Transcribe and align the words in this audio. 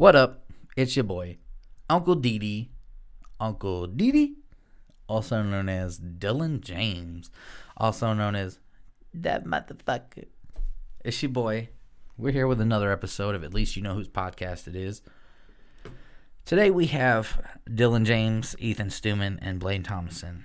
What 0.00 0.16
up? 0.16 0.50
It's 0.78 0.96
your 0.96 1.04
boy, 1.04 1.36
Uncle 1.90 2.14
Didi, 2.14 2.70
Uncle 3.38 3.86
Didi, 3.86 4.36
also 5.06 5.42
known 5.42 5.68
as 5.68 6.00
Dylan 6.00 6.62
James, 6.62 7.30
also 7.76 8.14
known 8.14 8.34
as 8.34 8.60
that 9.12 9.44
motherfucker. 9.44 10.24
It's 11.04 11.22
your 11.22 11.32
boy. 11.32 11.68
We're 12.16 12.32
here 12.32 12.46
with 12.46 12.62
another 12.62 12.90
episode 12.90 13.34
of 13.34 13.44
At 13.44 13.52
Least 13.52 13.76
You 13.76 13.82
Know 13.82 13.92
Whose 13.92 14.08
Podcast 14.08 14.66
It 14.66 14.74
Is. 14.74 15.02
Today 16.46 16.70
we 16.70 16.86
have 16.86 17.38
Dylan 17.68 18.06
James, 18.06 18.56
Ethan 18.58 18.88
Stuman, 18.88 19.38
and 19.42 19.60
Blaine 19.60 19.82
Thomason. 19.82 20.44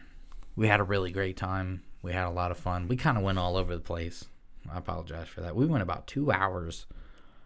We 0.58 0.68
had 0.68 0.82
a 0.82 0.84
really 0.84 1.14
great 1.14 1.38
time. 1.38 1.82
We 2.02 2.12
had 2.12 2.28
a 2.28 2.30
lot 2.30 2.52
of 2.52 2.58
fun. 2.58 2.90
We 2.90 2.98
kind 2.98 3.18
of 3.18 3.24
went 3.24 3.40
all 3.40 3.56
over 3.56 3.74
the 3.74 3.80
place. 3.80 4.26
I 4.70 4.78
apologize 4.78 5.30
for 5.30 5.40
that. 5.40 5.56
We 5.56 5.66
went 5.66 5.82
about 5.82 6.08
two 6.08 6.30
hours. 6.30 6.88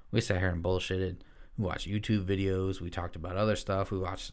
We 0.10 0.21
sat 0.21 0.39
here 0.39 0.50
and 0.50 0.64
bullshitted. 0.64 1.18
We 1.60 1.66
watched 1.66 1.89
YouTube 1.89 2.23
videos. 2.23 2.80
We 2.80 2.89
talked 2.89 3.18
about 3.18 3.36
other 3.36 3.57
stuff. 3.57 3.92
We 3.92 4.00
watched 4.00 4.32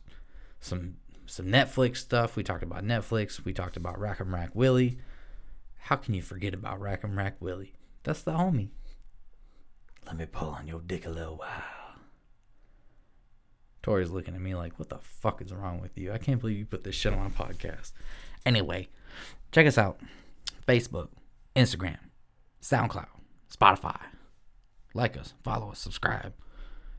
some 0.60 0.98
some 1.26 1.46
Netflix 1.46 1.96
stuff. 1.96 2.36
We 2.36 2.44
talked 2.44 2.62
about 2.62 2.84
Netflix. 2.84 3.44
We 3.44 3.52
talked 3.52 3.76
about 3.76 3.98
Rack 3.98 4.20
'em 4.20 4.32
Rack 4.32 4.54
Willie. 4.54 4.98
How 5.80 5.96
can 5.96 6.14
you 6.14 6.22
forget 6.22 6.54
about 6.54 6.80
Rack 6.80 7.02
'em 7.02 7.18
Rack 7.18 7.42
Willie? 7.42 7.74
That's 8.04 8.22
the 8.22 8.30
homie. 8.30 8.68
Let 10.06 10.16
me 10.16 10.26
pull 10.26 10.50
on 10.50 10.68
your 10.68 10.80
dick 10.80 11.04
a 11.04 11.10
little 11.10 11.36
while. 11.36 11.98
Tori's 13.82 14.10
looking 14.10 14.36
at 14.36 14.40
me 14.40 14.54
like, 14.54 14.78
what 14.78 14.88
the 14.88 14.98
fuck 14.98 15.42
is 15.42 15.52
wrong 15.52 15.80
with 15.80 15.98
you? 15.98 16.12
I 16.12 16.18
can't 16.18 16.40
believe 16.40 16.58
you 16.58 16.66
put 16.66 16.84
this 16.84 16.94
shit 16.94 17.12
on 17.12 17.26
a 17.26 17.30
podcast. 17.30 17.92
Anyway, 18.44 18.88
check 19.50 19.66
us 19.66 19.78
out 19.78 20.00
Facebook, 20.66 21.08
Instagram, 21.56 21.98
SoundCloud, 22.62 23.08
Spotify. 23.52 24.00
Like 24.94 25.16
us, 25.16 25.34
follow 25.42 25.70
us, 25.72 25.80
subscribe. 25.80 26.32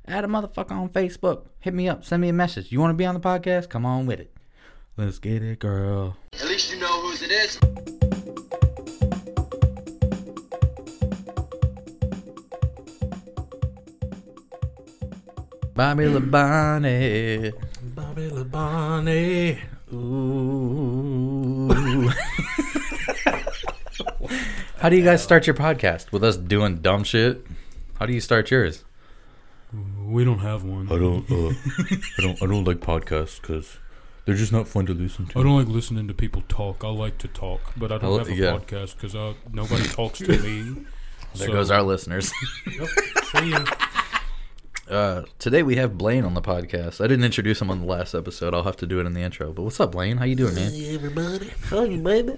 Add 0.07 0.23
a 0.23 0.27
motherfucker 0.27 0.71
on 0.71 0.87
Facebook. 0.89 1.47
Hit 1.59 1.73
me 1.73 1.89
up, 1.89 2.05
send 2.05 2.21
me 2.21 2.29
a 2.29 2.33
message. 2.33 2.71
You 2.71 2.79
want 2.79 2.91
to 2.91 2.95
be 2.95 3.05
on 3.05 3.13
the 3.13 3.19
podcast? 3.19 3.67
Come 3.69 3.85
on 3.85 4.05
with 4.05 4.21
it. 4.21 4.33
Let's 4.95 5.19
get 5.19 5.43
it, 5.43 5.59
girl. 5.59 6.15
At 6.33 6.45
least 6.45 6.71
you 6.73 6.79
know 6.79 7.01
whose 7.01 7.21
it 7.21 7.31
is. 7.31 7.59
Bobby 15.75 16.05
Labonte. 16.05 17.53
Bobby 17.93 18.29
Labonte. 18.29 19.59
Ooh. 19.93 21.67
How 24.77 24.89
do 24.89 24.95
you 24.95 25.03
guys 25.03 25.21
start 25.21 25.45
your 25.45 25.53
podcast? 25.55 26.11
With 26.11 26.23
us 26.23 26.37
doing 26.37 26.77
dumb 26.77 27.03
shit? 27.03 27.45
How 27.99 28.05
do 28.05 28.13
you 28.13 28.21
start 28.21 28.49
yours? 28.49 28.85
We 30.07 30.23
don't 30.23 30.39
have 30.39 30.63
one. 30.63 30.87
I 30.89 30.97
don't. 30.97 31.29
Uh, 31.29 31.53
I 32.17 32.21
don't. 32.21 32.41
I 32.41 32.45
don't 32.45 32.63
like 32.63 32.77
podcasts 32.77 33.41
because 33.41 33.77
they're 34.23 34.35
just 34.35 34.53
not 34.53 34.65
fun 34.67 34.85
to 34.85 34.93
listen 34.93 35.25
to. 35.27 35.39
I 35.39 35.43
don't 35.43 35.57
like 35.57 35.67
listening 35.67 36.07
to 36.07 36.13
people 36.13 36.43
talk. 36.47 36.83
I 36.85 36.87
like 36.87 37.17
to 37.19 37.27
talk, 37.27 37.59
but 37.75 37.91
I 37.91 37.97
don't 37.97 38.15
I 38.15 38.17
have 38.19 38.29
a 38.29 38.33
yeah. 38.35 38.51
podcast 38.57 38.95
because 38.95 39.13
nobody 39.51 39.83
talks 39.89 40.19
to 40.19 40.37
me. 40.39 40.85
There 41.35 41.47
So- 41.47 41.53
goes 41.53 41.69
our 41.71 41.83
listeners. 41.83 42.31
See 43.31 43.49
ya. 43.51 43.65
Uh, 44.89 45.23
today 45.39 45.61
we 45.61 45.75
have 45.75 45.97
Blaine 45.97 46.23
on 46.23 46.33
the 46.33 46.41
podcast. 46.41 47.03
I 47.03 47.07
didn't 47.07 47.25
introduce 47.25 47.61
him 47.61 47.69
on 47.69 47.81
the 47.81 47.85
last 47.85 48.15
episode. 48.15 48.53
I'll 48.53 48.63
have 48.63 48.77
to 48.77 48.87
do 48.87 48.99
it 49.01 49.05
in 49.05 49.13
the 49.13 49.19
intro. 49.21 49.51
But 49.51 49.63
what's 49.63 49.79
up, 49.81 49.91
Blaine? 49.91 50.17
How 50.17 50.25
you 50.25 50.35
doing, 50.35 50.55
man? 50.55 50.71
Hey 50.71 50.95
everybody. 50.95 51.51
How 51.65 51.83
you, 51.83 52.01
baby? 52.01 52.37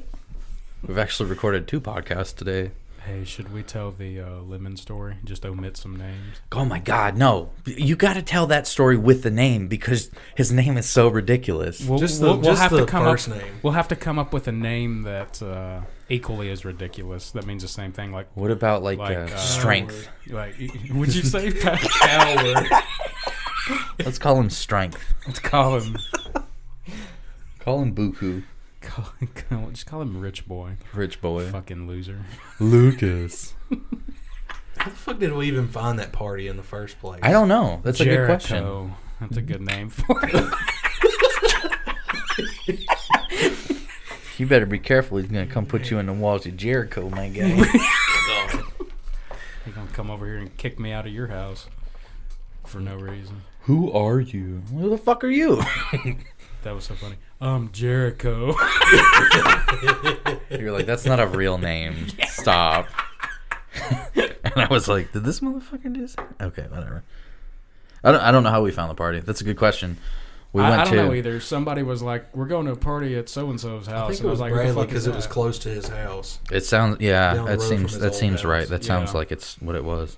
We've 0.86 0.97
actually 0.97 1.30
recorded 1.30 1.67
two 1.67 1.80
podcasts 1.80 2.36
today. 2.36 2.72
Hey, 3.05 3.23
should 3.23 3.52
we 3.53 3.64
tell 3.64 3.92
the 3.92 4.19
uh, 4.19 4.30
lemon 4.42 4.75
story? 4.78 5.16
Just 5.23 5.45
omit 5.45 5.78
some 5.78 5.95
names. 5.95 6.38
Oh 6.52 6.66
my 6.66 6.80
God, 6.80 7.17
no! 7.17 7.50
You 7.66 7.95
got 7.95 8.14
to 8.14 8.22
tell 8.22 8.45
that 8.47 8.67
story 8.67 8.97
with 8.97 9.23
the 9.23 9.31
name 9.31 9.67
because 9.67 10.11
his 10.36 10.52
name 10.52 10.78
is 10.78 10.88
so 10.88 11.08
ridiculous. 11.08 11.81
We'll, 11.81 11.97
Just 11.97 12.19
the- 12.19 12.28
we'll, 12.28 12.36
we'll 12.38 12.44
just 12.52 12.61
have 12.61 12.72
the 12.72 12.80
to 12.81 12.86
come 12.86 13.03
first 13.06 13.30
up. 13.30 13.38
name. 13.38 13.53
We'll 13.64 13.73
have 13.73 13.88
to 13.88 13.95
come 13.95 14.19
up 14.19 14.31
with 14.33 14.47
a 14.47 14.52
name 14.52 15.03
that 15.03 15.41
uh, 15.41 15.81
equally 16.09 16.51
as 16.51 16.66
ridiculous. 16.66 17.31
That 17.31 17.46
means 17.46 17.62
the 17.63 17.68
same 17.69 17.91
thing. 17.94 18.12
Like, 18.12 18.28
What 18.35 18.51
about 18.51 18.84
like, 18.84 19.00
Like, 19.00 19.18
uh, 19.18 19.22
uh, 19.22 19.38
strength? 19.38 20.07
like, 20.28 20.56
would 20.94 21.16
you 21.16 21.24
say? 21.24 21.51
Pat? 21.62 21.79
Coward. 21.79 22.68
Let's 24.03 24.19
call 24.19 24.40
him 24.40 24.50
strength. 24.50 25.13
Let's 25.25 25.40
call 25.40 25.79
him. 25.79 25.97
Call 27.59 27.81
him 27.81 27.94
Buku, 27.95 28.44
Call, 28.81 29.06
call, 29.50 29.69
just 29.72 29.85
call 29.85 30.01
him 30.01 30.19
Rich 30.19 30.47
Boy. 30.47 30.78
rich 30.94 31.22
boy. 31.22 31.45
Fucking 31.50 31.88
loser. 31.88 32.19
Lucas. 32.59 33.53
How 34.78 34.90
the 34.90 34.95
fuck 34.95 35.19
did 35.19 35.34
we 35.34 35.47
even 35.47 35.67
find 35.67 36.00
that 36.00 36.13
party 36.13 36.47
in 36.47 36.56
the 36.56 36.63
first 36.63 37.00
place? 37.00 37.19
I 37.22 37.31
don't 37.31 37.50
know. 37.50 37.81
That's 37.84 38.00
a 38.00 38.06
good 38.06 38.25
question. 38.25 38.94
That's 39.19 39.35
a 39.35 39.41
good 39.41 39.62
name 39.62 39.89
for 39.89 40.18
it. 40.23 40.53
You 44.38 44.47
better 44.47 44.66
be 44.66 44.79
careful. 44.79 45.18
He's 45.18 45.28
gonna 45.28 45.45
come 45.45 45.66
put 45.66 45.91
you 45.91 46.00
in 46.00 46.06
the 46.06 46.13
walls 46.13 46.45
of 46.45 46.56
Jericho, 46.56 47.09
my 47.09 47.28
guy. 47.28 47.50
He's 49.66 49.73
gonna 49.75 49.91
come 49.91 50.09
over 50.09 50.25
here 50.25 50.38
and 50.38 50.56
kick 50.56 50.79
me 50.79 50.94
out 50.94 51.06
of 51.06 51.12
your 51.12 51.28
house 51.28 51.68
for 52.66 52.79
no 52.79 52.95
reason. 52.95 53.41
Who 53.63 53.91
are 53.91 54.22
you? 54.22 54.62
Who 54.72 54.89
the 54.89 54.97
fuck 54.97 55.25
are 55.25 55.29
you? 55.29 55.62
That 56.63 56.73
was 56.73 56.85
so 56.85 56.94
funny. 56.95 57.16
Um, 57.41 57.69
Jericho. 57.72 58.47
You're 60.50 60.72
like, 60.72 60.85
that's 60.85 61.05
not 61.05 61.19
a 61.19 61.27
real 61.27 61.57
name. 61.57 62.07
Stop. 62.27 62.88
and 64.16 64.53
I 64.55 64.67
was 64.69 64.88
like, 64.88 65.11
did 65.13 65.23
this 65.23 65.39
motherfucker 65.39 65.94
do 65.94 66.01
this? 66.01 66.16
Okay, 66.41 66.63
whatever. 66.69 67.03
I 68.03 68.11
don't, 68.11 68.22
I 68.22 68.31
don't 68.31 68.44
know 68.44 68.50
how 68.50 68.63
we 68.63 68.72
found 68.72 68.89
the 68.89 68.95
party. 68.95 69.19
That's 69.19 69.41
a 69.41 69.44
good 69.44 69.57
question. 69.57 69.97
We 70.51 70.63
I, 70.63 70.69
went 70.69 70.81
I 70.81 70.83
don't 70.85 70.94
to. 70.94 71.03
know 71.05 71.13
either. 71.13 71.39
Somebody 71.39 71.83
was 71.83 72.01
like, 72.01 72.35
"We're 72.35 72.47
going 72.47 72.66
to 72.66 72.72
a 72.72 72.75
party 72.75 73.16
at 73.16 73.29
so 73.29 73.51
and 73.51 73.59
so's 73.59 73.88
I 73.88 73.91
house," 73.91 74.09
think 74.09 74.21
and 74.21 74.27
it 74.27 74.31
was 74.31 74.41
I 74.41 74.45
was 74.45 74.51
like, 74.51 74.51
"Who 74.51 74.56
Bradley 74.56 74.81
fuck 74.81 74.88
because 74.88 75.06
it 75.06 75.13
was 75.13 75.27
close 75.27 75.59
to 75.59 75.69
his 75.69 75.88
house. 75.89 76.39
It 76.51 76.66
sounds 76.66 77.00
yeah, 77.01 77.44
that 77.44 77.61
seems 77.61 78.00
that 78.00 78.07
old 78.07 78.16
seems 78.16 78.44
right. 78.44 78.61
house. 78.61 78.69
That 78.69 78.83
sounds 78.83 79.13
like 79.13 79.31
it's 79.31 79.61
what 79.61 79.75
it 79.75 79.83
was. 79.83 80.17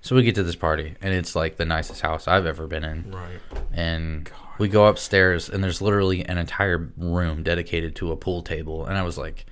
So 0.00 0.14
we 0.14 0.22
get 0.22 0.34
to 0.36 0.42
this 0.42 0.54
party 0.54 0.94
and 1.00 1.14
it's 1.14 1.34
like 1.34 1.56
the 1.56 1.64
nicest 1.64 2.02
house 2.02 2.28
I've 2.28 2.44
ever 2.44 2.66
been 2.66 2.84
in. 2.84 3.10
Right. 3.10 3.40
And 3.72 4.30
we 4.58 4.68
go 4.68 4.86
upstairs 4.86 5.48
and 5.48 5.62
there's 5.62 5.82
literally 5.82 6.24
an 6.24 6.38
entire 6.38 6.90
room 6.96 7.42
dedicated 7.42 7.96
to 7.96 8.12
a 8.12 8.16
pool 8.16 8.42
table 8.42 8.84
and 8.86 8.96
I 8.96 9.02
was 9.02 9.18
like 9.18 9.46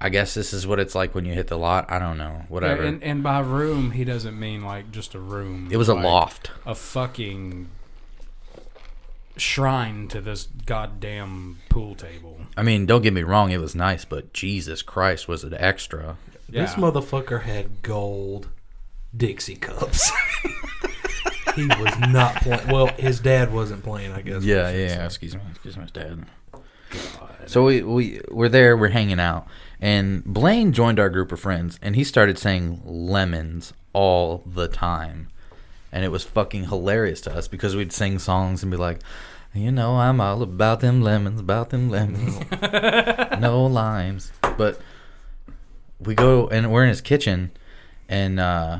I 0.00 0.08
guess 0.08 0.34
this 0.34 0.52
is 0.52 0.66
what 0.66 0.80
it's 0.80 0.94
like 0.94 1.14
when 1.14 1.26
you 1.26 1.34
hit 1.34 1.48
the 1.48 1.58
lot. 1.58 1.90
I 1.90 1.98
don't 1.98 2.16
know. 2.16 2.46
Whatever. 2.48 2.82
And, 2.82 3.02
and 3.02 3.22
by 3.22 3.40
room, 3.40 3.90
he 3.90 4.04
doesn't 4.04 4.38
mean 4.38 4.64
like 4.64 4.90
just 4.90 5.14
a 5.14 5.20
room. 5.20 5.68
it 5.70 5.76
was 5.76 5.90
a 5.90 5.94
loft. 5.94 6.50
A 6.64 6.74
fucking 6.74 7.68
shrine 9.36 10.08
to 10.08 10.20
this 10.20 10.48
goddamn 10.64 11.58
pool 11.68 11.94
table. 11.94 12.40
I 12.56 12.62
mean, 12.62 12.86
don't 12.86 13.02
get 13.02 13.12
me 13.12 13.22
wrong, 13.22 13.50
it 13.50 13.60
was 13.60 13.74
nice, 13.74 14.04
but 14.04 14.32
Jesus 14.32 14.80
Christ, 14.80 15.28
was 15.28 15.44
it 15.44 15.52
extra? 15.52 16.16
This 16.48 16.74
motherfucker 16.74 17.42
had 17.42 17.82
gold 17.82 18.48
Dixie 19.14 19.56
cups. 19.56 20.10
he 21.56 21.66
was 21.66 21.98
not 21.98 22.36
playing. 22.36 22.68
Well, 22.68 22.88
his 22.98 23.18
dad 23.18 23.52
wasn't 23.52 23.82
playing. 23.82 24.12
I 24.12 24.20
guess. 24.20 24.44
Yeah, 24.44 24.70
yeah. 24.70 24.88
say. 24.88 25.04
Excuse 25.06 25.34
me, 25.34 25.40
excuse 25.50 25.76
me, 25.76 25.86
Dad. 25.92 26.26
So 27.46 27.64
we 27.64 27.82
we 27.82 28.20
we're 28.30 28.48
there, 28.48 28.76
we're 28.76 28.88
hanging 28.88 29.20
out, 29.20 29.46
and 29.80 30.24
Blaine 30.24 30.72
joined 30.72 31.00
our 31.00 31.10
group 31.10 31.32
of 31.32 31.40
friends, 31.40 31.78
and 31.82 31.96
he 31.96 32.04
started 32.04 32.38
saying 32.38 32.82
lemons 32.84 33.72
all 33.92 34.42
the 34.46 34.68
time, 34.68 35.28
and 35.92 36.04
it 36.04 36.08
was 36.08 36.24
fucking 36.24 36.64
hilarious 36.64 37.20
to 37.22 37.34
us 37.34 37.48
because 37.48 37.74
we'd 37.74 37.92
sing 37.92 38.18
songs 38.18 38.62
and 38.62 38.70
be 38.70 38.76
like, 38.76 39.00
you 39.54 39.70
know, 39.70 39.96
I'm 39.96 40.20
all 40.20 40.42
about 40.42 40.80
them 40.80 41.02
lemons, 41.02 41.40
about 41.40 41.70
them 41.70 41.88
lemons, 41.88 42.38
no 43.40 43.64
limes, 43.64 44.32
but 44.56 44.80
we 46.00 46.14
go 46.14 46.48
and 46.48 46.72
we're 46.72 46.82
in 46.82 46.88
his 46.88 47.00
kitchen, 47.00 47.52
and 48.08 48.40
uh 48.40 48.78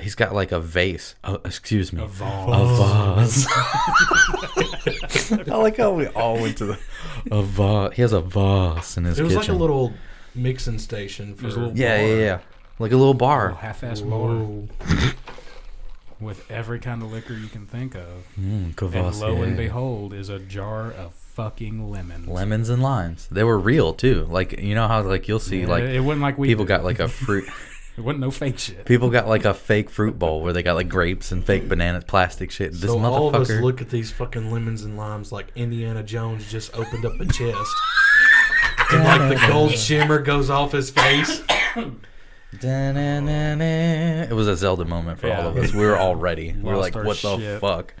he's 0.00 0.14
got 0.14 0.34
like 0.34 0.52
a 0.52 0.60
vase. 0.60 1.14
Oh, 1.24 1.40
excuse 1.44 1.92
me, 1.92 2.00
A 2.02 2.04
a 2.04 2.08
vase. 2.08 3.46
vase. 3.46 5.32
I 5.48 5.56
like 5.56 5.76
how 5.76 5.92
we 5.92 6.06
all 6.08 6.34
went 6.40 6.56
to 6.58 6.66
the 6.66 6.78
a 7.30 7.42
vase. 7.42 7.94
He 7.96 8.02
has 8.02 8.12
a 8.12 8.20
vase 8.20 8.96
in 8.96 9.04
his 9.04 9.18
It 9.18 9.22
was 9.24 9.34
kitchen. 9.34 9.54
like 9.54 9.58
a 9.58 9.60
little 9.60 9.92
mixing 10.34 10.78
station 10.78 11.34
for. 11.34 11.46
a 11.46 11.50
little 11.50 11.72
yeah, 11.76 12.00
yeah, 12.00 12.06
bar. 12.06 12.16
yeah, 12.20 12.38
like 12.78 12.92
a 12.92 12.96
little 12.96 13.14
bar. 13.14 13.50
half-ass 13.54 14.00
bar 14.00 14.46
with 16.20 16.50
every 16.50 16.80
kind 16.80 17.02
of 17.02 17.12
liquor 17.12 17.34
you 17.34 17.48
can 17.48 17.66
think 17.66 17.94
of. 17.94 18.24
Mm, 18.38 18.64
And 18.64 18.76
Kvass, 18.76 19.20
lo 19.20 19.42
and 19.42 19.56
behold, 19.56 20.12
is 20.12 20.28
a 20.28 20.38
jar 20.40 20.90
of 20.92 21.14
fucking 21.14 21.90
lemons. 21.90 22.26
lemons 22.28 22.68
and 22.68 22.82
limes. 22.82 23.28
They 23.30 23.44
were 23.44 23.58
real 23.58 23.94
too. 23.94 24.26
Like 24.28 24.58
you 24.60 24.74
know 24.74 24.88
how 24.88 25.02
like 25.02 25.28
you'll 25.28 25.38
see 25.38 25.60
Yeah, 25.60 25.68
like 25.68 25.84
it 25.84 26.00
wasn't 26.00 26.22
like 26.22 26.36
we 26.38 26.48
people 26.48 26.64
did. 26.64 26.68
got 26.74 26.84
like 26.84 26.98
a 26.98 27.08
fruit. 27.08 27.44
It 27.98 28.04
wasn't 28.04 28.20
no 28.20 28.30
fake 28.30 28.60
shit. 28.60 28.84
people 28.84 29.10
got 29.10 29.26
like 29.26 29.44
a 29.44 29.52
fake 29.52 29.90
fruit 29.90 30.20
bowl 30.20 30.40
where 30.40 30.52
they 30.52 30.62
got 30.62 30.76
like 30.76 30.88
grapes 30.88 31.32
and 31.32 31.44
fake 31.44 31.68
bananas, 31.68 32.04
plastic 32.04 32.52
shit. 32.52 32.70
This 32.70 32.82
so 32.82 32.96
all 33.00 33.28
of 33.28 33.34
us 33.34 33.50
motherfucker. 33.50 33.60
look 33.60 33.80
at 33.80 33.90
these 33.90 34.12
fucking 34.12 34.52
lemons 34.52 34.84
and 34.84 34.96
limes 34.96 35.32
like 35.32 35.48
Indiana 35.56 36.04
Jones 36.04 36.48
just 36.48 36.72
opened 36.78 37.04
up 37.04 37.14
a 37.18 37.24
chest, 37.26 37.74
and 38.92 39.02
like 39.02 39.28
the 39.28 39.44
gold 39.48 39.72
shimmer 39.72 40.20
goes 40.20 40.48
off 40.48 40.70
his 40.70 40.90
face. 40.90 41.42
It 41.74 41.92
was 44.32 44.46
a 44.46 44.56
Zelda 44.56 44.84
moment 44.84 45.18
for 45.18 45.32
all 45.32 45.48
of 45.48 45.56
us. 45.56 45.74
We 45.74 45.84
were 45.84 45.96
all 45.96 46.14
ready. 46.14 46.52
We 46.52 46.62
were 46.62 46.76
like, 46.76 46.94
our 46.94 47.04
"What 47.04 47.20
the 47.20 47.36
shit. 47.38 47.60
fuck?" 47.60 47.94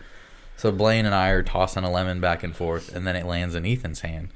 So 0.56 0.70
Blaine 0.70 1.06
and 1.06 1.14
I 1.14 1.30
are 1.30 1.42
tossing 1.42 1.82
a 1.82 1.90
lemon 1.90 2.20
back 2.20 2.44
and 2.44 2.54
forth, 2.54 2.94
and 2.94 3.04
then 3.04 3.16
it 3.16 3.26
lands 3.26 3.56
in 3.56 3.66
Ethan's 3.66 4.02
hand, 4.02 4.28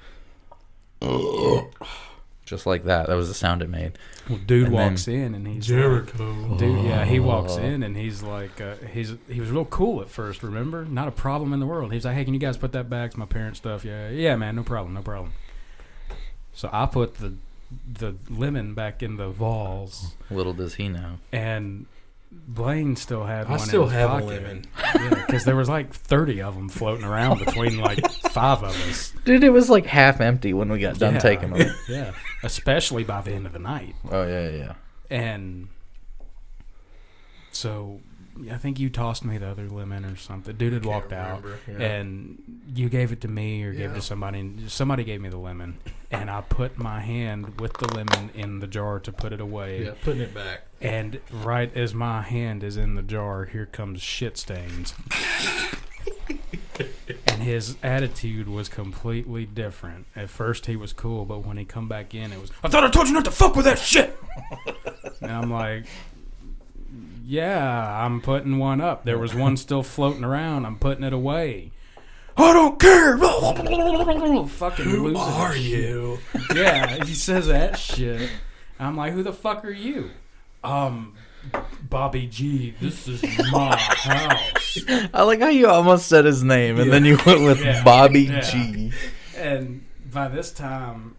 just 2.45 2.67
like 2.67 2.85
that. 2.85 3.07
That 3.07 3.15
was 3.15 3.29
the 3.29 3.35
sound 3.35 3.63
it 3.63 3.69
made. 3.71 3.99
Well, 4.29 4.39
dude 4.47 4.67
And 4.69 4.75
then- 4.77 4.91
walks 4.91 5.09
in 5.09 5.35
and 5.35 5.47
he's 5.47 5.67
Jericho. 5.67 6.57
Dude, 6.57 6.85
yeah, 6.85 7.05
he 7.05 7.19
walks 7.21 7.53
Oh. 7.57 7.63
in 7.63 7.83
and 7.83 7.97
he's 7.97 8.23
like, 8.23 8.61
uh, 8.61 8.75
he's 8.93 9.15
he 9.29 9.41
was 9.41 9.51
real 9.51 9.65
cool 9.65 10.01
at 10.01 10.09
first. 10.09 10.43
Remember, 10.43 10.85
not 10.85 11.09
a 11.09 11.13
problem 11.13 11.53
in 11.53 11.61
the 11.61 11.67
world. 11.67 11.93
He's 11.93 12.05
like, 12.05 12.15
hey, 12.15 12.25
can 12.25 12.35
you 12.35 12.41
guys 12.41 12.57
put 12.57 12.73
that 12.73 12.91
back? 12.91 13.11
It's 13.11 13.17
my 13.17 13.27
parents' 13.27 13.59
stuff. 13.59 13.85
Yeah, 13.85 14.09
yeah, 14.11 14.37
man, 14.37 14.57
no 14.57 14.63
problem, 14.63 14.95
no 14.95 15.03
problem. 15.03 15.33
So 16.53 16.69
I 16.73 16.87
put 16.87 17.17
the 17.17 17.35
the 17.91 18.17
lemon 18.29 18.75
back 18.75 19.03
in 19.03 19.17
the 19.17 19.31
valls, 19.31 20.15
Little 20.31 20.53
does 20.53 20.75
he 20.75 20.89
know. 20.91 21.19
and 21.33 21.87
Blaine 22.49 22.97
still 22.97 23.25
had 23.25 23.47
I 23.47 23.51
one. 23.51 23.59
still 23.61 23.83
in 23.85 23.89
his 23.91 23.99
have 23.99 24.11
a 24.11 24.13
pocket. 24.21 24.27
lemon. 24.27 24.67
because 25.27 25.45
there 25.47 25.57
was 25.57 25.69
like 25.69 25.93
thirty 25.93 26.43
of 26.43 26.55
them 26.55 26.69
floating 26.69 27.05
around 27.05 27.39
between 27.45 27.79
like 27.79 28.05
five 28.31 28.63
of 28.63 28.71
us. 28.91 29.13
Dude, 29.25 29.43
it 29.45 29.51
was 29.51 29.71
like 29.71 29.87
half 29.87 30.21
empty 30.21 30.53
when 30.53 30.71
we 30.71 30.79
got 30.79 30.99
done 30.99 31.15
Yeah. 31.15 31.21
taking 31.21 31.51
them. 31.51 31.75
Yeah, 31.89 32.13
especially 32.43 33.05
by 33.05 33.23
the 33.23 33.33
end 33.33 33.47
of 33.47 33.53
the 33.53 33.59
night. 33.59 33.95
oh 34.11 34.27
yeah, 34.27 34.49
yeah. 34.51 34.75
And 35.11 35.69
so 37.53 38.01
I 38.51 38.57
think 38.57 38.81
you 38.81 38.89
tossed 38.89 39.25
me 39.25 39.37
the 39.39 39.49
other 39.49 39.69
lemon 39.69 40.05
or 40.05 40.17
something. 40.17 40.57
Dude 40.57 40.73
had 40.73 40.85
walked 40.85 41.13
out. 41.13 41.45
yeah. 41.69 41.75
And 41.81 42.61
you 42.75 42.89
gave 42.89 43.13
it 43.13 43.21
to 43.23 43.29
me 43.29 43.63
or 43.63 43.73
gave 43.73 43.91
it 43.91 43.95
to 43.95 44.01
somebody. 44.01 44.41
and 44.41 44.71
Somebody 44.71 45.05
gave 45.05 45.21
me 45.21 45.29
the 45.29 45.37
lemon. 45.37 45.79
And 46.11 46.31
I 46.31 46.41
put 46.41 46.79
my 46.79 47.01
hand 47.01 47.61
with 47.61 47.75
the 47.75 47.89
lemon 47.95 48.31
in 48.35 48.61
the 48.61 48.67
jar 48.67 48.99
to 49.01 49.13
put 49.13 49.33
it 49.33 49.41
away. 49.41 49.85
Yeah, 49.85 49.93
putting 50.03 50.23
it 50.23 50.35
back. 50.35 50.63
And 50.81 51.21
right 51.31 51.75
as 51.77 51.95
my 51.95 52.23
hand 52.23 52.65
is 52.65 52.77
in 52.77 52.95
the 52.95 53.03
jar, 53.03 53.45
here 53.45 53.67
comes 53.67 54.03
shit 54.03 54.37
stains. 54.39 54.95
and 57.27 57.43
his 57.43 57.77
attitude 57.83 58.49
was 58.49 58.69
completely 58.69 59.45
different. 59.47 60.07
At 60.17 60.31
first 60.31 60.67
he 60.67 60.77
was 60.77 60.93
cool, 60.93 61.25
but 61.25 61.45
when 61.47 61.57
he 61.57 61.65
come 61.65 61.89
back 61.89 62.15
in, 62.15 62.33
it 62.33 62.41
was 62.41 62.51
I 62.63 62.69
thought 62.69 62.85
I 62.85 62.91
told 62.91 63.09
you 63.09 63.15
not 63.15 63.25
to 63.27 63.31
fuck 63.31 63.57
with 63.57 63.65
that 63.67 63.79
shit. 63.79 64.19
and 65.21 65.31
I'm 65.31 65.51
like, 65.51 65.85
yeah, 67.25 68.05
I'm 68.05 68.21
putting 68.21 68.59
one 68.59 68.81
up. 68.81 69.05
There 69.05 69.19
was 69.19 69.35
one 69.35 69.57
still 69.59 69.83
floating 69.83 70.25
around. 70.25 70.65
I'm 70.67 70.79
putting 70.79 71.05
it 71.05 71.13
away. 71.13 71.73
I 72.37 72.53
don't 72.53 72.79
care. 72.81 73.19
Fucking 73.19 74.85
Who 74.85 75.17
are 75.17 75.57
you? 75.57 76.19
yeah, 76.55 77.05
he 77.05 77.15
says 77.15 77.47
that 77.49 77.79
shit. 77.79 78.31
I'm 78.79 78.97
like, 78.97 79.13
who 79.13 79.23
the 79.23 79.33
fuck 79.35 79.65
are 79.65 79.71
you? 79.71 80.11
Um, 80.65 81.15
Bobby 81.89 82.27
G. 82.27 82.75
This 82.81 83.07
is 83.07 83.23
my 83.53 83.77
house. 83.77 84.79
I 85.13 85.23
like 85.23 85.41
how 85.41 85.49
you 85.49 85.69
almost 85.69 86.07
said 86.07 86.25
his 86.25 86.43
name, 86.43 86.79
and 86.81 86.91
then 86.93 87.05
you 87.05 87.19
went 87.27 87.43
with 87.43 87.61
Yeah. 87.63 87.83
Bobby 87.85 88.23
Yeah. 88.23 88.41
G. 88.41 88.93
And 89.37 89.85
by 90.11 90.29
this 90.29 90.53
time, 90.53 91.17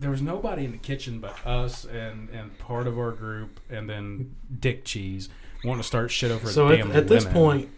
there 0.00 0.10
was 0.10 0.20
nobody 0.22 0.64
in 0.64 0.72
the 0.72 0.78
kitchen 0.78 1.20
but 1.20 1.36
us 1.46 1.84
and 1.84 2.28
and 2.30 2.58
part 2.58 2.86
of 2.86 2.98
our 2.98 3.12
group, 3.12 3.60
and 3.70 3.88
then 3.88 4.34
Dick 4.58 4.84
Cheese 4.84 5.28
wanting 5.66 5.82
to 5.82 5.86
start 5.86 6.10
shit 6.10 6.30
over 6.30 6.48
So 6.48 6.68
a 6.68 6.72
at, 6.72 6.76
damn 6.78 6.92
at 6.92 7.08
this 7.08 7.24
point, 7.24 7.68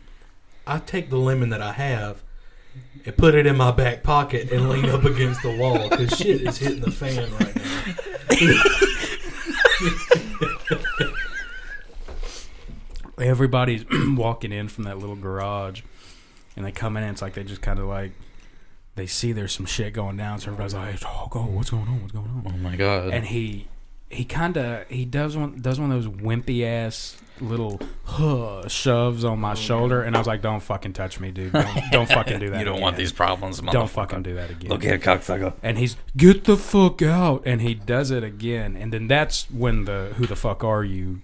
I 0.67 0.79
take 0.79 1.11
the 1.11 1.17
lemon 1.19 1.49
that 1.51 1.63
I 1.63 1.73
have 1.73 2.23
and 3.05 3.17
put 3.17 3.35
it 3.35 3.47
in 3.47 3.57
my 3.57 3.71
back 3.73 4.03
pocket 4.03 4.51
and 4.53 4.69
lean 4.69 4.87
up 4.91 5.05
against 5.05 5.43
the 5.43 5.57
wall 5.57 5.89
because 5.89 6.17
shit 6.17 6.43
is 6.43 6.59
hitting 6.59 6.81
the 6.81 6.91
fan 6.91 7.31
right 7.33 7.57
now. 7.57 8.63
everybody's 13.19 13.85
walking 14.15 14.53
in 14.53 14.69
from 14.69 14.85
that 14.85 14.99
little 14.99 15.17
garage 15.17 15.83
and 16.57 16.65
they 16.65 16.73
come 16.73 16.97
in 16.97 17.03
and 17.03 17.13
it's 17.13 17.23
like 17.23 17.35
they 17.35 17.43
just 17.45 17.61
kind 17.61 17.79
of 17.79 17.87
like 17.87 18.13
they 18.95 19.07
see 19.07 19.33
there's 19.33 19.53
some 19.53 19.67
shit 19.67 19.93
going 19.93 20.17
down 20.17 20.39
so 20.39 20.51
everybody's 20.51 20.75
like 20.75 20.97
oh 21.07 21.27
go 21.31 21.41
what's 21.43 21.71
going 21.71 21.87
on 21.89 22.01
what's 22.01 22.13
going 22.13 22.27
on 22.27 22.43
Oh 22.47 22.57
my 22.59 22.77
god. 22.77 23.13
and 23.13 23.27
he 23.27 23.67
he 24.11 24.25
kind 24.25 24.57
of 24.57 24.87
he 24.89 25.05
does 25.05 25.37
one 25.37 25.61
does 25.61 25.81
one 25.81 25.91
of 25.91 26.03
those 26.03 26.13
wimpy 26.13 26.65
ass 26.65 27.17
little 27.41 27.81
huh, 28.05 28.67
shoves 28.69 29.25
on 29.25 29.39
my 29.39 29.55
shoulder 29.55 30.03
and 30.03 30.15
I 30.17 30.19
was 30.19 30.27
like 30.27 30.43
don't 30.43 30.61
fucking 30.61 30.93
touch 30.93 31.21
me 31.21 31.31
dude. 31.31 31.53
Don't, 31.53 31.81
don't 31.93 32.09
fucking 32.09 32.39
do 32.41 32.51
that 32.51 32.59
you 32.59 32.65
don't 32.65 32.75
again. 32.75 32.83
want 32.83 32.97
these 32.97 33.13
problems, 33.13 33.61
don't 33.61 33.91
fucking 33.91 34.23
do 34.23 34.35
that 34.35 34.51
again. 34.51 34.71
Look 34.71 34.83
here, 34.83 34.99
cocksucker. 34.99 35.53
and 35.63 35.79
he's 35.79 35.97
get 36.17 36.45
the 36.45 36.57
fuck 36.57 37.03
out 37.03 37.43
and 37.47 37.61
he 37.63 37.75
does 37.75 38.11
it 38.11 38.25
again. 38.25 38.77
And 38.77 38.93
then 38.93 39.09
that's 39.09 39.51
when 39.51 39.85
the 39.85 40.13
who 40.17 40.27
the 40.27 40.37
fuck 40.37 40.63
are 40.65 40.85
you? 40.85 41.21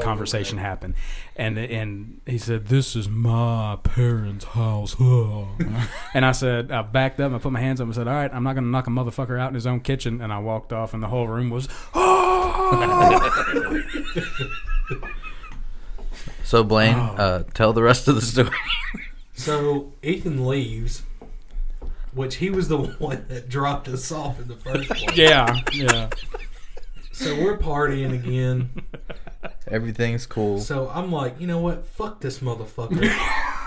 Conversation 0.00 0.58
happened. 0.58 0.94
And 1.36 1.56
and 1.56 2.20
he 2.26 2.36
said 2.36 2.66
this 2.66 2.96
is 2.96 3.08
my 3.08 3.78
parents 3.84 4.44
house. 4.44 4.96
And 6.14 6.24
i 6.24 6.32
said 6.32 6.72
i 6.72 6.82
backed 6.82 7.20
up 7.20 7.26
and 7.26 7.36
i 7.36 7.38
put 7.38 7.52
my 7.52 7.60
hands 7.60 7.80
up 7.80 7.84
and 7.86 7.94
said 7.94 8.08
all 8.08 8.14
right 8.14 8.32
i'm 8.34 8.42
not 8.42 8.54
gonna 8.56 8.66
knock 8.66 8.88
a 8.88 8.90
motherfucker 8.90 9.38
out 9.38 9.48
in 9.50 9.54
his 9.54 9.66
own 9.68 9.78
kitchen. 9.80 10.20
And 10.20 10.32
i 10.32 10.38
walked 10.40 10.72
off 10.72 10.94
and 10.94 11.02
the 11.02 11.06
whole 11.08 11.28
room 11.28 11.48
was 11.48 11.68
"Ah!" 11.94 13.70
So 16.44 16.62
Blaine, 16.64 16.94
Oh. 16.96 17.14
uh, 17.16 17.42
tell 17.54 17.72
the 17.72 17.82
rest 17.82 18.08
of 18.08 18.14
the 18.14 18.22
story. 18.22 18.50
So 19.34 19.92
Ethan 20.02 20.46
leaves, 20.46 21.02
which 22.12 22.36
he 22.36 22.50
was 22.50 22.68
the 22.68 22.78
one 22.98 23.26
that 23.28 23.48
dropped 23.48 23.88
us 23.88 24.10
off 24.12 24.38
in 24.40 24.48
the 24.48 24.56
first 24.56 24.88
place. 24.90 25.10
yeah 25.16 25.60
yeah 25.72 26.08
So 27.12 27.34
we're 27.42 27.58
partying 27.58 28.12
again. 28.12 28.70
Everything's 29.68 30.26
cool. 30.26 30.60
So 30.60 30.90
I'm 30.92 31.10
like, 31.12 31.40
you 31.40 31.46
know 31.46 31.58
what? 31.58 31.86
Fuck 31.86 32.20
this 32.20 32.38
motherfucker. 32.40 33.08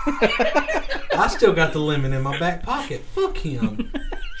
I 0.06 1.28
still 1.28 1.52
got 1.52 1.72
the 1.72 1.78
lemon 1.80 2.12
in 2.12 2.22
my 2.22 2.38
back 2.38 2.62
pocket. 2.62 3.02
Fuck 3.14 3.36
him. 3.38 3.90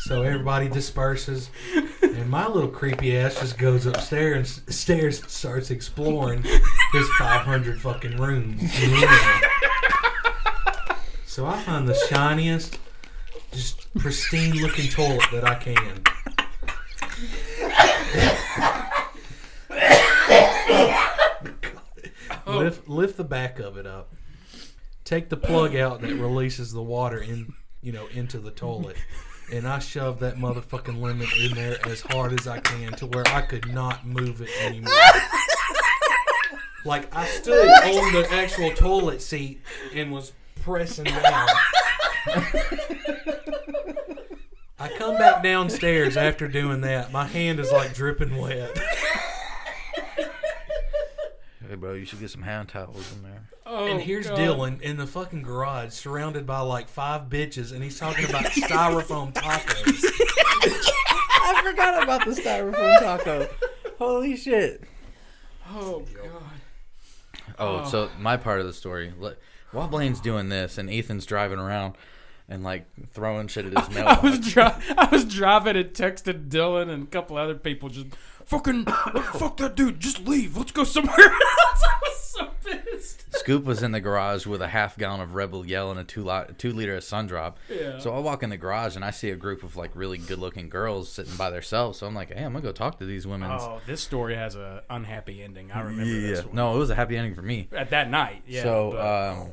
So 0.00 0.22
everybody 0.22 0.68
disperses, 0.68 1.50
and 2.02 2.30
my 2.30 2.46
little 2.46 2.70
creepy 2.70 3.16
ass 3.16 3.40
just 3.40 3.58
goes 3.58 3.84
upstairs 3.84 4.60
and 4.64 4.74
stairs 4.74 5.20
and 5.20 5.28
starts 5.30 5.70
exploring 5.70 6.44
his 6.92 7.08
500 7.18 7.80
fucking 7.80 8.16
rooms. 8.16 8.72
So 11.26 11.46
I 11.46 11.58
find 11.62 11.86
the 11.88 11.94
shiniest, 12.08 12.78
just 13.52 13.92
pristine 13.94 14.54
looking 14.54 14.90
toilet 14.90 15.22
that 15.32 15.44
I 15.44 15.54
can. 15.54 16.02
Lift, 22.46 22.88
lift 22.88 23.16
the 23.16 23.24
back 23.24 23.58
of 23.60 23.76
it 23.76 23.86
up. 23.86 24.12
Take 25.04 25.28
the 25.28 25.36
plug 25.36 25.76
out 25.76 26.00
that 26.00 26.14
releases 26.14 26.72
the 26.72 26.82
water 26.82 27.18
in, 27.18 27.52
you 27.82 27.92
know, 27.92 28.08
into 28.08 28.38
the 28.38 28.50
toilet, 28.50 28.96
and 29.52 29.66
I 29.66 29.78
shove 29.78 30.18
that 30.20 30.36
motherfucking 30.36 31.00
lemon 31.00 31.28
in 31.40 31.54
there 31.54 31.78
as 31.86 32.00
hard 32.00 32.38
as 32.38 32.46
I 32.46 32.60
can 32.60 32.92
to 32.94 33.06
where 33.06 33.26
I 33.28 33.42
could 33.42 33.72
not 33.72 34.06
move 34.06 34.42
it 34.42 34.50
anymore. 34.60 34.92
Like 36.84 37.14
I 37.14 37.26
stood 37.26 37.66
on 37.68 38.12
the 38.12 38.26
actual 38.30 38.70
toilet 38.70 39.20
seat 39.20 39.60
and 39.94 40.12
was 40.12 40.32
pressing 40.62 41.04
down. 41.04 41.48
I 44.78 44.88
come 44.96 45.18
back 45.18 45.42
downstairs 45.42 46.16
after 46.16 46.46
doing 46.46 46.82
that. 46.82 47.12
My 47.12 47.26
hand 47.26 47.58
is 47.58 47.72
like 47.72 47.94
dripping 47.94 48.36
wet. 48.36 48.78
Hey, 51.68 51.74
bro, 51.74 51.94
you 51.94 52.06
should 52.06 52.20
get 52.20 52.30
some 52.30 52.42
hand 52.42 52.68
towels 52.68 53.12
in 53.12 53.22
there. 53.22 53.48
and 53.66 53.98
oh, 53.98 53.98
here's 53.98 54.26
Dylan 54.28 54.80
in 54.80 54.96
the 54.96 55.06
fucking 55.06 55.42
garage, 55.42 55.92
surrounded 55.92 56.46
by 56.46 56.60
like 56.60 56.88
five 56.88 57.28
bitches, 57.28 57.72
and 57.72 57.82
he's 57.84 57.98
talking 57.98 58.24
about 58.24 58.44
styrofoam 58.46 59.34
tacos. 59.34 60.02
I 61.30 61.60
forgot 61.62 62.02
about 62.02 62.24
the 62.24 62.30
styrofoam 62.30 62.98
taco. 63.00 63.48
Holy 63.98 64.36
shit. 64.36 64.84
oh 65.70 66.04
god 66.14 66.57
Oh, 67.58 67.82
oh, 67.84 67.88
so 67.88 68.10
my 68.18 68.36
part 68.36 68.60
of 68.60 68.66
the 68.66 68.72
story. 68.72 69.12
While 69.72 69.88
Blaine's 69.88 70.20
doing 70.20 70.48
this 70.48 70.78
and 70.78 70.90
Ethan's 70.90 71.26
driving 71.26 71.58
around 71.58 71.94
and 72.48 72.62
like 72.64 72.86
throwing 73.10 73.48
shit 73.48 73.66
at 73.66 73.88
his 73.88 73.96
I 73.98 74.20
was 74.20 74.38
dri- 74.38 74.62
I 74.96 75.08
was 75.10 75.24
driving 75.24 75.76
and 75.76 75.90
texted 75.92 76.48
Dylan 76.48 76.88
and 76.88 77.02
a 77.04 77.06
couple 77.06 77.36
other 77.36 77.54
people 77.54 77.88
just 77.90 78.06
fucking 78.48 78.84
fuck 78.86 79.58
that 79.58 79.76
dude. 79.76 80.00
Just 80.00 80.26
leave. 80.26 80.56
Let's 80.56 80.72
go 80.72 80.84
somewhere 80.84 81.18
else. 81.18 81.82
I 81.84 81.98
was 82.02 82.20
so 82.20 82.50
pissed. 82.64 83.24
Scoop 83.34 83.64
was 83.64 83.82
in 83.82 83.92
the 83.92 84.00
garage 84.00 84.46
with 84.46 84.62
a 84.62 84.68
half 84.68 84.96
gallon 84.96 85.20
of 85.20 85.34
Rebel 85.34 85.66
Yell 85.66 85.90
and 85.90 86.00
a 86.00 86.04
two 86.04 86.24
li- 86.24 86.46
two 86.56 86.72
liter 86.72 86.96
of 86.96 87.04
Sun 87.04 87.26
Drop. 87.26 87.58
Yeah. 87.68 87.98
So 87.98 88.14
I 88.14 88.18
walk 88.20 88.42
in 88.42 88.50
the 88.50 88.56
garage 88.56 88.96
and 88.96 89.04
I 89.04 89.10
see 89.10 89.30
a 89.30 89.36
group 89.36 89.62
of 89.62 89.76
like 89.76 89.90
really 89.94 90.18
good 90.18 90.38
looking 90.38 90.68
girls 90.68 91.10
sitting 91.10 91.36
by 91.36 91.50
themselves. 91.50 91.98
So 91.98 92.06
I'm 92.06 92.14
like, 92.14 92.32
hey, 92.32 92.42
I'm 92.42 92.52
gonna 92.52 92.62
go 92.62 92.72
talk 92.72 92.98
to 92.98 93.06
these 93.06 93.26
women. 93.26 93.50
Oh, 93.50 93.80
this 93.86 94.00
story 94.00 94.34
has 94.34 94.56
a 94.56 94.82
unhappy 94.88 95.42
ending. 95.42 95.70
I 95.70 95.80
remember 95.82 96.04
yeah. 96.04 96.28
this 96.28 96.44
one. 96.44 96.56
No, 96.56 96.74
it 96.74 96.78
was 96.78 96.90
a 96.90 96.94
happy 96.94 97.16
ending 97.16 97.34
for 97.34 97.42
me. 97.42 97.68
At 97.72 97.90
that 97.90 98.10
night, 98.10 98.42
yeah. 98.46 98.62
so, 98.62 98.90
but 98.92 99.00
um, 99.00 99.48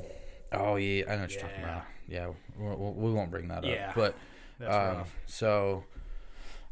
oh 0.54 0.76
yeah, 0.78 1.04
I 1.08 1.16
know 1.16 1.22
what 1.22 1.32
you're 1.32 1.42
talking 1.42 1.64
about. 1.64 1.84
Yeah, 2.08 2.30
we, 2.58 3.12
won't 3.12 3.32
bring 3.32 3.48
that 3.50 3.60
up. 3.60 3.66
Yeah. 3.66 3.92
But 3.96 4.16
that's 4.60 4.98
um, 4.98 5.04
so 5.26 5.84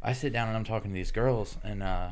I 0.04 0.14
sit 0.14 0.34
down 0.34 0.50
and 0.50 0.58
I'm 0.58 0.66
talking 0.66 0.92
to 0.92 0.96
these 0.96 1.12
girls, 1.12 1.58
and 1.64 1.82
uh, 1.82 2.10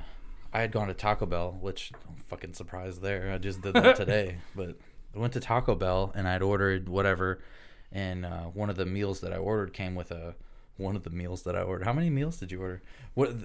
I 0.53 0.61
had 0.61 0.71
gone 0.71 0.87
to 0.87 0.93
Taco 0.93 1.25
Bell, 1.25 1.57
which 1.59 1.91
I'm 2.07 2.15
fucking 2.15 2.53
surprised 2.53 3.01
there. 3.01 3.31
I 3.33 3.37
just 3.37 3.61
did 3.61 3.73
that 3.73 3.97
today, 3.97 4.37
but 4.55 4.77
I 5.13 5.19
went 5.19 5.33
to 5.33 5.39
Taco 5.41 5.75
Bell 5.75 6.11
and 6.15 6.27
I'd 6.27 6.41
ordered 6.41 6.87
whatever, 6.87 7.41
and 7.91 8.25
uh, 8.25 8.43
one 8.45 8.69
of 8.69 8.77
the 8.77 8.85
meals 8.85 9.19
that 9.21 9.33
I 9.33 9.37
ordered 9.37 9.73
came 9.73 9.93
with 9.95 10.11
a 10.11 10.35
one 10.77 10.95
of 10.95 11.03
the 11.03 11.09
meals 11.09 11.43
that 11.43 11.55
I 11.55 11.61
ordered. 11.61 11.83
How 11.83 11.93
many 11.93 12.09
meals 12.09 12.37
did 12.37 12.51
you 12.51 12.61
order? 12.61 12.81
What? 13.13 13.35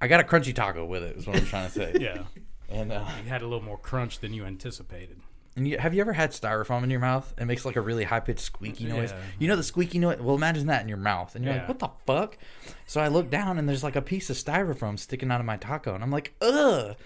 I 0.00 0.06
got 0.08 0.20
a 0.20 0.24
crunchy 0.24 0.54
taco 0.54 0.84
with 0.84 1.02
it. 1.02 1.16
Is 1.16 1.26
what 1.26 1.36
I'm 1.36 1.44
trying 1.46 1.68
to 1.68 1.72
say. 1.72 1.92
Yeah. 2.00 2.22
And 2.70 2.92
uh, 2.92 3.04
You 3.24 3.28
had 3.28 3.42
a 3.42 3.46
little 3.46 3.64
more 3.64 3.76
crunch 3.76 4.20
than 4.20 4.32
you 4.32 4.44
anticipated. 4.44 5.20
And 5.56 5.66
you, 5.66 5.78
have 5.78 5.94
you 5.94 6.00
ever 6.00 6.12
had 6.12 6.30
styrofoam 6.30 6.82
in 6.84 6.90
your 6.90 7.00
mouth? 7.00 7.34
It 7.38 7.44
makes 7.44 7.64
like 7.64 7.76
a 7.76 7.80
really 7.80 8.04
high 8.04 8.20
pitched 8.20 8.40
squeaky 8.40 8.84
noise. 8.84 9.10
Yeah. 9.12 9.20
You 9.38 9.48
know 9.48 9.56
the 9.56 9.62
squeaky 9.62 9.98
noise. 9.98 10.18
Well, 10.20 10.34
imagine 10.36 10.66
that 10.68 10.82
in 10.82 10.88
your 10.88 10.96
mouth, 10.98 11.34
and 11.34 11.44
you're 11.44 11.54
Yeah. 11.54 11.60
like, 11.60 11.68
"What 11.68 11.78
the 11.80 11.88
fuck?" 12.06 12.38
So 12.86 13.00
I 13.00 13.08
look 13.08 13.30
down, 13.30 13.58
and 13.58 13.68
there's 13.68 13.82
like 13.84 13.96
a 13.96 14.02
piece 14.02 14.30
of 14.30 14.36
styrofoam 14.36 14.98
sticking 14.98 15.30
out 15.30 15.40
of 15.40 15.46
my 15.46 15.56
taco, 15.56 15.94
and 15.94 16.02
I'm 16.04 16.10
like, 16.10 16.34
"Ugh!" 16.40 16.96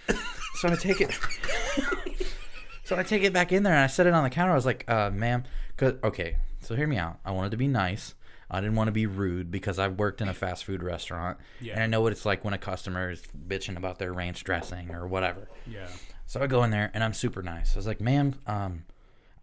so 0.56 0.68
I 0.68 0.76
take 0.76 1.00
it. 1.00 1.10
so 2.84 2.96
I 2.96 3.02
take 3.02 3.22
it 3.22 3.32
back 3.32 3.52
in 3.52 3.62
there, 3.62 3.72
and 3.72 3.82
I 3.82 3.86
set 3.86 4.06
it 4.06 4.12
on 4.12 4.24
the 4.24 4.30
counter. 4.30 4.52
I 4.52 4.56
was 4.56 4.66
like, 4.66 4.84
uh, 4.88 5.10
"Ma'am, 5.10 5.44
'cause- 5.76 5.94
okay." 6.04 6.36
So 6.60 6.74
hear 6.76 6.86
me 6.86 6.96
out. 6.98 7.18
I 7.24 7.30
wanted 7.30 7.50
to 7.52 7.56
be 7.56 7.68
nice. 7.68 8.14
I 8.50 8.60
didn't 8.60 8.76
want 8.76 8.88
to 8.88 8.92
be 8.92 9.06
rude 9.06 9.50
because 9.50 9.78
I've 9.78 9.98
worked 9.98 10.20
in 10.20 10.28
a 10.28 10.34
fast 10.34 10.64
food 10.64 10.82
restaurant, 10.82 11.38
Yeah. 11.60 11.74
and 11.74 11.82
I 11.82 11.86
know 11.86 12.00
what 12.02 12.12
it's 12.12 12.24
like 12.26 12.44
when 12.44 12.54
a 12.54 12.58
customer 12.58 13.10
is 13.10 13.22
bitching 13.48 13.76
about 13.76 13.98
their 13.98 14.12
ranch 14.12 14.44
dressing 14.44 14.94
or 14.94 15.06
whatever. 15.06 15.48
Yeah. 15.66 15.86
So 16.26 16.42
I 16.42 16.46
go 16.46 16.64
in 16.64 16.70
there 16.70 16.90
and 16.94 17.04
I'm 17.04 17.12
super 17.14 17.42
nice. 17.42 17.74
I 17.74 17.78
was 17.78 17.86
like, 17.86 18.00
ma'am, 18.00 18.34
um, 18.46 18.84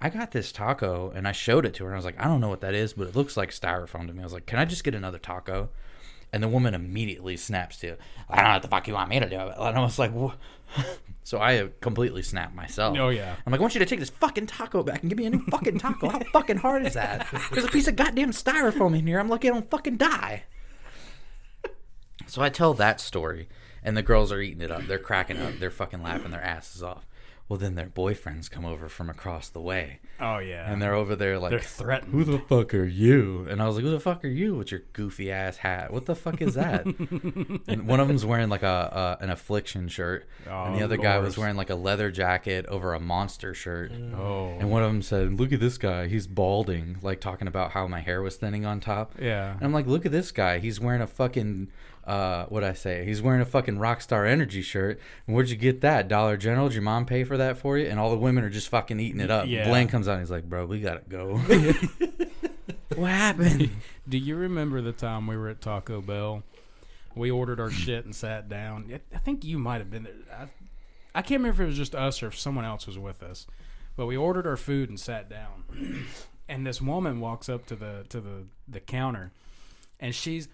I 0.02 0.10
got 0.10 0.32
this 0.32 0.52
taco 0.52 1.12
and 1.16 1.28
I 1.28 1.32
showed 1.32 1.66
it 1.66 1.74
to 1.76 1.84
her. 1.84 1.90
And 1.90 1.96
I 1.96 2.00
was 2.00 2.06
like, 2.06 2.20
I 2.20 2.26
don't 2.26 2.42
know 2.42 2.50
what 2.50 2.62
that 2.62 2.74
is, 2.74 2.94
but 2.94 3.08
it 3.08 3.16
looks 3.16 3.38
like 3.38 3.52
styrofoam 3.52 4.08
to 4.08 4.14
me. 4.14 4.22
I 4.22 4.24
was 4.24 4.34
like, 4.34 4.48
can 4.48 4.60
I 4.60 4.66
just 4.66 4.84
get 4.84 4.96
another 4.96 5.20
taco? 5.20 5.70
And 6.34 6.42
the 6.42 6.48
woman 6.48 6.74
immediately 6.74 7.38
snaps 7.38 7.78
to, 7.80 7.98
I 8.30 8.38
don't 8.38 8.46
know 8.46 8.54
what 8.54 8.62
the 8.62 8.68
fuck 8.70 8.88
you 8.88 8.94
want 8.94 9.10
me 9.10 9.20
to 9.20 9.30
do. 9.30 9.38
And 9.38 9.78
I 9.78 9.82
was 9.82 10.00
like, 10.00 10.14
"Wha-" 10.14 10.34
so 11.24 11.40
I 11.40 11.70
completely 11.82 12.24
snapped 12.24 12.56
myself. 12.56 12.98
Oh, 12.98 13.10
yeah. 13.10 13.36
I'm 13.46 13.52
like, 13.52 13.60
I 13.60 13.62
want 13.62 13.76
you 13.76 13.80
to 13.80 13.86
take 13.86 14.00
this 14.00 14.12
fucking 14.12 14.48
taco 14.48 14.82
back 14.82 15.02
and 15.02 15.10
give 15.10 15.18
me 15.18 15.26
a 15.26 15.30
new 15.30 15.44
fucking 15.52 15.80
taco. 15.80 16.08
How 16.10 16.20
fucking 16.32 16.58
hard 16.58 16.86
is 16.86 16.94
that? 16.94 17.28
There's 17.52 17.66
a 17.66 17.70
piece 17.70 17.88
of 17.90 17.98
goddamn 17.98 18.32
styrofoam 18.32 18.98
in 18.98 19.06
here. 19.06 19.20
I'm 19.20 19.28
lucky 19.28 19.50
I 19.50 19.54
don't 19.54 19.70
fucking 19.70 19.98
die. 19.98 20.44
So 22.28 22.42
I 22.42 22.48
tell 22.48 22.74
that 22.76 23.02
story, 23.02 23.50
and 23.84 23.96
the 23.98 24.02
girls 24.04 24.32
are 24.32 24.42
eating 24.42 24.62
it 24.62 24.72
up. 24.72 24.84
They're 24.88 24.98
cracking 25.00 25.38
up. 25.42 25.54
They're 25.60 25.72
fucking 25.72 26.02
laughing 26.04 26.32
their 26.32 26.44
asses 26.44 26.82
off. 26.84 27.06
Well, 27.50 27.60
then 27.60 27.76
their 27.76 27.88
boyfriends 27.88 28.50
come 28.50 28.64
over 28.64 28.88
from 28.88 29.10
across 29.10 29.50
the 29.50 29.60
way, 29.60 30.00
Oh 30.22 30.38
yeah. 30.38 30.72
and 30.72 30.82
they're 30.82 30.94
over 30.94 31.18
there 31.18 31.38
like, 31.38 31.50
They're 31.50 31.60
threatened. 31.60 32.14
"Who 32.14 32.24
the 32.24 32.40
fuck 32.40 32.74
are 32.74 32.86
you?" 32.86 33.46
And 33.50 33.62
I 33.62 33.68
was 33.68 33.76
like, 33.76 33.84
"Who 33.84 33.92
the 33.92 34.00
fuck 34.00 34.24
are 34.24 34.30
you 34.30 34.56
with 34.56 34.72
your 34.72 34.84
goofy 34.94 35.30
ass 35.34 35.58
hat? 35.58 35.92
What 35.92 36.06
the 36.06 36.16
fuck 36.16 36.42
is 36.42 36.54
that?" 36.54 36.86
and 37.68 37.88
one 37.88 38.00
of 38.00 38.08
them's 38.08 38.26
wearing 38.26 38.48
like 38.48 38.64
a, 38.64 39.18
a 39.20 39.24
an 39.24 39.30
affliction 39.30 39.90
shirt, 39.90 40.30
and 40.48 40.76
the 40.78 40.82
Oh, 40.82 40.86
other 40.86 40.96
guy 40.96 41.18
was 41.20 41.38
wearing 41.38 41.58
like 41.58 41.70
a 41.70 41.76
leather 41.76 42.10
jacket 42.10 42.66
over 42.68 42.94
a 42.94 43.02
monster 43.02 43.54
shirt. 43.54 43.92
oh. 44.16 44.56
And 44.58 44.72
one 44.72 44.82
of 44.84 44.88
them 44.90 45.02
said, 45.02 45.38
"Look 45.38 45.52
at 45.52 45.60
this 45.60 45.78
guy. 45.78 46.08
He's 46.08 46.28
balding." 46.28 47.00
Like 47.02 47.20
talking 47.20 47.50
about 47.50 47.72
how 47.72 47.86
my 47.86 48.00
hair 48.00 48.22
was 48.22 48.38
thinning 48.38 48.66
on 48.66 48.80
top. 48.80 49.16
Yeah. 49.20 49.52
And 49.56 49.64
I'm 49.64 49.74
like, 49.74 49.88
"Look 49.88 50.06
at 50.06 50.14
this 50.14 50.32
guy. 50.32 50.60
He's 50.60 50.80
wearing 50.80 51.02
a 51.02 51.08
fucking 51.08 51.70
uh, 52.06 52.46
what 52.46 52.64
I 52.64 52.74
say? 52.74 53.06
He's 53.06 53.22
wearing 53.22 53.42
a 53.42 53.46
fucking 53.46 53.78
Rockstar 53.78 54.28
Energy 54.28 54.62
shirt. 54.62 55.00
And 55.28 55.36
where'd 55.36 55.50
you 55.50 55.56
get 55.56 55.82
that? 55.82 56.08
Dollar 56.08 56.36
General? 56.38 56.68
Did 56.68 56.76
your 56.76 56.84
mom 56.84 57.06
pay 57.06 57.24
for 57.24 57.38
that 57.38 57.58
for 57.58 57.78
you?" 57.78 57.88
And 57.88 58.00
all 58.00 58.10
the 58.10 58.18
women 58.18 58.44
are 58.44 58.50
just 58.50 58.70
fucking 58.70 59.00
eating 59.00 59.22
it 59.22 59.30
up. 59.32 59.48
Yeah. 59.48 59.68
Blaine 59.68 59.88
comes 59.88 60.08
out. 60.08 60.14
and 60.14 60.22
He's 60.22 60.32
like, 60.32 60.50
"Bro, 60.50 60.66
we 60.66 60.80
gotta 60.82 61.02
go." 61.08 61.38
what 62.96 63.12
happened? 63.12 63.70
Do 64.08 64.18
you 64.18 64.36
remember 64.36 64.82
the 64.82 64.92
time 64.92 65.28
we 65.28 65.38
were 65.38 65.50
at 65.50 65.62
Taco 65.62 66.02
Bell? 66.02 66.44
We 67.16 67.30
ordered 67.30 67.60
our 67.60 67.70
shit 67.72 68.06
and 68.06 68.16
sat 68.16 68.48
down. 68.50 68.90
I- 68.94 69.16
I 69.16 69.20
think 69.20 69.44
you 69.44 69.60
might 69.60 69.80
have 69.80 69.90
been 69.92 70.04
there. 70.04 70.14
I, 70.34 70.48
I 71.14 71.22
can't 71.22 71.40
remember 71.42 71.62
if 71.64 71.66
it 71.66 71.70
was 71.70 71.78
just 71.78 71.94
us 71.96 72.24
or 72.24 72.28
if 72.28 72.40
someone 72.40 72.64
else 72.66 72.88
was 72.88 72.98
with 72.98 73.22
us. 73.22 73.46
But 73.98 74.06
we 74.06 74.16
ordered 74.16 74.48
our 74.48 74.56
food 74.58 74.90
and 74.90 75.00
sat 75.00 75.30
down. 75.30 76.06
And 76.50 76.68
this 76.68 76.82
woman 76.82 77.22
walks 77.22 77.48
up 77.48 77.66
to 77.68 77.78
the 77.78 78.04
to 78.10 78.20
the, 78.20 78.44
the 78.68 78.82
counter 78.82 79.32
and 80.02 80.14
she's 80.14 80.50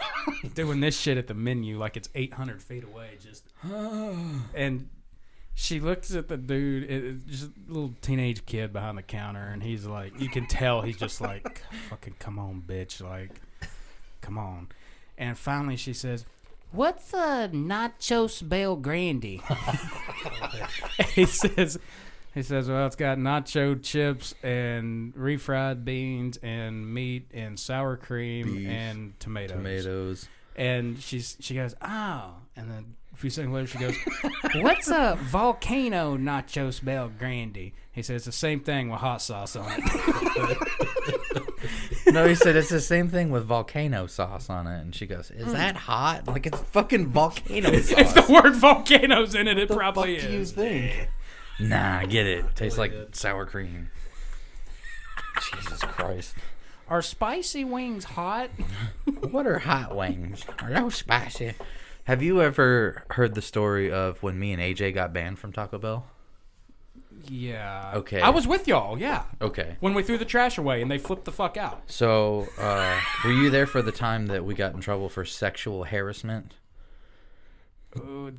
doing 0.54 0.80
this 0.80 0.98
shit 0.98 1.18
at 1.18 1.26
the 1.26 1.34
menu 1.34 1.78
like 1.78 1.96
it's 1.96 2.08
800 2.14 2.62
feet 2.62 2.84
away 2.84 3.10
just. 3.20 3.44
And 4.54 4.88
she 5.54 5.80
looks 5.80 6.14
at 6.14 6.28
the 6.28 6.36
dude 6.36 6.84
it, 6.84 7.04
it's 7.04 7.24
just 7.24 7.50
a 7.68 7.72
little 7.72 7.94
teenage 8.00 8.46
kid 8.46 8.72
behind 8.72 8.96
the 8.96 9.02
counter 9.02 9.48
and 9.52 9.62
he's 9.62 9.84
like 9.84 10.18
you 10.18 10.28
can 10.28 10.46
tell 10.46 10.80
he's 10.80 10.96
just 10.96 11.20
like 11.20 11.62
fucking 11.90 12.14
come 12.18 12.38
on 12.38 12.62
bitch 12.66 13.02
like 13.02 13.30
come 14.20 14.38
on. 14.38 14.68
And 15.18 15.36
finally 15.36 15.76
she 15.76 15.92
says 15.92 16.24
what's 16.70 17.12
a 17.12 17.50
nachos 17.52 18.42
BellGrande? 18.42 19.42
He 21.14 21.26
says 21.26 21.78
he 22.34 22.42
says 22.42 22.68
well 22.68 22.86
it's 22.86 22.96
got 22.96 23.18
nacho 23.18 23.80
chips 23.82 24.34
and 24.42 25.14
refried 25.14 25.84
beans 25.84 26.38
and 26.42 26.92
meat 26.92 27.28
and 27.32 27.58
sour 27.58 27.96
cream 27.96 28.56
Beef, 28.56 28.68
and 28.68 29.18
tomatoes 29.20 29.56
Tomatoes. 29.56 30.28
and 30.56 31.00
she's 31.00 31.36
she 31.40 31.54
goes 31.54 31.74
oh 31.82 32.34
and 32.56 32.70
then 32.70 32.94
a 33.12 33.16
few 33.16 33.30
seconds 33.30 33.54
later 33.54 33.66
she 33.66 33.78
goes 33.78 33.96
what's 34.62 34.88
a 34.88 35.18
volcano 35.22 36.16
nachos 36.16 36.80
BellGrande 36.80 37.72
he 37.92 38.02
says 38.02 38.16
it's 38.16 38.26
the 38.26 38.32
same 38.32 38.60
thing 38.60 38.88
with 38.88 39.00
hot 39.00 39.20
sauce 39.20 39.56
on 39.56 39.70
it 39.70 40.58
No, 42.12 42.28
he 42.28 42.34
said 42.34 42.56
it's 42.56 42.68
the 42.68 42.80
same 42.80 43.08
thing 43.08 43.30
with 43.30 43.44
volcano 43.44 44.06
sauce 44.06 44.50
on 44.50 44.66
it. 44.66 44.80
And 44.80 44.94
she 44.94 45.06
goes, 45.06 45.30
"Is 45.30 45.46
hmm. 45.46 45.52
that 45.52 45.76
hot? 45.76 46.26
Like 46.26 46.46
it's 46.46 46.58
fucking 46.58 47.08
volcano 47.08 47.72
sauce." 47.80 47.90
if 47.98 48.14
the 48.14 48.32
word 48.32 48.54
volcanoes 48.56 49.34
in 49.34 49.48
it 49.48 49.58
it 49.58 49.68
probably 49.70 50.18
do 50.18 50.30
you 50.30 50.40
is 50.40 50.52
think? 50.52 51.08
Nah, 51.60 51.98
I 51.98 52.06
get 52.06 52.26
it. 52.26 52.44
Tastes 52.56 52.78
like 52.78 52.92
sour 53.12 53.46
cream. 53.46 53.90
Jesus 55.52 55.80
Christ. 55.82 56.34
are 56.88 57.02
spicy 57.02 57.64
wings 57.64 58.04
hot 58.04 58.50
What 59.30 59.46
are 59.46 59.58
hot 59.60 59.94
wings? 59.96 60.44
Are 60.60 60.70
those 60.72 60.94
spicy? 60.96 61.54
Have 62.04 62.22
you 62.22 62.42
ever 62.42 63.04
heard 63.10 63.34
the 63.34 63.42
story 63.42 63.90
of 63.90 64.22
when 64.22 64.38
me 64.38 64.52
and 64.52 64.60
AJ 64.60 64.94
got 64.94 65.12
banned 65.12 65.38
from 65.38 65.52
Taco 65.52 65.78
Bell? 65.78 66.06
yeah 67.28 67.92
Okay. 67.94 68.20
i 68.20 68.30
was 68.30 68.48
with 68.48 68.66
y'all 68.66 68.98
yeah 68.98 69.22
Okay. 69.40 69.76
when 69.78 69.94
we 69.94 70.02
threw 70.02 70.18
the 70.18 70.24
trash 70.24 70.58
away 70.58 70.82
and 70.82 70.90
they 70.90 70.98
flipped 70.98 71.24
the 71.24 71.30
fuck 71.30 71.56
out 71.56 71.82
So, 71.86 72.48
uh, 72.58 72.98
were 73.24 73.30
you 73.30 73.48
there 73.48 73.66
for 73.66 73.80
the 73.80 73.92
time 73.92 74.26
that 74.26 74.44
we 74.44 74.54
got 74.54 74.74
in 74.74 74.80
trouble 74.80 75.08
for 75.08 75.24
sexual 75.24 75.84
harassment? 75.84 76.54
uh, 77.94 78.30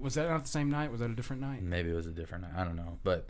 was 0.00 0.14
that 0.14 0.28
not 0.28 0.42
the 0.42 0.48
same 0.48 0.70
night 0.70 0.90
was 0.90 1.00
that 1.00 1.10
a 1.10 1.14
different 1.14 1.42
night 1.42 1.62
Maybe 1.62 1.90
it 1.90 1.94
was 1.94 2.06
a 2.06 2.10
different 2.12 2.44
night. 2.44 2.52
I 2.56 2.64
don't 2.64 2.76
know. 2.76 2.98
But 3.04 3.26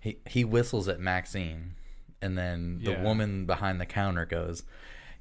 he 0.00 0.18
he 0.26 0.44
whistles 0.44 0.88
at 0.88 1.00
Maxine 1.00 1.74
and 2.20 2.36
then 2.38 2.80
the 2.84 2.92
Yeah. 2.92 3.02
woman 3.02 3.46
behind 3.46 3.80
the 3.80 3.86
counter 3.86 4.24
goes, 4.24 4.62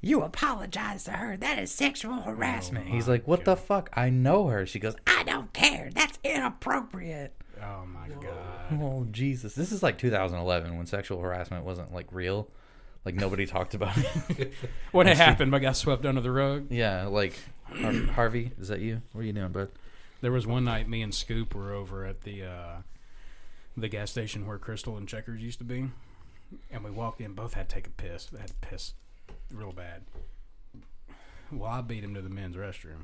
"You 0.02 0.22
apologize 0.22 1.04
to 1.06 1.12
her. 1.14 1.36
That 1.38 1.58
is 1.60 1.72
sexual 1.72 2.14
oh 2.14 2.22
harassment." 2.22 2.88
He's 2.88 3.08
like, 3.08 3.28
"What 3.28 3.44
the 3.46 3.56
fuck? 3.56 3.90
I 3.94 4.10
know 4.10 4.48
her." 4.48 4.66
She 4.68 4.80
goes, 4.80 4.96
"I 5.08 5.24
don't 5.24 5.52
care. 5.54 5.90
That's 5.94 6.20
inappropriate." 6.24 7.34
oh 7.64 7.86
my 7.86 8.08
god 8.08 8.80
Oh 8.82 9.06
Jesus! 9.12 9.54
This 9.54 9.72
is 9.72 9.84
like 9.84 9.98
2011 10.00 10.78
when 10.78 10.86
sexual 10.88 11.22
harassment 11.22 11.64
wasn't 11.64 11.94
like 11.94 12.08
real, 12.12 12.48
like 13.06 13.14
nobody 13.16 13.46
talked 13.46 13.74
about 13.76 13.96
it. 14.30 14.54
when 14.92 15.08
it 15.08 15.18
happened 15.18 15.54
i 15.56 15.60
got 15.60 15.76
swept 15.78 16.04
under 16.06 16.22
the 16.22 16.32
rug 16.32 16.68
yeah, 16.72 17.06
like 17.06 17.34
Har- 17.66 18.14
Harvey, 18.14 18.52
is 18.60 18.68
that 18.70 18.80
you? 18.80 19.02
What 19.12 19.22
are 19.22 19.26
you 19.26 19.34
doing, 19.34 19.52
bud? 19.52 19.70
There 20.22 20.32
was 20.32 20.46
one 20.48 20.64
night 20.64 20.88
me 20.88 21.02
and 21.02 21.14
Scoop 21.14 21.54
were 21.56 21.74
over 21.74 22.06
at 22.06 22.22
the 22.22 22.44
uh, 22.44 22.76
the 23.76 23.88
gas 23.90 24.12
station 24.12 24.46
where 24.46 24.58
Krystal 24.60 24.98
and 24.98 25.08
Checkers 25.08 25.42
used 25.42 25.58
to 25.60 25.66
be, 25.66 25.90
and 26.72 26.84
we 26.84 26.92
walked 26.92 27.20
in. 27.22 27.34
Both 27.34 27.54
had 27.56 27.68
to 27.70 27.76
take 27.76 27.88
a 27.88 27.92
piss. 27.92 28.26
They 28.28 28.40
had 28.40 28.50
to 28.50 28.54
piss 28.62 28.94
real 29.52 29.72
bad. 29.72 30.04
Well, 31.52 31.70
I 31.70 31.82
beat 31.82 32.04
him 32.04 32.14
to 32.14 32.22
the 32.22 32.30
men's 32.30 32.56
restroom, 32.56 33.04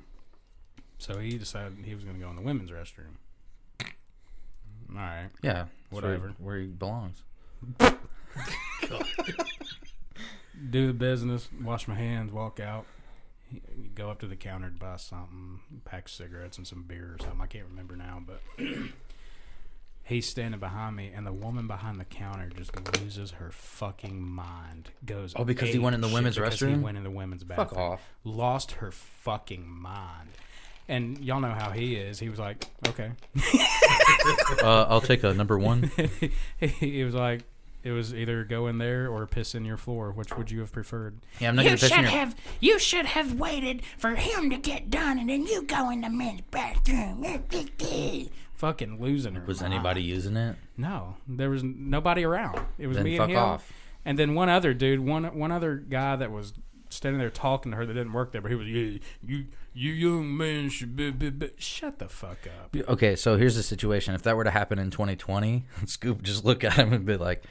so 0.99 1.17
he 1.19 1.37
decided 1.37 1.77
he 1.83 1.95
was 1.95 2.03
going 2.03 2.17
to 2.17 2.23
go 2.23 2.29
in 2.29 2.35
the 2.35 2.41
women's 2.41 2.71
restroom. 2.71 3.15
All 3.81 4.95
right, 4.95 5.27
Yeah, 5.41 5.53
that's 5.53 5.69
where- 5.89 6.01
Whatever. 6.03 6.33
Where 6.37 6.59
he 6.59 6.67
belongs. 6.67 7.21
do 10.69 10.87
the 10.87 10.93
business, 10.93 11.49
wash 11.61 11.87
my 11.89 11.95
hands, 11.95 12.31
walk 12.31 12.59
out. 12.61 12.85
He- 13.51 13.61
he 13.81 13.87
Go 13.89 14.09
up 14.11 14.19
to 14.19 14.27
the 14.27 14.35
counter 14.35 14.69
to 14.69 14.75
buy 14.77 14.97
something, 14.97 15.59
pack 15.85 16.07
cigarettes 16.09 16.57
and 16.57 16.67
some 16.67 16.83
beer 16.83 17.15
or 17.15 17.17
something. 17.21 17.41
I 17.41 17.47
can't 17.47 17.65
remember 17.69 17.95
now, 17.95 18.21
but 18.25 18.41
he's 20.03 20.27
standing 20.27 20.59
behind 20.59 20.95
me, 20.95 21.11
and 21.15 21.25
the 21.25 21.33
woman 21.33 21.67
behind 21.67 21.99
the 21.99 22.05
counter 22.05 22.49
just 22.55 22.71
loses 23.01 23.31
her 23.31 23.49
fucking 23.51 24.21
mind. 24.21 24.91
Goes 25.05 25.33
Oh, 25.35 25.43
because 25.43 25.69
he 25.69 25.79
went 25.79 25.95
in 25.95 26.01
the 26.01 26.07
women's 26.07 26.35
because 26.37 26.59
He 26.59 26.65
restroom? 26.67 26.81
went 26.81 26.97
in 26.97 27.03
the 27.03 27.09
women's 27.11 27.43
bathroom. 27.43 27.67
Fuck 27.69 27.77
off. 27.77 28.01
Lost 28.23 28.71
her 28.73 28.91
fucking 28.91 29.67
mind. 29.67 30.29
And 30.89 31.17
y'all 31.19 31.41
know 31.41 31.49
how 31.51 31.71
he 31.71 31.95
is. 31.95 32.17
He 32.19 32.29
was 32.29 32.39
like, 32.39 32.65
okay. 32.87 33.11
Uh, 34.61 34.85
I'll 34.89 35.01
take 35.01 35.23
a 35.23 35.33
number 35.33 35.57
one. 35.57 35.91
he 36.59 37.03
was 37.03 37.13
like, 37.13 37.41
It 37.83 37.91
was 37.91 38.13
either 38.13 38.43
go 38.43 38.67
in 38.67 38.79
there 38.79 39.07
or 39.07 39.25
piss 39.27 39.55
in 39.55 39.63
your 39.63 39.77
floor. 39.77 40.11
Which 40.11 40.35
would 40.35 40.51
you 40.51 40.59
have 40.59 40.71
preferred? 40.71 41.19
Yeah, 41.39 41.49
I'm 41.49 41.55
not 41.55 41.63
You 41.63 41.69
gonna 41.69 41.79
piss 41.79 41.89
should 41.89 41.97
in 41.99 42.03
your. 42.03 42.11
have 42.11 42.35
you 42.59 42.79
should 42.79 43.05
have 43.05 43.33
waited 43.39 43.81
for 43.97 44.15
him 44.15 44.49
to 44.49 44.57
get 44.57 44.89
done 44.89 45.19
and 45.19 45.29
then 45.29 45.45
you 45.45 45.61
go 45.63 45.89
in 45.89 46.01
the 46.01 46.09
men's 46.09 46.41
bathroom. 46.51 47.23
Fucking 48.55 48.99
losing 49.01 49.35
her. 49.35 49.45
Was 49.45 49.61
mind. 49.61 49.73
anybody 49.73 50.01
using 50.01 50.35
it? 50.35 50.55
No, 50.75 51.15
there 51.27 51.49
was 51.49 51.63
nobody 51.63 52.23
around. 52.23 52.59
It 52.79 52.87
was 52.87 52.97
Then 52.97 53.03
me 53.05 53.17
fuck 53.17 53.25
and 53.29 53.33
him, 53.37 53.43
off. 53.43 53.71
and 54.03 54.17
then 54.17 54.33
one 54.33 54.49
other 54.49 54.73
dude, 54.73 54.99
one 55.01 55.23
one 55.37 55.51
other 55.51 55.75
guy 55.75 56.15
that 56.15 56.31
was 56.31 56.53
standing 56.89 57.19
there 57.19 57.29
talking 57.29 57.71
to 57.71 57.77
her 57.77 57.85
that 57.85 57.93
didn't 57.93 58.13
work 58.13 58.31
there, 58.31 58.41
but 58.41 58.49
he 58.49 58.55
was 58.55 58.67
yeah, 58.67 58.97
you 59.23 59.45
you 59.73 59.91
young 59.91 60.35
man 60.35 60.69
should 60.69 60.95
be, 60.95 61.11
be, 61.11 61.29
be. 61.29 61.51
shut 61.59 61.99
the 61.99 62.09
fuck 62.09 62.39
up. 62.47 62.75
Okay, 62.89 63.15
so 63.15 63.37
here's 63.37 63.55
the 63.55 63.61
situation. 63.61 64.15
If 64.15 64.23
that 64.23 64.35
were 64.35 64.43
to 64.43 64.49
happen 64.51 64.79
in 64.79 64.89
2020, 64.89 65.65
Scoop 65.85 66.23
just 66.23 66.43
look 66.43 66.63
at 66.63 66.73
him 66.73 66.93
and 66.93 67.05
be 67.05 67.15
like, 67.15 67.43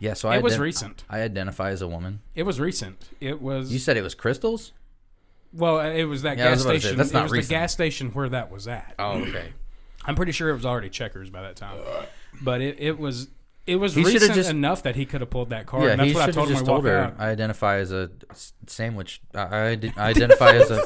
"Yeah." 0.00 0.14
So 0.14 0.28
I 0.28 0.36
It 0.38 0.42
was 0.42 0.56
ident- 0.56 0.60
recent. 0.60 1.04
I 1.08 1.20
identify 1.20 1.70
as 1.70 1.82
a 1.82 1.88
woman. 1.88 2.20
It 2.34 2.42
was 2.42 2.58
recent. 2.58 3.08
It 3.20 3.40
was 3.40 3.72
You 3.72 3.78
said 3.78 3.96
it 3.96 4.02
was 4.02 4.14
Krystal's. 4.14 4.72
well, 5.52 5.80
it 5.80 6.04
was 6.04 6.22
that 6.22 6.38
Yeah, 6.38 6.46
I 6.46 6.48
gas 6.48 6.56
was 6.58 6.64
about 6.64 6.72
to 6.72 6.78
say, 6.80 6.80
station. 6.82 6.98
that's 6.98 7.10
it 7.10 7.14
not 7.14 7.22
was 7.24 7.32
recent. 7.32 7.48
the 7.48 7.54
gas 7.54 7.72
station 7.72 8.08
where 8.10 8.28
that 8.28 8.50
was 8.50 8.66
at. 8.68 8.94
Oh, 8.98 9.18
okay. 9.22 9.52
I'm 10.04 10.14
pretty 10.14 10.32
sure 10.32 10.48
it 10.50 10.54
was 10.54 10.64
already 10.66 10.88
checkers 10.88 11.28
by 11.30 11.42
that 11.42 11.56
time, 11.56 11.78
but 12.42 12.60
it, 12.60 12.76
it 12.80 12.98
was. 12.98 13.28
It 13.66 13.76
was 13.76 13.94
He 13.94 14.02
recent 14.02 14.34
just- 14.34 14.50
enough 14.50 14.82
that 14.84 14.96
he 14.96 15.04
could 15.04 15.20
have 15.20 15.30
pulled 15.30 15.50
that 15.50 15.66
card. 15.66 15.84
yeah, 15.84 15.90
and 15.90 16.00
that's 16.00 16.08
he 16.08 16.14
what 16.14 16.22
I 16.22 16.26
should 16.26 16.34
have 16.34 16.34
told 16.34 16.48
him 16.48 16.54
just 16.54 16.66
when 16.66 16.82
we 16.82 16.88
told 16.90 16.96
walked 17.04 17.18
her. 17.18 17.22
out. 17.22 17.26
I 17.26 17.30
identify 17.30 17.76
as 17.76 17.92
a 17.92 18.10
s- 18.30 18.52
sandwich. 18.66 19.20
I, 19.34 19.38
I, 19.42 19.68
ide- 19.72 19.92
I 19.98 20.08
identify 20.08 20.52
as 20.54 20.70
a 20.70 20.82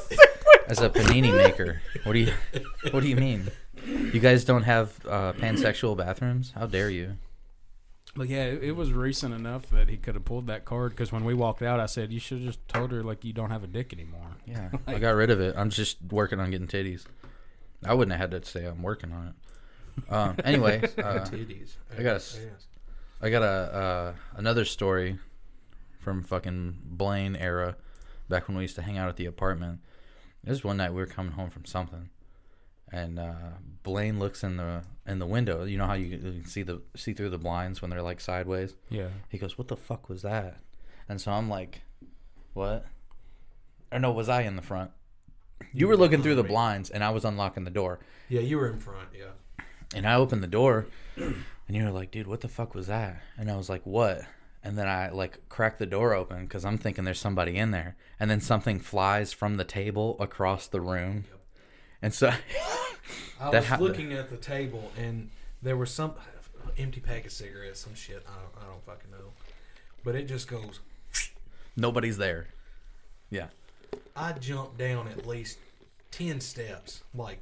as 0.66 0.80
a 0.80 0.90
panini 0.90 1.34
maker. 1.34 1.80
What 2.02 2.14
do 2.14 2.18
you 2.18 2.32
What 2.90 3.00
do 3.00 3.08
you 3.08 3.16
mean? 3.16 3.48
You 3.86 4.18
guys 4.18 4.44
don't 4.44 4.64
have 4.64 4.92
uh, 5.08 5.32
pansexual 5.34 5.96
bathrooms? 5.96 6.52
How 6.54 6.66
dare 6.66 6.90
you? 6.90 7.12
But 8.14 8.28
yeah, 8.28 8.44
it, 8.44 8.62
it 8.62 8.72
was 8.72 8.92
recent 8.92 9.34
enough 9.34 9.68
that 9.70 9.88
he 9.88 9.96
could 9.96 10.14
have 10.14 10.24
pulled 10.24 10.46
that 10.46 10.64
card. 10.64 10.92
Because 10.92 11.10
when 11.10 11.24
we 11.24 11.34
walked 11.34 11.62
out, 11.62 11.80
I 11.80 11.86
said, 11.86 12.12
"You 12.12 12.20
should 12.20 12.38
have 12.38 12.46
just 12.46 12.68
told 12.68 12.92
her 12.92 13.02
like 13.02 13.24
you 13.24 13.32
don't 13.32 13.50
have 13.50 13.64
a 13.64 13.68
dick 13.68 13.92
anymore." 13.92 14.20
Yeah, 14.46 14.68
I 14.86 14.98
got 14.98 15.14
rid 15.14 15.30
of 15.30 15.40
it. 15.40 15.54
I'm 15.56 15.70
just 15.70 15.96
working 16.10 16.38
on 16.38 16.50
getting 16.50 16.66
titties. 16.66 17.06
I 17.82 17.94
wouldn't 17.94 18.12
have 18.12 18.30
had 18.30 18.42
to 18.42 18.48
say 18.48 18.66
I'm 18.66 18.82
working 18.82 19.10
on 19.10 19.28
it. 19.28 20.12
Um, 20.12 20.36
anyway, 20.44 20.82
uh, 20.98 21.24
Titties. 21.24 21.76
I 21.98 22.02
got 22.02 22.16
a 22.16 22.22
I 23.22 23.30
got 23.30 23.42
a 23.42 23.46
uh, 23.46 24.12
another 24.36 24.64
story 24.64 25.18
from 25.98 26.22
fucking 26.22 26.78
Blaine 26.84 27.36
era, 27.36 27.76
back 28.28 28.48
when 28.48 28.56
we 28.56 28.64
used 28.64 28.76
to 28.76 28.82
hang 28.82 28.98
out 28.98 29.08
at 29.08 29.16
the 29.16 29.26
apartment. 29.26 29.80
This 30.42 30.62
one 30.62 30.76
night 30.76 30.90
we 30.90 30.96
were 30.96 31.06
coming 31.06 31.32
home 31.32 31.48
from 31.48 31.64
something, 31.64 32.10
and 32.92 33.18
uh, 33.18 33.32
Blaine 33.82 34.18
looks 34.18 34.44
in 34.44 34.58
the 34.58 34.82
in 35.06 35.18
the 35.18 35.26
window. 35.26 35.64
You 35.64 35.78
know 35.78 35.86
how 35.86 35.94
you, 35.94 36.06
you 36.06 36.18
can 36.18 36.46
see 36.46 36.62
the 36.62 36.82
see 36.96 37.12
through 37.12 37.30
the 37.30 37.38
blinds 37.38 37.82
when 37.82 37.90
they're 37.90 38.02
like 38.02 38.20
sideways. 38.20 38.74
Yeah. 38.88 39.08
He 39.28 39.38
goes, 39.38 39.58
"What 39.58 39.68
the 39.68 39.76
fuck 39.76 40.08
was 40.08 40.22
that?" 40.22 40.58
And 41.08 41.20
so 41.20 41.32
I'm 41.32 41.48
like, 41.48 41.82
"What?" 42.52 42.86
Or 43.92 43.98
no, 43.98 44.12
was 44.12 44.28
I 44.28 44.42
in 44.42 44.56
the 44.56 44.62
front? 44.62 44.90
You 45.72 45.88
were 45.88 45.96
looking 45.96 46.22
through 46.22 46.34
the 46.34 46.42
blinds, 46.42 46.90
and 46.90 47.04
I 47.04 47.10
was 47.10 47.24
unlocking 47.24 47.64
the 47.64 47.70
door. 47.70 48.00
Yeah, 48.28 48.40
you 48.40 48.58
were 48.58 48.68
in 48.68 48.78
front. 48.78 49.08
Yeah. 49.16 49.64
And 49.94 50.06
I 50.06 50.14
opened 50.14 50.42
the 50.42 50.48
door, 50.48 50.86
and 51.16 51.44
you 51.68 51.84
were 51.84 51.90
like, 51.90 52.10
"Dude, 52.10 52.26
what 52.26 52.40
the 52.40 52.48
fuck 52.48 52.74
was 52.74 52.86
that?" 52.88 53.22
And 53.38 53.50
I 53.50 53.56
was 53.56 53.68
like, 53.68 53.84
"What?" 53.84 54.22
And 54.62 54.78
then 54.78 54.88
I 54.88 55.10
like 55.10 55.46
crack 55.50 55.76
the 55.78 55.86
door 55.86 56.14
open 56.14 56.44
because 56.46 56.64
I'm 56.64 56.78
thinking 56.78 57.04
there's 57.04 57.20
somebody 57.20 57.56
in 57.56 57.70
there. 57.70 57.96
And 58.18 58.30
then 58.30 58.40
something 58.40 58.80
flies 58.80 59.32
from 59.32 59.58
the 59.58 59.64
table 59.64 60.16
across 60.18 60.66
the 60.66 60.80
room, 60.80 61.26
and 62.04 62.12
so 62.14 62.30
I 63.40 63.48
was 63.48 63.64
ha- 63.64 63.78
looking 63.80 64.12
at 64.12 64.28
the 64.28 64.36
table 64.36 64.92
and 64.98 65.30
there 65.62 65.76
was 65.76 65.90
some 65.90 66.14
empty 66.78 67.00
pack 67.00 67.24
of 67.24 67.32
cigarettes, 67.32 67.80
some 67.80 67.94
shit. 67.94 68.24
I 68.28 68.32
don't, 68.40 68.64
I 68.64 68.70
don't 68.70 68.84
fucking 68.84 69.10
know. 69.10 69.32
But 70.04 70.14
it 70.14 70.28
just 70.28 70.46
goes. 70.46 70.80
nobody's 71.76 72.18
there. 72.18 72.48
Yeah, 73.30 73.46
I 74.14 74.32
jumped 74.32 74.76
down 74.78 75.08
at 75.08 75.26
least 75.26 75.58
ten 76.10 76.40
steps, 76.40 77.02
like 77.14 77.38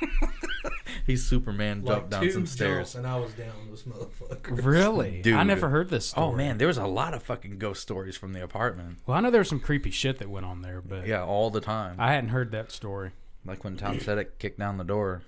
he's 1.06 1.24
Superman 1.24 1.82
like 1.84 1.96
jumped 1.96 2.10
down 2.10 2.30
some 2.30 2.46
stairs. 2.46 2.94
and 2.96 3.06
I 3.06 3.16
was 3.16 3.32
down 3.32 3.70
this 3.70 3.84
motherfucker. 3.84 4.62
Really? 4.64 5.22
Dude. 5.22 5.34
I 5.36 5.44
never 5.44 5.68
heard 5.68 5.88
this. 5.88 6.10
Oh, 6.12 6.12
story. 6.12 6.26
Oh 6.26 6.36
man, 6.36 6.58
there 6.58 6.66
was 6.66 6.78
a 6.78 6.86
lot 6.86 7.14
of 7.14 7.22
fucking 7.22 7.58
ghost 7.58 7.80
stories 7.80 8.16
from 8.16 8.32
the 8.32 8.42
apartment. 8.42 8.98
Well, 9.06 9.16
I 9.16 9.20
know 9.20 9.30
there 9.30 9.40
was 9.40 9.48
some 9.48 9.60
creepy 9.60 9.90
shit 9.92 10.18
that 10.18 10.28
went 10.28 10.44
on 10.44 10.62
there, 10.62 10.82
but 10.82 11.06
Yeah, 11.06 11.24
all 11.24 11.48
the 11.50 11.60
time. 11.60 11.96
I 11.98 12.12
hadn't 12.12 12.30
heard 12.30 12.50
that 12.50 12.72
story. 12.72 13.12
Like 13.48 13.64
when 13.64 13.76
Tom 13.76 13.96
Sedek 13.98 14.38
kicked 14.38 14.58
down 14.60 14.76
the 14.78 14.84
door, 14.84 15.22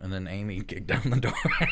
and 0.00 0.12
then 0.12 0.28
Amy 0.28 0.60
kicked 0.68 0.86
down 0.86 1.02
the 1.10 1.20
door. 1.20 1.32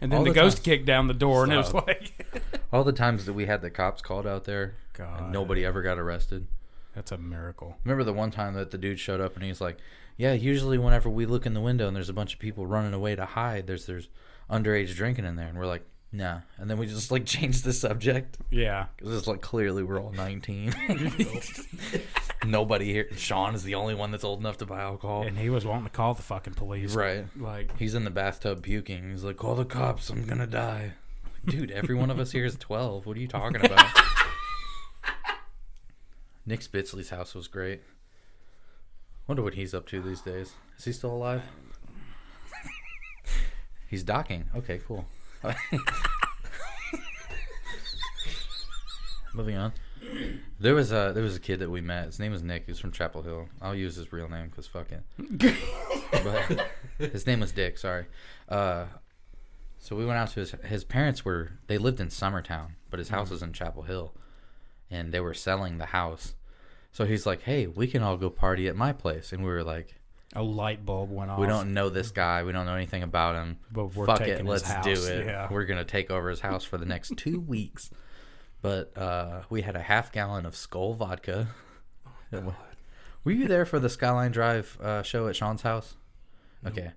And 0.00 0.10
then 0.12 0.18
All 0.18 0.24
the, 0.24 0.30
the 0.30 0.34
ghost 0.34 0.56
time. 0.58 0.64
kicked 0.64 0.86
down 0.86 1.06
the 1.06 1.14
door, 1.14 1.44
and 1.44 1.52
it 1.52 1.56
was 1.56 1.68
Stop. 1.68 1.86
like, 1.86 2.26
all 2.72 2.84
the 2.84 2.92
times 2.92 3.24
that 3.26 3.32
we 3.32 3.46
had 3.46 3.62
the 3.62 3.70
cops 3.70 4.02
called 4.02 4.26
out 4.26 4.44
there, 4.44 4.74
God, 4.92 5.20
and 5.22 5.32
nobody 5.32 5.64
ever 5.64 5.82
got 5.82 5.98
arrested. 5.98 6.46
that's 6.94 7.12
a 7.12 7.16
miracle. 7.16 7.76
Remember 7.84 8.02
the 8.04 8.12
one 8.12 8.30
time 8.32 8.54
that 8.54 8.70
the 8.70 8.76
dude 8.76 8.98
showed 8.98 9.20
up 9.20 9.34
and 9.36 9.44
he's 9.44 9.60
like, 9.60 9.78
"Yeah, 10.18 10.32
usually 10.32 10.78
whenever 10.78 11.08
we 11.08 11.26
look 11.26 11.46
in 11.46 11.54
the 11.54 11.60
window 11.60 11.86
and 11.86 11.96
there's 11.96 12.08
a 12.08 12.12
bunch 12.14 12.34
of 12.34 12.40
people 12.40 12.66
running 12.66 12.92
away 12.92 13.14
to 13.14 13.24
hide, 13.24 13.66
there's 13.68 13.86
there's 13.86 14.08
underage 14.50 14.94
drinking 14.94 15.24
in 15.24 15.36
there," 15.36 15.46
and 15.48 15.56
we're 15.56 15.64
like, 15.66 15.84
"Nah," 16.12 16.40
and 16.58 16.68
then 16.68 16.76
we 16.76 16.86
just 16.86 17.10
like 17.12 17.24
changed 17.24 17.64
the 17.64 17.72
subject 17.72 18.36
Yeah. 18.50 18.86
because 18.96 19.14
it's 19.16 19.28
like 19.28 19.40
clearly 19.42 19.84
we're 19.84 20.00
all 20.02 20.12
19. 20.12 20.74
Nobody 22.46 22.92
here. 22.92 23.08
Sean 23.16 23.54
is 23.54 23.62
the 23.62 23.74
only 23.74 23.94
one 23.94 24.10
that's 24.10 24.24
old 24.24 24.40
enough 24.40 24.58
to 24.58 24.66
buy 24.66 24.80
alcohol. 24.80 25.22
And 25.22 25.38
he 25.38 25.50
was 25.50 25.64
wanting 25.64 25.84
to 25.84 25.90
call 25.90 26.14
the 26.14 26.22
fucking 26.22 26.54
police. 26.54 26.94
Right. 26.94 27.26
Like, 27.36 27.76
He's 27.78 27.94
in 27.94 28.04
the 28.04 28.10
bathtub 28.10 28.62
puking. 28.62 29.10
He's 29.10 29.24
like, 29.24 29.36
"Call 29.36 29.54
the 29.54 29.64
cops! 29.64 30.10
I'm 30.10 30.24
gonna 30.26 30.46
die." 30.46 30.92
Dude, 31.46 31.70
every 31.70 31.94
one 31.94 32.10
of 32.10 32.18
us 32.18 32.32
here 32.32 32.44
is 32.46 32.56
12. 32.56 33.06
What 33.06 33.16
are 33.16 33.20
you 33.20 33.28
talking 33.28 33.64
about? 33.64 33.86
Nick 36.46 36.60
Spitzley's 36.60 37.10
house 37.10 37.34
was 37.34 37.48
great. 37.48 37.82
Wonder 39.26 39.42
what 39.42 39.54
he's 39.54 39.74
up 39.74 39.86
to 39.88 40.00
these 40.00 40.20
days. 40.20 40.52
Is 40.78 40.84
he 40.84 40.92
still 40.92 41.12
alive? 41.12 41.42
he's 43.88 44.02
docking. 44.02 44.44
Okay, 44.54 44.80
cool. 44.86 45.06
Moving 49.34 49.56
on. 49.56 49.72
There 50.60 50.74
was 50.74 50.92
a 50.92 51.12
there 51.14 51.22
was 51.22 51.36
a 51.36 51.40
kid 51.40 51.58
that 51.60 51.70
we 51.70 51.80
met. 51.80 52.06
His 52.06 52.18
name 52.18 52.32
was 52.32 52.42
Nick. 52.42 52.64
He 52.66 52.70
was 52.72 52.78
from 52.78 52.92
Chapel 52.92 53.22
Hill. 53.22 53.48
I'll 53.60 53.74
use 53.74 53.96
his 53.96 54.12
real 54.12 54.28
name 54.28 54.48
because 54.48 54.66
fuck 54.66 54.86
it. 54.92 55.02
but 56.98 57.10
his 57.12 57.26
name 57.26 57.40
was 57.40 57.52
Dick. 57.52 57.76
Sorry. 57.78 58.06
Uh, 58.48 58.86
so 59.78 59.96
we 59.96 60.06
went 60.06 60.18
out 60.18 60.30
to 60.30 60.40
his 60.40 60.52
his 60.64 60.84
parents 60.84 61.24
were 61.24 61.52
they 61.66 61.76
lived 61.78 62.00
in 62.00 62.08
Summertown, 62.08 62.72
but 62.90 62.98
his 62.98 63.08
house 63.10 63.30
was 63.30 63.42
in 63.42 63.52
Chapel 63.52 63.82
Hill, 63.82 64.14
and 64.90 65.12
they 65.12 65.20
were 65.20 65.34
selling 65.34 65.78
the 65.78 65.86
house. 65.86 66.34
So 66.92 67.04
he's 67.04 67.26
like, 67.26 67.42
"Hey, 67.42 67.66
we 67.66 67.86
can 67.86 68.02
all 68.02 68.16
go 68.16 68.30
party 68.30 68.68
at 68.68 68.76
my 68.76 68.92
place," 68.92 69.32
and 69.32 69.42
we 69.42 69.50
were 69.50 69.64
like, 69.64 69.96
a 70.34 70.42
light 70.42 70.86
bulb 70.86 71.10
went 71.10 71.30
off. 71.30 71.38
"We 71.40 71.46
don't 71.46 71.74
know 71.74 71.90
this 71.90 72.10
guy. 72.12 72.44
We 72.44 72.52
don't 72.52 72.66
know 72.66 72.76
anything 72.76 73.02
about 73.02 73.34
him. 73.34 73.58
But 73.72 73.94
we're 73.94 74.06
Fuck 74.06 74.20
taking 74.20 74.46
it, 74.46 74.46
let's 74.46 74.70
house, 74.70 74.84
do 74.84 74.92
it. 74.92 75.26
yeah. 75.26 75.48
We're 75.50 75.64
gonna 75.64 75.84
take 75.84 76.10
over 76.10 76.30
his 76.30 76.40
house 76.40 76.64
for 76.64 76.78
the 76.78 76.86
next 76.86 77.16
two 77.16 77.40
weeks." 77.40 77.90
But 78.64 78.96
uh, 78.96 79.42
we 79.50 79.60
had 79.60 79.76
a 79.76 79.82
half 79.82 80.10
gallon 80.10 80.46
of 80.46 80.54
Skol 80.54 80.96
vodka. 80.96 81.48
Oh, 82.32 82.54
Were 83.22 83.30
you 83.32 83.46
there 83.46 83.64
for 83.66 83.78
the 83.78 83.88
Skyline 83.90 84.32
Drive 84.32 84.76
uh, 84.82 85.02
show 85.02 85.28
at 85.28 85.36
Sean's 85.36 85.60
house? 85.62 85.94
Okay. 86.66 86.90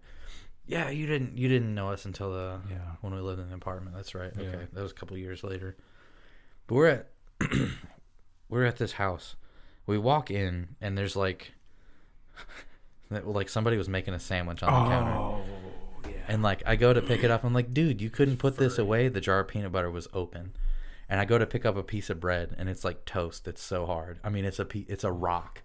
Yeah, 0.66 0.90
you 0.90 1.06
didn't. 1.06 1.38
You 1.38 1.48
didn't 1.50 1.76
know 1.76 1.90
us 1.90 2.06
until 2.06 2.32
the 2.32 2.60
Yeah. 2.70 2.78
when 3.02 3.14
we 3.14 3.20
lived 3.20 3.40
in 3.42 3.50
the 3.50 3.56
apartment. 3.56 3.96
That's 3.96 4.16
right. 4.16 4.32
Okay, 4.32 4.44
Yeah. 4.46 4.66
that 4.74 4.82
was 4.82 4.92
a 4.92 4.96
couple 4.96 5.16
years 5.18 5.44
later. 5.44 5.76
But 6.66 6.76
we're 6.76 6.88
at 6.88 7.08
we're 8.50 8.64
at 8.66 8.78
this 8.78 8.94
house. 8.94 9.36
We 9.86 9.98
walk 10.00 10.32
in 10.32 10.70
and 10.82 10.98
there's 10.98 11.16
like 11.16 11.52
like 13.12 13.50
somebody 13.50 13.78
was 13.78 13.90
making 13.90 14.14
a 14.16 14.20
sandwich 14.20 14.64
on 14.64 14.72
the 14.86 14.90
counter. 14.90 15.12
Oh, 15.12 15.42
And 16.28 16.42
like 16.42 16.64
I 16.66 16.76
go 16.78 16.94
to 16.94 17.02
pick 17.02 17.24
it 17.24 17.30
up, 17.30 17.44
I'm 17.44 17.54
like, 17.54 17.74
dude, 17.74 18.02
you 18.02 18.10
couldn't 18.10 18.38
put 18.38 18.58
this 18.58 18.80
away. 18.80 19.08
The 19.08 19.22
jar 19.22 19.42
of 19.42 19.50
peanut 19.50 19.72
butter 19.72 19.92
was 19.92 20.08
open, 20.14 20.54
and 21.10 21.20
I 21.20 21.26
go 21.26 21.38
to 21.38 21.46
pick 21.46 21.66
up 21.66 21.76
a 21.78 21.84
piece 21.84 22.10
of 22.10 22.20
bread, 22.20 22.56
and 22.58 22.70
it's 22.70 22.84
like 22.84 23.06
toast. 23.06 23.48
It's 23.48 23.62
so 23.62 23.86
hard. 23.86 24.20
I 24.24 24.30
mean, 24.30 24.46
it's 24.46 24.60
a 24.60 24.68
it's 24.74 25.04
a 25.04 25.12
rock, 25.12 25.64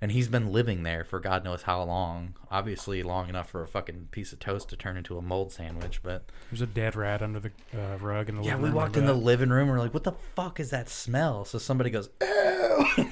and 0.00 0.12
he's 0.12 0.28
been 0.28 0.52
living 0.52 0.82
there 0.82 1.04
for 1.04 1.20
God 1.20 1.44
knows 1.44 1.62
how 1.62 1.82
long. 1.82 2.34
Obviously, 2.50 3.02
long 3.02 3.28
enough 3.28 3.50
for 3.50 3.62
a 3.62 3.68
fucking 3.68 4.08
piece 4.10 4.32
of 4.32 4.38
toast 4.38 4.68
to 4.70 4.76
turn 4.76 4.96
into 4.96 5.18
a 5.18 5.22
mold 5.22 5.52
sandwich. 5.52 6.02
But 6.02 6.30
There's 6.50 6.62
a 6.62 6.66
dead 6.66 6.96
rat 6.96 7.20
under 7.22 7.40
the 7.40 7.50
uh, 7.74 7.98
rug 7.98 8.28
in 8.28 8.36
the 8.36 8.42
yeah, 8.42 8.56
we 8.56 8.70
walked 8.70 8.96
in 8.96 9.06
the 9.06 9.14
living 9.14 9.50
room. 9.50 9.68
We're 9.68 9.78
like, 9.78 9.94
what 9.94 10.04
the 10.04 10.12
fuck 10.34 10.60
is 10.60 10.70
that 10.70 10.88
smell? 10.88 11.44
So 11.44 11.58
somebody 11.58 11.90
goes, 11.90 12.08
ew. 12.22 13.10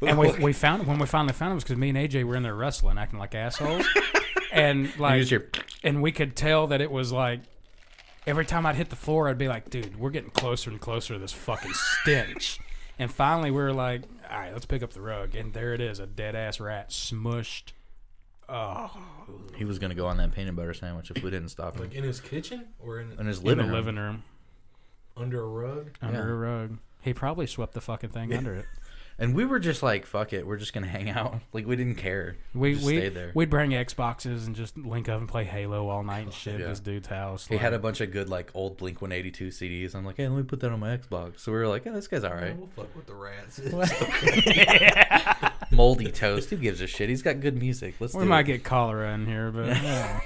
and 0.06 0.18
we, 0.18 0.30
we 0.38 0.52
found 0.52 0.86
when 0.86 0.98
we 0.98 1.06
finally 1.06 1.32
found 1.32 1.52
it 1.52 1.54
was 1.54 1.64
because 1.64 1.78
me 1.78 1.88
and 1.88 1.98
AJ 1.98 2.24
were 2.24 2.36
in 2.36 2.42
there 2.42 2.54
wrestling, 2.54 2.98
acting 2.98 3.18
like 3.18 3.34
assholes, 3.34 3.86
and 4.52 4.96
like, 4.98 5.20
just 5.20 5.30
hear- 5.30 5.50
and 5.82 6.02
we 6.02 6.12
could 6.12 6.36
tell 6.36 6.66
that 6.68 6.80
it 6.80 6.90
was 6.90 7.12
like 7.12 7.40
every 8.28 8.44
time 8.44 8.66
I'd 8.66 8.76
hit 8.76 8.90
the 8.90 8.96
floor, 8.96 9.28
I'd 9.28 9.38
be 9.38 9.48
like, 9.48 9.70
dude, 9.70 9.98
we're 9.98 10.10
getting 10.10 10.30
closer 10.30 10.70
and 10.70 10.80
closer 10.80 11.14
to 11.14 11.18
this 11.18 11.32
fucking 11.32 11.72
stench. 11.74 12.58
And 12.98 13.10
finally, 13.10 13.50
we 13.50 13.56
were 13.62 13.72
like, 13.72 14.02
all 14.30 14.38
right, 14.38 14.52
let's 14.52 14.66
pick 14.66 14.82
up 14.82 14.92
the 14.92 15.00
rug, 15.00 15.34
and 15.34 15.52
there 15.54 15.72
it 15.72 15.80
is, 15.80 15.98
a 15.98 16.06
dead 16.06 16.34
ass 16.36 16.60
rat 16.60 16.90
smushed. 16.90 17.72
Oh, 18.50 18.90
he 19.56 19.64
was 19.64 19.78
gonna 19.78 19.94
go 19.94 20.06
on 20.06 20.16
that 20.18 20.32
peanut 20.32 20.56
butter 20.56 20.72
sandwich 20.72 21.10
if 21.10 21.22
we 21.22 21.30
didn't 21.30 21.50
stop 21.50 21.74
him 21.76 21.82
Like 21.82 21.94
in 21.94 22.02
his 22.02 22.18
kitchen 22.18 22.64
or 22.78 22.98
in 22.98 23.12
in 23.18 23.26
his 23.26 23.40
in 23.40 23.44
living 23.44 23.66
the 23.66 23.72
room. 23.72 23.72
living 23.74 23.96
room. 23.96 24.22
under 25.16 25.42
a 25.42 25.46
rug. 25.46 25.90
under 26.00 26.18
Yeah. 26.20 26.24
a 26.24 26.34
rug. 26.34 26.78
He 27.02 27.12
probably 27.12 27.46
swept 27.46 27.74
the 27.74 27.80
fucking 27.82 28.10
thing 28.10 28.32
under 28.34 28.54
it. 28.54 28.64
And 29.20 29.34
we 29.34 29.44
were 29.44 29.58
just 29.58 29.82
like, 29.82 30.06
fuck 30.06 30.32
it, 30.32 30.46
we're 30.46 30.58
just 30.58 30.72
gonna 30.72 30.86
hang 30.98 31.10
out. 31.10 31.40
Like 31.52 31.66
we 31.66 31.74
didn't 31.74 31.96
care. 31.96 32.36
We 32.54 32.74
just 32.74 32.86
we 32.86 32.98
stayed 32.98 33.14
there. 33.14 33.32
we'd 33.34 33.50
bring 33.50 33.72
Xboxes 33.72 34.46
and 34.46 34.54
just 34.54 34.78
link 34.78 35.08
up 35.08 35.18
and 35.18 35.28
play 35.28 35.42
Halo 35.44 35.88
all 35.88 36.04
night 36.04 36.20
and 36.20 36.28
oh, 36.28 36.32
shit 36.32 36.60
Yeah. 36.60 36.66
at 36.66 36.68
this 36.70 36.80
dude's 36.80 37.08
house. 37.08 37.48
He 37.48 37.56
had 37.56 37.74
a 37.74 37.80
bunch 37.80 38.00
of 38.00 38.12
good 38.12 38.28
like 38.28 38.50
old 38.54 38.76
Blink 38.76 39.02
182 39.02 39.48
CDs. 39.48 39.96
I'm 39.96 40.04
like, 40.04 40.18
hey, 40.18 40.28
let 40.28 40.36
me 40.36 40.44
put 40.44 40.60
that 40.60 40.70
on 40.70 40.78
my 40.78 40.96
Xbox. 40.96 41.40
So 41.40 41.50
we 41.50 41.58
were 41.58 41.66
like, 41.66 41.84
yeah, 41.84 41.92
this 41.92 42.06
guy's 42.06 42.22
all 42.22 42.32
right. 42.34 42.56
We'll 42.56 42.68
fuck 42.68 42.94
with 42.94 43.06
the 43.06 43.14
rats. 43.14 43.60
Moldy 45.72 46.12
Toast. 46.12 46.50
Who 46.50 46.56
gives 46.56 46.80
a 46.80 46.86
shit? 46.86 47.08
He's 47.08 47.22
got 47.22 47.40
good 47.40 47.58
music. 47.58 47.96
Let's 47.98 48.14
we 48.14 48.22
do 48.22 48.28
might 48.28 48.40
it. 48.40 48.44
get 48.44 48.64
cholera 48.64 49.12
in 49.14 49.26
here, 49.26 49.50
but 49.50 49.66
yeah. 49.66 50.20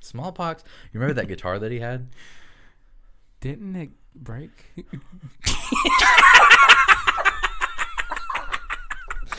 Smallpox. 0.00 0.62
You 0.92 1.00
remember 1.00 1.20
that 1.20 1.26
guitar 1.28 1.58
that 1.58 1.72
he 1.72 1.80
had? 1.80 2.08
didn't 3.40 3.74
it 3.74 3.90
break? 4.14 4.50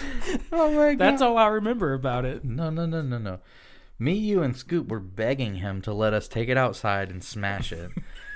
Oh 0.52 0.72
my 0.72 0.90
god. 0.94 1.00
That's 1.00 1.22
all 1.22 1.38
I 1.38 1.48
remember 1.48 1.94
about 1.94 2.26
it. 2.26 2.44
No, 2.44 2.70
no, 2.70 2.86
no, 2.86 3.02
no, 3.02 3.18
no. 3.18 3.40
Me, 4.00 4.14
you, 4.14 4.42
and 4.42 4.56
Scoop 4.56 4.88
were 4.88 5.00
begging 5.00 5.56
him 5.56 5.82
to 5.82 5.94
let 5.94 6.14
us 6.14 6.28
take 6.28 6.50
it 6.50 6.58
outside 6.58 7.10
and 7.10 7.24
smash 7.24 7.72
it 7.72 7.92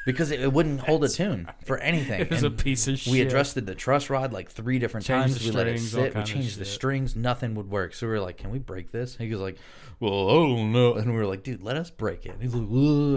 because 0.05 0.31
it, 0.31 0.39
it 0.39 0.53
wouldn't 0.53 0.79
hold 0.79 1.03
a 1.03 1.09
tune 1.09 1.49
for 1.65 1.77
anything. 1.79 2.21
It 2.21 2.29
was 2.29 2.43
a 2.43 2.49
piece 2.49 2.87
of 2.87 2.97
shit. 2.99 3.11
We 3.11 3.21
adjusted 3.21 3.65
the 3.65 3.75
truss 3.75 4.09
rod 4.09 4.31
like 4.31 4.49
three 4.49 4.79
different 4.79 5.05
Changed 5.05 5.33
times. 5.35 5.43
the 5.43 5.49
We 5.51 5.55
let 5.57 5.67
it 5.67 5.79
sit. 5.79 6.15
We 6.15 6.23
changed 6.23 6.59
the 6.59 6.65
strings. 6.65 7.15
Nothing 7.15 7.55
would 7.55 7.69
work. 7.69 7.93
So 7.93 8.07
we 8.07 8.13
were 8.13 8.21
like, 8.21 8.37
"Can 8.37 8.49
we 8.51 8.59
break 8.59 8.91
this?" 8.91 9.17
He 9.17 9.29
was 9.29 9.41
like, 9.41 9.57
"Well, 9.99 10.29
I 10.29 10.33
don't 10.33 10.71
know." 10.71 10.93
And 10.93 11.11
we 11.11 11.17
were 11.17 11.25
like, 11.25 11.43
"Dude, 11.43 11.61
let 11.61 11.75
us 11.75 11.89
break 11.89 12.25
it." 12.25 12.33
And 12.33 12.41
he's 12.41 12.53
like, 12.55 12.63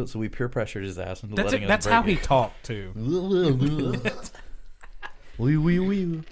"Ugh." 0.02 0.08
"So 0.08 0.18
we 0.18 0.28
peer 0.28 0.48
pressured 0.48 0.82
his 0.82 0.98
ass 0.98 1.22
into 1.22 1.36
That's 1.36 1.52
letting 1.52 1.62
it, 1.62 1.66
us 1.66 1.84
that's 1.84 1.86
how 1.86 2.00
it. 2.02 2.08
he 2.08 2.16
talked 2.16 2.64
too. 2.64 2.92
wee 5.38 5.56
wee 5.56 5.78
wee. 5.78 6.22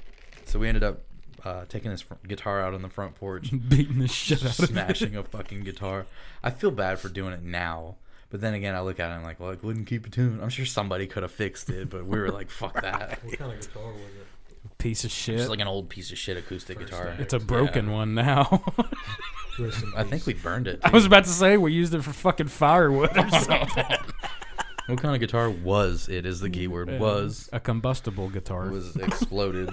So 0.47 0.59
we 0.59 0.67
ended 0.67 0.83
up 0.83 1.03
uh, 1.45 1.65
taking 1.69 1.91
his 1.91 2.03
fr- 2.03 2.15
guitar 2.27 2.61
out 2.63 2.75
on 2.75 2.83
the 2.83 2.89
front 2.89 3.15
porch, 3.15 3.51
Beating 3.69 3.99
the 3.99 4.09
shit 4.09 4.45
out 4.45 4.59
of 4.59 4.65
it. 4.65 4.69
smashing 4.69 5.17
a 5.17 5.23
fucking 5.23 5.61
guitar. 5.65 6.07
I 6.43 6.51
feel 6.51 6.71
bad 6.71 6.99
for 6.99 7.09
doing 7.09 7.33
it 7.33 7.43
now, 7.43 7.97
but 8.31 8.41
then 8.41 8.55
again, 8.55 8.75
I 8.75 8.81
look 8.81 8.99
at 9.01 9.05
it 9.07 9.13
and 9.13 9.21
I'm 9.21 9.23
like, 9.25 9.41
well, 9.41 9.51
it 9.51 9.63
wouldn't 9.63 9.87
keep 9.87 10.07
a 10.07 10.11
tune. 10.11 10.41
I'm 10.43 10.49
sure 10.51 10.67
somebody 10.67 11.07
could 11.07 11.23
have 11.23 11.33
fixed 11.33 11.71
it, 11.71 11.89
but 11.91 12.07
we 12.07 12.19
were 12.19 12.31
like, 12.31 12.51
fuck 12.51 12.75
that. 12.83 13.23
what 13.25 13.39
kind 13.39 13.53
of 13.53 13.61
guitar 13.61 13.85
was 13.93 14.01
it? 14.03 14.27
Piece 14.79 15.05
of 15.05 15.11
shit. 15.11 15.41
It's 15.41 15.49
like 15.49 15.61
an 15.61 15.67
old 15.69 15.89
piece 15.89 16.13
of 16.13 16.19
shit 16.19 16.37
acoustic 16.37 16.79
First 16.79 16.91
guitar. 16.91 17.07
time. 17.07 17.21
it's 17.21 17.33
a 17.33 17.39
broken 17.41 17.91
one 17.91 18.15
now. 18.15 18.63
I 19.97 20.05
think 20.05 20.25
we 20.25 20.35
burned 20.35 20.69
it. 20.69 20.79
I 20.85 20.91
was 20.91 21.05
about 21.05 21.25
to 21.25 21.31
say 21.31 21.57
we 21.57 21.73
used 21.73 21.93
it 21.95 22.03
for 22.03 22.13
fucking 22.13 22.47
firewood 22.47 23.17
or 23.17 23.29
something. 23.31 23.85
What 24.87 25.03
kind 25.03 25.15
of 25.15 25.21
guitar 25.21 25.51
was 25.51 26.09
it? 26.09 26.25
Is 26.25 26.39
the 26.41 26.49
key 26.49 26.69
word 26.69 26.99
was. 27.01 27.49
a 27.53 27.59
combustible 27.59 28.29
guitar. 28.29 28.69
It 28.69 28.73
was 28.73 28.95
exploded. 28.97 29.69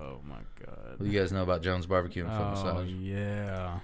Oh 0.00 0.20
my 0.26 0.36
god. 0.64 0.96
what 0.96 1.00
do 1.00 1.06
you 1.10 1.18
guys 1.18 1.32
know 1.32 1.42
about 1.42 1.62
Jones 1.62 1.86
Barbecue 1.86 2.24
and 2.24 2.32
Foot 2.32 2.42
Oh 2.46 2.50
Massage? 2.50 2.88
yeah. 2.88 3.78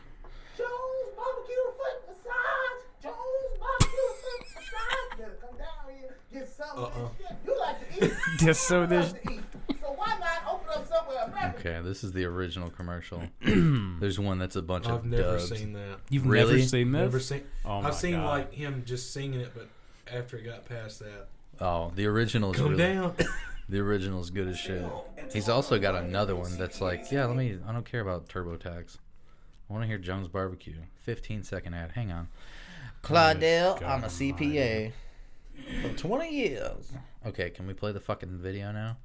Jones 0.56 0.68
barbecue 1.16 1.54
and 1.66 1.76
foot 1.76 2.08
massage. 2.08 3.02
Jones 3.02 3.60
barbecue 3.60 3.98
and 4.08 4.16
foot 4.16 4.40
massage. 4.54 5.18
Better 5.18 5.38
come 5.40 5.58
down 5.58 5.96
here, 5.98 6.16
get 6.32 6.48
some 6.48 6.78
of 6.78 6.92
this 7.18 7.28
shit. 7.28 7.36
You 7.46 7.58
like 7.60 7.98
to 7.98 8.06
eat. 8.06 8.12
Just 8.38 8.62
so 8.68 8.80
You 8.82 8.86
this. 8.86 9.12
love 9.12 9.22
to 9.22 9.32
eat. 9.32 9.40
So 9.80 9.92
why 9.92 10.16
not 10.18 10.54
open 10.54 10.68
up 10.82 10.88
somewhere 10.88 11.24
American? 11.26 11.60
Okay, 11.60 11.88
this 11.88 12.02
is 12.04 12.12
the 12.12 12.24
original 12.24 12.70
commercial. 12.70 13.22
There's 13.40 14.18
one 14.18 14.38
that's 14.38 14.56
a 14.56 14.62
bunch 14.62 14.86
I've 14.86 14.94
of 14.96 15.04
never 15.06 15.22
dubs. 15.38 15.48
seen 15.50 15.72
that. 15.74 15.98
You've 16.10 16.26
never 16.26 16.58
seen 16.60 16.92
this? 16.92 17.00
Never 17.02 17.20
seen. 17.20 17.42
Oh 17.64 17.82
my 17.82 17.88
I've 17.88 17.94
seen 17.94 18.14
God. 18.14 18.26
like 18.26 18.52
him 18.54 18.82
just 18.86 19.12
singing 19.12 19.40
it, 19.40 19.52
but 19.54 19.68
after 20.12 20.36
it 20.38 20.44
got 20.44 20.64
past 20.66 20.98
that, 21.00 21.28
Oh, 21.60 21.90
the 21.94 22.06
original 22.06 22.52
is 22.52 22.56
come 22.58 22.70
really 22.72 22.82
down. 22.82 23.14
the 23.68 23.78
original 23.78 24.20
is 24.20 24.30
good 24.30 24.48
as 24.48 24.58
shit. 24.58 24.84
He's 25.32 25.48
also 25.48 25.78
got 25.78 25.94
another 25.94 26.36
one 26.36 26.56
that's 26.56 26.80
like, 26.80 27.10
yeah, 27.10 27.26
let 27.26 27.36
me. 27.36 27.58
I 27.66 27.72
don't 27.72 27.84
care 27.84 28.00
about 28.00 28.28
TurboTax. 28.28 28.98
I 29.68 29.72
want 29.72 29.82
to 29.82 29.88
hear 29.88 29.98
Jones 29.98 30.28
Barbecue. 30.28 30.76
15 31.00 31.42
second 31.42 31.74
ad. 31.74 31.92
Hang 31.92 32.12
on. 32.12 32.28
Claudel, 33.02 33.82
I'm 33.84 34.04
a 34.04 34.08
CPA 34.08 34.92
for 35.82 35.88
20 35.96 36.30
years. 36.30 36.92
Okay, 37.26 37.50
can 37.50 37.66
we 37.66 37.74
play 37.74 37.92
the 37.92 38.00
fucking 38.00 38.38
video 38.38 38.72
now? 38.72 38.96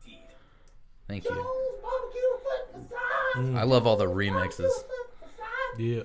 Thank 1.08 1.24
you. 1.26 1.32
Jones 1.32 1.48
barbecue 1.82 2.22
foot 2.44 2.92
massage. 3.36 3.60
I 3.60 3.64
love 3.64 3.88
all 3.88 3.98
the 3.98 4.06
remixes. 4.06 4.72
Yeah. 5.78 6.04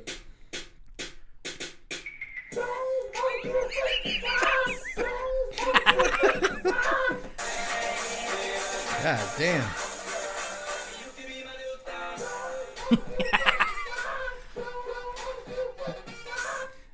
God 9.07 9.21
damn. 9.38 9.64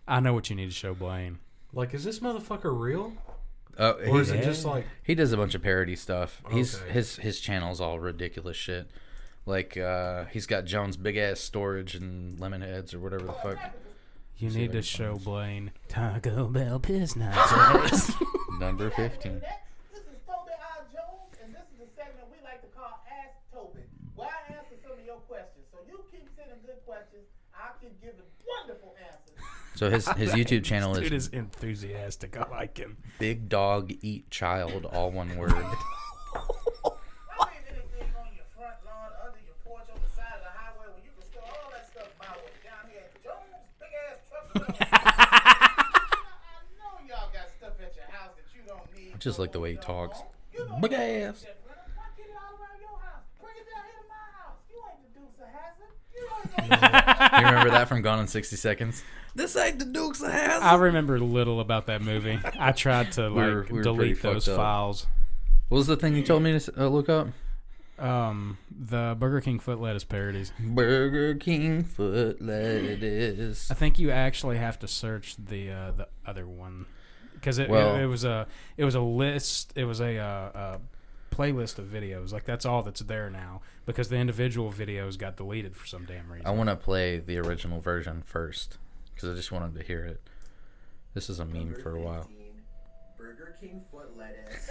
I 0.06 0.20
know 0.20 0.34
what 0.34 0.50
you 0.50 0.56
need 0.56 0.66
to 0.66 0.74
show 0.74 0.94
Blaine. 0.94 1.38
Like, 1.72 1.94
is 1.94 2.04
this 2.04 2.18
motherfucker 2.18 2.78
real, 2.78 3.12
Uh, 3.78 3.92
or 4.08 4.20
is 4.20 4.28
he, 4.30 4.38
it 4.38 4.44
just 4.44 4.64
like? 4.66 4.84
he 5.02 5.14
does 5.14 5.32
a 5.32 5.36
bunch 5.36 5.54
of 5.54 5.62
parody 5.62 5.96
stuff. 5.96 6.42
He's 6.50 6.76
Okay. 6.80 6.92
his 6.92 7.16
his 7.16 7.40
channel's 7.40 7.80
all 7.80 7.98
ridiculous 7.98 8.56
shit. 8.56 8.90
Like 9.46 9.76
uh, 9.78 10.26
he's 10.26 10.46
got 10.46 10.66
Jones 10.66 10.96
big 10.98 11.16
ass 11.16 11.40
storage 11.40 11.94
and 11.94 12.38
lemon 12.38 12.60
heads 12.60 12.92
or 12.92 13.00
whatever 13.00 13.24
the 13.24 13.32
fuck. 13.32 13.58
You 14.36 14.50
See 14.50 14.58
need 14.58 14.72
to 14.72 14.82
show 14.82 15.12
find. 15.14 15.24
Blaine 15.24 15.72
Taco 15.88 16.48
Bell 16.48 16.78
piss 16.80 17.14
nachos. 17.14 18.12
Number 18.60 18.90
fifteen. 18.90 19.40
Next, 19.40 19.64
this 19.92 20.02
is 20.02 20.20
Toby 20.26 20.52
R. 20.76 20.84
Jones, 20.92 21.32
and 21.42 21.54
this 21.54 21.62
is 21.72 21.78
the 21.80 21.88
segment 21.96 22.28
we 22.30 22.36
like 22.44 22.60
to 22.60 22.68
call 22.76 23.00
Ask 23.08 23.32
Toby, 23.54 23.80
where 24.14 24.28
I 24.28 24.52
answer 24.52 24.76
some 24.84 24.92
of 24.98 25.04
your 25.04 25.16
questions. 25.24 25.64
So 25.72 25.78
you 25.88 26.04
keep 26.12 26.28
sending 26.36 26.60
good 26.66 26.84
questions, 26.84 27.24
I'll 27.56 27.72
keep 27.80 27.96
giving 28.02 28.20
wonderful 28.44 28.44
answers. 28.44 28.61
So 29.74 29.88
his 29.90 30.06
his 30.12 30.32
YouTube 30.32 30.64
channel 30.64 30.92
Dude 30.94 31.12
is 31.12 31.28
is 31.28 31.32
enthusiastic. 31.32 32.36
I 32.36 32.46
like 32.50 32.76
him. 32.76 32.98
Big 33.18 33.48
Dog 33.48 33.90
Eat 34.02 34.30
Child, 34.30 34.84
all 34.84 35.10
one 35.10 35.34
word. 35.36 35.50
I 35.52 35.56
mean, 35.56 35.64
anything 37.66 38.12
on 38.14 38.28
your 38.36 38.44
front 38.54 38.76
lawn, 38.84 39.10
under 39.24 39.40
your 39.40 39.56
porch, 39.64 39.88
on 39.88 39.96
the 40.04 40.12
side 40.14 40.28
of 40.36 40.44
the 40.44 40.52
highway, 40.52 40.92
where 40.92 41.00
you 41.02 41.10
can 41.16 41.24
store 41.24 41.48
all 41.48 41.70
that 41.72 41.88
stuff 41.88 42.12
my 42.20 42.28
way 42.36 42.52
down 42.62 42.84
here 42.92 43.08
big 43.80 43.94
ass 43.96 44.20
truck. 44.28 44.76
I 44.92 46.68
know 46.76 47.00
y'all 47.08 47.32
got 47.32 47.48
stuff 47.48 47.72
at 47.80 47.96
your 47.96 48.06
house 48.12 48.36
that 48.36 48.44
you 48.52 48.60
don't 48.68 48.86
need. 48.94 49.14
I 49.14 49.16
just 49.18 49.38
like 49.40 49.52
the 49.52 49.60
way 49.60 49.72
he 49.72 49.78
talks. 49.80 50.20
more. 50.20 50.28
You 50.52 50.68
know 50.68 50.78
Big 50.84 50.92
ass. 50.92 51.00
don't 51.00 51.08
need 51.08 51.48
that, 51.48 51.64
brother. 51.64 51.88
Why 51.96 52.12
get 52.20 52.28
it 52.28 52.36
all 52.36 52.54
around 52.60 52.76
your 52.78 52.98
house? 53.00 53.24
Bring 53.40 53.56
it 53.56 53.66
down 53.72 53.88
here 53.88 54.04
to 54.04 54.06
my 54.06 54.26
house. 54.36 54.60
You 54.68 54.78
ain't 54.84 55.00
the 55.00 55.10
Dukes 55.16 55.40
of 55.40 55.48
Hazzard. 55.48 55.96
You 56.64 57.44
remember 57.46 57.70
that 57.76 57.88
from 57.88 58.02
Gone 58.02 58.20
in 58.20 58.26
sixty 58.26 58.56
seconds? 58.56 59.02
This 59.34 59.56
ain't 59.56 59.78
the 59.78 59.84
Dukes 59.86 60.20
of 60.22 60.30
Hazzard. 60.30 60.62
I 60.62 60.74
remember 60.76 61.18
little 61.18 61.60
about 61.60 61.86
that 61.86 62.02
movie. 62.02 62.38
I 62.58 62.72
tried 62.72 63.12
to 63.12 63.28
We 63.30 63.34
were- 63.42 63.66
we 63.70 63.78
were 63.78 63.82
delete 63.82 64.20
those 64.22 64.46
files. 64.46 65.06
What 65.68 65.78
was 65.78 65.86
the 65.86 65.96
thing 65.96 66.14
you 66.14 66.22
told 66.22 66.42
me 66.42 66.58
to 66.58 66.84
uh, 66.84 66.88
look 66.88 67.08
up? 67.08 67.28
Um, 67.98 68.58
the 68.70 69.16
Burger 69.18 69.40
King 69.40 69.58
foot 69.58 69.80
lettuce 69.80 70.04
parodies. 70.04 70.52
Burger 70.58 71.34
King 71.36 71.82
foot 71.84 72.42
lettuce. 72.42 73.70
I 73.70 73.74
think 73.74 73.98
you 73.98 74.10
actually 74.10 74.58
have 74.58 74.78
to 74.80 74.88
search 74.88 75.36
the 75.38 75.70
uh, 75.70 75.90
the 75.92 76.08
other 76.26 76.46
one 76.46 76.86
because 77.34 77.58
it, 77.58 77.68
Well- 77.70 77.96
it, 77.96 78.02
it 78.02 78.06
was 78.06 78.24
a 78.24 78.46
it 78.76 78.84
was 78.84 78.94
a 78.94 79.00
list. 79.00 79.72
It 79.76 79.84
was 79.84 80.00
a, 80.00 80.18
uh, 80.18 80.50
a 80.54 80.80
playlist 81.32 81.78
of 81.78 81.86
videos. 81.86 82.32
Like 82.32 82.44
that's 82.44 82.64
all 82.64 82.82
that's 82.82 83.00
there 83.00 83.30
now 83.30 83.62
because 83.86 84.08
the 84.08 84.16
individual 84.16 84.70
videos 84.72 85.18
got 85.18 85.36
deleted 85.36 85.74
for 85.74 85.86
some 85.86 86.04
damn 86.04 86.30
reason. 86.30 86.46
I 86.46 86.50
want 86.50 86.68
to 86.68 86.76
play 86.76 87.18
the 87.18 87.38
original 87.38 87.80
version 87.80 88.22
first 88.24 88.78
because 89.14 89.30
I 89.30 89.34
just 89.34 89.50
wanted 89.50 89.74
to 89.78 89.82
hear 89.84 90.04
it. 90.04 90.20
This 91.14 91.28
is 91.28 91.40
a 91.40 91.44
meme 91.44 91.74
for 91.74 91.96
a 91.96 92.00
while. 92.00 92.22
15, 92.22 92.36
Burger 93.18 93.56
King 93.60 93.82
foot 93.90 94.16
lettuce. 94.16 94.70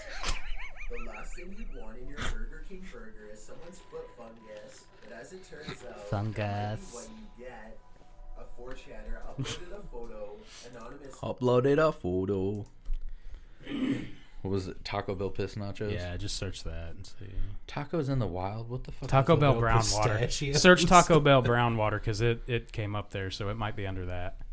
the 0.89 1.09
last 1.11 1.35
thing 1.35 1.55
you'd 1.57 1.81
want 1.81 1.97
in 1.99 2.07
your 2.07 2.17
Burger 2.17 2.65
King 2.67 2.85
burger 2.91 3.29
is 3.31 3.43
someone's 3.43 3.79
foot 3.91 4.07
fungus. 4.17 4.85
But 5.03 5.19
as 5.19 5.33
it 5.33 5.41
turns 5.49 5.77
out, 5.89 5.99
Fungus. 6.09 6.93
what 6.93 7.07
you 7.09 7.45
get, 7.45 7.77
a 8.37 8.61
4chaner 8.61 9.21
uploaded 9.29 9.71
a 9.77 9.81
photo, 9.91 10.37
anonymous. 10.71 11.15
Uploaded 11.21 11.87
a 11.87 11.91
photo. 11.91 12.65
What 14.41 14.49
was 14.51 14.67
it? 14.67 14.83
Taco 14.83 15.13
Bell 15.13 15.29
piss 15.29 15.55
nachos. 15.55 15.93
yeah, 15.93 16.17
just 16.17 16.35
search 16.37 16.63
that 16.63 16.93
and 16.95 17.05
see. 17.05 17.27
Tacos 17.67 18.09
in 18.09 18.17
the 18.19 18.25
wild. 18.27 18.69
What 18.69 18.83
the 18.85 18.91
fuck? 18.91 19.07
Taco 19.09 19.35
Bell 19.35 19.51
Bell 19.53 19.61
brown 19.61 19.83
water. 19.93 20.17
pistachios. 20.17 20.61
Search 20.61 20.85
Taco 20.85 21.19
Bell 21.21 21.41
brown 21.43 21.77
water 21.77 21.99
because 21.99 22.21
it 22.21 22.41
it 22.47 22.71
came 22.71 22.95
up 22.95 23.11
there, 23.11 23.29
so 23.29 23.49
it 23.49 23.55
might 23.57 23.75
be 23.75 23.85
under 23.85 24.05
that. 24.07 24.39
that? 24.39 24.45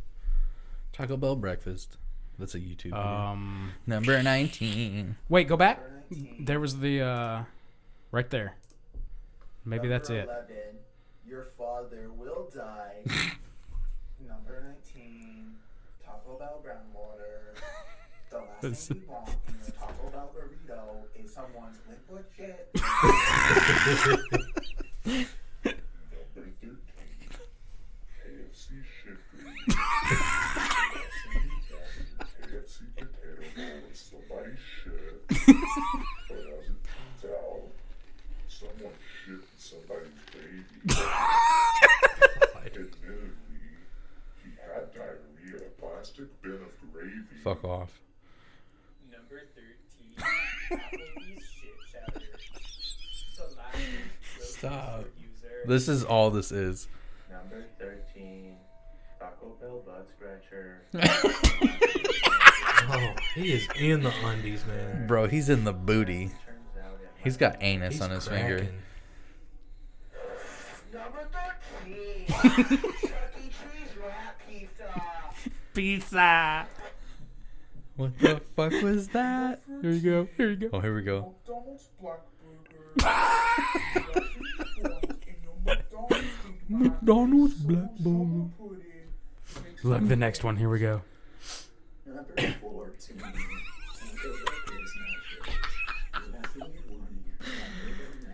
Taco 0.93 1.17
Bell 1.17 1.37
breakfast. 1.37 1.97
That's 2.39 2.55
a 2.55 2.61
YouTube. 2.61 2.83
video. 2.85 2.99
Um, 3.01 3.73
Number 3.87 4.23
nineteen. 4.23 5.17
wait, 5.29 5.49
go 5.49 5.57
back. 5.57 5.81
There 6.39 6.61
was 6.61 6.79
the 6.81 7.01
uh, 7.03 7.43
right 8.13 8.29
there. 8.31 8.57
Maybe 9.65 9.89
that's 9.89 10.09
number 10.09 10.23
it. 10.23 10.29
11, 10.29 10.47
Your 11.27 11.47
father 11.59 12.11
will 12.17 12.49
die. 12.55 13.03
number 14.27 14.75
19, 14.95 15.53
Taco 16.05 16.39
Bell 16.39 16.61
brown 16.63 16.79
water. 16.95 17.55
The 18.31 18.37
last 18.39 18.61
That's- 18.63 18.87
thing 18.89 19.03
you 19.07 19.11
want 19.13 19.27
in. 22.39 22.55
Number 25.65 25.83
13. 26.35 26.79
KFC 28.15 28.85
shit 28.85 29.21
KFC 32.43 32.77
potato 32.97 33.45
bowl 33.57 33.77
with 33.89 33.97
somebody's 33.97 34.63
shit. 34.83 35.27
but 35.29 36.39
as 36.39 36.67
it 36.69 36.81
turns 36.85 37.25
out, 37.25 37.67
someone 38.49 38.97
shit 39.25 39.43
somebody's 39.57 40.23
baby. 40.33 40.65
Admittedly, 42.55 43.35
he 44.45 44.51
had 44.63 44.85
diarrhea 44.95 45.67
a 45.67 45.81
plastic 45.81 46.29
bin 46.43 46.53
of 46.53 46.93
gravy. 46.93 47.13
Fuck 47.43 47.65
off. 47.65 48.01
Number 49.11 49.41
13. 49.55 51.01
Stop. 54.59 55.05
This 55.67 55.89
is 55.89 56.05
all 56.05 56.31
this 56.31 56.51
is. 56.51 56.89
Number 57.31 57.65
13. 57.79 58.57
Taco 59.19 59.57
Bell 59.61 59.83
butt 59.87 60.09
scratcher. 60.09 60.83
Oh, 62.91 63.15
he 63.35 63.53
is 63.53 63.69
in 63.79 64.03
the 64.03 64.13
undies, 64.25 64.65
man. 64.65 65.07
Bro, 65.07 65.27
he's 65.29 65.51
in 65.51 65.65
the 65.65 65.75
booty. 65.75 66.29
Turns 66.29 66.39
out 66.83 66.99
it 67.03 67.11
He's 67.23 67.37
got 67.37 67.59
anus 67.61 67.95
He's 67.95 68.01
on 68.01 68.11
his 68.11 68.27
finger. 68.27 68.67
Number 70.91 71.29
13. 71.85 72.27
Chuck 72.29 72.73
E. 73.37 73.51
Cheese 73.51 73.95
wrap 74.03 74.41
pizza. 74.49 75.03
Pizza. 75.75 76.67
What 77.97 78.19
the 78.19 78.41
fuck 78.57 78.73
was 78.83 79.09
that? 79.09 79.61
Here 79.83 79.91
you 79.91 80.01
go. 80.01 80.29
Here 80.39 80.51
you 80.51 80.57
go. 80.57 80.71
Oh, 80.73 80.81
here 80.81 80.95
we 80.95 81.03
go. 81.03 81.35
McDonald's 86.69 87.55
Black 87.55 87.97
Burger. 87.99 88.19
McDonald's 88.19 88.55
Black 88.55 89.65
Burger. 89.65 89.89
Look, 89.89 90.09
the 90.09 90.17
next 90.17 90.45
one. 90.45 90.57
Here 90.57 90.69
we 90.69 90.79
go. 90.79 91.03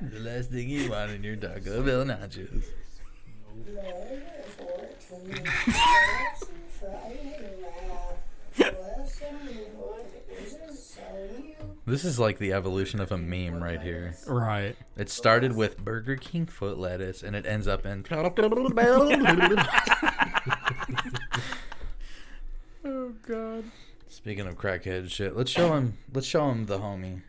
The 0.03 0.21
last 0.21 0.51
thing 0.51 0.69
you 0.69 0.91
want 0.91 1.13
in 1.13 1.23
your 1.23 1.37
Taco 1.37 1.83
Bell 1.83 2.05
nachos. 2.05 2.65
This 11.87 12.05
is 12.05 12.19
like 12.19 12.39
the 12.39 12.55
evolution 12.55 13.01
of 13.01 13.13
a 13.13 13.19
meme 13.19 13.63
right 13.63 13.81
here. 13.81 14.17
Right. 14.27 14.75
It 14.97 15.11
started 15.11 15.55
with 15.55 15.77
Burger 15.79 16.17
King 16.17 16.47
foot 16.47 16.79
lettuce 16.79 17.23
and 17.23 17.37
it 17.37 17.45
ends 17.45 17.69
up 17.69 17.85
in 17.85 18.03
Oh 22.87 23.13
God. 23.27 23.65
Speaking 24.09 24.47
of 24.47 24.57
crackhead 24.57 25.11
shit, 25.11 25.37
let's 25.37 25.51
show 25.51 25.75
him 25.75 25.99
let's 26.13 26.27
show 26.27 26.51
him 26.51 26.67
the 26.67 26.79
homie. 26.79 27.23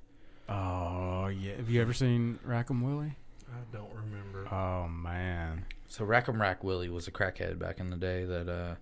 Oh 0.47 1.27
yeah. 1.27 1.55
Have 1.55 1.69
you 1.69 1.81
ever 1.81 1.93
seen 1.93 2.39
Rackham 2.43 2.81
Willie? 2.81 3.15
I 3.51 3.75
don't 3.75 3.93
remember. 3.93 4.47
Oh 4.53 4.87
man. 4.87 5.65
So 5.87 6.05
Rack'em 6.05 6.39
Rack 6.39 6.63
Willie 6.63 6.89
was 6.89 7.07
a 7.07 7.11
crackhead 7.11 7.59
back 7.59 7.79
in 7.79 7.89
the 7.89 7.97
day 7.97 8.25
that 8.25 8.49
uh, 8.49 8.75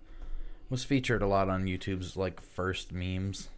was 0.70 0.84
featured 0.84 1.22
a 1.22 1.26
lot 1.26 1.48
on 1.48 1.64
YouTube's 1.64 2.16
like 2.16 2.40
first 2.40 2.92
memes. 2.92 3.48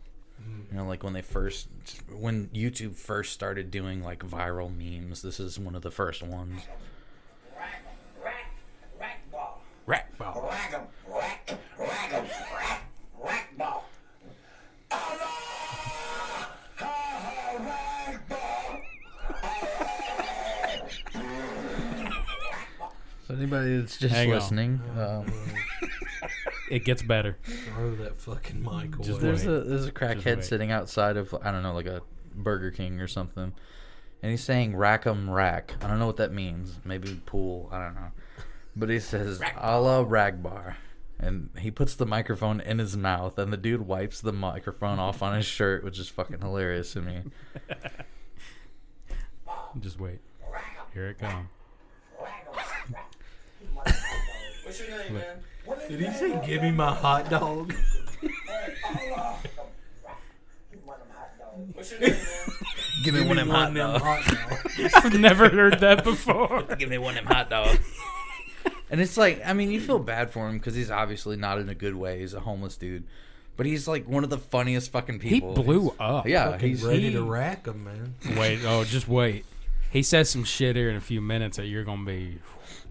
You 0.70 0.76
know, 0.76 0.86
like 0.86 1.02
when 1.02 1.14
they 1.14 1.22
first, 1.22 1.68
when 2.10 2.48
YouTube 2.48 2.94
first 2.94 3.32
started 3.32 3.70
doing 3.70 4.02
like 4.04 4.20
viral 4.20 4.70
memes. 4.70 5.22
This 5.22 5.40
is 5.40 5.58
one 5.58 5.74
of 5.74 5.80
the 5.82 5.90
first 5.90 6.22
ones. 6.22 6.60
Rack, 7.58 7.82
rack, 8.22 8.52
rack 9.00 9.30
ball. 9.32 9.62
Rack 9.86 10.18
ball. 10.18 10.46
Rack 10.50 10.74
'em, 10.74 10.82
rack, 11.12 11.58
rack 11.78 12.12
'em, 12.12 12.24
rack, 12.54 12.82
rack 13.18 13.56
ball. 13.56 13.88
Allah! 14.90 14.98
Ha 16.76 16.84
ha, 16.84 17.56
rack 18.12 18.28
ball. 18.28 18.82
So 23.26 23.34
anybody 23.34 23.78
that's 23.78 23.96
just 23.96 24.14
Hang 24.14 24.28
on. 24.30 24.34
listening, 24.38 24.80
um, 24.98 25.26
It 26.70 26.84
gets 26.84 27.02
better. 27.02 27.36
Throw 27.44 27.94
that 27.96 28.16
fucking 28.16 28.62
mic 28.62 28.96
away. 28.96 29.06
Just 29.06 29.20
there's 29.20 29.46
wait. 29.46 29.54
a 29.54 29.60
there's 29.60 29.86
a 29.86 29.92
crackhead 29.92 30.42
sitting 30.42 30.72
outside 30.72 31.16
of 31.16 31.34
I 31.42 31.50
don't 31.52 31.62
know 31.62 31.74
like 31.74 31.86
a 31.86 32.02
Burger 32.34 32.70
King 32.70 33.00
or 33.00 33.06
something, 33.06 33.52
and 34.22 34.30
he's 34.30 34.42
saying 34.42 34.72
"rack'em 34.72 35.32
rack." 35.32 35.74
I 35.82 35.86
don't 35.86 35.98
know 35.98 36.06
what 36.06 36.16
that 36.16 36.32
means. 36.32 36.78
Maybe 36.84 37.20
pool. 37.26 37.68
I 37.72 37.82
don't 37.84 37.94
know. 37.94 38.10
But 38.74 38.88
he 38.90 39.00
says 39.00 39.40
"a 39.56 39.80
la 39.80 40.04
rag 40.06 40.42
bar," 40.42 40.76
and 41.18 41.50
he 41.58 41.70
puts 41.70 41.94
the 41.94 42.06
microphone 42.06 42.60
in 42.60 42.78
his 42.78 42.96
mouth, 42.96 43.38
and 43.38 43.52
the 43.52 43.56
dude 43.56 43.86
wipes 43.86 44.20
the 44.20 44.32
microphone 44.32 44.98
off 44.98 45.22
on 45.22 45.34
his 45.36 45.46
shirt, 45.46 45.84
which 45.84 45.98
is 45.98 46.08
fucking 46.08 46.40
hilarious 46.40 46.92
to 46.94 47.02
me. 47.02 47.22
Just 49.80 50.00
wait. 50.00 50.20
Here 50.94 51.08
it 51.10 51.18
comes. 51.18 51.48
What's 54.64 54.80
your 54.80 54.88
name, 54.98 55.14
man? 55.14 55.36
Did 55.88 56.00
he 56.00 56.10
say, 56.12 56.40
"Give 56.46 56.62
me 56.62 56.70
my 56.70 56.94
hot 56.94 57.28
dog"? 57.30 57.74
What's 61.72 61.90
your 61.92 62.00
name, 62.00 62.10
man? 62.10 62.20
Give 63.04 63.14
me 63.14 63.20
one 63.26 63.38
of 63.38 63.46
them 63.46 63.54
hot 63.54 63.74
dogs. 63.74 64.94
I've 64.94 65.18
never 65.18 65.48
heard 65.48 65.80
that 65.80 66.04
before. 66.04 66.62
Give 66.78 66.88
me 66.88 66.98
one 66.98 67.16
of 67.16 67.24
them 67.24 67.32
hot 67.32 67.50
dogs. 67.50 67.78
and 68.90 69.00
it's 69.00 69.16
like, 69.16 69.42
I 69.44 69.52
mean, 69.52 69.70
you 69.70 69.80
feel 69.80 69.98
bad 69.98 70.30
for 70.30 70.48
him 70.48 70.58
because 70.58 70.74
he's 70.74 70.90
obviously 70.90 71.36
not 71.36 71.58
in 71.58 71.68
a 71.68 71.74
good 71.74 71.94
way. 71.94 72.20
He's 72.20 72.34
a 72.34 72.40
homeless 72.40 72.76
dude, 72.76 73.04
but 73.56 73.66
he's 73.66 73.86
like 73.88 74.08
one 74.08 74.24
of 74.24 74.30
the 74.30 74.38
funniest 74.38 74.90
fucking 74.92 75.18
people. 75.18 75.50
He 75.50 75.56
people. 75.56 75.64
blew 75.64 75.94
up. 75.98 76.26
Yeah, 76.26 76.52
Fucking 76.52 76.68
he's 76.68 76.82
ready 76.84 77.02
he- 77.08 77.12
to 77.12 77.22
rack 77.22 77.66
him, 77.66 77.84
man. 77.84 78.14
Wait. 78.38 78.60
Oh, 78.64 78.84
just 78.84 79.08
wait. 79.08 79.44
He 79.90 80.02
says 80.02 80.28
some 80.28 80.44
shit 80.44 80.76
here 80.76 80.90
in 80.90 80.96
a 80.96 81.00
few 81.00 81.20
minutes 81.20 81.56
that 81.58 81.66
you're 81.66 81.84
gonna 81.84 82.04
be. 82.04 82.38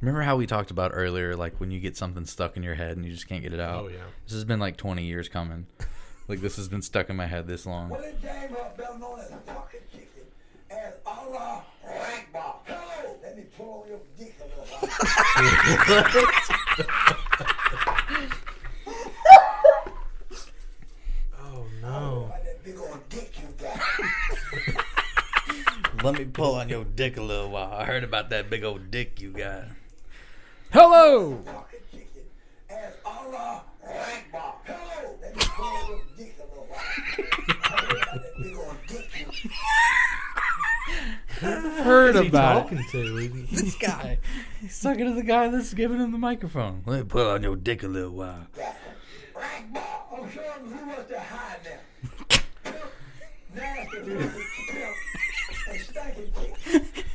Remember 0.02 0.22
how 0.22 0.36
we 0.36 0.46
talked 0.46 0.72
about 0.72 0.92
earlier, 0.94 1.36
like 1.36 1.60
when 1.60 1.72
you 1.72 1.80
get 1.80 1.98
something 1.98 2.26
stuck 2.26 2.58
in 2.58 2.64
your 2.64 2.76
head 2.76 2.98
and 2.98 3.06
you 3.06 3.12
just 3.12 3.28
can't 3.28 3.42
get 3.42 3.54
it 3.54 3.60
out? 3.60 3.86
Oh, 3.86 3.88
yeah. 3.88 3.98
This 4.26 4.34
has 4.34 4.44
been 4.44 4.60
like 4.60 4.78
20 4.78 5.04
years 5.04 5.30
coming. 5.30 5.66
like 6.28 6.42
this 6.42 6.58
has 6.58 6.68
been 6.68 6.82
stuck 6.82 7.10
in 7.10 7.16
my 7.16 7.26
head 7.26 7.48
this 7.48 7.66
long. 7.66 7.90
Well, 7.90 8.04
it 8.04 8.22
came 8.22 8.54
up 8.56 8.78
better 8.78 8.98
known 8.98 9.20
as 9.20 9.32
a 9.32 9.38
fucking 9.38 9.80
chicken 9.92 10.24
as 10.70 10.94
Allah 11.06 11.64
Akbar. 11.86 12.56
Hello, 12.66 13.16
let 13.24 13.38
me 13.38 13.44
pull 13.58 13.84
on 13.84 13.90
your 13.90 14.00
dick 14.18 14.36
a 14.42 14.44
little. 14.44 14.66
Oh 21.38 21.66
no. 21.82 22.28
By 22.32 22.40
that 22.44 22.64
big 22.64 22.78
old 22.78 23.10
dick 23.10 23.32
you 23.40 23.48
got. 23.64 23.80
Let 26.04 26.18
me 26.20 26.26
pull 26.26 26.56
on 26.56 26.70
your 26.70 26.84
dick 26.84 27.18
a 27.18 27.22
little 27.22 27.50
while. 27.50 27.72
I 27.74 27.86
heard 27.86 28.04
about 28.04 28.30
that 28.30 28.50
big 28.50 28.64
old 28.64 28.92
dick 28.92 29.20
you 29.22 29.32
got. 29.32 29.66
Hello. 30.76 31.40
Fucking 31.46 31.80
chicken 31.90 32.24
as 32.70 32.94
Allah 33.06 33.64
Akbar. 33.82 34.56
Hello, 34.66 35.16
let 35.22 35.34
me 35.34 35.42
pull 35.46 35.66
on 35.66 35.88
your 35.88 36.02
dick 36.18 36.36
a 36.38 36.44
little 36.50 36.68
while. 36.68 36.82
I 37.64 37.80
heard 37.80 37.96
about 37.96 38.20
that 38.22 38.34
big 38.44 38.56
old 38.58 38.78
dick 38.86 39.08
you 39.16 39.50
Heard 41.84 42.16
Who's 42.16 42.24
he 42.24 42.28
about 42.28 42.58
it. 42.58 42.76
talking 42.76 42.86
to? 42.92 43.30
This 43.56 43.76
guy. 43.76 44.20
He's 44.62 44.82
talking 44.82 45.06
to 45.06 45.14
the 45.14 45.24
guy 45.24 45.48
that's 45.48 45.74
giving 45.74 46.00
him 46.00 46.12
the 46.12 46.18
microphone. 46.18 46.84
Let 46.86 46.98
me 47.00 47.06
pull 47.06 47.30
on 47.30 47.42
your 47.42 47.56
dick 47.56 47.84
a 47.84 47.88
little 47.88 48.12
while. 48.12 48.46
got. 48.58 48.76
Akbar, 49.34 50.04
I'm 50.12 50.30
showing 50.30 50.72
who 50.74 50.88
wants 50.88 51.10
to 51.10 51.20
hide 51.22 51.60
now. 51.64 52.80
Nasty 53.56 54.00
little 54.02 54.30
pimp 54.30 54.96
and 55.70 55.80
stinking 55.80 56.34
dick. 56.36 57.06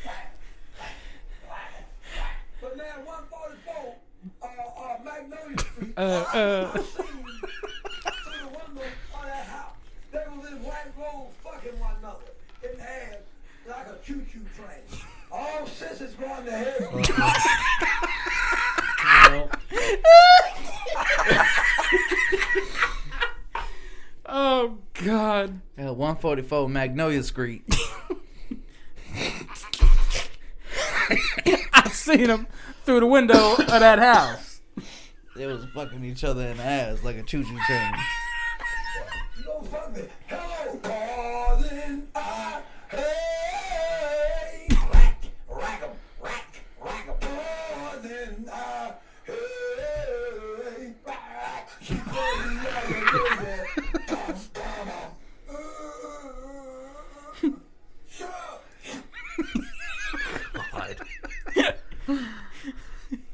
But 2.63 2.77
now 2.77 2.85
144, 3.07 3.95
uh, 4.43 4.47
uh, 4.47 5.00
Magnolia 5.11 5.59
Street. 5.59 5.67
Uh, 5.97 6.01
uh. 6.01 6.71
I 6.73 6.79
the 6.79 8.47
window 8.47 8.87
of 9.15 9.25
that 9.25 9.47
house. 9.47 9.75
They 10.13 10.19
was 10.37 10.51
in 10.51 10.63
white 10.63 10.93
rolls 10.99 11.35
fucking 11.43 11.79
one 11.81 11.97
another 11.99 12.31
in 12.63 12.79
the 12.79 12.85
like 13.69 13.87
a 13.87 13.99
choo-choo 14.05 14.41
train. 14.57 14.85
All 15.33 15.67
sisters 15.67 16.15
going 16.15 16.45
to 16.45 16.53
hell. 16.53 17.01
Oh 24.33 24.79
God. 24.95 25.61
Yeah, 25.77 25.91
144 25.91 26.69
Magnolia 26.69 27.23
Street. 27.25 27.65
I 31.73 31.91
seen 31.91 32.31
him 32.31 32.47
through 32.85 33.01
the 33.01 33.07
window 33.07 33.55
of 33.57 33.67
that 33.67 33.99
house. 33.99 34.50
They 35.41 35.47
was 35.47 35.65
fucking 35.73 36.05
each 36.05 36.23
other 36.23 36.49
in 36.49 36.59
the 36.59 36.63
ass 36.63 37.03
like 37.03 37.17
a 37.17 37.23
choo 37.23 37.43
choo 37.43 37.59
train. 37.67 37.95
Fuck. 39.71 39.97
Hello, 40.27 40.79
calling. 40.83 42.09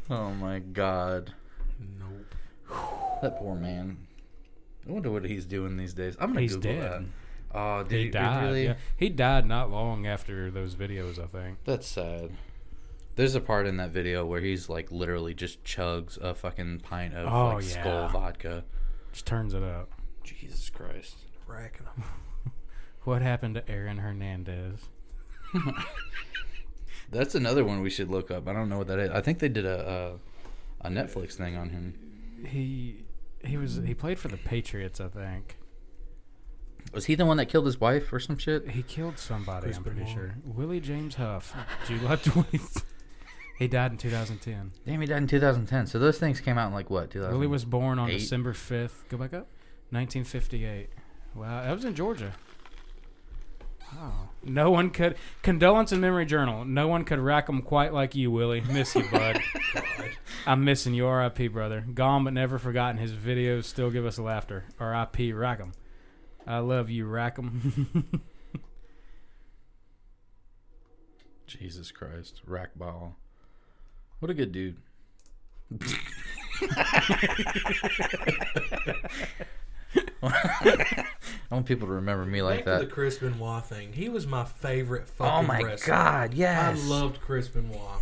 Oh 0.08 0.30
my 0.30 0.60
god. 0.60 1.34
Nope. 3.26 3.34
That 3.34 3.40
poor 3.40 3.54
man. 3.54 3.98
I 4.88 4.92
wonder 4.92 5.10
what 5.10 5.24
he's 5.24 5.44
doing 5.46 5.76
these 5.76 5.94
days. 5.94 6.16
I'm 6.20 6.28
gonna 6.28 6.40
He's 6.42 6.54
Google 6.56 6.72
dead. 6.72 6.90
that. 7.52 7.58
Oh, 7.58 7.82
did 7.82 7.98
He 7.98 8.04
he, 8.04 8.10
died. 8.10 8.44
really? 8.44 8.64
Yeah. 8.64 8.74
He 8.96 9.08
died 9.08 9.46
not 9.46 9.70
long 9.70 10.06
after 10.06 10.50
those 10.50 10.74
videos, 10.74 11.18
I 11.22 11.26
think. 11.26 11.58
That's 11.64 11.86
sad. 11.86 12.30
There's 13.16 13.34
a 13.34 13.40
part 13.40 13.66
in 13.66 13.78
that 13.78 13.90
video 13.90 14.26
where 14.26 14.40
he's 14.40 14.68
like 14.68 14.92
literally 14.92 15.32
just 15.34 15.64
chugs 15.64 16.18
a 16.18 16.34
fucking 16.34 16.80
pint 16.80 17.14
of 17.14 17.26
Oh, 17.32 17.54
like 17.56 17.64
yeah. 17.68 17.82
Skol 17.84 18.12
vodka. 18.12 18.64
Just 19.12 19.26
turns 19.26 19.54
it 19.54 19.62
up. 19.62 19.90
Jesus 20.22 20.68
Christ. 20.70 21.16
Racking 21.46 21.86
them. 21.86 22.04
What 23.04 23.22
happened 23.22 23.54
to 23.54 23.70
Aaron 23.70 23.98
Hernandez? 23.98 24.80
That's 27.10 27.36
another 27.36 27.64
one 27.64 27.80
we 27.80 27.90
should 27.90 28.10
look 28.10 28.32
up. 28.32 28.48
I 28.48 28.52
don't 28.52 28.68
know 28.68 28.78
what 28.78 28.88
that 28.88 28.98
is. 28.98 29.10
I 29.10 29.20
think 29.20 29.38
they 29.38 29.48
did 29.48 29.64
a 29.64 30.18
a, 30.82 30.88
a 30.88 30.90
Netflix 30.90 31.34
thing 31.34 31.56
on 31.56 31.70
him. 31.70 31.94
He 32.48 33.04
he 33.46 33.56
was 33.56 33.76
he 33.84 33.94
played 33.94 34.18
for 34.18 34.28
the 34.28 34.36
Patriots, 34.36 35.00
I 35.00 35.08
think. 35.08 35.56
Was 36.92 37.06
he 37.06 37.14
the 37.14 37.26
one 37.26 37.36
that 37.38 37.46
killed 37.46 37.66
his 37.66 37.80
wife 37.80 38.12
or 38.12 38.20
some 38.20 38.38
shit? 38.38 38.70
He 38.70 38.82
killed 38.82 39.18
somebody, 39.18 39.64
Chris 39.64 39.76
I'm 39.76 39.82
pretty 39.82 40.00
Benoit. 40.00 40.14
sure. 40.14 40.34
Willie 40.44 40.80
James 40.80 41.16
Huff, 41.16 41.54
July 41.86 42.16
20th. 42.16 42.84
He 43.58 43.68
died 43.68 43.90
in 43.92 43.98
2010. 43.98 44.72
Damn, 44.86 45.00
he 45.00 45.06
died 45.06 45.18
in 45.18 45.26
2010. 45.26 45.86
So 45.86 45.98
those 45.98 46.18
things 46.18 46.40
came 46.40 46.58
out 46.58 46.68
in 46.68 46.74
like 46.74 46.90
what? 46.90 47.10
2000. 47.10 47.32
Willie 47.32 47.46
was 47.46 47.64
born 47.64 47.98
on 47.98 48.10
eight? 48.10 48.18
December 48.18 48.52
5th. 48.52 49.08
Go 49.08 49.16
back 49.16 49.32
up. 49.32 49.48
1958. 49.90 50.90
Wow, 51.34 51.62
that 51.64 51.72
was 51.74 51.84
in 51.84 51.94
Georgia. 51.94 52.32
Wow. 53.94 54.30
No 54.42 54.70
one 54.70 54.90
could. 54.90 55.16
Condolence 55.42 55.92
and 55.92 56.00
memory 56.00 56.26
journal. 56.26 56.64
No 56.64 56.88
one 56.88 57.04
could 57.04 57.18
rack 57.18 57.48
'em 57.48 57.62
quite 57.62 57.92
like 57.92 58.14
you, 58.14 58.30
Willie. 58.30 58.60
Miss 58.60 58.94
you, 58.94 59.04
bud. 59.10 59.40
I'm 60.46 60.64
missing 60.64 60.94
you, 60.94 61.06
R.I.P., 61.06 61.48
brother. 61.48 61.84
Gone 61.92 62.24
but 62.24 62.32
never 62.32 62.58
forgotten. 62.58 62.98
His 62.98 63.12
videos 63.12 63.64
still 63.64 63.90
give 63.90 64.06
us 64.06 64.18
laughter. 64.18 64.64
R.I.P. 64.78 65.32
Rackham. 65.32 65.72
I 66.46 66.58
love 66.58 66.90
you, 66.90 67.06
Rackham. 67.06 68.10
Jesus 71.46 71.90
Christ, 71.90 72.42
Rackball. 72.48 73.14
What 74.20 74.30
a 74.30 74.34
good 74.34 74.52
dude. 74.52 74.76
I 81.50 81.54
want 81.54 81.66
people 81.66 81.86
to 81.88 81.94
remember 81.94 82.24
me 82.24 82.42
like 82.42 82.58
Back 82.58 82.64
to 82.64 82.70
that. 82.70 82.80
the 82.80 82.86
Chris 82.94 83.18
Benoit 83.18 83.64
thing. 83.64 83.92
He 83.92 84.08
was 84.08 84.26
my 84.26 84.44
favorite 84.44 85.08
fucking 85.08 85.32
Oh 85.32 85.42
my 85.42 85.62
wrestler. 85.62 85.94
God, 85.94 86.34
yes. 86.34 86.84
I 86.84 86.88
loved 86.88 87.20
Chris 87.20 87.48
Benoit. 87.48 88.00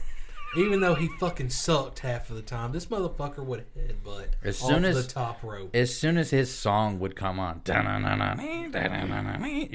Even 0.56 0.80
though 0.80 0.94
he 0.94 1.08
fucking 1.18 1.50
sucked 1.50 1.98
half 1.98 2.30
of 2.30 2.36
the 2.36 2.42
time, 2.42 2.70
this 2.72 2.86
motherfucker 2.86 3.44
would 3.44 3.64
headbutt 3.76 4.28
As 4.44 4.62
off 4.62 4.68
soon 4.70 4.84
as- 4.84 5.06
the 5.06 5.12
top 5.12 5.42
rope. 5.42 5.74
As 5.74 5.94
soon 5.94 6.16
as 6.16 6.30
his 6.30 6.52
song 6.54 7.00
would 7.00 7.16
come 7.16 7.38
on, 7.40 7.60
you 7.66 7.74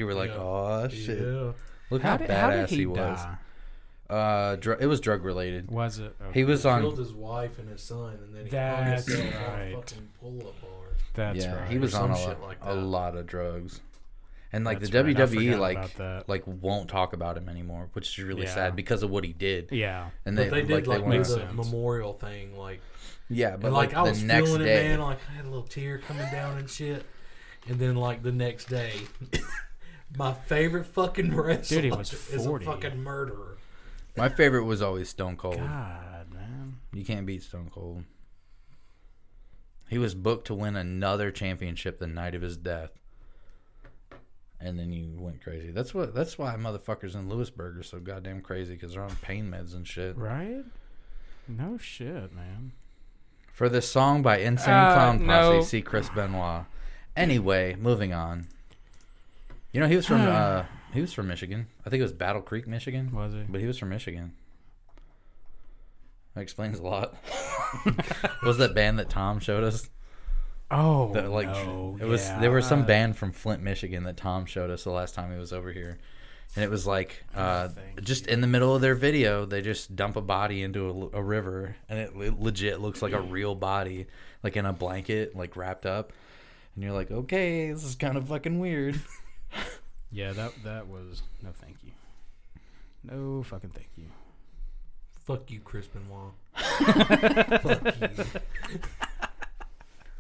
were 0.06 0.14
like, 0.14 0.30
Yeah. 0.30 0.38
"Oh 0.38 0.88
shit!" 0.90 1.20
Yeah. 1.20 1.52
Look 1.90 2.02
how, 2.02 2.18
did, 2.18 2.30
badass 2.30 2.40
how 2.40 2.50
did 2.52 2.70
he, 2.70 2.76
he, 2.78 2.86
was. 2.86 2.98
die? 2.98 3.38
Uh, 4.10 4.56
dr- 4.56 4.82
it 4.82 4.88
was 4.88 5.00
drug 5.02 5.24
related. 5.24 5.70
Was 5.70 6.00
it? 6.00 6.16
He 6.34 6.44
was 6.44 6.66
on. 6.66 6.82
Killed 6.82 6.98
his 6.98 7.14
wife 7.14 7.60
and 7.60 7.70
his 7.70 7.82
son, 7.82 8.18
and 8.24 8.34
then 8.36 8.46
he 8.46 8.50
That's 8.50 9.08
hung 9.08 9.18
himself 9.22 9.50
on 9.52 9.62
a 9.62 9.76
fucking 9.76 10.10
pull-up 10.20 10.62
bar. 10.62 10.70
That's 11.14 11.44
yeah, 11.46 11.56
right. 11.62 11.70
he 11.70 11.78
was 11.78 11.94
on 11.94 12.12
a, 12.12 12.18
lot, 12.18 12.42
like 12.42 12.58
a 12.62 12.74
lot 12.76 13.16
of 13.18 13.26
drugs, 13.28 13.82
and 14.54 14.64
like 14.64 14.80
That's 14.80 14.92
the 14.92 15.04
right, 15.04 15.16
WWE 15.16 15.60
like 15.60 16.28
like 16.28 16.44
won't 16.46 16.90
talk 16.90 17.14
about 17.14 17.38
him 17.38 17.50
anymore, 17.50 17.90
which 17.94 18.08
is 18.18 18.24
really 18.24 18.44
Yeah. 18.44 18.54
sad 18.54 18.76
because 18.76 19.04
of 19.04 19.10
what 19.10 19.24
he 19.24 19.34
did. 19.34 19.70
Yeah. 19.72 20.10
And 20.26 20.36
But 20.38 20.50
they, 20.52 20.62
they, 20.62 20.76
did 20.76 20.88
like, 20.88 21.02
wanna- 21.02 21.18
Makes 21.18 21.30
the 21.30 21.36
sense. 21.40 21.54
memorial 21.54 22.14
thing, 22.14 22.58
like 22.58 22.82
yeah, 23.30 23.58
but 23.58 23.68
and 23.68 23.76
like, 23.76 23.90
like, 23.90 23.98
I 23.98 24.02
was 24.10 24.22
the 24.22 24.28
next 24.28 24.48
feeling 24.48 24.64
day, 24.64 24.86
it, 24.86 24.90
man. 24.90 25.02
Like 25.02 25.20
I 25.30 25.34
had 25.36 25.46
a 25.46 25.50
little 25.50 25.64
tear 25.68 26.00
coming 26.00 26.30
down 26.32 26.58
and 26.58 26.70
shit. 26.70 27.06
And 27.68 27.78
then 27.80 27.96
like 27.96 28.24
the 28.24 28.32
next 28.32 28.66
day, 28.70 28.94
my 30.18 30.34
favorite 30.34 30.86
fucking 30.88 31.36
wrestler 31.36 31.82
Dude, 31.82 31.84
he 31.86 31.92
was 31.92 32.14
is 32.14 32.46
a 32.46 32.50
40. 32.50 32.66
fucking 32.66 33.04
murderer. 33.04 33.58
my 34.18 34.30
favorite 34.30 34.64
was 34.64 34.82
always 34.82 35.10
Stone 35.10 35.36
Cold. 35.38 35.58
God, 35.58 36.34
man. 36.34 36.78
You 36.94 37.06
can't 37.06 37.26
beat 37.28 37.44
Stone 37.44 37.70
Cold. 37.74 38.04
He 39.90 39.98
was 39.98 40.14
booked 40.16 40.48
to 40.48 40.54
win 40.54 40.76
another 40.76 41.32
championship 41.32 42.00
the 42.00 42.08
night 42.08 42.36
of 42.36 42.42
his 42.42 42.56
death. 42.58 42.92
And 44.62 44.78
then 44.78 44.92
you 44.92 45.14
went 45.18 45.42
crazy. 45.42 45.72
That's 45.72 45.94
what. 45.94 46.14
That's 46.14 46.38
why 46.38 46.56
motherfuckers 46.56 47.16
in 47.16 47.30
Lewisburg 47.30 47.78
are 47.78 47.84
so 47.84 48.00
goddamn 48.00 48.42
crazy 48.42 48.74
because 48.74 48.94
they're 48.94 49.04
on 49.04 49.16
pain 49.22 49.50
meds 49.50 49.74
and 49.74 49.88
shit. 49.88 50.18
Right? 50.18 50.64
No 51.48 51.78
shit, 51.78 52.34
man. 52.34 52.74
For 53.54 53.70
this 53.70 53.90
song 53.90 54.22
by 54.22 54.38
Insane 54.40 54.74
Uh, 54.74 54.94
Clown 54.94 55.26
Posse, 55.26 55.56
no. 55.58 55.62
see 55.62 55.82
Chris 55.82 56.10
Benoit. 56.10 56.66
Anyway, 57.16 57.76
moving 57.80 58.14
on. 58.14 58.48
You 59.72 59.80
know 59.80 59.88
he 59.88 59.96
was 59.96 60.06
from 60.06 60.22
uh, 60.28 60.66
he 60.94 61.00
was 61.02 61.14
from 61.14 61.28
Michigan. 61.28 61.68
I 61.86 61.90
think 61.90 62.00
it 62.02 62.04
was 62.04 62.14
Battle 62.14 62.42
Creek, 62.42 62.68
Michigan. 62.68 63.12
Was 63.14 63.34
he? 63.34 63.44
But 63.48 63.62
he 63.62 63.68
was 63.68 63.78
from 63.78 63.90
Michigan. 63.90 64.34
That 66.40 66.44
explains 66.44 66.80
a 66.80 66.84
lot. 66.84 67.16
was 68.44 68.58
that 68.60 68.74
band 68.74 68.98
that 69.00 69.10
Tom 69.10 69.40
showed 69.40 69.66
us? 69.66 69.90
Oh, 70.72 71.12
That 71.12 71.30
like 71.30 71.48
no, 71.48 71.98
it 72.00 72.06
was 72.06 72.22
yeah. 72.26 72.40
there 72.40 72.52
was 72.52 72.66
some 72.66 72.84
Uh, 72.84 72.86
band 72.86 73.18
from 73.18 73.34
Flint, 73.34 73.62
Michigan 73.62 74.04
that 74.06 74.16
Tom 74.16 74.46
showed 74.46 74.70
us 74.70 74.86
the 74.86 74.92
last 74.92 75.16
time 75.16 75.34
he 75.34 75.38
was 75.38 75.52
over 75.52 75.74
here. 75.74 75.98
And 76.56 76.64
it 76.64 76.70
was 76.70 76.88
like 76.88 77.26
uh, 77.36 77.68
Thank 77.68 78.04
just 78.04 78.28
in 78.28 78.40
the 78.40 78.48
middle 78.48 78.74
of 78.74 78.82
their 78.82 78.96
video, 78.96 79.46
they 79.46 79.62
just 79.62 79.98
dump 79.98 80.16
a 80.16 80.22
body 80.22 80.64
into 80.64 81.10
a, 81.14 81.18
a 81.18 81.22
river, 81.22 81.76
and 81.90 82.00
it 82.00 82.16
le- 82.16 82.34
legit 82.40 82.80
looks 82.80 83.02
like 83.02 83.12
a 83.14 83.20
real 83.36 83.54
body, 83.54 84.08
like 84.42 84.56
in 84.56 84.66
a 84.66 84.72
blanket, 84.72 85.36
like 85.36 85.58
wrapped 85.58 85.86
up. 85.86 86.14
And 86.76 86.84
you're 86.86 86.94
like, 86.94 87.12
okay, 87.12 87.72
this 87.74 87.84
is 87.84 87.96
kind 87.96 88.16
of 88.18 88.30
fucking 88.30 88.60
weird. 88.60 89.00
Yeah, 90.12 90.32
that 90.32 90.54
that 90.64 90.88
was 90.88 91.22
no 91.44 91.50
thank 91.54 91.78
you. 91.84 91.92
No 93.04 93.44
fucking 93.44 93.70
thank 93.70 93.90
you. 93.96 94.06
Fuck 95.30 95.52
you, 95.52 95.60
Chris 95.60 95.86
Benoit. 95.86 96.32
Fuck 97.62 98.02
you. 98.02 98.26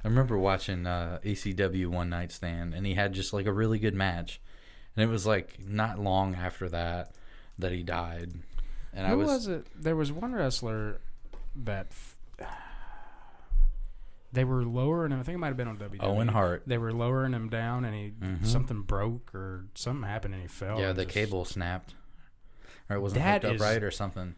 I 0.03 0.07
remember 0.07 0.37
watching 0.37 0.85
uh, 0.85 1.17
ECW 1.25 1.87
One 1.87 2.11
Night 2.11 2.31
Stand, 2.31 2.75
and 2.75 2.85
he 2.85 2.93
had 2.93 3.13
just 3.13 3.33
like 3.33 3.47
a 3.47 3.51
really 3.51 3.79
good 3.79 3.95
match, 3.95 4.39
and 4.95 5.03
it 5.03 5.07
was 5.11 5.25
like 5.25 5.57
not 5.59 5.97
long 5.97 6.35
after 6.35 6.69
that 6.69 7.15
that 7.57 7.71
he 7.71 7.81
died. 7.81 8.33
And 8.93 9.07
I 9.07 9.15
was, 9.15 9.27
was, 9.29 9.47
it? 9.47 9.65
There 9.75 9.95
was 9.95 10.11
one 10.11 10.31
wrestler 10.31 11.01
that 11.55 11.87
f- 11.89 12.17
they 14.31 14.43
were 14.43 14.63
lowering 14.63 15.11
him. 15.11 15.19
I 15.21 15.23
think 15.23 15.37
it 15.37 15.39
might 15.39 15.47
have 15.47 15.57
been 15.57 15.67
on 15.67 15.77
WWE. 15.77 16.03
Owen 16.03 16.27
Hart. 16.27 16.61
They 16.67 16.77
were 16.77 16.93
lowering 16.93 17.33
him 17.33 17.49
down, 17.49 17.83
and 17.83 17.95
he 17.95 18.11
Mhm. 18.11 18.45
something 18.45 18.83
broke 18.83 19.33
or 19.33 19.65
something 19.73 20.07
happened, 20.07 20.35
and 20.35 20.43
he 20.43 20.47
fell. 20.47 20.79
Yeah, 20.79 20.93
the 20.93 21.05
just- 21.05 21.15
cable 21.15 21.45
snapped, 21.45 21.95
or 22.91 22.95
it 22.97 22.99
wasn't 22.99 23.23
hooked 23.23 23.45
up 23.45 23.55
is- 23.55 23.61
right 23.61 23.81
or 23.81 23.89
something. 23.89 24.35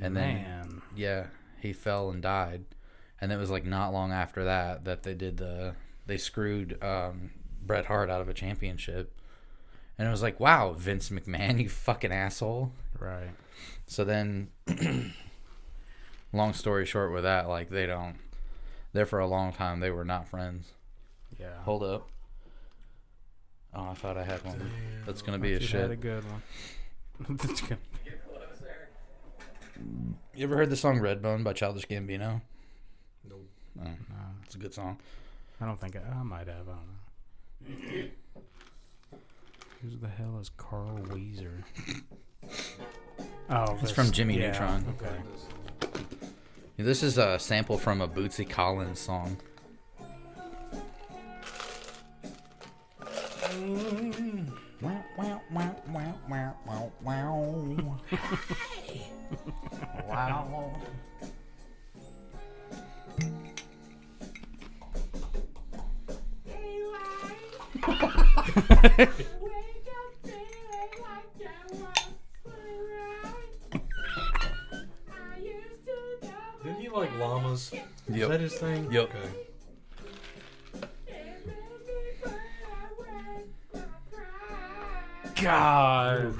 And 0.00 0.16
then 0.16 0.82
yeah, 0.94 1.26
he 1.60 1.72
fell 1.72 2.10
and 2.10 2.22
died. 2.22 2.64
And 3.20 3.32
it 3.32 3.36
was 3.36 3.50
like 3.50 3.64
not 3.64 3.92
long 3.92 4.12
after 4.12 4.44
that 4.44 4.84
that 4.84 5.02
they 5.02 5.14
did 5.14 5.38
the 5.38 5.74
they 6.06 6.16
screwed 6.16 6.82
um, 6.82 7.30
Bret 7.64 7.86
Hart 7.86 8.10
out 8.10 8.20
of 8.20 8.28
a 8.28 8.34
championship. 8.34 9.14
And 9.98 10.06
it 10.06 10.10
was 10.10 10.22
like, 10.22 10.38
wow, 10.38 10.72
Vince 10.74 11.10
McMahon, 11.10 11.60
you 11.60 11.68
fucking 11.68 12.12
asshole. 12.12 12.72
right? 13.00 13.30
So 13.88 14.04
then, 14.04 14.50
long 16.32 16.52
story 16.52 16.86
short, 16.86 17.12
with 17.12 17.24
that, 17.24 17.48
like 17.48 17.68
they 17.68 17.86
don't. 17.86 18.16
There 18.92 19.06
for 19.06 19.18
a 19.18 19.26
long 19.26 19.52
time, 19.52 19.80
they 19.80 19.90
were 19.90 20.04
not 20.04 20.28
friends. 20.28 20.72
Yeah. 21.38 21.60
Hold 21.64 21.82
up. 21.82 22.08
Oh, 23.74 23.88
I 23.90 23.94
thought 23.94 24.16
I 24.16 24.24
had 24.24 24.44
one. 24.44 24.70
That's 25.04 25.20
gonna 25.22 25.38
be 25.38 25.52
a 25.54 25.60
shit. 25.60 25.80
had 25.80 25.90
a 25.90 25.96
good 25.96 26.24
one. 26.24 27.38
That's 29.78 29.88
good. 29.90 30.14
You 30.34 30.44
ever 30.44 30.56
heard 30.56 30.70
the 30.70 30.76
song 30.76 30.98
Redbone 30.98 31.42
by 31.44 31.52
Childish 31.52 31.86
Gambino? 31.86 32.40
Nope. 33.28 33.48
No, 33.76 33.84
No, 33.84 33.90
it's 34.44 34.54
a 34.54 34.58
good 34.58 34.74
song. 34.74 34.98
I 35.60 35.66
don't 35.66 35.80
think 35.80 35.96
I, 35.96 36.00
I 36.18 36.22
might 36.22 36.46
have. 36.48 36.68
I 36.68 36.72
don't 36.72 37.80
know. 37.92 38.08
Who 39.82 39.96
the 40.00 40.08
hell 40.08 40.38
is 40.40 40.50
Carl 40.56 40.96
Wheezer? 41.12 41.64
Oh, 43.50 43.72
It's 43.72 43.82
this- 43.82 43.90
from 43.92 44.10
Jimmy 44.12 44.38
yeah, 44.38 44.48
Neutron. 44.52 44.84
Okay. 45.00 45.14
This 46.76 47.02
is 47.02 47.18
a 47.18 47.38
sample 47.40 47.76
from 47.78 48.00
a 48.00 48.06
Bootsy 48.08 48.48
Collins 48.48 49.00
song. 49.00 49.36
Mm. 53.00 54.52
Wow, 54.80 55.04
wow, 55.18 55.40
wow, 55.52 55.74
wow, 55.90 56.14
wow, 56.28 56.56
wow, 56.66 56.92
wow. 57.02 57.96
wow. 60.08 60.80
Didn't 76.64 76.82
you 76.82 76.92
like 76.92 77.18
llama 77.18 77.56
his 78.40 78.54
thing? 78.54 78.90
Yep. 78.90 79.04
Okay. 79.04 79.28
God. 85.42 86.34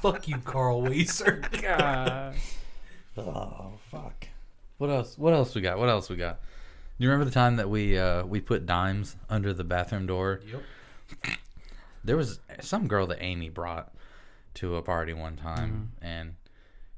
Fuck 0.00 0.28
you, 0.28 0.36
Carl 0.38 0.82
Wheezer. 0.82 1.42
God. 1.60 2.36
Oh 3.16 3.72
fuck. 3.90 4.28
What 4.78 4.90
else? 4.90 5.18
What 5.18 5.32
else 5.32 5.54
we 5.54 5.60
got? 5.60 5.78
What 5.78 5.88
else 5.88 6.08
we 6.08 6.16
got? 6.16 6.40
Do 6.40 7.04
you 7.04 7.10
remember 7.10 7.24
the 7.24 7.34
time 7.34 7.56
that 7.56 7.68
we 7.68 7.98
uh, 7.98 8.24
we 8.24 8.40
put 8.40 8.66
dimes 8.66 9.16
under 9.28 9.52
the 9.52 9.64
bathroom 9.64 10.06
door? 10.06 10.40
Yep. 10.50 11.36
There 12.04 12.16
was 12.16 12.40
some 12.60 12.88
girl 12.88 13.06
that 13.08 13.18
Amy 13.20 13.50
brought 13.50 13.92
to 14.54 14.76
a 14.76 14.82
party 14.82 15.12
one 15.12 15.36
time, 15.36 15.92
and 16.00 16.34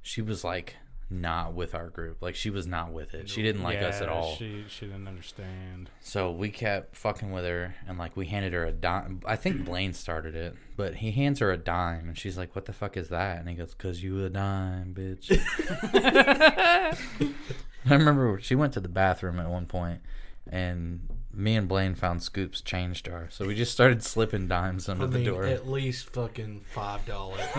she 0.00 0.22
was 0.22 0.44
like 0.44 0.76
not 1.12 1.54
with 1.54 1.74
our 1.74 1.88
group. 1.88 2.22
Like 2.22 2.34
she 2.34 2.50
was 2.50 2.66
not 2.66 2.92
with 2.92 3.14
it. 3.14 3.28
She 3.28 3.42
didn't 3.42 3.62
like 3.62 3.78
us 3.78 4.00
at 4.00 4.08
all. 4.08 4.34
She 4.34 4.64
she 4.68 4.86
didn't 4.86 5.06
understand. 5.06 5.90
So 6.00 6.32
we 6.32 6.50
kept 6.50 6.96
fucking 6.96 7.30
with 7.30 7.44
her, 7.44 7.76
and 7.86 7.98
like 7.98 8.16
we 8.16 8.26
handed 8.26 8.52
her 8.52 8.64
a 8.64 8.72
dime. 8.72 9.20
I 9.26 9.36
think 9.36 9.64
Blaine 9.64 9.92
started 9.92 10.34
it, 10.34 10.56
but 10.76 10.96
he 10.96 11.12
hands 11.12 11.38
her 11.40 11.52
a 11.52 11.56
dime, 11.56 12.08
and 12.08 12.18
she's 12.18 12.38
like, 12.38 12.54
"What 12.56 12.64
the 12.64 12.72
fuck 12.72 12.96
is 12.96 13.08
that?" 13.10 13.38
And 13.38 13.48
he 13.48 13.54
goes, 13.54 13.74
"Cause 13.74 14.02
you 14.02 14.24
a 14.24 14.30
dime, 14.30 14.94
bitch." 14.94 15.30
I 17.84 17.94
remember 17.94 18.38
she 18.40 18.54
went 18.54 18.72
to 18.74 18.80
the 18.80 18.88
bathroom 18.88 19.40
at 19.40 19.50
one 19.50 19.66
point, 19.66 20.00
and 20.48 21.00
me 21.34 21.56
and 21.56 21.68
Blaine 21.68 21.94
found 21.94 22.22
Scoop's 22.22 22.60
change 22.60 23.02
jar, 23.02 23.28
so 23.30 23.46
we 23.46 23.54
just 23.54 23.72
started 23.72 24.02
slipping 24.02 24.48
dimes 24.48 24.88
under 24.88 25.04
I 25.04 25.08
the 25.08 25.24
door. 25.24 25.44
at 25.44 25.68
least 25.68 26.08
fucking 26.10 26.60
five 26.60 27.04
dollars. 27.06 27.40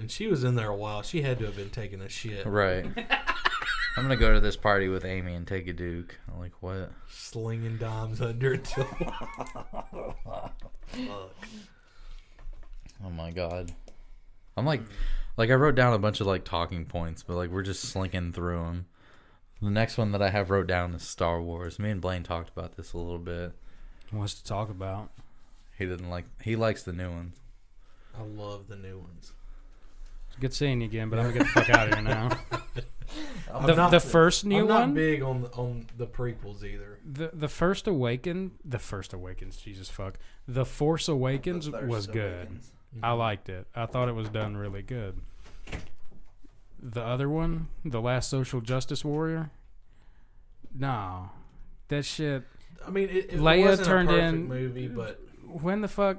and 0.00 0.10
she 0.10 0.26
was 0.26 0.42
in 0.44 0.54
there 0.54 0.70
a 0.70 0.76
while. 0.76 1.02
She 1.02 1.22
had 1.22 1.38
to 1.38 1.46
have 1.46 1.56
been 1.56 1.70
taking 1.70 2.00
a 2.00 2.08
shit, 2.08 2.44
right. 2.46 2.84
I'm 3.96 4.04
gonna 4.04 4.16
go 4.16 4.32
to 4.32 4.40
this 4.40 4.56
party 4.56 4.88
with 4.88 5.04
Amy 5.04 5.34
and 5.34 5.46
take 5.46 5.66
a 5.68 5.72
Duke. 5.72 6.18
I'm 6.32 6.38
like, 6.40 6.52
what? 6.60 6.90
slinging 7.08 7.76
dimes 7.78 8.20
under 8.20 8.54
it. 8.54 8.64
till- 8.64 8.86
Oh 13.02 13.10
my 13.10 13.30
god. 13.30 13.72
I'm 14.56 14.66
like, 14.66 14.82
like 15.36 15.50
I 15.50 15.54
wrote 15.54 15.74
down 15.74 15.94
a 15.94 15.98
bunch 15.98 16.20
of 16.20 16.26
like 16.26 16.44
talking 16.44 16.84
points, 16.84 17.22
but 17.22 17.36
like 17.36 17.50
we're 17.50 17.62
just 17.62 17.82
slinking 17.82 18.32
through 18.32 18.58
them. 18.64 18.86
The 19.62 19.70
next 19.70 19.98
one 19.98 20.12
that 20.12 20.22
I 20.22 20.30
have 20.30 20.50
wrote 20.50 20.66
down 20.66 20.94
is 20.94 21.02
Star 21.02 21.40
Wars. 21.40 21.78
Me 21.78 21.90
and 21.90 22.00
Blaine 22.00 22.22
talked 22.22 22.50
about 22.50 22.76
this 22.76 22.92
a 22.92 22.98
little 22.98 23.18
bit. 23.18 23.52
Wants 24.12 24.34
to 24.34 24.44
talk 24.44 24.70
about. 24.70 25.10
He 25.78 25.86
didn't 25.86 26.10
like. 26.10 26.24
He 26.42 26.56
likes 26.56 26.82
the 26.82 26.92
new 26.92 27.10
ones. 27.10 27.36
I 28.18 28.22
love 28.22 28.68
the 28.68 28.76
new 28.76 28.98
ones. 28.98 29.32
Good 30.40 30.52
seeing 30.54 30.80
you 30.80 30.86
again, 30.86 31.10
but 31.10 31.18
I'm 31.18 31.26
gonna 31.26 31.38
get 31.38 31.54
the 31.54 31.60
fuck 31.60 31.70
out 31.70 31.88
of 31.88 31.94
here 31.94 32.02
now. 32.02 32.38
The, 33.66 33.74
not- 33.74 33.90
the 33.90 33.98
first 33.98 34.44
new 34.44 34.60
I'm 34.60 34.68
not 34.68 34.80
one, 34.82 34.94
big 34.94 35.22
on 35.22 35.46
on 35.56 35.86
the 35.98 36.06
prequels 36.06 36.62
either. 36.62 37.00
the 37.04 37.30
the 37.34 37.48
first 37.48 37.88
awaken, 37.88 38.52
the 38.64 38.78
first 38.78 39.12
awakens, 39.12 39.56
Jesus 39.56 39.88
fuck, 39.88 40.18
the 40.46 40.64
Force 40.64 41.08
Awakens 41.08 41.68
The 41.68 41.80
was 41.80 42.06
good. 42.06 42.46
Awakens. 42.46 42.70
Mm-hmm. 42.94 43.04
I 43.04 43.10
liked 43.12 43.48
it. 43.48 43.66
I 43.74 43.86
thought 43.86 44.08
it 44.08 44.14
was 44.14 44.28
done 44.28 44.56
really 44.56 44.82
good. 44.82 45.20
The 46.80 47.02
other 47.02 47.28
one, 47.28 47.66
the 47.84 48.00
last 48.00 48.30
social 48.30 48.60
justice 48.60 49.04
warrior, 49.04 49.50
no, 50.72 51.30
that 51.88 52.04
shit. 52.04 52.44
I 52.86 52.90
mean, 52.90 53.08
it, 53.08 53.32
it 53.32 53.40
Leia 53.40 53.64
wasn't 53.66 53.88
turned 53.88 54.08
a 54.10 54.12
perfect 54.12 54.34
in- 54.34 54.48
movie, 54.48 54.86
but 54.88 55.20
When 55.60 55.80
the 55.80 55.88
fuck? 55.88 56.18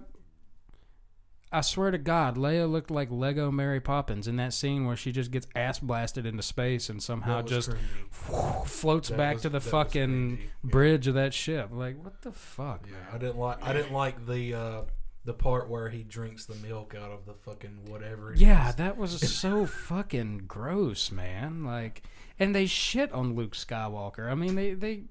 I 1.54 1.62
swear 1.62 1.91
to 1.91 1.97
God, 1.97 2.38
Leia 2.38 2.70
looked 2.72 2.89
like 2.91 3.10
Lego 3.12 3.52
Mary 3.52 3.82
Poppins 3.82 4.28
in 4.28 4.38
that 4.38 4.54
scene 4.54 4.86
where 4.86 4.95
she 4.95 5.12
just 5.12 5.32
gets 5.32 5.47
ass 5.54 5.80
blasted 5.80 6.26
into 6.26 6.41
space 6.43 6.89
and 6.89 7.04
somehow 7.04 7.41
just 7.41 7.72
floats 8.66 9.10
That 9.10 9.18
back 9.18 9.34
was- 9.36 9.41
to 9.43 9.49
the 9.49 9.60
fucking 9.60 10.38
cringy, 10.38 10.39
yeah. 10.39 10.47
bridge 10.64 11.08
of 11.08 11.16
that 11.16 11.34
ship. 11.34 11.70
Like, 11.72 12.02
what 12.04 12.22
the 12.22 12.32
fuck? 12.32 12.86
Yeah, 12.89 12.95
I 13.14 13.18
didn't 13.18 13.38
like. 13.38 13.64
I 13.64 13.74
didn't 13.74 13.91
like 13.93 14.26
the 14.26 14.54
uh, 14.54 14.82
the 15.26 15.34
part 15.34 15.70
where 15.70 15.89
he 15.89 16.04
drinks 16.04 16.45
the 16.45 16.56
milk 16.56 16.95
out 16.95 17.12
of 17.12 17.26
the 17.26 17.34
fucking 17.34 17.86
whatever. 17.88 18.34
Yeah, 18.36 18.70
is. 18.70 18.76
that 18.76 18.97
was 18.97 19.20
so 19.39 19.66
fucking 19.66 20.43
gross, 20.47 21.12
man. 21.12 21.64
Like, 21.66 22.04
and 22.39 22.56
they 22.56 22.66
shit 22.66 23.12
on 23.12 23.36
Luke 23.36 23.56
Skywalker. 23.56 24.32
I 24.32 24.36
mean, 24.36 24.56
they 24.56 24.74
they. 24.74 25.04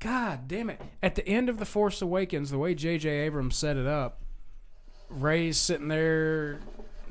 God 0.00 0.48
damn 0.48 0.68
it! 0.68 0.80
At 1.00 1.14
the 1.14 1.26
end 1.28 1.48
of 1.48 1.58
the 1.58 1.64
Force 1.64 2.02
Awakens, 2.02 2.50
the 2.50 2.58
way 2.58 2.74
J.J. 2.74 3.08
Abrams 3.08 3.54
set 3.56 3.76
it 3.76 3.86
up, 3.86 4.21
Rey's 5.12 5.58
sitting 5.58 5.88
there 5.88 6.58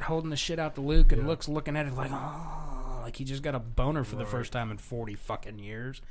holding 0.03 0.29
the 0.29 0.35
shit 0.35 0.59
out 0.59 0.75
to 0.75 0.81
Luke, 0.81 1.11
and 1.11 1.21
Yeah. 1.23 1.27
Luke's 1.27 1.47
looking 1.47 1.75
at 1.77 1.85
it 1.85 1.93
like, 1.95 2.11
oh, 2.11 2.99
like 3.03 3.15
he 3.17 3.23
just 3.23 3.43
got 3.43 3.55
a 3.55 3.59
boner 3.59 4.03
for 4.03 4.15
the 4.15 4.25
first 4.25 4.51
time 4.51 4.71
in 4.71 4.77
forty 4.77 5.15
fucking 5.15 5.59
years, 5.59 6.01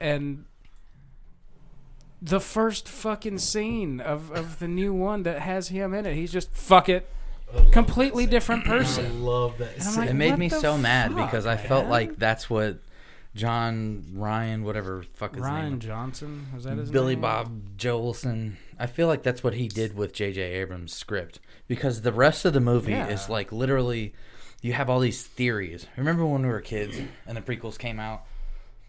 and 0.00 0.44
the 2.20 2.40
first 2.40 2.88
fucking 2.88 3.38
scene 3.38 4.00
of, 4.00 4.30
of 4.30 4.60
the 4.60 4.68
new 4.68 4.92
one 4.94 5.24
that 5.24 5.40
has 5.40 5.68
him 5.68 5.92
in 5.92 6.06
it, 6.06 6.14
he's 6.14 6.30
just 6.32 6.52
fuck 6.54 6.88
it, 6.88 7.08
completely 7.72 8.26
different 8.26 8.64
person. 8.64 9.06
I 9.06 9.08
love 9.10 9.58
that. 9.58 9.82
Scene. 9.82 9.96
like, 10.00 10.10
It 10.10 10.14
made 10.14 10.38
me 10.38 10.48
the 10.48 10.60
so 10.60 10.78
mad 10.78 11.16
because 11.16 11.46
I 11.46 11.56
felt 11.56 11.84
man? 11.84 11.90
like 11.90 12.16
that's 12.18 12.48
what 12.48 12.78
John 13.34 14.04
Ryan, 14.14 14.62
whatever 14.62 15.04
fuck 15.14 15.34
his 15.34 15.42
Ryan 15.42 15.70
name, 15.70 15.78
Johnson 15.80 16.46
was 16.54 16.64
that 16.64 16.76
his 16.76 16.90
Billy 16.90 17.14
name? 17.14 17.22
Bob 17.22 17.76
Joelson. 17.78 18.56
I 18.78 18.86
feel 18.86 19.06
like 19.06 19.22
that's 19.22 19.42
what 19.42 19.54
he 19.54 19.68
did 19.68 19.96
with 19.96 20.12
J.J. 20.12 20.40
Abrams' 20.42 20.92
script 20.94 21.40
because 21.66 22.02
the 22.02 22.12
rest 22.12 22.44
of 22.44 22.52
the 22.52 22.60
movie 22.60 22.92
Yeah. 22.92 23.08
is 23.08 23.28
like 23.30 23.50
literally, 23.50 24.12
you 24.60 24.74
have 24.74 24.90
all 24.90 25.00
these 25.00 25.22
theories. 25.24 25.86
Remember 25.96 26.26
when 26.26 26.42
we 26.42 26.48
were 26.48 26.60
kids 26.60 27.00
and 27.26 27.36
the 27.36 27.40
prequels 27.40 27.78
came 27.78 27.98
out, 27.98 28.22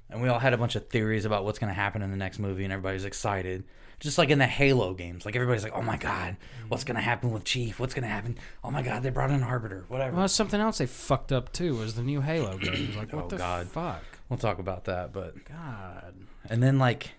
and 0.09 0.21
we 0.21 0.27
all 0.27 0.39
had 0.39 0.53
a 0.53 0.57
bunch 0.57 0.75
of 0.75 0.89
theories 0.89 1.23
about 1.25 1.45
what's 1.45 1.57
going 1.59 1.69
to 1.69 1.73
happen 1.73 2.01
in 2.01 2.11
the 2.11 2.17
next 2.17 2.37
movie, 2.39 2.63
and 2.65 2.73
everybody's 2.73 3.05
excited. 3.05 3.63
Just 3.99 4.17
like 4.17 4.29
in 4.29 4.39
the 4.39 4.47
Halo 4.47 4.93
games, 4.93 5.25
like 5.25 5.35
everybody's 5.37 5.63
like, 5.63 5.71
"Oh 5.73 5.81
my 5.81 5.95
god, 5.95 6.35
what's 6.67 6.83
going 6.83 6.95
to 6.97 7.01
happen 7.01 7.31
with 7.31 7.45
Chief? 7.45 7.79
What's 7.79 7.93
going 7.93 8.03
to 8.03 8.09
happen? 8.09 8.37
Oh 8.61 8.69
my 8.69 8.81
god, 8.81 9.01
they 9.03 9.09
brought 9.09 9.31
in 9.31 9.41
Arbiter, 9.43 9.85
whatever." 9.87 10.17
Well, 10.17 10.27
something 10.27 10.59
else 10.59 10.79
they 10.79 10.87
fucked 10.87 11.31
up 11.31 11.53
too 11.53 11.77
was 11.77 11.93
the 11.93 12.01
new 12.03 12.19
Halo 12.19 12.57
games. 12.57 12.97
Like, 12.97 13.13
oh 13.13 13.17
what 13.17 13.25
Oh, 13.25 13.29
the 13.29 13.37
God. 13.37 13.67
fuck? 13.69 14.03
We'll 14.33 14.51
talk 14.51 14.59
about 14.59 14.85
that, 14.85 15.13
but 15.13 15.45
God. 15.45 16.15
And 16.49 16.61
then 16.63 16.79
like, 16.79 17.11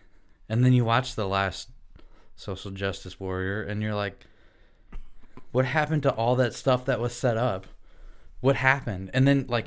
and 0.48 0.64
then 0.64 0.72
you 0.72 0.84
watch 0.84 1.14
the 1.14 1.28
last 1.28 1.68
social 2.36 2.70
justice 2.72 3.20
warrior, 3.20 3.62
and 3.62 3.80
you're 3.82 3.94
like, 3.94 4.26
what 5.52 5.64
happened 5.64 6.02
to 6.02 6.12
all 6.12 6.34
that 6.36 6.54
stuff 6.54 6.84
that 6.86 6.98
was 6.98 7.14
set 7.14 7.36
up? 7.36 7.66
What 8.40 8.56
happened? 8.56 9.10
And 9.14 9.26
then 9.28 9.46
like, 9.48 9.66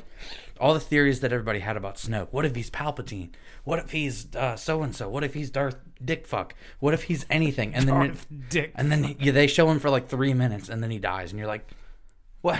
all 0.60 0.74
the 0.74 0.80
theories 0.80 1.20
that 1.20 1.32
everybody 1.32 1.60
had 1.60 1.76
about 1.76 1.96
Snoke. 1.96 2.28
What 2.30 2.44
if 2.44 2.54
he's 2.54 2.70
Palpatine? 2.70 3.30
What 3.64 3.78
if 3.78 3.90
he's 3.92 4.26
so 4.56 4.82
and 4.82 4.94
so? 4.94 5.08
What 5.08 5.24
if 5.24 5.34
he's 5.34 5.50
Darth 5.50 5.76
Dick 6.04 6.26
Fuck? 6.26 6.54
What 6.80 6.94
if 6.94 7.04
he's 7.04 7.24
anything? 7.30 7.74
And 7.74 7.88
then 7.88 7.94
Darth 7.94 8.26
Dick 8.50 8.72
and 8.74 8.92
then 8.92 9.16
yeah, 9.18 9.32
they 9.32 9.46
show 9.46 9.70
him 9.70 9.78
for 9.80 9.88
like 9.88 10.08
three 10.08 10.34
minutes, 10.34 10.68
and 10.68 10.82
then 10.82 10.90
he 10.90 10.98
dies, 10.98 11.30
and 11.30 11.38
you're 11.38 11.48
like, 11.48 11.66
what? 12.42 12.58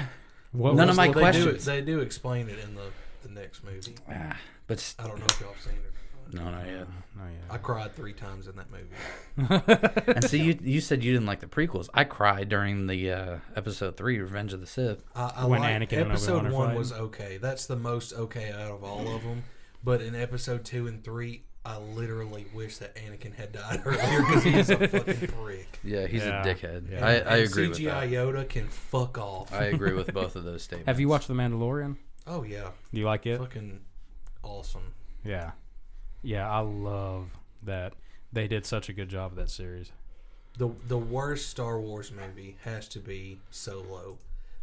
What 0.53 0.75
None 0.75 0.87
was 0.89 0.95
of 0.95 0.97
my 0.97 1.09
well, 1.09 1.15
they 1.27 1.33
do, 1.33 1.43
questions. 1.45 1.65
they 1.67 1.81
do 1.83 2.01
explain 2.01 2.49
it 2.49 2.59
in 2.65 2.75
the, 2.75 2.91
the 3.23 3.29
next 3.39 3.63
movie. 3.63 3.97
Ah, 4.11 4.37
but 4.69 4.79
s- 4.79 4.95
I 5.01 5.09
don't 5.09 5.19
know 5.19 5.27
if 5.29 5.41
y'all 5.41 5.53
have 5.53 5.61
seen 5.63 5.73
it. 5.75 6.35
no, 6.37 6.51
not 6.51 6.67
yet. 6.67 6.87
No, 7.17 7.25
yeah. 7.25 7.51
I 7.55 7.57
cried 7.59 7.95
three 7.97 8.13
times 8.13 8.47
in 8.47 8.55
that 8.57 8.67
movie. 8.71 10.07
and 10.15 10.23
see, 10.25 10.41
you 10.43 10.59
you 10.63 10.81
said 10.81 11.03
you 11.03 11.13
didn't 11.13 11.27
like 11.27 11.41
the 11.41 11.47
prequels. 11.47 11.89
I 11.95 12.05
cried 12.05 12.49
during 12.49 12.87
the 12.87 13.11
uh, 13.13 13.37
episode 13.57 13.97
three, 13.97 14.19
Revenge 14.21 14.53
of 14.53 14.61
the 14.61 14.67
Sith. 14.67 15.03
I, 15.17 15.33
I 15.39 15.45
When 15.47 15.61
like, 15.61 15.73
Anakin 15.89 16.03
and 16.03 16.11
episode 16.13 16.45
Obi-Wan 16.47 16.53
are 16.53 16.55
one 16.55 16.67
fighting. 16.69 16.79
was 16.79 16.93
okay. 16.93 17.39
That's 17.39 17.67
the 17.67 17.77
most 17.77 18.13
okay 18.13 18.53
out 18.53 18.71
of 18.71 18.85
all 18.85 19.09
of 19.15 19.23
them. 19.25 19.43
But 19.83 20.01
in 20.03 20.15
episode 20.15 20.65
two 20.65 20.87
and 20.87 21.03
three, 21.03 21.45
I 21.65 21.79
literally 21.79 22.47
wish 22.55 22.79
that 22.79 22.95
Anakin 22.97 23.35
had 23.35 23.53
died 23.53 23.83
earlier 23.87 24.21
because 24.23 24.43
he's 24.45 24.71
a 24.71 24.89
fucking 24.89 25.29
prick. 25.29 25.79
Yeah, 25.85 26.07
he's 26.07 26.25
Yeah. 26.25 26.43
a 26.43 26.45
dickhead. 26.45 26.91
Yeah. 26.91 27.07
I, 27.07 27.13
And- 27.15 27.29
I 27.29 27.37
and 27.39 27.49
agree 27.51 27.69
with 27.69 27.79
CGI 27.79 27.85
that. 28.01 28.11
Yoda 28.11 28.49
can 28.49 28.69
fuck 28.69 29.19
off. 29.19 29.53
I 29.53 29.65
agree 29.65 29.93
with 29.95 30.13
both 30.15 30.37
of 30.37 30.45
those 30.45 30.63
statements. 30.63 30.89
Have 30.89 31.01
you 31.01 31.09
watched 31.09 31.29
The 31.29 31.35
Mandalorian? 31.35 31.97
oh 32.27 32.43
yeah, 32.43 32.69
Do 32.93 33.01
you 33.01 33.07
like 33.07 33.25
it? 33.27 33.39
fucking 33.39 33.81
awesome. 34.43 34.95
Yeah. 35.25 35.53
Yeah, 36.23 36.51
I 36.51 36.61
love 36.61 37.31
that. 37.63 37.95
They 38.33 38.49
did 38.49 38.67
such 38.67 38.89
a 38.89 38.93
good 38.93 39.09
job 39.09 39.33
of 39.33 39.37
that 39.37 39.51
series. 39.51 39.93
The 40.57 40.69
the 40.89 40.99
worst 40.99 41.49
Star 41.51 41.79
Wars 41.81 42.11
movie 42.13 42.57
has 42.65 42.89
to 42.89 42.99
be 42.99 43.39
Solo. 43.51 44.19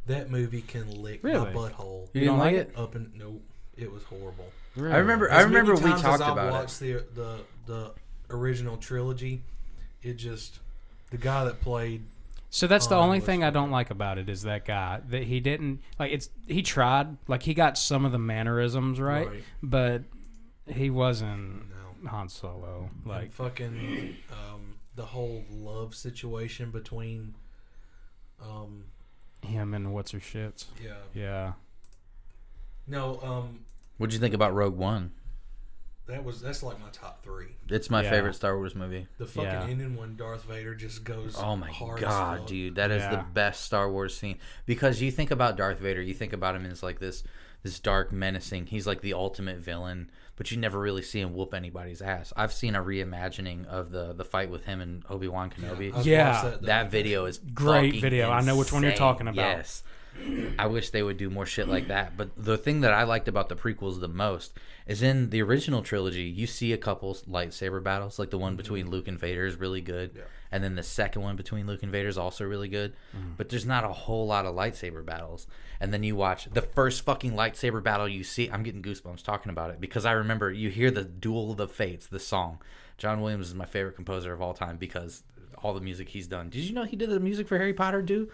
That 0.08 0.30
movie 0.30 0.62
can 0.62 1.02
lick 1.02 1.22
Really? 1.24 1.40
my 1.46 1.52
butthole 1.54 2.08
You 2.14 2.22
didn't 2.22 2.28
don't 2.28 2.38
like 2.40 2.56
like 2.58 2.68
it? 2.68 2.74
up 2.78 2.96
and 2.96 3.12
nope. 3.16 3.42
It 3.78 3.92
was 3.92 4.04
horrible. 4.04 4.52
I 4.78 4.98
remember. 4.98 5.32
I 5.32 5.38
As 5.42 5.46
many 5.48 5.58
remember 5.58 5.76
we 5.76 5.90
times 5.90 6.02
talked 6.02 6.16
as 6.16 6.22
I've 6.22 6.32
about 6.34 6.48
it. 6.48 6.52
watched 6.52 6.80
the 6.80 7.04
the 7.16 7.40
the 7.66 7.92
original 8.30 8.78
trilogy. 8.78 9.42
It 10.04 10.14
just 10.18 10.60
the 11.12 11.18
guy 11.18 11.46
that 11.46 11.62
played 11.62 12.04
So 12.56 12.68
that's 12.68 12.88
the 12.88 12.96
Oh, 12.96 13.02
only 13.02 13.20
thing 13.20 13.44
I 13.44 13.50
don't 13.50 13.70
like 13.70 13.90
about 13.90 14.18
it 14.18 14.30
is 14.30 14.44
that 14.44 14.64
guy 14.64 15.02
that 15.10 15.24
he 15.24 15.42
didn't 15.42 15.82
like. 16.00 16.14
It's 16.14 16.30
he 16.48 16.62
tried 16.62 17.18
like 17.28 17.44
he 17.44 17.54
got 17.54 17.78
some 17.78 18.06
of 18.06 18.14
the 18.14 18.18
mannerisms 18.18 18.98
right, 18.98 19.28
Right. 19.28 19.44
but 19.62 20.04
he 20.66 20.90
wasn't 20.90 21.70
no 21.70 22.10
Han 22.10 22.30
Solo. 22.30 22.90
like 23.04 23.24
Like 23.24 23.32
fucking 23.34 24.16
um, 24.32 24.76
the 24.96 25.04
whole 25.04 25.44
love 25.52 25.94
situation 25.96 26.72
between 26.72 27.36
um 28.42 28.86
him 29.42 29.74
and 29.74 29.94
what's 29.94 30.12
her 30.12 30.20
shits. 30.20 30.64
yeah 30.82 30.94
Yeah, 31.14 31.54
no 32.88 33.20
um 33.22 33.66
What'd 33.98 34.14
you 34.14 34.20
think 34.22 34.34
about 34.34 34.54
Rogue 34.54 34.78
One? 34.78 35.12
That 36.08 36.24
was 36.24 36.40
that's 36.40 36.62
like 36.62 36.80
my 36.80 36.90
top 36.92 37.24
three. 37.24 37.56
It's 37.68 37.90
my 37.90 38.04
Yeah. 38.04 38.10
favorite 38.12 38.36
Star 38.36 38.56
Wars 38.58 38.76
movie. 38.76 39.08
The 39.18 39.26
fucking 39.26 39.50
Yeah. 39.50 39.64
ending 39.68 39.96
when 39.96 40.16
Darth 40.16 40.44
Vader 40.44 40.76
just 40.76 41.04
goes. 41.04 41.36
Oh 41.38 41.56
my 41.56 41.72
hard 41.72 41.98
as 42.00 42.04
god, 42.06 42.38
fuck. 42.40 42.48
dude, 42.48 42.76
that 42.76 42.92
is 42.92 43.02
the 43.04 43.16
Yeah. 43.16 43.26
best 43.34 43.64
Star 43.64 43.90
Wars 43.92 44.16
scene 44.16 44.38
because 44.68 45.02
you 45.02 45.10
think 45.12 45.32
about 45.32 45.58
Darth 45.58 45.80
Vader, 45.80 46.02
you 46.02 46.14
think 46.14 46.32
about 46.34 46.56
him 46.56 46.66
as 46.68 46.84
like 46.84 47.00
this 47.00 47.24
this 47.64 47.80
dark 47.80 48.12
menacing. 48.12 48.68
He's 48.68 48.86
like 48.86 49.02
the 49.02 49.16
ultimate 49.16 49.58
villain, 49.58 50.12
but 50.36 50.52
you 50.52 50.58
never 50.58 50.80
really 50.80 51.02
see 51.02 51.20
him 51.20 51.34
whoop 51.34 51.52
anybody's 51.56 52.00
ass. 52.00 52.32
I've 52.38 52.54
seen 52.54 52.76
a 52.76 52.84
reimagining 52.84 53.66
of 53.66 53.90
the 53.90 54.14
the 54.14 54.24
fight 54.26 54.52
with 54.52 54.66
him 54.66 54.82
and 54.82 55.04
Obi-Wan 55.10 55.50
Kenobi. 55.50 55.92
I've 55.92 56.06
Yeah. 56.06 56.30
watched 56.44 56.62
that, 56.62 56.68
that 56.68 56.92
video 56.92 57.26
is 57.26 57.40
Great 57.40 57.88
fucking 57.94 58.02
video. 58.02 58.30
I 58.30 58.42
know 58.42 58.56
which 58.56 58.72
one 58.72 58.84
you're 58.84 58.92
insane. 58.92 59.00
talking 59.00 59.28
about. 59.28 59.42
Yes. 59.58 59.82
I 60.58 60.68
wish 60.68 60.90
they 60.90 61.04
would 61.04 61.18
do 61.18 61.30
more 61.30 61.46
shit 61.46 61.68
like 61.68 61.88
that. 61.90 62.18
But 62.18 62.32
the 62.38 62.58
thing 62.58 62.82
that 62.82 62.94
I 62.94 63.04
liked 63.04 63.28
about 63.28 63.50
the 63.50 63.56
prequels 63.56 64.00
the 64.00 64.08
most 64.08 64.54
is 64.88 65.02
in 65.02 65.30
the 65.30 65.42
original 65.42 65.82
trilogy, 65.82 66.24
you 66.24 66.48
see 66.48 66.74
a 66.74 66.78
couple 66.78 67.14
lightsaber 67.30 67.84
battles, 67.84 68.18
like 68.18 68.30
the 68.30 68.38
one 68.38 68.54
mm-hmm. 68.54 68.58
between 68.58 68.90
Luke 68.90 69.08
and 69.08 69.20
Vader 69.20 69.46
is 69.46 69.56
really 69.58 69.82
good, 69.82 70.12
Yeah. 70.16 70.24
and 70.52 70.64
then 70.64 70.76
the 70.76 70.84
second 70.84 71.22
one 71.22 71.36
between 71.36 71.68
Luke 71.68 71.84
and 71.84 71.92
Vader 71.92 72.08
is 72.08 72.18
also 72.18 72.46
really 72.46 72.70
good. 72.70 72.94
Mm-hmm. 73.16 73.32
But 73.38 73.50
there's 73.50 73.66
not 73.66 73.84
a 73.84 73.90
whole 73.90 74.28
lot 74.28 74.46
of 74.46 74.56
lightsaber 74.56 75.06
battles. 75.06 75.48
And 75.80 75.94
then 75.94 76.04
you 76.04 76.16
watch 76.16 76.46
the 76.46 76.62
first 76.62 77.04
fucking 77.04 77.34
lightsaber 77.34 77.84
battle 77.84 78.08
you 78.08 78.24
see. 78.24 78.50
I'm 78.50 78.64
getting 78.64 78.82
goosebumps 78.82 79.24
talking 79.24 79.50
about 79.50 79.72
it 79.72 79.82
because 79.82 80.06
I 80.06 80.14
remember 80.14 80.52
you 80.52 80.70
hear 80.70 80.92
the 80.92 81.04
Duel 81.04 81.52
of 81.52 81.58
the 81.58 81.68
Fates, 81.68 82.08
the 82.08 82.20
song. 82.20 82.60
John 82.98 83.22
Williams 83.22 83.50
is 83.50 83.56
my 83.56 83.66
favorite 83.66 83.96
composer 83.96 84.32
of 84.32 84.42
all 84.42 84.54
time 84.54 84.78
because 84.78 85.24
all 85.62 85.74
the 85.74 85.82
music 85.82 86.10
he's 86.10 86.28
done. 86.28 86.50
Did 86.50 86.62
you 86.62 86.74
know 86.74 86.84
he 86.84 86.96
did 86.96 87.10
the 87.10 87.20
music 87.20 87.48
for 87.48 87.58
Harry 87.58 87.74
Potter 87.74 88.02
too? 88.02 88.30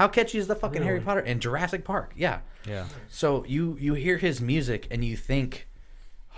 How 0.00 0.08
catchy 0.08 0.38
is 0.38 0.46
the 0.46 0.54
fucking 0.54 0.82
Harry 0.82 0.98
Potter 0.98 1.20
and 1.20 1.42
Jurassic 1.42 1.84
Park? 1.84 2.14
Yeah. 2.16 2.38
Yeah. 2.66 2.86
So 3.10 3.44
you 3.46 3.76
you 3.78 3.92
hear 3.92 4.16
his 4.16 4.40
music 4.40 4.88
and 4.90 5.04
you 5.04 5.14
think, 5.14 5.68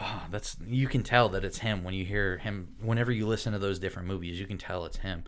oh, 0.01 0.25
that's 0.33 0.57
you 0.67 0.89
can 0.89 1.05
tell 1.05 1.29
that 1.29 1.45
it's 1.45 1.59
him 1.59 1.85
when 1.85 1.95
you 1.95 2.05
hear 2.05 2.39
him. 2.39 2.75
Whenever 2.81 3.13
you 3.13 3.25
listen 3.25 3.53
to 3.53 3.61
those 3.61 3.79
different 3.79 4.09
movies, 4.09 4.41
you 4.41 4.47
can 4.47 4.59
tell 4.59 4.85
it's 4.85 4.97
him. 4.97 5.23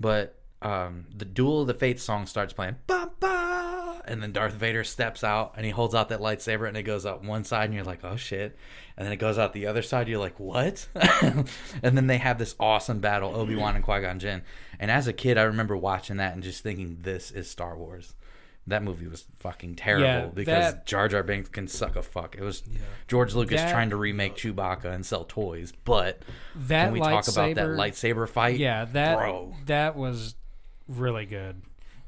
But 0.00 0.38
um, 0.62 1.04
the 1.14 1.26
Duel 1.26 1.60
of 1.60 1.66
the 1.66 1.74
Fates 1.74 2.02
song 2.02 2.24
starts 2.24 2.54
playing, 2.54 2.76
ba, 2.86 3.10
ba, 3.20 4.00
and 4.06 4.22
then 4.22 4.32
Darth 4.32 4.54
Vader 4.54 4.82
steps 4.82 5.22
out 5.22 5.52
and 5.54 5.66
he 5.66 5.70
holds 5.70 5.94
out 5.94 6.08
that 6.08 6.20
lightsaber 6.20 6.66
and 6.66 6.78
it 6.78 6.84
goes 6.84 7.04
up 7.04 7.22
one 7.22 7.44
side 7.44 7.66
and 7.66 7.74
you're 7.74 7.84
like, 7.84 8.02
oh 8.02 8.16
shit, 8.16 8.56
and 8.96 9.04
then 9.06 9.12
it 9.12 9.16
goes 9.16 9.38
out 9.38 9.52
the 9.52 9.66
other 9.66 9.82
side. 9.82 10.08
You're 10.08 10.18
like, 10.20 10.38
what? 10.38 10.86
and 11.22 11.46
then 11.82 12.06
they 12.06 12.18
have 12.18 12.38
this 12.38 12.54
awesome 12.60 13.00
battle, 13.00 13.34
Obi 13.34 13.56
Wan 13.56 13.74
and 13.74 13.84
Qui 13.84 14.00
Gon 14.00 14.18
Jinn. 14.18 14.42
And 14.78 14.90
as 14.90 15.06
a 15.08 15.12
kid, 15.12 15.36
I 15.38 15.42
remember 15.42 15.76
watching 15.76 16.16
that 16.18 16.34
and 16.34 16.42
just 16.42 16.62
thinking, 16.62 16.98
this 17.02 17.30
is 17.30 17.50
Star 17.50 17.76
Wars. 17.76 18.14
That 18.66 18.82
movie 18.82 19.06
was 19.06 19.26
fucking 19.40 19.74
terrible 19.74 20.04
Yeah, 20.06 20.26
because 20.32 20.72
that- 20.74 20.86
Jar 20.86 21.06
Jar 21.08 21.22
Binks 21.22 21.50
can 21.50 21.68
suck 21.68 21.96
a 21.96 22.02
fuck. 22.02 22.34
It 22.34 22.40
was 22.42 22.62
George 23.08 23.34
Lucas 23.34 23.60
That- 23.60 23.70
trying 23.70 23.90
to 23.90 23.96
remake 23.96 24.36
Chewbacca 24.36 24.86
and 24.86 25.04
sell 25.04 25.24
toys, 25.24 25.72
but 25.84 26.22
That 26.54 26.90
we 26.90 26.98
talk 27.00 27.28
about 27.28 27.56
that 27.56 27.66
lightsaber- 27.68 27.76
lightsaber 27.76 28.28
fight? 28.28 28.58
Yeah, 28.58 28.86
that 28.86 29.18
bro. 29.18 29.54
that 29.66 29.96
was 29.96 30.34
really 30.88 31.26
good. 31.26 31.60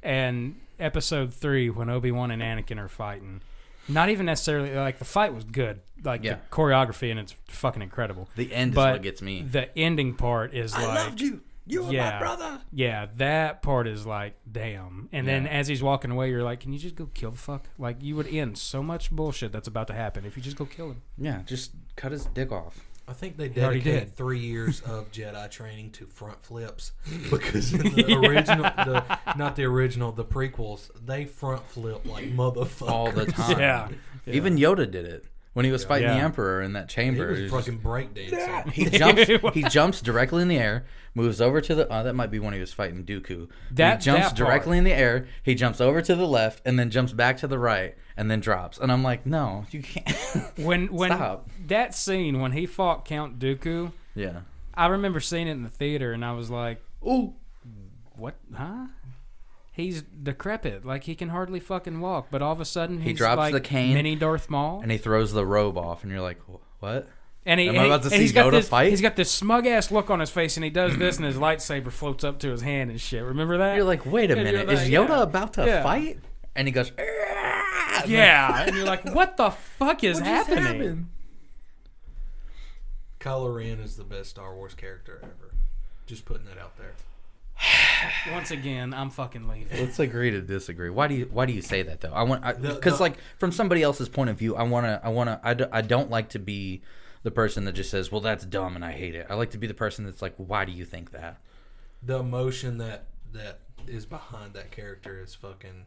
And 0.03 0.55
episode 0.79 1.35
three, 1.35 1.69
when 1.69 1.91
Obi 1.91 2.11
Wan 2.11 2.31
and 2.31 2.41
Anakin 2.41 2.79
are 2.79 2.89
fighting, 2.89 3.43
not 3.89 4.09
even 4.11 4.27
necessarily 4.27 4.75
like 4.75 4.99
the 4.99 5.05
fight 5.05 5.35
was 5.35 5.45
good. 5.45 5.81
Like 6.05 6.23
Yeah. 6.25 6.35
the 6.35 6.41
choreography 6.51 7.11
and 7.11 7.19
it's 7.21 7.35
fucking 7.49 7.83
incredible. 7.83 8.29
The 8.37 8.53
end 8.53 8.73
is 8.73 8.75
but 8.77 8.93
what 8.95 9.03
gets 9.03 9.23
me. 9.23 9.43
The 9.43 9.77
ending 9.79 10.15
part 10.15 10.53
is 10.55 10.75
I 10.75 10.85
like 10.87 10.95
loved 11.07 11.21
you. 11.21 11.41
You 11.69 11.83
were 11.85 11.93
yeah, 11.93 12.11
my 12.13 12.19
brother. 12.21 12.61
Yeah, 12.73 13.07
that 13.17 13.61
part 13.61 13.89
is 13.89 14.07
like, 14.07 14.37
damn. 14.51 15.09
And 15.11 15.27
then 15.27 15.45
Yeah. 15.47 15.51
as 15.51 15.67
he's 15.67 15.83
walking 15.83 16.13
away, 16.13 16.31
you're 16.31 16.45
like, 16.45 16.61
can 16.61 16.73
you 16.73 16.79
just 16.79 16.95
go 16.95 17.07
kill 17.13 17.33
the 17.33 17.39
fuck? 17.39 17.65
Like, 17.77 17.97
you 18.03 18.15
would 18.15 18.29
end 18.29 18.57
so 18.57 18.85
much 18.85 19.11
bullshit 19.11 19.51
that's 19.51 19.67
about 19.67 19.89
to 19.89 19.93
happen 19.95 20.25
if 20.25 20.37
you 20.37 20.43
just 20.45 20.57
go 20.57 20.65
kill 20.65 20.91
him. 20.93 21.03
Yeah, 21.19 21.43
just 21.45 21.73
cut 21.97 22.13
his 22.13 22.27
dick 22.27 22.53
off. 22.53 22.85
I 23.09 23.13
think 23.13 23.37
they 23.37 23.49
He 23.49 23.61
already 23.61 23.79
dedicated 23.81 24.09
did. 24.09 24.17
three 24.17 24.41
years 24.41 24.81
of 24.83 25.13
Jedi 25.13 25.49
training 25.51 25.91
to 25.93 26.07
front 26.07 26.43
flips 26.43 26.93
because 27.31 27.73
in 27.73 27.95
the 27.95 28.15
original, 28.17 28.65
the, 28.65 29.19
not 29.37 29.55
the 29.57 29.65
original, 29.65 30.11
the 30.13 30.25
prequels, 30.25 30.91
they 31.05 31.25
front 31.25 31.65
flip 31.69 32.05
like 32.05 32.25
motherfuckers 32.35 32.89
all 32.91 33.13
the 33.13 33.27
time. 33.33 33.61
Yeah. 33.61 33.89
Even 34.27 34.57
Yoda 34.57 34.91
did 34.91 35.05
it 35.05 35.25
when 35.53 35.65
he 35.65 35.71
was 35.71 35.85
fighting 35.85 36.09
the 36.09 36.15
Emperor 36.15 36.61
in 36.63 36.73
that 36.73 36.91
He 36.91 36.95
chamber. 36.97 37.29
was 37.29 37.39
He 37.39 37.43
was 37.45 37.53
just- 37.53 37.65
fucking 37.67 37.81
breakdancing. 37.81 38.73
he 38.73 38.85
jumps. 38.91 39.55
he 39.55 39.63
jumps 39.63 40.01
directly 40.03 40.43
in 40.43 40.49
the 40.49 40.59
air, 40.59 40.85
moves 41.15 41.41
over 41.41 41.61
to 41.61 41.75
the. 41.77 41.89
Uh, 41.91 42.03
that 42.03 42.15
might 42.15 42.31
be 42.33 42.41
when 42.41 42.53
he 42.55 42.61
was 42.61 42.73
fighting 42.73 43.05
Dooku. 43.05 43.49
That- 43.71 44.01
he 44.01 44.05
jumps 44.05 44.29
that 44.31 44.37
directly 44.37 44.79
in 44.79 44.85
the 44.85 44.93
air. 44.93 45.29
He 45.45 45.55
jumps 45.55 45.81
over 45.81 46.03
to 46.03 46.15
the 46.17 46.27
left 46.27 46.61
and 46.67 46.77
then 46.79 46.91
jumps 46.91 47.13
back 47.13 47.37
to 47.39 47.47
the 47.47 47.59
right 47.59 47.95
and 48.17 48.31
then 48.31 48.41
drops. 48.41 48.79
And 48.79 48.91
I'm 48.91 49.03
like, 49.03 49.27
no, 49.27 49.67
you 49.71 49.83
can't. 49.83 50.17
When 50.59 50.87
when 50.93 51.11
Stop. 51.11 51.49
that 51.67 51.95
scene 51.95 52.41
when 52.41 52.53
he 52.53 52.67
fought 52.67 53.05
Count 53.05 53.39
Dooku, 53.39 53.93
yeah. 54.15 54.41
I 54.75 54.87
remember 54.87 55.21
seeing 55.21 55.49
it 55.49 55.53
in 55.53 55.63
the 55.63 55.69
theater 55.69 56.13
and 56.13 56.25
I 56.25 56.33
was 56.33 56.51
like, 56.51 56.83
Ooh. 57.07 57.35
what? 58.17 58.35
Huh? 58.55 58.87
He's 59.73 60.01
decrepit, 60.03 60.87
like 60.87 61.05
he 61.05 61.15
can 61.15 61.29
hardly 61.29 61.61
fucking 61.61 62.01
walk. 62.01 62.29
But 62.31 62.41
all 62.41 62.53
of 62.53 62.61
a 62.61 62.65
sudden, 62.65 63.03
he's 63.03 63.19
drops 63.19 63.37
like 63.39 63.53
the 63.53 63.61
cane, 63.61 63.93
mini 63.93 64.17
Darth 64.17 64.49
Maul, 64.49 64.81
And 64.83 64.91
he 64.91 64.97
throws 64.97 65.33
the 65.35 65.45
robe 65.45 65.77
off, 65.77 66.03
and 66.03 66.11
you're 66.11 66.23
like, 66.23 66.39
what? 66.81 67.07
And 67.45 67.61
he, 67.61 67.69
Am 67.69 67.79
I 67.79 67.85
about 67.85 68.03
to 68.05 68.11
see 68.11 68.33
got 68.33 68.47
Yoda 68.47 68.51
this, 68.53 68.69
fight? 68.71 68.89
He's 68.89 69.03
got 69.03 69.17
this 69.17 69.31
smug 69.31 69.67
ass 69.67 69.91
look 69.93 70.09
on 70.09 70.19
his 70.21 70.31
face, 70.31 70.57
and 70.57 70.65
he 70.65 70.71
does 70.71 70.97
this, 70.97 71.19
and 71.19 71.27
his 71.27 71.37
lightsaber 71.37 71.93
floats 71.93 72.25
up 72.25 72.39
to 72.41 72.51
his 72.51 72.63
hand 72.63 72.91
and 72.91 72.99
shit. 73.01 73.23
Remember 73.23 73.59
that? 73.59 73.77
You're 73.77 73.85
like, 73.85 74.07
wait 74.07 74.31
a 74.31 74.35
And 74.35 74.45
minute, 74.45 74.71
is 74.71 74.81
Yoda 74.89 75.09
yeah. 75.11 75.23
about 75.23 75.53
to 75.53 75.67
Yeah. 75.67 75.83
fight? 75.83 76.21
And 76.57 76.67
he 76.67 76.73
goes, 76.73 76.91
"Ah!" 78.07 78.13
yeah, 78.13 78.63
and 78.67 78.77
you're 78.77 78.87
like, 78.87 79.05
what 79.15 79.37
the 79.37 79.51
fuck 79.51 80.03
is 80.05 80.17
What 80.19 80.27
happening? 80.27 80.65
happened? 80.65 81.09
Kylo 83.21 83.55
Ren 83.55 83.81
is 83.81 83.97
the 83.97 84.05
best 84.05 84.31
Star 84.31 84.55
Wars 84.55 84.75
character 84.75 85.21
ever. 85.23 85.53
Just 86.07 86.25
putting 86.25 86.47
that 86.47 86.59
out 86.59 86.77
there. 86.77 86.93
Once 88.33 88.51
again, 88.51 88.93
I'm 88.93 89.11
fucking 89.11 89.49
leaving. 89.49 89.79
Let's 89.81 89.99
agree 89.99 90.31
to 90.31 90.41
disagree. 90.41 90.91
Why 90.91 91.09
do 91.09 91.15
you 91.15 91.29
Why 91.33 91.47
do 91.47 91.53
you 91.53 91.63
say 91.63 91.83
that 91.83 92.01
though? 92.03 92.13
I 92.13 92.23
want 92.23 92.43
because 92.63 93.01
like 93.01 93.17
from 93.39 93.51
somebody 93.53 93.83
else's 93.83 94.09
point 94.09 94.31
of 94.31 94.39
view, 94.39 94.55
I 94.55 94.63
want 94.65 94.85
to 94.87 95.01
I 95.03 95.09
want 95.09 95.29
to 95.29 95.41
I, 95.43 95.55
d- 95.55 95.65
I 95.73 95.81
don't 95.81 96.11
like 96.11 96.29
to 96.31 96.39
be 96.39 96.83
the 97.23 97.31
person 97.31 97.65
that 97.65 97.73
just 97.73 97.91
says, 97.91 98.13
"Well, 98.13 98.21
that's 98.21 98.45
dumb 98.45 98.77
and 98.77 98.85
I 98.85 98.93
hate 98.93 99.15
it." 99.15 99.27
I 99.31 99.35
like 99.35 99.51
to 99.51 99.59
be 99.59 99.67
the 99.67 99.75
person 99.75 100.05
that's 100.05 100.23
like, 100.23 100.35
"Why 100.37 100.65
do 100.65 100.73
you 100.73 100.85
think 100.85 101.11
that?" 101.13 101.41
The 102.03 102.19
emotion 102.19 102.79
that 102.79 103.07
that 103.33 103.61
is 103.89 104.07
behind 104.07 104.53
that 104.55 104.71
character 104.71 105.21
is 105.21 105.35
fucking. 105.35 105.87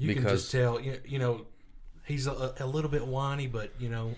You 0.00 0.14
can 0.14 0.24
just 0.24 0.50
tell. 0.50 0.80
You, 0.80 1.00
you 1.04 1.18
know, 1.18 1.46
he's 2.04 2.26
a, 2.26 2.54
a 2.58 2.66
little 2.66 2.90
bit 2.90 3.06
whiny, 3.06 3.46
but 3.46 3.72
you 3.78 3.88
know. 3.88 4.14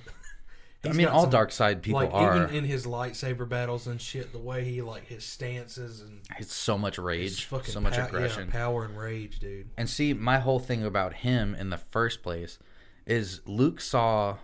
I 0.84 0.92
mean, 0.92 1.06
all 1.06 1.22
some- 1.22 1.30
dark 1.30 1.52
side 1.52 1.82
people 1.82 2.00
like 2.00 2.12
are. 2.12 2.44
even 2.44 2.56
in 2.56 2.64
his 2.64 2.86
lightsaber 2.86 3.48
battles 3.48 3.86
and 3.86 4.00
shit. 4.00 4.32
The 4.32 4.38
way 4.38 4.64
he 4.64 4.82
like 4.82 5.06
his 5.06 5.24
stances 5.24 6.00
and 6.00 6.20
it's 6.38 6.54
so 6.54 6.76
much 6.76 6.98
rage, 6.98 7.44
fucking 7.44 7.72
so 7.72 7.80
much 7.80 7.92
pow- 7.92 8.00
yeah, 8.00 8.06
aggression. 8.06 8.50
power 8.50 8.84
and 8.84 8.98
rage, 8.98 9.38
dude. 9.38 9.68
And 9.76 9.88
see, 9.88 10.12
my 10.12 10.38
whole 10.38 10.58
thing 10.58 10.84
about 10.84 11.14
him 11.14 11.54
in 11.54 11.70
the 11.70 11.78
first 11.78 12.22
place 12.22 12.58
is 13.06 13.40
Luke 13.46 13.80
saw 13.80 14.38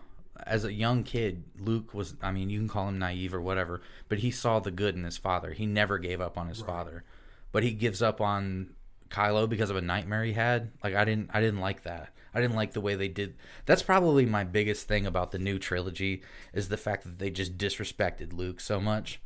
as 0.46 0.64
a 0.64 0.72
young 0.72 1.02
kid, 1.02 1.44
Luke 1.58 1.92
was 1.92 2.14
I 2.22 2.30
mean, 2.30 2.50
you 2.50 2.58
can 2.58 2.68
call 2.68 2.88
him 2.88 2.98
naive 2.98 3.34
or 3.34 3.40
whatever, 3.40 3.80
but 4.08 4.18
he 4.18 4.30
saw 4.30 4.60
the 4.60 4.70
good 4.70 4.94
in 4.94 5.04
his 5.04 5.18
father. 5.18 5.52
He 5.52 5.66
never 5.66 5.98
gave 5.98 6.20
up 6.20 6.38
on 6.38 6.48
his 6.48 6.60
father. 6.60 7.04
But 7.50 7.62
he 7.62 7.72
gives 7.72 8.02
up 8.02 8.20
on 8.20 8.70
Kylo 9.10 9.48
because 9.48 9.70
of 9.70 9.76
a 9.76 9.82
nightmare 9.82 10.24
he 10.24 10.32
had. 10.32 10.70
Like 10.82 10.94
I 10.94 11.04
didn't 11.04 11.30
I 11.32 11.40
didn't 11.40 11.60
like 11.60 11.82
that. 11.82 12.10
I 12.34 12.40
didn't 12.40 12.56
like 12.56 12.72
the 12.72 12.80
way 12.80 12.94
they 12.94 13.08
did. 13.08 13.34
That's 13.66 13.82
probably 13.82 14.26
my 14.26 14.44
biggest 14.44 14.86
thing 14.86 15.06
about 15.06 15.32
the 15.32 15.38
new 15.38 15.58
trilogy 15.58 16.22
is 16.52 16.68
the 16.68 16.76
fact 16.76 17.04
that 17.04 17.18
they 17.18 17.30
just 17.30 17.56
disrespected 17.56 18.32
Luke 18.32 18.60
so 18.60 18.80
much. 18.80 19.20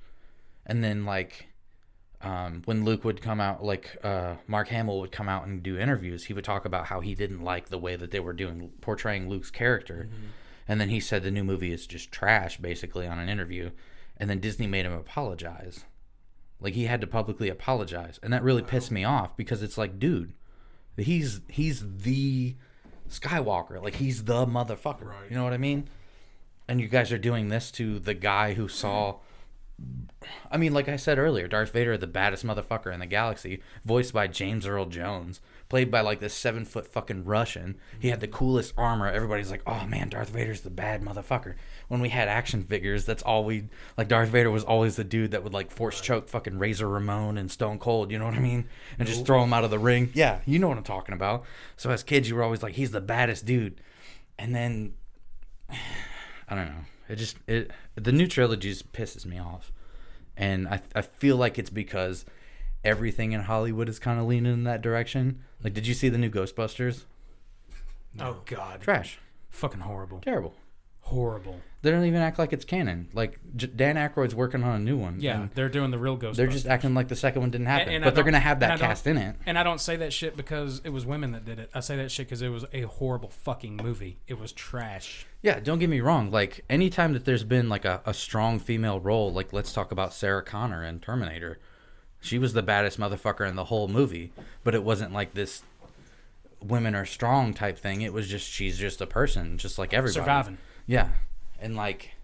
And 0.65 0.83
then 0.83 1.05
like 1.05 1.49
um, 2.23 2.63
when 2.67 2.85
Luke 2.85 3.05
would 3.05 3.21
come 3.21 3.41
out, 3.41 3.65
like 3.65 3.97
uh, 4.05 4.37
Mark 4.47 4.69
Hamill 4.69 5.01
would 5.01 5.13
come 5.13 5.29
out 5.29 5.47
and 5.47 5.63
do 5.63 5.77
interviews, 5.79 6.25
he 6.25 6.33
would 6.33 6.45
talk 6.45 6.65
about 6.65 6.87
how 6.87 7.01
he 7.01 7.15
didn't 7.15 7.43
like 7.43 7.69
the 7.69 7.79
way 7.79 7.97
that 7.97 8.13
they 8.13 8.21
were 8.21 8.33
doing 8.33 8.71
portraying 8.81 9.29
Luke's 9.29 9.51
character, 9.51 10.09
and 10.69 10.81
then 10.81 10.89
he 10.89 11.01
said 11.01 11.23
the 11.23 11.33
new 11.33 11.43
movie 11.43 11.73
is 11.73 11.87
just 11.87 12.13
trash, 12.13 12.59
basically 12.59 13.09
on 13.09 13.19
an 13.19 13.29
interview, 13.29 13.71
and 14.17 14.31
then 14.31 14.39
Disney 14.39 14.69
made 14.69 14.87
him 14.87 14.93
apologize, 14.93 15.85
like 16.63 16.75
he 16.75 16.85
had 16.85 17.01
to 17.01 17.07
publicly 17.07 17.49
apologize, 17.49 18.19
and 18.23 18.33
that 18.33 18.43
really 18.43 18.63
pissed 18.63 18.91
me 18.91 19.05
off 19.05 19.37
because 19.37 19.63
it's 19.63 19.77
like, 19.77 19.99
dude, 19.99 20.33
he's 20.97 21.41
he's 21.49 21.85
the 21.99 22.55
Skywalker, 23.11 23.83
like 23.83 23.97
he's 23.97 24.25
the 24.25 24.47
motherfucker, 24.47 25.05
Right. 25.07 25.31
you 25.31 25.37
know 25.37 25.45
what 25.45 25.53
I 25.53 25.59
mean? 25.59 25.89
And 26.69 26.81
you 26.81 26.89
guys 26.89 27.13
are 27.13 27.19
doing 27.19 27.49
this 27.49 27.71
to 27.73 27.99
the 27.99 28.15
guy 28.15 28.55
who 28.55 28.69
saw. 28.69 29.17
I 30.51 30.57
mean, 30.59 30.73
like 30.73 30.89
I 30.89 30.97
said 30.97 31.19
earlier, 31.19 31.49
Darth 31.49 31.73
Vader, 31.73 31.99
the 31.99 32.07
baddest 32.07 32.47
motherfucker 32.47 32.93
in 32.95 33.01
the 33.01 33.07
galaxy, 33.07 33.61
voiced 33.85 34.13
by 34.13 34.29
James 34.29 34.67
Earl 34.67 34.87
Jones, 34.87 35.41
played 35.73 35.91
by 35.91 36.03
like 36.03 36.21
this 36.21 36.35
seven 36.35 36.67
foot 36.67 36.87
fucking 36.87 37.25
Russian. 37.25 37.79
He 37.99 38.09
had 38.09 38.21
the 38.21 38.29
coolest 38.29 38.75
armor. 38.77 39.11
Everybody's 39.11 39.51
like, 39.51 39.63
oh 39.67 39.87
man, 39.87 40.11
Darth 40.11 40.29
Vader's 40.29 40.61
the 40.61 40.69
bad 40.69 41.01
motherfucker. 41.01 41.55
When 41.89 42.03
we 42.03 42.11
had 42.11 42.29
action 42.29 42.63
figures, 42.63 43.07
that's 43.07 43.23
all 43.23 43.43
we 43.47 43.71
like. 43.97 44.07
Darth 44.07 44.29
Vader 44.29 44.51
was 44.51 44.65
always 44.65 44.97
the 44.97 45.03
dude 45.03 45.31
that 45.31 45.43
would 45.43 45.55
like 45.55 45.71
force 45.71 45.99
choke 46.03 46.29
fucking 46.29 46.59
Razor 46.59 46.87
Ramon 46.87 47.39
and 47.39 47.51
Stone 47.51 47.79
Cold. 47.79 48.11
You 48.11 48.19
know 48.19 48.27
what 48.27 48.35
I 48.35 48.41
mean? 48.41 48.69
And 48.99 49.09
just 49.09 49.25
throw 49.25 49.43
him 49.43 49.55
out 49.55 49.65
of 49.65 49.71
the 49.71 49.79
ring. 49.79 50.11
Yeah, 50.13 50.41
you 50.45 50.59
know 50.59 50.69
what 50.69 50.77
I'm 50.77 50.85
talking 50.85 51.15
about. 51.15 51.45
So 51.79 51.89
as 51.89 52.03
kids, 52.03 52.29
you 52.29 52.35
were 52.35 52.43
always 52.43 52.63
like, 52.63 52.75
he's 52.75 52.91
the 52.91 53.01
baddest 53.01 53.47
dude. 53.47 53.81
And 54.39 54.55
then 54.55 54.93
I 55.71 56.55
don't 56.55 56.67
know. 56.67 56.85
It 57.09 57.17
just 57.17 57.39
it 57.47 57.71
the 57.95 58.13
new 58.13 58.27
trilogy 58.27 58.69
just 58.69 58.93
pisses 58.93 59.25
me 59.25 59.39
off, 59.39 59.73
and 60.37 60.69
I 60.69 60.83
I 60.95 61.01
feel 61.01 61.39
like 61.39 61.59
it's 61.59 61.71
because 61.71 62.27
everything 62.85 63.33
in 63.33 63.43
Hollywood 63.43 63.89
is 63.89 63.99
kind 63.99 64.19
of 64.21 64.27
leaning 64.27 64.53
in 64.53 64.65
that 64.65 64.83
direction. 64.83 65.43
Like, 65.63 65.75
did 65.75 65.87
you 65.87 65.95
see 65.95 66.09
the 66.09 66.19
new 66.19 66.31
Ghostbusters? 66.31 67.05
Oh 68.21 68.39
God, 68.45 68.81
Trash, 68.83 69.19
fucking 69.51 69.81
horrible, 69.81 70.21
terrible. 70.21 70.55
horrible. 71.01 71.61
They 71.81 71.91
don't 71.91 72.05
even 72.05 72.21
act 72.21 72.39
like 72.39 72.53
it's 72.53 72.65
canon. 72.65 73.09
Like 73.13 73.41
J- 73.57 73.67
Dan 73.75 73.97
Aykroyd's 73.97 74.35
working 74.35 74.63
on 74.63 74.77
a 74.77 74.79
new 74.85 74.97
one. 74.97 75.17
Yeah, 75.19 75.49
they're 75.55 75.69
doing 75.71 75.91
the 75.91 75.99
real 75.99 76.17
Ghostbusters. 76.19 76.37
they're 76.37 76.47
just 76.47 76.67
acting 76.67 76.95
like 76.95 77.09
the 77.09 77.17
second 77.17 77.41
one 77.41 77.51
didn't 77.51 77.67
happen. 77.69 77.93
and 77.95 78.05
I 78.05 78.09
but 78.09 78.15
they're 78.15 78.23
gonna 78.23 78.39
have 78.39 78.61
that 78.61 78.79
cast 78.79 79.07
in 79.07 79.17
it. 79.17 79.37
And 79.47 79.59
I 79.59 79.63
don't 79.63 79.81
say 79.81 79.97
that 79.97 80.13
shit 80.13 80.37
because 80.37 80.81
it 80.85 80.91
was 80.91 81.07
women 81.07 81.33
that 81.33 81.45
did 81.47 81.59
it. 81.59 81.71
I 81.75 81.81
say 81.81 81.97
that 81.97 82.11
shit 82.13 82.27
because 82.27 82.43
it 82.43 82.51
was 82.51 82.67
a 82.73 82.83
horrible 82.83 83.31
fucking 83.31 83.79
movie. 83.79 84.19
It 84.29 84.39
was 84.39 84.53
trash. 84.53 85.27
Yeah, 85.41 85.59
don't 85.59 85.79
get 85.79 85.89
me 85.89 86.01
wrong. 86.01 86.31
Like 86.31 86.65
anytime 86.69 87.15
that 87.15 87.25
there's 87.25 87.45
been 87.45 87.69
like 87.71 87.85
a, 87.87 88.03
a 88.05 88.13
strong 88.15 88.59
female 88.59 89.01
role, 89.01 89.33
like 89.33 89.53
let's 89.55 89.73
talk 89.73 89.91
about 89.91 90.13
Sarah 90.13 90.43
Connor 90.45 90.85
in 90.85 91.01
Terminator. 91.01 91.59
She 92.23 92.39
was 92.39 92.55
the 92.55 92.63
baddest 92.63 92.99
motherfucker 92.99 93.47
in 93.47 93.57
the 93.57 93.65
whole 93.65 93.89
movie, 93.89 94.33
but 94.65 94.75
it 94.75 94.83
wasn't 94.83 95.13
like 95.13 95.35
this 95.35 95.63
women 96.63 96.95
are 96.95 97.05
strong 97.05 97.53
type 97.53 97.79
thing. 97.79 98.01
It 98.01 98.13
was 98.13 98.29
just 98.29 98.49
she's 98.49 98.79
just 98.79 99.01
a 99.01 99.07
person, 99.07 99.59
just 99.59 99.79
like 99.79 99.93
everybody. 99.93 100.25
Surviving. 100.25 100.59
Yeah, 100.87 101.09
and 101.61 101.77
like 101.77 102.15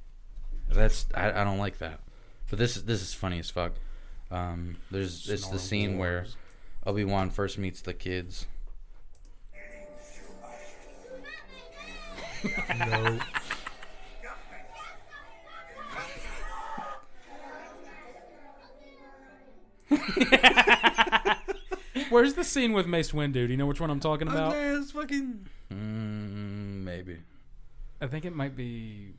that's 0.71 1.07
I, 1.15 1.41
I 1.41 1.45
don't 1.45 1.59
like 1.59 1.79
that. 1.79 2.01
But 2.49 2.59
this 2.59 2.77
is 2.77 2.85
this 2.85 3.03
is 3.03 3.13
funny 3.13 3.39
as 3.39 3.51
fuck. 3.51 3.73
Um, 4.31 4.77
there's 4.91 5.29
it's 5.29 5.43
the 5.43 5.59
Snarl 5.59 5.59
scene 5.59 5.99
where. 5.99 6.27
Obi 6.87 7.05
Wan 7.05 7.29
first 7.29 7.59
meets 7.59 7.83
the 7.83 7.93
kids. 7.93 8.47
No. 12.79 13.19
Where's 22.11 22.35
the 22.35 22.45
scene 22.45 22.73
with 22.73 22.87
Mace 22.87 23.13
Windu? 23.13 23.33
Do 23.33 23.47
you 23.47 23.57
know 23.57 23.67
which 23.67 23.81
one 23.81 23.91
I'm 23.91 24.01
talking 24.01 24.29
about? 24.29 24.55
It's 24.57 24.93
fucking 24.93 25.47
mm, 25.73 26.85
maybe. 26.85 27.19
I 28.01 28.07
think 28.07 28.25
it 28.25 28.35
might 28.35 28.57
be. 28.57 29.15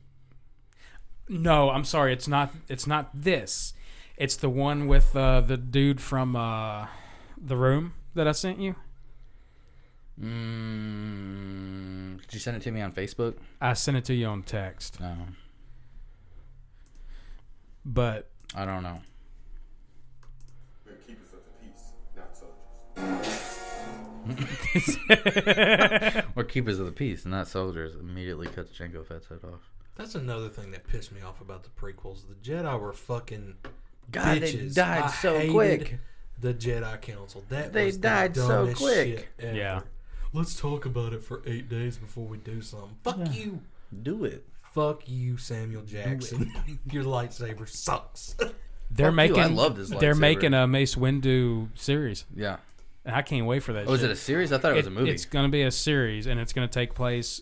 No, 1.28 1.70
I'm 1.70 1.84
sorry. 1.84 2.12
It's 2.12 2.28
not. 2.28 2.52
It's 2.68 2.86
not 2.86 3.10
this. 3.14 3.74
It's 4.16 4.36
the 4.36 4.50
one 4.50 4.86
with 4.86 5.16
uh, 5.16 5.40
the 5.40 5.56
dude 5.56 6.00
from 6.00 6.36
uh, 6.36 6.86
the 7.36 7.56
room 7.56 7.94
that 8.14 8.28
I 8.28 8.32
sent 8.32 8.60
you. 8.60 8.74
Mm, 10.20 12.20
did 12.22 12.34
you 12.34 12.40
send 12.40 12.56
it 12.56 12.62
to 12.64 12.70
me 12.70 12.80
on 12.82 12.92
Facebook? 12.92 13.36
I 13.60 13.72
sent 13.72 13.96
it 13.96 14.04
to 14.06 14.14
you 14.14 14.26
on 14.26 14.42
text, 14.42 15.00
No, 15.00 15.16
but 17.84 18.28
I 18.54 18.66
don't 18.66 18.82
know. 18.82 19.00
Peace, 24.72 24.96
not. 25.08 26.24
Or 26.36 26.44
keepers 26.44 26.78
of 26.78 26.86
the 26.86 26.92
peace, 26.92 27.24
not 27.24 27.48
soldiers. 27.48 27.94
Immediately 27.94 28.48
cuts 28.48 28.70
Jango 28.72 29.04
Fett's 29.06 29.28
head 29.28 29.40
off. 29.44 29.70
That's 29.96 30.14
another 30.14 30.48
thing 30.48 30.70
that 30.70 30.86
pissed 30.86 31.12
me 31.12 31.20
off 31.22 31.40
about 31.40 31.62
the 31.64 31.70
prequels. 31.70 32.22
The 32.28 32.34
Jedi 32.34 32.80
were 32.80 32.92
fucking 32.92 33.54
God, 34.10 34.40
they 34.40 34.52
bitches. 34.52 34.74
died 34.74 35.02
I 35.04 35.08
so 35.08 35.36
hated 35.38 35.52
quick. 35.52 35.98
The 36.40 36.54
Jedi 36.54 37.00
Council. 37.02 37.44
That 37.50 37.72
They 37.72 37.86
was 37.86 37.96
the 37.96 38.02
died 38.02 38.36
so 38.36 38.48
dumbest 38.48 38.80
quick. 38.80 39.18
shit 39.18 39.28
ever. 39.40 39.56
Yeah. 39.56 39.80
Let's 40.32 40.54
talk 40.58 40.86
about 40.86 41.12
it 41.12 41.22
for 41.22 41.42
eight 41.44 41.68
days 41.68 41.96
before 41.98 42.24
we 42.24 42.38
do 42.38 42.62
something. 42.62 42.96
Fuck 43.02 43.34
you. 43.34 43.60
Do 44.02 44.24
it. 44.24 44.46
Fuck 44.72 45.02
you, 45.08 45.36
Samuel 45.36 45.82
Jackson. 45.82 46.50
Your 46.90 47.02
lightsaber 47.04 47.68
sucks. 47.68 48.36
they're 48.90 49.10
Fuck 49.10 49.10
you, 49.10 49.10
making. 49.12 49.40
I 49.40 49.46
love 49.46 49.76
this 49.76 49.90
They're 49.90 50.14
lightsaber. 50.14 50.18
making 50.18 50.54
a 50.54 50.66
Mace 50.68 50.94
Windu 50.94 51.68
series, 51.74 52.24
Yeah. 52.34 52.58
And 53.04 53.14
I 53.14 53.22
can't 53.22 53.46
wait 53.46 53.62
for 53.62 53.72
that. 53.74 53.86
Oh, 53.88 53.94
is 53.94 54.00
shit. 54.00 54.10
it 54.10 54.12
a 54.12 54.16
series? 54.16 54.52
I 54.52 54.58
thought 54.58 54.72
it 54.72 54.76
was 54.76 54.86
a 54.86 54.90
movie. 54.90 55.10
It's 55.10 55.24
going 55.24 55.44
to 55.46 55.50
be 55.50 55.62
a 55.62 55.70
series, 55.70 56.26
and 56.26 56.38
it's 56.40 56.52
going 56.52 56.68
to 56.68 56.72
take 56.72 56.94
place. 56.94 57.40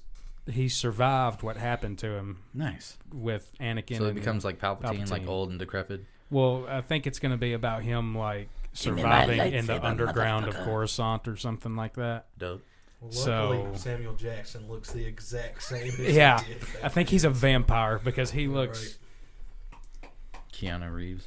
He 0.51 0.69
survived 0.69 1.43
what 1.43 1.57
happened 1.59 1.99
to 1.99 2.07
him 2.13 2.39
Nice. 2.55 2.97
with 3.13 3.53
Anakin. 3.61 3.97
So 3.99 4.05
he 4.05 4.11
and- 4.11 4.15
becomes 4.19 4.45
like 4.45 4.59
Palpatine, 4.59 5.11
like 5.11 5.27
old 5.29 5.51
and 5.51 5.59
decrepit. 5.59 6.05
Well, 6.31 6.67
I 6.69 6.81
think 6.83 7.07
it's 7.07 7.19
going 7.19 7.33
to 7.33 7.39
be 7.39 7.53
about 7.55 7.83
him 7.83 8.17
like 8.17 8.49
Give 8.83 8.95
me 8.95 9.03
my 9.03 9.23
surviving 9.27 9.53
in 9.55 9.67
the 9.67 9.75
lightsaber, 9.75 9.85
underground 9.85 10.47
of 10.47 10.55
motherfucker. 10.55 10.65
Coruscant 10.65 11.29
or 11.29 11.37
something 11.37 11.75
like 11.77 11.95
that. 11.95 12.27
Dope. 12.39 12.63
Luckily, 13.01 13.17
So- 13.23 13.73
Samuel 13.77 14.15
Jackson 14.15 14.69
looks 14.69 14.91
the 14.91 15.05
exact 15.05 15.63
same. 15.63 15.89
As 15.89 15.99
Yeah, 15.99 16.43
he 16.43 16.55
did. 16.55 16.63
I 16.83 16.89
think 16.89 17.09
he's 17.11 17.25
a 17.25 17.31
vampire 17.31 17.99
because 18.03 18.31
he 18.31 18.47
looks. 18.49 18.99
Keanu 20.53 20.93
Reeves. 20.93 21.27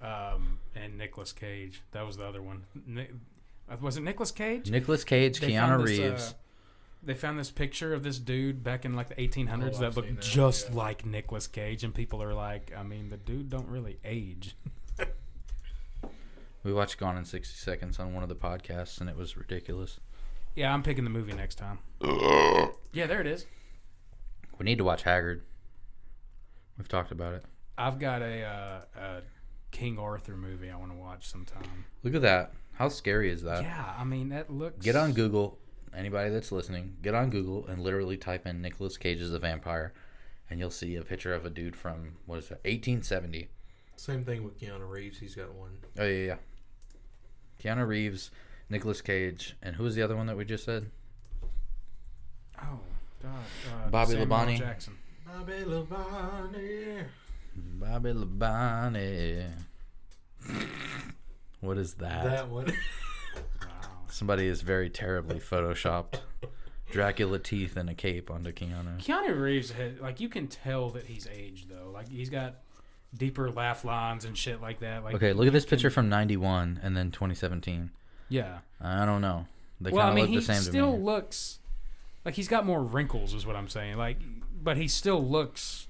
Um, 0.00 0.58
and 0.80 0.96
Nicolas 0.98 1.32
Cage. 1.32 1.82
That 1.92 2.06
was 2.06 2.16
the 2.16 2.24
other 2.24 2.42
one. 2.42 2.64
Ni- 2.86 3.08
uh, 3.70 3.76
was 3.80 3.96
it 3.96 4.02
Nicolas 4.02 4.30
Cage? 4.30 4.70
Nicolas 4.70 5.04
Cage, 5.04 5.40
They 5.40 5.50
Keanu 5.52 5.58
found 5.68 5.86
this, 5.88 5.98
Reeves. 5.98 6.30
uh, 6.30 6.32
they 7.02 7.14
found 7.14 7.38
this 7.38 7.50
picture 7.50 7.92
of 7.94 8.02
this 8.02 8.18
dude 8.18 8.62
back 8.64 8.84
in 8.84 8.94
like 8.96 9.08
the 9.08 9.14
1800s 9.16 9.76
Oh, 9.76 9.78
that 9.80 9.86
I've 9.86 9.96
looked 9.96 10.08
that, 10.14 10.20
just 10.22 10.70
yeah. 10.70 10.76
like 10.76 11.04
Nicolas 11.06 11.46
Cage, 11.46 11.84
and 11.84 11.94
people 11.94 12.22
are 12.22 12.34
like, 12.34 12.72
I 12.76 12.82
mean, 12.82 13.08
the 13.08 13.16
dude 13.16 13.50
don't 13.50 13.68
really 13.68 13.98
age. 14.04 14.56
we 16.64 16.72
watched 16.72 16.98
Gone 16.98 17.16
in 17.16 17.24
60 17.24 17.54
Seconds 17.56 17.98
on 17.98 18.14
one 18.14 18.22
of 18.22 18.28
the 18.28 18.34
podcasts, 18.36 19.00
and 19.00 19.08
it 19.08 19.16
was 19.16 19.36
ridiculous. 19.36 20.00
Yeah, 20.54 20.72
I'm 20.72 20.82
picking 20.82 21.04
the 21.04 21.10
movie 21.10 21.32
next 21.34 21.54
time. 21.56 21.78
yeah, 22.92 23.06
there 23.06 23.20
it 23.20 23.26
is. 23.26 23.46
We 24.58 24.64
need 24.64 24.78
to 24.78 24.84
watch 24.84 25.02
Haggard. 25.02 25.44
We've 26.76 26.88
talked 26.88 27.12
about 27.12 27.34
it. 27.34 27.44
I've 27.76 27.98
got 28.00 28.22
a, 28.22 28.42
uh, 28.44 28.80
a 29.00 29.20
King 29.70 29.98
Arthur 29.98 30.36
movie 30.36 30.70
I 30.70 30.76
want 30.76 30.92
to 30.92 30.98
watch 30.98 31.28
sometime. 31.28 31.84
Look 32.02 32.14
at 32.14 32.22
that. 32.22 32.52
How 32.74 32.88
scary 32.88 33.30
is 33.30 33.42
that? 33.42 33.62
yeah, 33.64 33.92
I 33.98 34.04
mean 34.04 34.28
that 34.30 34.50
looks. 34.52 34.84
Get 34.84 34.96
on 34.96 35.12
Google. 35.12 35.58
Anybody 35.94 36.30
that's 36.30 36.52
listening, 36.52 36.96
get 37.02 37.14
on 37.14 37.30
Google 37.30 37.66
and 37.66 37.82
literally 37.82 38.16
type 38.16 38.46
in 38.46 38.60
Nicolas 38.60 38.96
Cage 38.96 39.20
as 39.20 39.32
a 39.32 39.38
vampire, 39.38 39.94
and 40.50 40.60
you'll 40.60 40.70
see 40.70 40.94
a 40.96 41.02
picture 41.02 41.34
of 41.34 41.46
a 41.46 41.50
dude 41.50 41.74
from 41.74 42.12
what 42.26 42.38
is 42.38 42.44
it, 42.46 42.60
1870. 42.64 43.48
Same 43.96 44.24
thing 44.24 44.44
with 44.44 44.60
Keanu 44.60 44.88
Reeves. 44.88 45.18
He's 45.18 45.34
got 45.34 45.52
one. 45.54 45.78
Oh 45.98 46.04
yeah, 46.04 46.26
yeah. 46.26 46.36
Keanu 47.74 47.86
Reeves, 47.86 48.30
Nicolas 48.68 49.00
Cage, 49.00 49.56
and 49.62 49.76
who 49.76 49.84
was 49.84 49.94
the 49.96 50.02
other 50.02 50.14
one 50.14 50.26
that 50.26 50.36
we 50.36 50.44
just 50.44 50.64
said? 50.64 50.90
Oh 52.62 52.80
God, 53.22 53.30
uh, 53.32 53.88
Bobby 53.90 54.12
Samuel 54.12 54.26
Labonte. 54.28 54.58
Jackson. 54.58 54.98
Bobby 55.26 55.52
Labonte. 55.64 57.04
Bobby 57.64 58.12
Labonte. 58.12 59.46
What 61.60 61.78
is 61.78 61.94
that? 61.94 62.24
That 62.24 62.48
one. 62.48 62.72
Somebody 64.08 64.46
is 64.46 64.62
very 64.62 64.88
terribly 64.88 65.38
photoshopped 65.38 66.20
Dracula 66.90 67.38
teeth 67.38 67.76
and 67.76 67.90
a 67.90 67.94
cape 67.94 68.30
onto 68.30 68.52
Keanu. 68.52 68.98
Keanu 68.98 69.38
Reeves, 69.38 69.72
had, 69.72 70.00
like 70.00 70.20
you 70.20 70.28
can 70.28 70.46
tell 70.48 70.88
that 70.90 71.06
he's 71.06 71.26
aged 71.26 71.68
though. 71.68 71.90
Like 71.92 72.08
he's 72.08 72.30
got 72.30 72.56
deeper 73.16 73.50
laugh 73.50 73.84
lines 73.84 74.24
and 74.24 74.36
shit 74.36 74.62
like 74.62 74.80
that. 74.80 75.04
Like 75.04 75.14
Okay, 75.16 75.32
look 75.32 75.46
at 75.46 75.52
this 75.52 75.64
can- 75.64 75.70
picture 75.70 75.90
from 75.90 76.08
'91 76.08 76.80
and 76.82 76.96
then 76.96 77.10
2017. 77.10 77.90
Yeah. 78.30 78.58
I 78.80 79.04
don't 79.04 79.20
know. 79.20 79.46
They 79.80 79.90
well, 79.90 80.00
I 80.02 80.08
kind 80.08 80.10
of 80.10 80.14
mean, 80.16 80.24
look 80.24 80.30
he 80.30 80.36
the 80.46 80.54
same 80.54 80.62
to 80.64 80.70
still 80.70 80.96
me. 80.96 81.02
looks 81.04 81.58
like 82.24 82.34
he's 82.34 82.48
got 82.48 82.64
more 82.64 82.82
wrinkles, 82.82 83.34
is 83.34 83.44
what 83.46 83.56
I'm 83.56 83.68
saying. 83.68 83.96
Like, 83.96 84.18
but 84.62 84.76
he 84.76 84.88
still 84.88 85.24
looks. 85.24 85.87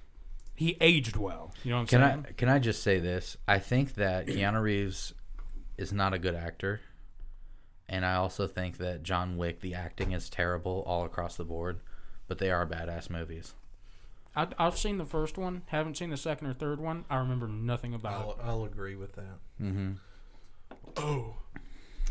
He 0.58 0.76
aged 0.80 1.16
well. 1.16 1.52
You 1.62 1.70
know 1.70 1.76
what 1.76 1.80
I'm 1.82 1.86
Can 1.86 2.00
saying? 2.00 2.26
I 2.28 2.32
can 2.32 2.48
I 2.48 2.58
just 2.58 2.82
say 2.82 2.98
this? 2.98 3.36
I 3.46 3.60
think 3.60 3.94
that 3.94 4.26
Keanu 4.26 4.60
Reeves 4.60 5.14
is 5.76 5.92
not 5.92 6.12
a 6.12 6.18
good 6.18 6.34
actor, 6.34 6.80
and 7.88 8.04
I 8.04 8.16
also 8.16 8.48
think 8.48 8.78
that 8.78 9.04
John 9.04 9.36
Wick, 9.36 9.60
the 9.60 9.74
acting 9.74 10.10
is 10.10 10.28
terrible 10.28 10.82
all 10.84 11.04
across 11.04 11.36
the 11.36 11.44
board. 11.44 11.78
But 12.26 12.38
they 12.38 12.50
are 12.50 12.66
badass 12.66 13.08
movies. 13.08 13.54
I, 14.34 14.48
I've 14.58 14.76
seen 14.76 14.98
the 14.98 15.04
first 15.04 15.38
one. 15.38 15.62
Haven't 15.66 15.96
seen 15.96 16.10
the 16.10 16.16
second 16.16 16.48
or 16.48 16.54
third 16.54 16.80
one. 16.80 17.04
I 17.08 17.18
remember 17.18 17.46
nothing 17.46 17.94
about 17.94 18.36
I'll, 18.42 18.50
I'll 18.50 18.64
agree 18.64 18.96
with 18.96 19.12
that. 19.12 19.38
Mm-hmm. 19.62 19.92
Oh. 20.96 21.36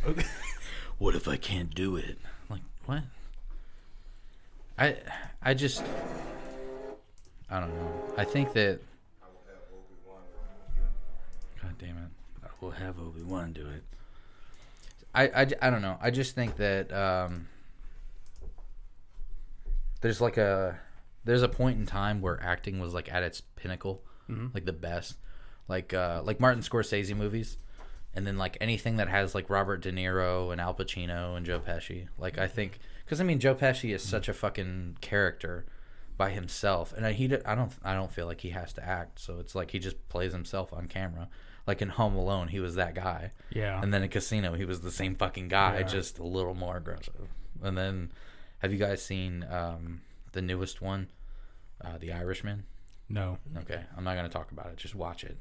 Okay. 0.08 0.26
What 1.00 1.16
if 1.16 1.28
I 1.28 1.36
can't 1.36 1.76
do 1.76 1.96
it? 1.98 2.18
Like 2.50 2.62
what? 2.86 3.04
I 4.80 4.96
I 5.44 5.54
just 5.54 5.84
I 7.50 7.60
don't 7.60 7.74
know. 7.74 7.92
I 8.18 8.24
think 8.26 8.54
that 8.54 8.80
God 11.62 11.76
damn 11.80 11.98
it. 11.98 12.10
I 12.44 12.48
will 12.62 12.72
have 12.72 13.00
Obi 13.00 13.24
Wan 13.24 13.54
do 13.54 13.68
it. 13.68 13.84
I, 15.16 15.24
I, 15.28 15.48
I 15.62 15.70
don't 15.70 15.82
know. 15.82 15.98
I 16.02 16.12
just 16.12 16.36
think 16.36 16.58
that 16.58 16.92
um, 16.94 17.48
there's 20.02 20.22
like 20.22 20.38
a 20.38 20.80
there's 21.24 21.42
a 21.42 21.50
point 21.50 21.80
in 21.80 21.86
time 21.86 22.22
where 22.22 22.42
acting 22.44 22.80
was 22.80 22.94
like 22.94 23.12
at 23.12 23.24
its 23.24 23.42
pinnacle, 23.42 24.04
like 24.54 24.66
the 24.66 24.74
best, 24.74 25.18
like 25.68 25.94
uh, 25.94 26.22
like 26.24 26.40
Martin 26.40 26.62
Scorsese 26.62 27.16
movies. 27.16 27.58
and 28.14 28.26
then 28.28 28.38
like 28.38 28.58
anything 28.62 28.98
that 28.98 29.08
has 29.10 29.34
like 29.34 29.50
Robert 29.50 29.82
De 29.82 29.92
Niro 29.92 30.52
and 30.52 30.60
Al 30.62 30.74
Pacino 30.74 31.36
and 31.38 31.46
Joe 31.46 31.60
Pesci. 31.60 32.08
Like 32.18 32.38
I 32.38 32.48
think 32.48 32.80
because 33.06 33.22
I 33.22 33.24
mean 33.24 33.40
Joe 33.40 33.56
Pesci 33.56 33.94
is 33.96 34.04
such 34.04 34.28
a 34.30 34.34
fucking 34.34 34.98
character 35.02 35.66
by 36.18 36.32
himself, 36.32 36.94
and 36.94 37.06
I, 37.06 37.12
he 37.14 37.26
I 37.46 37.54
don't 37.56 37.72
I 37.84 37.94
don't 37.94 38.12
feel 38.12 38.26
like 38.26 38.42
he 38.42 38.50
has 38.50 38.74
to 38.74 38.84
act. 38.86 39.20
So 39.20 39.38
it's 39.40 39.54
like 39.56 39.72
he 39.72 39.80
just 39.80 40.10
plays 40.10 40.34
himself 40.34 40.74
on 40.74 40.88
camera. 40.88 41.30
Like 41.68 41.82
in 41.82 41.90
Home 41.90 42.16
Alone, 42.16 42.48
he 42.48 42.60
was 42.60 42.76
that 42.76 42.96
guy. 42.96 43.32
Yeah. 43.52 43.82
And 43.82 43.94
then 43.94 44.02
in 44.02 44.10
Casino, 44.10 44.54
he 44.54 44.64
was 44.66 44.82
the 44.82 44.92
same 44.92 45.16
fucking 45.16 45.50
guy, 45.50 45.80
Yeah. 45.80 45.84
just 45.84 46.18
a 46.18 46.24
little 46.24 46.54
more 46.56 46.78
aggressive. 46.78 47.28
And 47.62 47.78
then, 47.78 48.12
have 48.60 48.72
you 48.72 48.78
guys 48.80 49.04
seen 49.04 49.46
um, 49.52 50.02
the 50.32 50.42
newest 50.42 50.82
one, 50.82 51.10
uh, 51.84 51.98
The 51.98 52.14
Irishman? 52.14 52.64
No. 53.10 53.38
Okay, 53.58 53.82
I'm 53.98 54.04
not 54.06 54.16
gonna 54.16 54.30
talk 54.30 54.52
about 54.52 54.68
it. 54.68 54.78
Just 54.78 54.96
watch 54.96 55.24
it. 55.26 55.38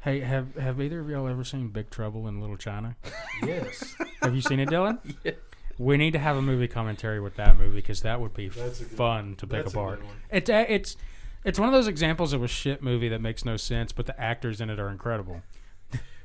Hey, 0.00 0.20
have 0.20 0.54
have 0.56 0.80
either 0.80 1.00
of 1.00 1.08
y'all 1.10 1.26
ever 1.28 1.44
seen 1.44 1.68
Big 1.68 1.90
Trouble 1.90 2.28
in 2.28 2.40
Little 2.40 2.56
China? 2.56 2.96
Yes. 3.42 3.94
Have 4.22 4.34
you 4.34 4.42
seen 4.42 4.60
it, 4.60 4.68
Dylan? 4.68 4.98
We 5.78 5.96
need 5.96 6.12
to 6.12 6.18
have 6.18 6.36
a 6.36 6.42
movie 6.42 6.68
commentary 6.68 7.20
with 7.20 7.36
that 7.36 7.56
movie 7.58 7.76
because 7.76 8.02
that 8.02 8.20
would 8.20 8.34
be 8.34 8.48
That's 8.48 8.80
a 8.80 8.84
good- 8.84 8.96
fun 8.96 9.34
to 9.36 9.46
pick 9.46 9.64
that's 9.64 9.74
a 9.74 9.78
apart. 9.78 10.04
one. 10.04 10.14
It's 10.30 10.50
a- 10.50 10.72
it's 10.72 10.96
it's 11.44 11.58
one 11.58 11.68
of 11.68 11.72
those 11.72 11.88
examples 11.88 12.32
of 12.34 12.42
a 12.42 12.48
shit 12.48 12.82
movie 12.82 13.08
that 13.08 13.20
makes 13.22 13.44
no 13.46 13.56
sense, 13.56 13.92
but 13.92 14.04
the 14.06 14.20
actors 14.20 14.60
in 14.60 14.68
it 14.68 14.78
are 14.78 14.88
incredible. 14.90 15.40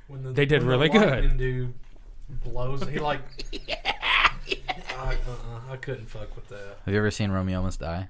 When 0.08 0.24
the, 0.24 0.32
They 0.34 0.46
did 0.46 0.62
when 0.62 0.70
really 0.70 0.88
the 0.90 1.00
good. 1.00 1.10
lightning 1.10 1.38
Dude 1.38 1.74
blows. 2.44 2.88
He 2.90 3.00
like. 3.00 3.22
I, 4.98 5.14
uh-uh, 5.14 5.72
I 5.74 5.78
couldn't 5.78 6.08
fuck 6.08 6.36
with 6.36 6.48
that. 6.50 6.78
Have 6.86 6.94
you 6.94 7.00
ever 7.00 7.12
seen 7.12 7.32
Romeo 7.32 7.62
Must 7.62 7.80
Die? 7.80 8.10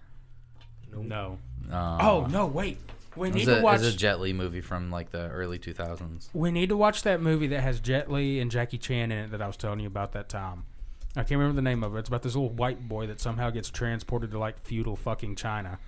No. 0.93 1.37
Um, 1.71 1.73
Oh 1.73 2.27
no! 2.29 2.45
Wait, 2.45 2.77
we 3.15 3.27
It's 3.29 3.37
need 3.37 3.47
a, 3.49 3.55
to 3.57 3.61
watch. 3.61 3.81
it's 3.81 3.93
a 3.93 3.97
Jet 3.97 4.19
Li 4.19 4.33
movie 4.33 4.61
from 4.61 4.91
like 4.91 5.11
the 5.11 5.29
early 5.29 5.59
2000s. 5.59 6.29
We 6.33 6.51
need 6.51 6.69
to 6.69 6.77
watch 6.77 7.03
that 7.03 7.21
movie 7.21 7.47
that 7.47 7.61
has 7.61 7.79
Jet 7.79 8.11
Li 8.11 8.39
and 8.39 8.49
Jackie 8.51 8.77
Chan 8.77 9.11
in 9.11 9.17
it 9.17 9.31
that 9.31 9.41
I 9.41 9.47
was 9.47 9.57
telling 9.57 9.79
you 9.79 9.87
about 9.87 10.13
that 10.13 10.29
time. 10.29 10.65
I 11.15 11.21
can't 11.21 11.39
remember 11.39 11.55
the 11.55 11.61
name 11.61 11.83
of 11.83 11.95
it. 11.95 11.99
It's 11.99 12.09
about 12.09 12.23
this 12.23 12.35
little 12.35 12.49
white 12.49 12.87
boy 12.89 13.07
that 13.07 13.21
somehow 13.21 13.49
gets 13.49 13.69
transported 13.69 14.31
to 14.31 14.39
like 14.39 14.59
feudal 14.65 14.95
fucking 14.95 15.35
China, 15.35 15.79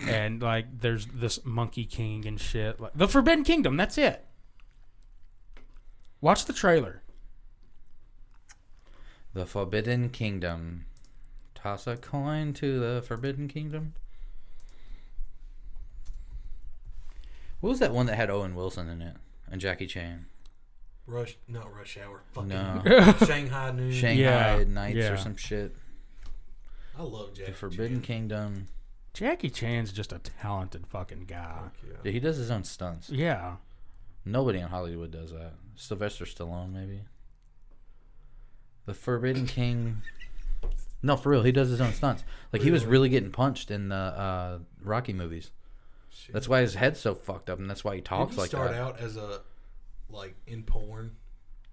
and 0.00 0.42
like 0.42 0.80
there's 0.80 1.06
this 1.06 1.44
monkey 1.44 1.84
king 1.84 2.26
and 2.26 2.40
shit. 2.40 2.80
Like, 2.80 2.92
the 2.94 3.08
Forbidden 3.08 3.44
Kingdom. 3.44 3.76
That's 3.76 3.98
it. 3.98 4.24
Watch 6.22 6.46
the 6.46 6.52
trailer. 6.52 7.02
The 9.34 9.46
Forbidden 9.46 10.08
Kingdom. 10.08 10.86
Toss 11.54 11.86
a 11.86 11.96
coin 11.96 12.54
to 12.54 12.80
the 12.80 13.02
Forbidden 13.02 13.48
Kingdom. 13.48 13.92
What 17.60 17.68
was 17.68 17.78
that 17.80 17.92
one 17.92 18.06
that 18.06 18.16
had 18.16 18.30
Owen 18.30 18.54
Wilson 18.54 18.88
in 18.88 19.02
it 19.02 19.16
and 19.50 19.60
Jackie 19.60 19.86
Chan? 19.86 20.24
Rush, 21.06 21.36
not 21.48 21.74
rush 21.74 21.98
hour. 21.98 22.22
Fucking 22.32 22.48
No. 22.50 22.82
Shanghai 23.26 23.72
Noon. 23.72 23.92
Shanghai 23.92 24.58
Yeah, 24.58 24.64
Nights 24.68 24.96
yeah. 24.96 25.10
or 25.12 25.16
some 25.16 25.36
shit. 25.36 25.74
I 26.98 27.02
love 27.02 27.34
Jackie 27.34 27.50
The 27.52 27.56
Forbidden 27.56 27.96
Chan. 27.96 28.02
Kingdom. 28.02 28.66
Jackie 29.12 29.50
Chan's 29.50 29.92
just 29.92 30.12
a 30.12 30.18
talented 30.18 30.86
fucking 30.86 31.24
guy. 31.26 31.62
Yeah. 31.86 31.96
Yeah, 32.04 32.12
he 32.12 32.20
does 32.20 32.36
his 32.36 32.50
own 32.50 32.62
stunts. 32.64 33.10
Yeah. 33.10 33.56
Nobody 34.24 34.60
in 34.60 34.68
Hollywood 34.68 35.10
does 35.10 35.32
that. 35.32 35.54
Sylvester 35.74 36.26
Stallone, 36.26 36.72
maybe. 36.72 37.00
The 38.86 38.94
Forbidden 38.94 39.46
King. 39.46 40.02
No, 41.02 41.16
for 41.16 41.30
real, 41.30 41.42
he 41.42 41.52
does 41.52 41.70
his 41.70 41.80
own 41.80 41.92
stunts. 41.92 42.22
Like 42.52 42.62
he 42.62 42.70
was 42.70 42.82
Really? 42.84 42.92
really 42.92 43.08
getting 43.08 43.32
punched 43.32 43.70
in 43.70 43.88
the 43.88 43.94
uh, 43.96 44.58
Rocky 44.82 45.12
movies. 45.14 45.50
Shit. 46.10 46.34
That's 46.34 46.48
why 46.48 46.60
his 46.60 46.74
head's 46.74 47.00
so 47.00 47.14
fucked 47.14 47.48
up, 47.48 47.58
and 47.58 47.70
that's 47.70 47.82
why 47.84 47.94
he 47.94 48.00
Did 48.00 48.06
talks 48.06 48.34
he 48.34 48.40
like 48.42 48.48
start 48.50 48.72
that. 48.72 48.80
out 48.80 49.00
as 49.00 49.16
a 49.16 49.40
like 50.12 50.34
in 50.46 50.62
porn? 50.62 51.16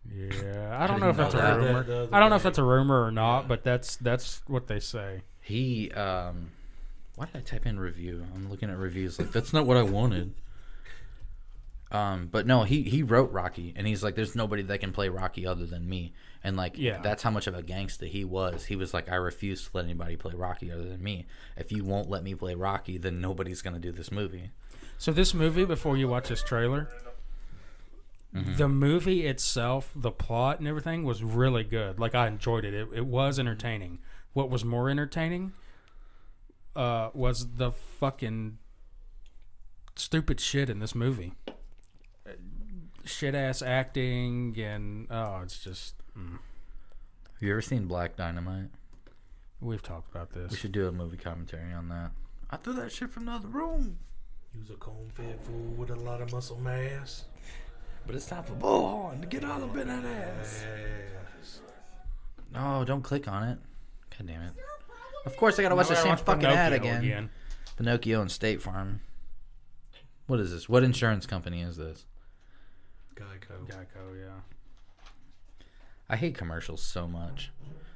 Yeah. 0.10 0.78
I 0.80 0.88
don't 0.88 1.00
didn't 1.00 1.02
know 1.02 1.10
if 1.10 1.18
that's 1.18 1.34
a 1.34 1.38
that. 1.38 1.58
rumor. 1.58 1.84
The 1.84 1.98
other 2.04 2.10
I 2.16 2.20
don't 2.20 2.30
know 2.30 2.36
if 2.38 2.44
that's 2.44 2.58
a 2.58 2.64
rumor 2.64 3.04
or 3.04 3.12
not, 3.12 3.42
Yeah. 3.42 3.48
but 3.48 3.64
that's 3.64 3.98
that's 3.98 4.42
what 4.48 4.68
they 4.68 4.80
say. 4.80 5.22
He, 5.42 5.92
um, 5.92 6.52
why 7.16 7.26
did 7.26 7.36
I 7.38 7.40
type 7.42 7.66
in 7.66 7.80
review? 7.80 8.26
I'm 8.36 8.50
looking 8.50 8.70
at 8.70 8.78
reviews. 8.78 9.18
Like 9.20 9.32
that's 9.32 9.52
not 9.54 9.66
what 9.66 9.78
I 9.78 9.84
wanted. 9.84 10.34
Um, 11.90 12.28
but 12.30 12.46
no, 12.46 12.64
he 12.64 12.84
he 12.84 13.02
wrote 13.02 13.32
Rocky, 13.32 13.74
and 13.78 13.88
he's 13.88 14.04
like, 14.04 14.16
"There's 14.16 14.36
nobody 14.36 14.62
that 14.64 14.80
can 14.80 14.92
play 14.92 15.08
Rocky 15.08 15.48
other 15.48 15.66
than 15.66 15.88
me." 15.88 16.14
And 16.44 16.58
like, 16.58 16.78
Yeah. 16.78 17.02
that's 17.02 17.24
how 17.24 17.30
much 17.32 17.48
of 17.48 17.56
a 17.56 17.64
gangster 17.64 18.06
he 18.06 18.26
was. 18.26 18.66
He 18.66 18.76
was 18.76 18.94
like, 18.94 19.10
"I 19.10 19.16
refuse 19.16 19.64
to 19.64 19.70
let 19.74 19.86
anybody 19.86 20.18
play 20.18 20.34
Rocky 20.36 20.70
other 20.70 20.84
than 20.84 21.02
me. 21.02 21.28
If 21.56 21.72
you 21.72 21.86
won't 21.86 22.10
let 22.10 22.24
me 22.24 22.36
play 22.36 22.56
Rocky, 22.56 22.98
then 22.98 23.22
nobody's 23.22 23.62
gonna 23.62 23.80
do 23.80 23.94
this 23.94 24.12
movie." 24.12 24.52
So 24.98 25.14
this 25.14 25.34
movie, 25.34 25.64
before 25.64 25.96
you 25.96 26.10
watch 26.10 26.28
this 26.28 26.44
trailer, 26.44 26.90
the 28.58 28.68
movie 28.68 29.26
itself, 29.26 29.92
the 29.96 30.12
plot 30.12 30.60
and 30.60 30.68
everything 30.68 31.04
was 31.04 31.24
really 31.24 31.64
good. 31.64 32.00
Like 32.00 32.16
I 32.16 32.28
enjoyed 32.28 32.66
it. 32.66 32.74
It, 32.74 32.88
it 32.94 33.06
was 33.06 33.40
entertaining. 33.40 34.00
What 34.34 34.50
was 34.50 34.64
more 34.64 34.90
entertaining 34.90 35.54
uh, 36.76 37.10
was 37.14 37.56
the 37.56 37.72
fucking 37.72 38.58
stupid 39.96 40.40
shit 40.40 40.70
in 40.70 40.80
this 40.80 40.94
movie. 40.94 41.34
Shit 43.06 43.36
ass 43.36 43.62
acting 43.62 44.56
and 44.60 45.08
oh, 45.10 45.42
it's 45.44 45.64
just 45.64 45.96
mm. 46.18 46.34
Have 46.34 47.42
you 47.42 47.52
ever 47.52 47.62
seen 47.62 47.86
Black 47.86 48.16
Dynamite? 48.16 48.70
we've 49.62 49.82
talked 49.82 50.10
about 50.14 50.32
this. 50.32 50.52
We 50.52 50.58
should 50.58 50.72
do 50.72 50.88
a 50.88 50.92
movie 50.92 51.18
commentary 51.18 51.74
on 51.74 51.90
that. 51.90 52.12
I 52.50 52.58
threw 52.58 52.74
that 52.74 52.92
shit 52.92 53.10
from 53.10 53.26
the 53.26 53.34
other 53.34 53.48
room. 53.48 53.98
He 54.54 54.60
was 54.60 54.70
a 54.70 54.76
corn-fed 54.76 55.42
fool 55.42 55.74
with 55.78 55.90
a 55.90 55.96
lot 55.96 56.22
of 56.22 56.32
muscle 56.32 56.60
mass. 56.60 57.26
But 58.08 58.16
it's 58.16 58.26
time 58.26 58.43
for 58.43 58.53
Bullhorn 58.53 59.20
to 59.22 59.28
get 59.28 59.43
all 59.43 59.62
up 59.64 59.76
in 59.76 59.88
that 59.89 60.05
ass. 60.05 60.64
No, 62.53 62.86
don't 62.86 63.01
click 63.01 63.28
on 63.28 63.43
it. 63.43 63.60
God 64.18 64.28
damn 64.28 64.41
it. 64.41 64.53
Of 65.26 65.36
course, 65.36 65.60
I 65.60 65.64
gotta 65.64 65.76
watch 65.76 65.89
Now 65.89 65.95
the 65.95 65.99
I 65.99 66.03
same 66.03 66.10
watch 66.12 66.22
fucking 66.22 66.45
ad 66.45 66.72
Pinocchio 66.72 66.97
again. 66.97 67.30
Pinocchio 67.76 68.22
and 68.22 68.32
State 68.32 68.62
Farm. 68.62 69.01
What 70.28 70.39
is 70.39 70.51
this? 70.51 70.70
What 70.70 70.84
insurance 70.84 71.26
company 71.26 71.62
is 71.62 71.76
this? 71.76 72.05
Geico. 73.16 73.68
Geico, 73.68 74.18
yeah. 74.18 74.39
I 76.10 76.16
hate 76.16 76.36
commercials 76.36 76.82
so 76.82 77.08
much. 77.08 77.51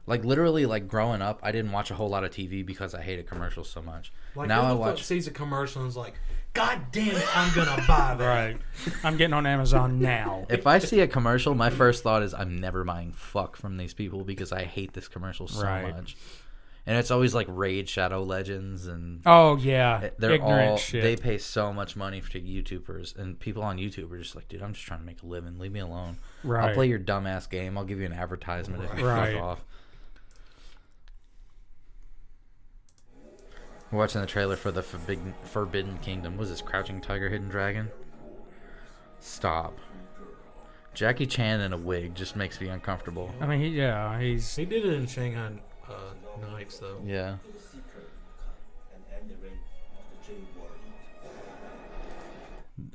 Like 0.07 0.25
literally, 0.25 0.65
like 0.65 0.87
growing 0.89 1.21
up, 1.21 1.39
I 1.41 1.53
didn't 1.53 1.71
watch 1.71 1.89
a 1.91 1.95
whole 1.95 2.09
lot 2.09 2.25
of 2.25 2.31
TV 2.31 2.65
because 2.65 2.93
I 2.93 3.01
hated 3.01 3.27
commercials 3.27 3.69
so 3.69 3.81
much. 3.81 4.11
Like 4.35 4.49
now 4.49 4.61
who 4.61 4.67
I 4.67 4.69
the 4.71 4.75
fuck 4.75 4.85
watch. 4.87 5.03
sees 5.03 5.27
a 5.27 5.31
commercial 5.31 5.81
and 5.81 5.89
is 5.89 5.95
like, 5.95 6.15
God 6.53 6.81
damn 6.91 7.15
it, 7.15 7.37
I'm 7.37 7.53
gonna 7.55 7.77
buy 7.87 8.15
that. 8.17 8.27
Right. 8.27 8.57
I'm 9.05 9.15
getting 9.15 9.33
on 9.33 9.45
Amazon 9.45 9.99
now. 9.99 10.45
If 10.49 10.67
I 10.67 10.79
see 10.79 10.99
a 10.99 11.07
commercial, 11.07 11.55
my 11.55 11.69
first 11.69 12.03
thought 12.03 12.23
is 12.23 12.33
I'm 12.33 12.57
never 12.59 12.83
buying 12.83 13.13
fuck 13.13 13.55
from 13.55 13.77
these 13.77 13.93
people 13.93 14.23
because 14.25 14.51
I 14.51 14.63
hate 14.63 14.93
this 14.93 15.07
commercial 15.07 15.47
so 15.47 15.63
Right. 15.63 15.95
much. 15.95 16.17
And 16.87 16.97
it's 16.97 17.11
always 17.11 17.33
like 17.35 17.45
Raid 17.47 17.87
Shadow 17.87 18.23
Legends 18.23 18.87
and 18.87 19.21
Oh 19.25 19.55
yeah, 19.57 20.01
eh, 20.03 20.09
they're 20.17 20.31
ignorant 20.33 20.71
all 20.71 20.77
shit. 20.77 21.03
they 21.03 21.15
pay 21.15 21.37
so 21.37 21.71
much 21.71 21.95
money 21.95 22.19
for 22.19 22.31
YouTubers 22.31 23.15
and 23.15 23.39
people 23.39 23.61
on 23.63 23.77
YouTube 23.77 24.11
are 24.11 24.17
just 24.17 24.35
like, 24.35 24.49
dude, 24.49 24.63
I'm 24.63 24.73
just 24.73 24.85
trying 24.85 24.99
to 24.99 25.05
make 25.05 25.21
a 25.21 25.27
living. 25.27 25.57
Leave 25.59 25.71
me 25.71 25.79
alone. 25.79 26.17
right. 26.43 26.69
I'll 26.69 26.73
play 26.73 26.87
your 26.87 26.99
dumbass 26.99 27.47
game. 27.49 27.77
I'll 27.77 27.85
give 27.85 27.99
you 27.99 28.07
an 28.07 28.13
advertisement 28.13 28.83
if 28.83 28.97
you 28.97 29.05
Right. 29.07 29.35
fuck 29.35 29.41
off. 29.43 29.65
We're 33.91 33.99
watching 33.99 34.21
the 34.21 34.27
trailer 34.27 34.55
for 34.55 34.71
the 34.71 34.81
Forbidden, 34.81 35.33
Forbidden 35.43 35.97
Kingdom. 35.97 36.37
Was 36.37 36.49
this 36.49 36.61
Crouching 36.61 37.01
Tiger, 37.01 37.27
Hidden 37.29 37.49
Dragon? 37.49 37.91
Stop. 39.19 39.77
Jackie 40.93 41.25
Chan 41.25 41.61
in 41.61 41.73
a 41.73 41.77
wig 41.77 42.15
just 42.15 42.35
makes 42.35 42.59
me 42.59 42.67
uncomfortable. 42.69 43.33
I 43.39 43.47
mean, 43.47 43.59
he, 43.59 43.67
yeah, 43.67 44.19
he's 44.19 44.55
He 44.55 44.65
did 44.65 44.85
it 44.85 44.93
in 44.93 45.07
Shanghai 45.07 45.51
uh, 45.89 46.49
Nights 46.51 46.79
though. 46.79 47.01
Yeah. 47.05 47.37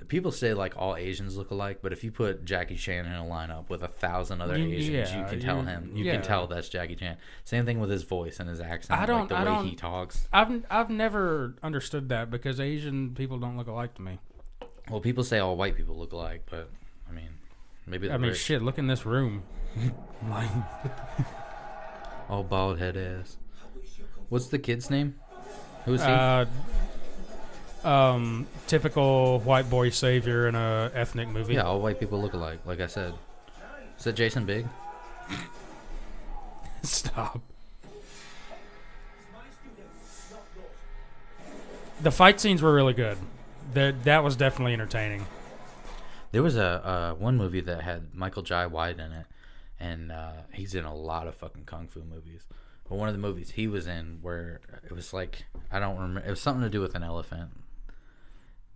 People 0.09 0.31
say 0.33 0.55
like 0.55 0.77
all 0.77 0.97
Asians 0.97 1.37
look 1.37 1.51
alike, 1.51 1.79
but 1.83 1.93
if 1.93 2.05
you 2.05 2.11
put 2.13 2.45
Jackie 2.45 2.77
Chan 2.77 3.07
in 3.07 3.13
a 3.13 3.23
lineup 3.25 3.69
with 3.69 3.83
a 3.83 3.89
thousand 3.89 4.41
other 4.41 4.57
You- 4.57 4.75
Asians, 4.77 5.11
yeah, 5.11 5.21
you 5.23 5.29
can 5.29 5.41
tell 5.41 5.63
him. 5.63 5.91
You 5.95 6.05
yeah. 6.05 6.13
can 6.15 6.23
tell 6.23 6.47
that's 6.47 6.69
Jackie 6.69 6.95
Chan. 6.97 7.17
Same 7.45 7.65
thing 7.65 7.81
with 7.81 7.91
his 7.91 8.03
voice 8.05 8.39
and 8.41 8.49
his 8.49 8.61
accent, 8.61 8.99
I 8.99 9.03
like 9.03 9.07
don't- 9.07 9.19
Like 9.21 9.29
the 9.31 9.35
I 9.37 9.39
way 9.41 9.45
don't- 9.45 9.67
he 9.67 9.75
talks. 9.77 10.29
I've 10.33 10.65
I've 10.71 10.91
never 10.91 11.55
understood 11.63 12.09
that 12.11 12.31
because 12.31 12.61
Asian 12.61 13.15
people 13.15 13.39
don't 13.39 13.57
look 13.57 13.67
alike 13.69 13.95
to 13.95 14.03
me. 14.03 14.19
Well, 14.91 15.01
people 15.01 15.25
say 15.25 15.39
all 15.39 15.57
white 15.57 15.75
people 15.77 15.97
look 15.97 16.13
alike, 16.13 16.43
but 16.49 16.71
I 17.09 17.13
mean, 17.13 17.31
maybe 17.87 18.11
I 18.11 18.17
mean, 18.17 18.31
rich. 18.31 18.39
shit. 18.41 18.63
Look 18.63 18.79
in 18.79 18.87
this 18.87 19.05
room. 19.05 19.43
like, 20.31 20.49
all 22.29 22.43
bald 22.43 22.79
head 22.79 22.97
ass. 22.97 23.37
What's 24.29 24.47
the 24.49 24.59
kid's 24.59 24.91
name? 24.91 25.15
Who's 25.85 26.01
he? 26.03 26.07
uh, 26.11 26.47
um, 27.87 28.47
typical 28.67 29.39
white 29.41 29.71
boy 29.71 29.91
savior 29.91 30.49
in 30.49 30.55
a 30.55 30.91
ethnic 30.93 31.29
movie. 31.29 31.55
yeah, 31.55 31.63
all 31.63 31.81
white 31.81 32.01
people 32.01 32.21
look 32.21 32.35
alike. 32.35 32.59
Like 32.67 32.81
I 32.81 32.87
said, 32.87 33.15
is 33.97 34.05
that 34.05 34.15
Jason 34.15 34.45
Big? 34.45 34.67
Stop. 36.83 37.41
The 42.03 42.11
fight 42.11 42.41
scenes 42.41 42.61
were 42.61 42.75
really 42.75 42.93
good. 42.93 43.17
That 43.73 44.05
that 44.05 44.23
was 44.23 44.37
definitely 44.37 44.75
entertaining. 44.75 45.27
There 46.33 46.43
was 46.43 46.57
a 46.57 46.87
uh, 46.87 47.15
one 47.15 47.37
movie 47.37 47.61
that 47.63 47.83
had 47.83 48.15
Michael 48.15 48.43
Jai 48.43 48.67
White 48.67 48.99
in 48.99 49.13
it, 49.13 49.27
and 49.81 50.13
uh, 50.13 50.33
he's 50.53 50.75
in 50.75 50.85
a 50.85 50.95
lot 50.95 51.27
of 51.27 51.35
fucking 51.37 51.65
kung 51.65 51.89
fu 51.89 52.03
movies. 52.03 52.43
But 52.89 52.97
one 52.97 53.09
of 53.09 53.15
the 53.15 53.21
movies 53.21 53.53
he 53.53 53.67
was 53.67 53.87
in, 53.87 54.19
where 54.23 54.61
it 54.85 54.93
was 54.93 55.13
like 55.13 55.47
I 55.73 55.79
don't 55.81 55.97
remember, 55.97 56.21
it 56.27 56.31
was 56.31 56.41
something 56.41 56.63
to 56.63 56.71
do 56.71 56.81
with 56.81 56.95
an 56.95 57.03
elephant. 57.03 57.51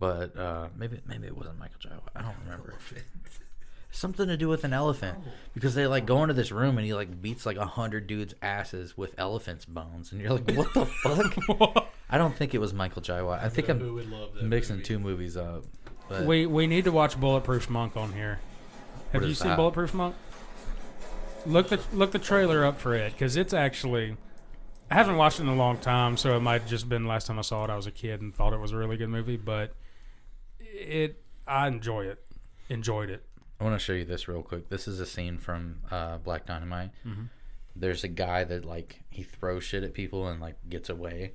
But 0.01 0.35
uh, 0.35 0.67
maybe 0.75 0.99
maybe 1.05 1.27
it 1.27 1.37
wasn't 1.37 1.59
Michael 1.59 1.77
Jai 1.79 1.91
I 2.15 2.23
don't 2.23 2.35
remember. 2.43 2.73
Something 3.91 4.29
to 4.29 4.37
do 4.37 4.47
with 4.47 4.63
an 4.63 4.73
elephant 4.73 5.19
because 5.53 5.75
they 5.75 5.85
like 5.85 6.07
go 6.07 6.23
into 6.23 6.33
this 6.33 6.51
room 6.51 6.77
and 6.79 6.87
he 6.87 6.93
like 6.95 7.21
beats 7.21 7.45
like 7.45 7.57
a 7.57 7.67
hundred 7.67 8.07
dudes' 8.07 8.33
asses 8.41 8.97
with 8.97 9.13
elephant's 9.19 9.65
bones, 9.65 10.11
and 10.11 10.19
you're 10.19 10.31
like, 10.31 10.49
what 10.53 10.73
the 10.73 10.85
fuck? 10.87 11.87
I 12.09 12.17
don't 12.17 12.35
think 12.35 12.55
it 12.55 12.57
was 12.57 12.73
Michael 12.73 13.03
Jai 13.03 13.21
I 13.45 13.47
think 13.49 13.67
know 13.67 13.75
I'm 13.75 13.79
love 14.11 14.33
that 14.33 14.43
mixing 14.43 14.77
movie. 14.77 14.85
two 14.87 14.97
movies 14.97 15.37
up. 15.37 15.65
But 16.09 16.25
We 16.25 16.47
we 16.47 16.65
need 16.65 16.85
to 16.85 16.91
watch 16.91 17.19
Bulletproof 17.19 17.69
Monk 17.69 17.95
on 17.95 18.11
here. 18.13 18.39
Have 19.11 19.21
What 19.21 19.27
you 19.27 19.33
is 19.33 19.37
seen 19.37 19.49
that? 19.49 19.55
Bulletproof 19.57 19.93
Monk? 19.93 20.15
Look 21.45 21.69
the 21.69 21.79
look 21.93 22.11
the 22.11 22.19
trailer 22.19 22.65
up 22.65 22.79
for 22.79 22.95
it 22.95 23.11
because 23.13 23.37
it's 23.37 23.53
actually. 23.53 24.17
I 24.89 24.95
haven't 24.95 25.17
watched 25.17 25.39
it 25.39 25.43
in 25.43 25.49
a 25.49 25.55
long 25.55 25.77
time, 25.77 26.17
so 26.17 26.35
it 26.35 26.39
might 26.41 26.61
have 26.61 26.69
just 26.69 26.89
been 26.89 27.05
last 27.05 27.27
time 27.27 27.37
I 27.37 27.43
saw 27.43 27.63
it. 27.65 27.69
I 27.69 27.75
was 27.75 27.85
a 27.87 27.91
kid 27.91 28.21
and 28.21 28.33
thought 28.33 28.51
it 28.51 28.59
was 28.59 28.71
a 28.71 28.77
really 28.77 28.97
good 28.97 29.09
movie, 29.09 29.37
but 29.37 29.73
it 30.81 31.21
I 31.47 31.67
enjoy 31.67 32.05
it. 32.05 32.23
Enjoyed 32.69 33.09
it. 33.09 33.23
I 33.59 33.63
want 33.63 33.75
to 33.75 33.79
show 33.83 33.93
you 33.93 34.05
this 34.05 34.27
real 34.27 34.41
quick. 34.41 34.69
This 34.69 34.87
is 34.87 34.99
a 34.99 35.05
scene 35.05 35.37
from 35.37 35.79
uh, 35.91 36.17
Black 36.17 36.45
Dynamite. 36.45 36.91
Mhm. 37.05 37.29
There's 37.75 38.03
a 38.03 38.07
guy 38.07 38.43
that 38.43 38.65
like 38.65 39.01
he 39.09 39.23
throws 39.23 39.63
shit 39.63 39.83
at 39.83 39.93
people 39.93 40.27
and 40.27 40.41
like 40.41 40.55
gets 40.69 40.89
away. 40.89 41.33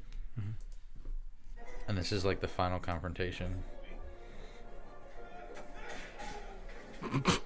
And 1.88 1.96
this 1.96 2.10
is 2.12 2.24
like 2.24 2.40
the 2.40 2.48
final 2.48 2.80
confrontation. 2.80 3.62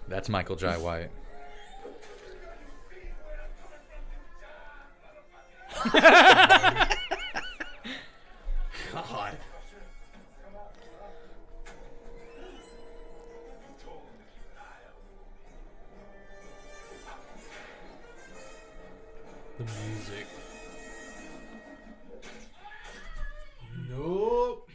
That's 0.09 0.29
Michael 0.31 0.57
Jai 0.57 0.79
White. 0.79 1.11
God. 8.93 9.37
The 19.61 19.67
music. 19.67 20.27
Nope. 23.91 24.71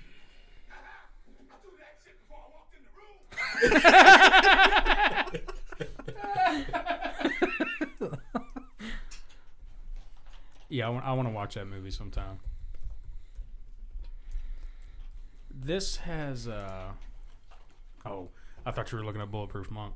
Yeah, 10.69 10.85
I 10.85 10.89
want 10.89 11.05
I 11.05 11.13
want 11.13 11.27
to 11.27 11.33
watch 11.33 11.55
that 11.55 11.65
movie 11.65 11.89
sometime. 11.89 12.37
This 15.49 15.95
has 15.95 16.47
uh 16.47 16.91
oh, 18.05 18.29
I 18.67 18.69
thought 18.69 18.91
you 18.91 18.99
were 18.99 19.03
looking 19.03 19.21
at 19.21 19.31
Bulletproof 19.31 19.71
Monk. 19.71 19.95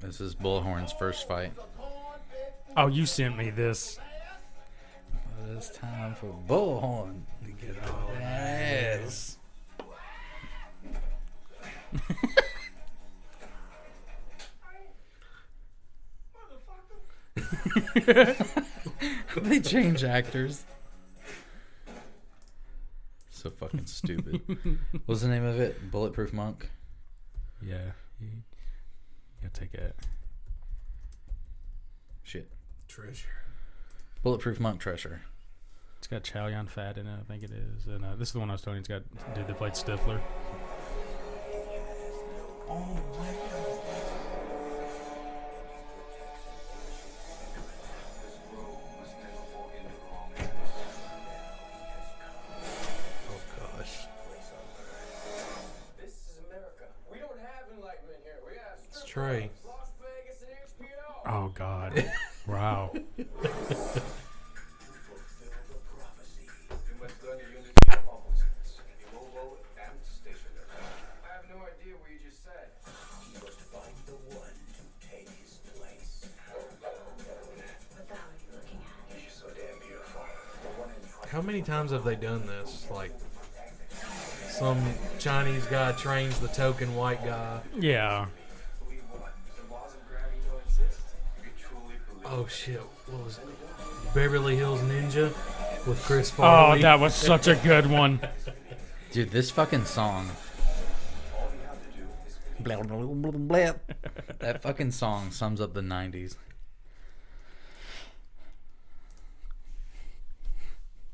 This 0.00 0.22
is 0.22 0.34
Bullhorn's 0.34 0.94
first 0.94 1.28
fight. 1.28 1.52
Oh, 2.80 2.86
you 2.86 3.06
sent 3.06 3.36
me 3.36 3.50
this. 3.50 3.98
It's 5.50 5.68
time 5.70 6.14
for 6.14 6.32
Bullhorn 6.46 7.22
to 7.44 7.50
get 7.50 7.76
on 7.90 8.22
ass. 8.22 9.36
they 19.42 19.58
change 19.58 20.04
actors. 20.04 20.64
So 23.30 23.50
fucking 23.50 23.86
stupid. 23.86 24.40
What's 25.06 25.22
the 25.22 25.28
name 25.28 25.44
of 25.44 25.58
it? 25.58 25.90
Bulletproof 25.90 26.32
Monk. 26.32 26.70
Yeah, 27.60 27.90
you 28.20 28.28
gotta 29.42 29.52
take 29.52 29.74
it. 29.74 29.96
Shit. 32.88 33.04
Treasure. 33.04 33.28
Bulletproof 34.22 34.60
Monk 34.60 34.80
Treasure. 34.80 35.22
It's 35.98 36.06
got 36.06 36.22
Chow 36.22 36.46
Yun 36.46 36.66
Fat 36.66 36.96
in 36.96 37.06
it, 37.06 37.18
I 37.20 37.24
think 37.30 37.42
it 37.42 37.50
is, 37.50 37.86
and 37.86 38.04
uh, 38.04 38.14
this 38.16 38.28
is 38.28 38.32
the 38.32 38.40
one 38.40 38.50
I 38.50 38.52
was 38.52 38.62
telling 38.62 38.78
you. 38.78 38.80
It's 38.80 38.88
got 38.88 39.34
dude 39.34 39.46
that 39.46 39.58
played 39.58 39.72
Stifler. 39.72 40.20
Oh 42.70 43.00
trains 85.98 86.38
the 86.38 86.48
token 86.48 86.94
white 86.94 87.24
guy. 87.24 87.60
Yeah. 87.78 88.26
Believe 88.84 89.02
what? 89.10 89.32
The 89.56 89.72
laws 89.72 89.94
of 89.94 90.08
gravity 90.08 90.38
don't 90.50 90.62
exist. 90.64 91.00
You 91.42 91.50
truly 91.58 91.94
believe. 92.08 92.40
Oh 92.40 92.46
shit! 92.46 92.80
What 93.06 93.24
was 93.24 93.38
it? 93.38 93.44
Beverly 94.14 94.56
Hills 94.56 94.80
Ninja 94.82 95.26
with 95.86 96.02
Chris 96.04 96.32
Oh, 96.38 96.76
that 96.78 96.98
was 96.98 97.14
such 97.14 97.46
a 97.48 97.56
good 97.56 97.86
one. 97.86 98.20
Dude, 99.12 99.30
this 99.30 99.50
fucking 99.50 99.84
song. 99.84 100.30
All 101.36 101.50
you 101.52 101.66
have 101.66 101.92
to 101.92 101.98
do 101.98 102.04
is 102.26 102.36
Blah, 102.60 102.82
blah, 102.82 102.96
blah, 103.04 103.30
blah, 103.30 103.30
blah. 103.32 103.72
that 104.38 104.62
fucking 104.62 104.90
song 104.92 105.30
sums 105.30 105.60
up 105.60 105.74
the 105.74 105.80
90s. 105.80 106.36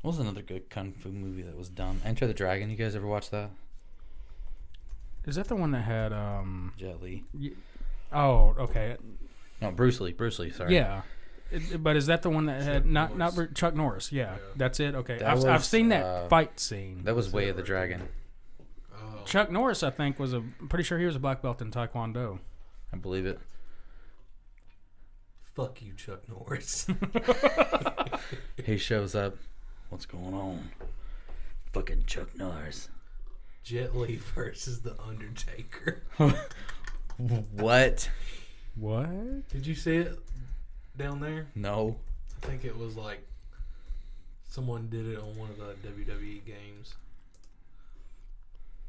What 0.01 0.11
was 0.11 0.19
another 0.19 0.41
good 0.41 0.69
kung 0.69 0.91
fu 0.93 1.09
movie 1.09 1.41
that 1.41 1.57
was 1.57 1.69
dumb? 1.69 2.01
Enter 2.05 2.27
the 2.27 2.33
Dragon. 2.33 2.69
You 2.69 2.75
guys 2.75 2.95
ever 2.95 3.07
watch 3.07 3.29
that? 3.31 3.49
Is 5.25 5.35
that 5.35 5.47
the 5.47 5.55
one 5.55 5.71
that 5.71 5.81
had 5.81 6.13
um? 6.13 6.73
Jet 6.77 7.01
Li. 7.01 7.23
Oh, 8.11 8.55
okay. 8.59 8.97
No, 9.61 9.71
Bruce 9.71 9.99
Lee. 9.99 10.11
Bruce 10.13 10.37
Lee. 10.39 10.51
Sorry. 10.51 10.73
Yeah. 10.75 11.01
It- 11.51 11.81
but 11.81 11.95
is 11.95 12.07
that 12.07 12.21
the 12.21 12.29
one 12.29 12.45
that 12.47 12.61
had 12.63 12.85
not 12.85 13.17
not 13.17 13.33
Chuck 13.53 13.75
Norris? 13.75 14.11
Yeah, 14.11 14.37
that's 14.55 14.79
it. 14.79 14.95
Okay, 14.95 15.17
That 15.19 15.27
I've, 15.37 15.45
I've 15.45 15.65
seen 15.65 15.89
that 15.89 16.03
uh, 16.05 16.27
fight 16.27 16.59
scene. 16.59 17.03
That 17.03 17.15
was 17.15 17.31
Way 17.31 17.49
of 17.49 17.55
the 17.55 17.63
Dragon. 17.63 18.07
Oh. 18.93 19.21
Chuck 19.25 19.51
Norris, 19.51 19.83
I 19.83 19.89
think, 19.91 20.19
was 20.19 20.33
a. 20.33 20.37
I'm 20.37 20.67
pretty 20.69 20.83
sure 20.83 20.97
he 20.99 21.05
was 21.05 21.15
a 21.15 21.19
black 21.19 21.41
belt 21.41 21.61
in 21.61 21.69
Taekwondo. 21.71 22.39
I 22.93 22.97
believe 22.97 23.25
it. 23.25 23.39
Fuck 25.55 25.81
you, 25.81 25.93
Chuck 25.93 26.27
Norris. 26.27 26.87
He 28.65 28.77
shows 28.77 29.13
up. 29.13 29.35
What's 29.89 30.05
going 30.07 30.33
on? 30.33 30.69
Fucking 31.73 32.05
Chuck 32.07 32.35
Norris. 32.35 32.89
Jet 33.65 33.95
Li 33.95 34.15
versus 34.35 34.79
the 34.81 34.95
Undertaker. 35.05 36.03
What? 37.17 38.09
What? 38.75 39.47
Did 39.47 39.65
you 39.65 39.73
see 39.73 39.95
it 39.95 40.19
down 40.97 41.21
there? 41.21 41.47
No. 41.55 41.95
I 42.43 42.45
think 42.45 42.65
it 42.65 42.77
was 42.77 42.97
like 42.97 43.25
someone 44.49 44.89
did 44.89 45.07
it 45.07 45.17
on 45.17 45.37
one 45.37 45.49
of 45.49 45.57
the 45.57 45.75
WWE 45.87 46.45
games. 46.45 46.95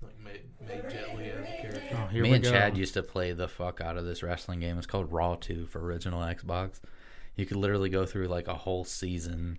Like 0.02 0.18
made 0.24 0.40
made 0.66 0.90
Jet 0.90 1.16
Li 1.16 1.26
as 1.26 1.40
a 1.40 1.62
character. 1.62 1.96
Oh, 2.02 2.06
here 2.08 2.24
Me 2.24 2.30
we 2.30 2.34
and 2.34 2.44
go. 2.44 2.50
Chad 2.50 2.76
used 2.76 2.94
to 2.94 3.02
play 3.04 3.30
the 3.30 3.46
fuck 3.46 3.80
out 3.80 3.96
of 3.96 4.04
this 4.04 4.24
wrestling 4.24 4.58
game. 4.58 4.76
It's 4.76 4.88
called 4.88 5.12
Raw 5.12 5.36
2 5.36 5.66
for 5.66 5.80
original 5.84 6.20
Xbox. 6.20 6.80
You 7.36 7.46
could 7.46 7.58
literally 7.58 7.88
go 7.88 8.06
through 8.06 8.26
like 8.26 8.48
a 8.48 8.54
whole 8.54 8.84
season 8.84 9.58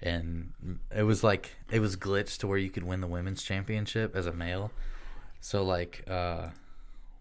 and 0.00 0.52
it 0.94 1.02
was 1.02 1.24
like 1.24 1.56
it 1.70 1.80
was 1.80 1.96
glitched 1.96 2.38
to 2.38 2.46
where 2.46 2.58
you 2.58 2.70
could 2.70 2.84
win 2.84 3.00
the 3.00 3.06
women's 3.06 3.42
championship 3.42 4.14
as 4.14 4.26
a 4.26 4.32
male. 4.32 4.70
So 5.40 5.64
like 5.64 6.04
uh 6.08 6.48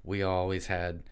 we 0.03 0.23
always 0.23 0.67
had 0.67 1.03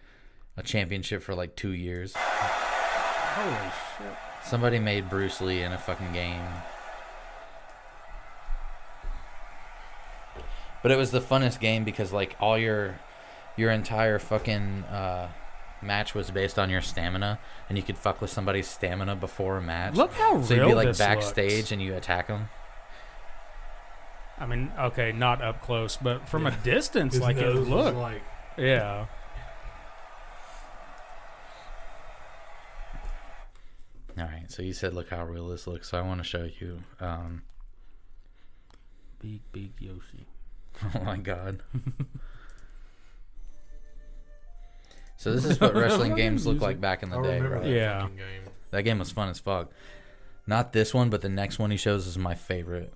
a 0.56 0.62
championship 0.62 1.22
for 1.22 1.34
like 1.34 1.54
2 1.54 1.70
years. 1.70 2.14
Holy 2.16 3.70
shit! 3.98 4.16
Somebody 4.44 4.78
made 4.78 5.10
Bruce 5.10 5.40
Lee 5.40 5.62
in 5.62 5.72
a 5.72 5.78
fucking 5.78 6.12
game. 6.12 6.42
But 10.82 10.92
it 10.92 10.96
was 10.96 11.10
the 11.10 11.20
funnest 11.20 11.60
game 11.60 11.84
because 11.84 12.12
like 12.12 12.36
all 12.40 12.56
your 12.56 12.98
your 13.56 13.70
entire 13.70 14.18
fucking 14.18 14.84
uh, 14.84 15.28
match 15.82 16.14
was 16.14 16.30
based 16.30 16.58
on 16.58 16.70
your 16.70 16.80
stamina, 16.80 17.38
and 17.68 17.76
you 17.78 17.84
could 17.84 17.98
fuck 17.98 18.20
with 18.20 18.30
somebody's 18.30 18.66
stamina 18.68 19.16
before 19.16 19.56
a 19.58 19.62
match. 19.62 19.94
Look 19.94 20.12
how 20.12 20.40
so 20.42 20.54
you'd 20.54 20.66
be 20.66 20.74
like 20.74 20.88
this 20.88 20.98
backstage 20.98 21.56
looks. 21.56 21.72
and 21.72 21.82
you 21.82 21.94
attack 21.94 22.28
them. 22.28 22.48
I 24.38 24.46
mean, 24.46 24.70
okay, 24.78 25.12
not 25.12 25.40
up 25.42 25.62
close, 25.62 25.96
but 25.96 26.28
from 26.28 26.46
a 26.46 26.50
distance, 26.62 27.14
His 27.14 27.22
like 27.22 27.36
it 27.36 27.40
nose 27.42 27.58
was 27.60 27.68
looked. 27.68 27.96
like 27.98 28.22
Yeah. 28.58 29.06
All 34.18 34.24
right, 34.24 34.50
so 34.50 34.62
you 34.62 34.72
said 34.72 34.94
look 34.94 35.10
how 35.10 35.24
real 35.24 35.48
this 35.48 35.66
looks. 35.66 35.90
So 35.90 35.98
I 35.98 36.02
want 36.02 36.20
to 36.22 36.24
show 36.24 36.48
you. 36.58 36.82
Um, 37.00 37.42
Big, 39.20 39.40
big 39.52 39.72
Yoshi. 39.78 40.26
oh 40.94 41.00
my 41.04 41.16
god. 41.16 41.62
so 45.26 45.32
this 45.34 45.44
is 45.44 45.60
what 45.60 45.74
wrestling 45.76 46.14
games 46.14 46.46
look 46.46 46.60
like 46.60 46.80
back 46.80 47.02
in 47.02 47.10
the 47.10 47.18
I 47.18 47.22
day, 47.22 47.34
remember 47.36 47.56
right? 47.56 47.64
that 47.64 47.70
Yeah. 47.70 48.00
fucking 48.02 48.16
game. 48.16 48.42
That 48.70 48.82
game 48.82 48.98
was 48.98 49.10
fun 49.10 49.28
as 49.28 49.38
fuck. 49.38 49.70
Not 50.46 50.72
this 50.72 50.94
one, 50.94 51.10
but 51.10 51.22
the 51.22 51.28
next 51.28 51.58
one 51.58 51.70
he 51.70 51.76
shows 51.76 52.06
is 52.06 52.16
my 52.16 52.34
favorite. 52.34 52.92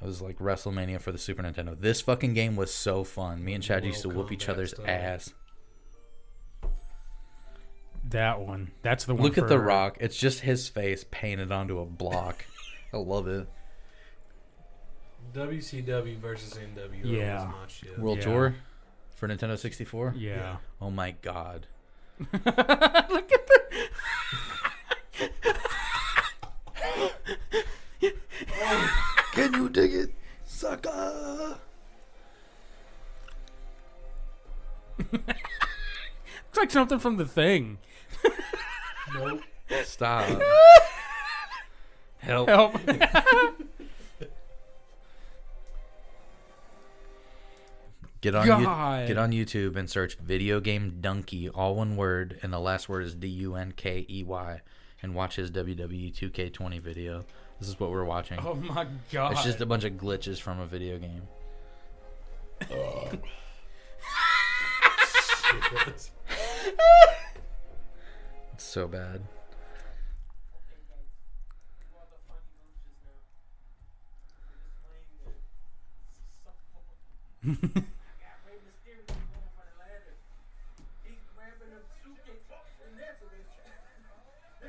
It 0.00 0.04
was 0.06 0.20
like 0.22 0.38
WrestleMania 0.38 1.00
for 1.00 1.12
the 1.12 1.18
Super 1.18 1.42
Nintendo. 1.42 1.78
This 1.78 2.00
fucking 2.00 2.34
game 2.34 2.56
was 2.56 2.72
so 2.72 3.04
fun. 3.04 3.44
Me 3.44 3.54
and 3.54 3.62
Chad 3.62 3.84
used 3.84 4.02
to 4.02 4.08
Mortal 4.08 4.22
whoop 4.24 4.32
each 4.32 4.46
Kombat 4.46 4.50
other's 4.50 4.70
style. 4.70 4.86
ass. 4.86 5.34
That 8.10 8.40
one. 8.40 8.70
That's 8.82 9.04
the 9.04 9.14
one. 9.14 9.22
Look 9.24 9.38
at 9.38 9.48
The 9.48 9.56
for- 9.56 9.62
Rock. 9.62 9.96
It's 10.00 10.16
just 10.16 10.40
his 10.40 10.68
face 10.68 11.04
painted 11.10 11.50
onto 11.50 11.78
a 11.80 11.86
block. 11.86 12.44
I 12.92 12.98
love 12.98 13.26
it. 13.28 13.48
WCW 15.34 16.18
versus 16.18 16.54
NWO 16.54 17.00
Yeah. 17.04 17.46
was 17.46 17.54
my 17.54 17.66
shit. 17.68 17.98
World 17.98 18.18
Yeah. 18.18 18.24
Tour 18.24 18.54
for 19.16 19.26
Nintendo 19.26 19.58
64. 19.58 20.14
Yeah. 20.16 20.56
Oh 20.80 20.90
my 20.90 21.12
god. 21.22 21.66
Look 22.20 22.46
at 22.46 23.46
the. 23.46 23.62
Can 29.32 29.54
you 29.54 29.68
dig 29.68 29.92
it, 29.94 30.14
sucker? 30.44 31.58
It's 36.48 36.58
like 36.62 36.70
something 36.70 36.98
from 36.98 37.18
the 37.18 37.26
thing. 37.26 37.76
Nope. 39.12 39.42
Stop. 39.84 40.40
Help. 42.16 42.48
Help. 42.48 42.80
Get 48.26 48.34
on 48.34 48.46
you, 48.48 49.06
get 49.06 49.18
on 49.18 49.30
YouTube 49.30 49.76
and 49.76 49.88
search 49.88 50.16
video 50.16 50.58
game 50.58 50.98
dunkey, 51.00 51.48
all 51.54 51.76
one 51.76 51.94
word, 51.94 52.40
and 52.42 52.52
the 52.52 52.58
last 52.58 52.88
word 52.88 53.04
is 53.04 53.14
D 53.14 53.28
U 53.28 53.54
N 53.54 53.72
K 53.76 54.04
E 54.10 54.24
Y, 54.24 54.60
and 55.00 55.14
watch 55.14 55.36
his 55.36 55.48
WWE 55.52 56.12
2K20 56.12 56.80
video. 56.80 57.24
This 57.60 57.68
is 57.68 57.78
what 57.78 57.92
we're 57.92 58.02
watching. 58.02 58.40
oh 58.44 58.54
my 58.54 58.88
god. 59.12 59.30
it's 59.30 59.44
just 59.44 59.60
a 59.60 59.66
bunch 59.66 59.84
of 59.84 59.92
glitches 59.92 60.40
from 60.40 60.58
a 60.58 60.66
video 60.66 60.98
game. 60.98 61.22
It's 65.92 66.10
so 68.64 68.88
bad. 68.88 69.22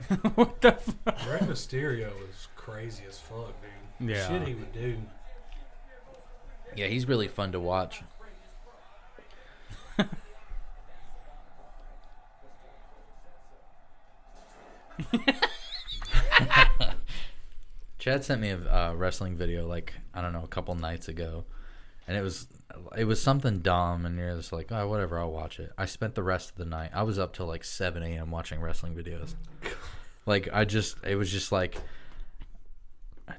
what 0.35 0.61
the 0.61 0.71
fuck? 0.71 1.17
Rey 1.27 1.39
Mysterio 1.39 2.11
is 2.29 2.47
crazy 2.55 3.03
as 3.07 3.19
fuck, 3.19 3.53
dude. 3.99 4.09
Yeah. 4.09 4.27
Shit 4.27 4.47
he 4.47 4.53
would 4.53 4.71
do. 4.71 4.97
Yeah, 6.75 6.87
he's 6.87 7.07
really 7.07 7.27
fun 7.27 7.51
to 7.53 7.59
watch. 7.59 8.03
Chad 17.99 18.23
sent 18.23 18.41
me 18.41 18.49
a 18.51 18.57
uh, 18.57 18.93
wrestling 18.93 19.35
video 19.35 19.67
like 19.67 19.93
I 20.13 20.21
don't 20.21 20.33
know 20.33 20.43
a 20.43 20.47
couple 20.47 20.73
nights 20.75 21.07
ago, 21.07 21.45
and 22.07 22.15
it 22.15 22.21
was 22.21 22.47
it 22.95 23.03
was 23.05 23.21
something 23.21 23.59
dumb, 23.59 24.05
and 24.05 24.17
you're 24.17 24.35
just 24.35 24.53
like, 24.53 24.71
oh, 24.71 24.87
whatever, 24.87 25.19
I'll 25.19 25.31
watch 25.31 25.59
it. 25.59 25.71
I 25.77 25.85
spent 25.85 26.15
the 26.15 26.23
rest 26.23 26.51
of 26.51 26.55
the 26.57 26.65
night. 26.65 26.91
I 26.93 27.03
was 27.03 27.19
up 27.19 27.33
till 27.33 27.47
like 27.47 27.63
7 27.63 28.01
a.m. 28.03 28.31
watching 28.31 28.61
wrestling 28.61 28.95
videos. 28.95 29.35
Like 30.28 30.49
I 30.53 30.65
just, 30.65 30.97
it 31.03 31.15
was 31.15 31.32
just 31.32 31.51
like, 31.51 31.78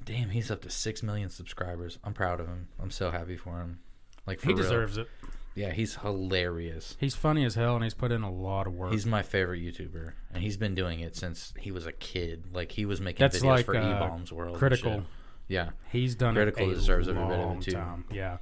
damn, 0.04 0.30
he's 0.30 0.50
up 0.50 0.62
to 0.62 0.70
six 0.70 1.02
million 1.04 1.28
subscribers. 1.28 1.98
I'm 2.02 2.14
proud 2.14 2.40
of 2.40 2.48
him. 2.48 2.66
I'm 2.82 2.90
so 2.90 3.10
happy 3.12 3.36
for 3.36 3.60
him. 3.60 3.78
Like 4.26 4.40
for 4.40 4.48
He 4.48 4.54
real. 4.54 4.62
deserves 4.62 4.98
it. 4.98 5.06
Yeah, 5.54 5.70
he's 5.72 5.96
hilarious. 5.96 6.96
He's 7.00 7.14
funny 7.16 7.44
as 7.44 7.56
hell, 7.56 7.74
and 7.74 7.82
he's 7.82 7.94
put 7.94 8.12
in 8.12 8.22
a 8.22 8.30
lot 8.30 8.66
of 8.68 8.74
work. 8.74 8.92
He's 8.92 9.06
my 9.06 9.22
favorite 9.22 9.60
YouTuber, 9.60 10.12
and 10.32 10.42
he's 10.42 10.56
been 10.56 10.74
doing 10.76 11.00
it 11.00 11.16
since 11.16 11.52
he 11.58 11.72
was 11.72 11.84
a 11.84 11.92
kid. 11.92 12.44
Like 12.52 12.70
he 12.72 12.84
was 12.86 13.00
making 13.00 13.24
That's 13.24 13.38
videos 13.40 13.44
like 13.44 13.64
for 13.66 13.76
uh, 13.76 13.96
E-Bombs 13.96 14.32
World. 14.32 14.50
and 14.50 14.58
critical. 14.58 15.02
Yeah, 15.48 15.70
He's 15.90 16.14
done 16.14 16.34
Critical 16.34 16.68
deserves 16.68 17.08
every 17.08 17.24
bit 17.26 17.38
of 17.38 17.56
it, 17.56 17.62
too. 17.62 17.72
time. 17.72 18.04
Yeah. 18.12 18.36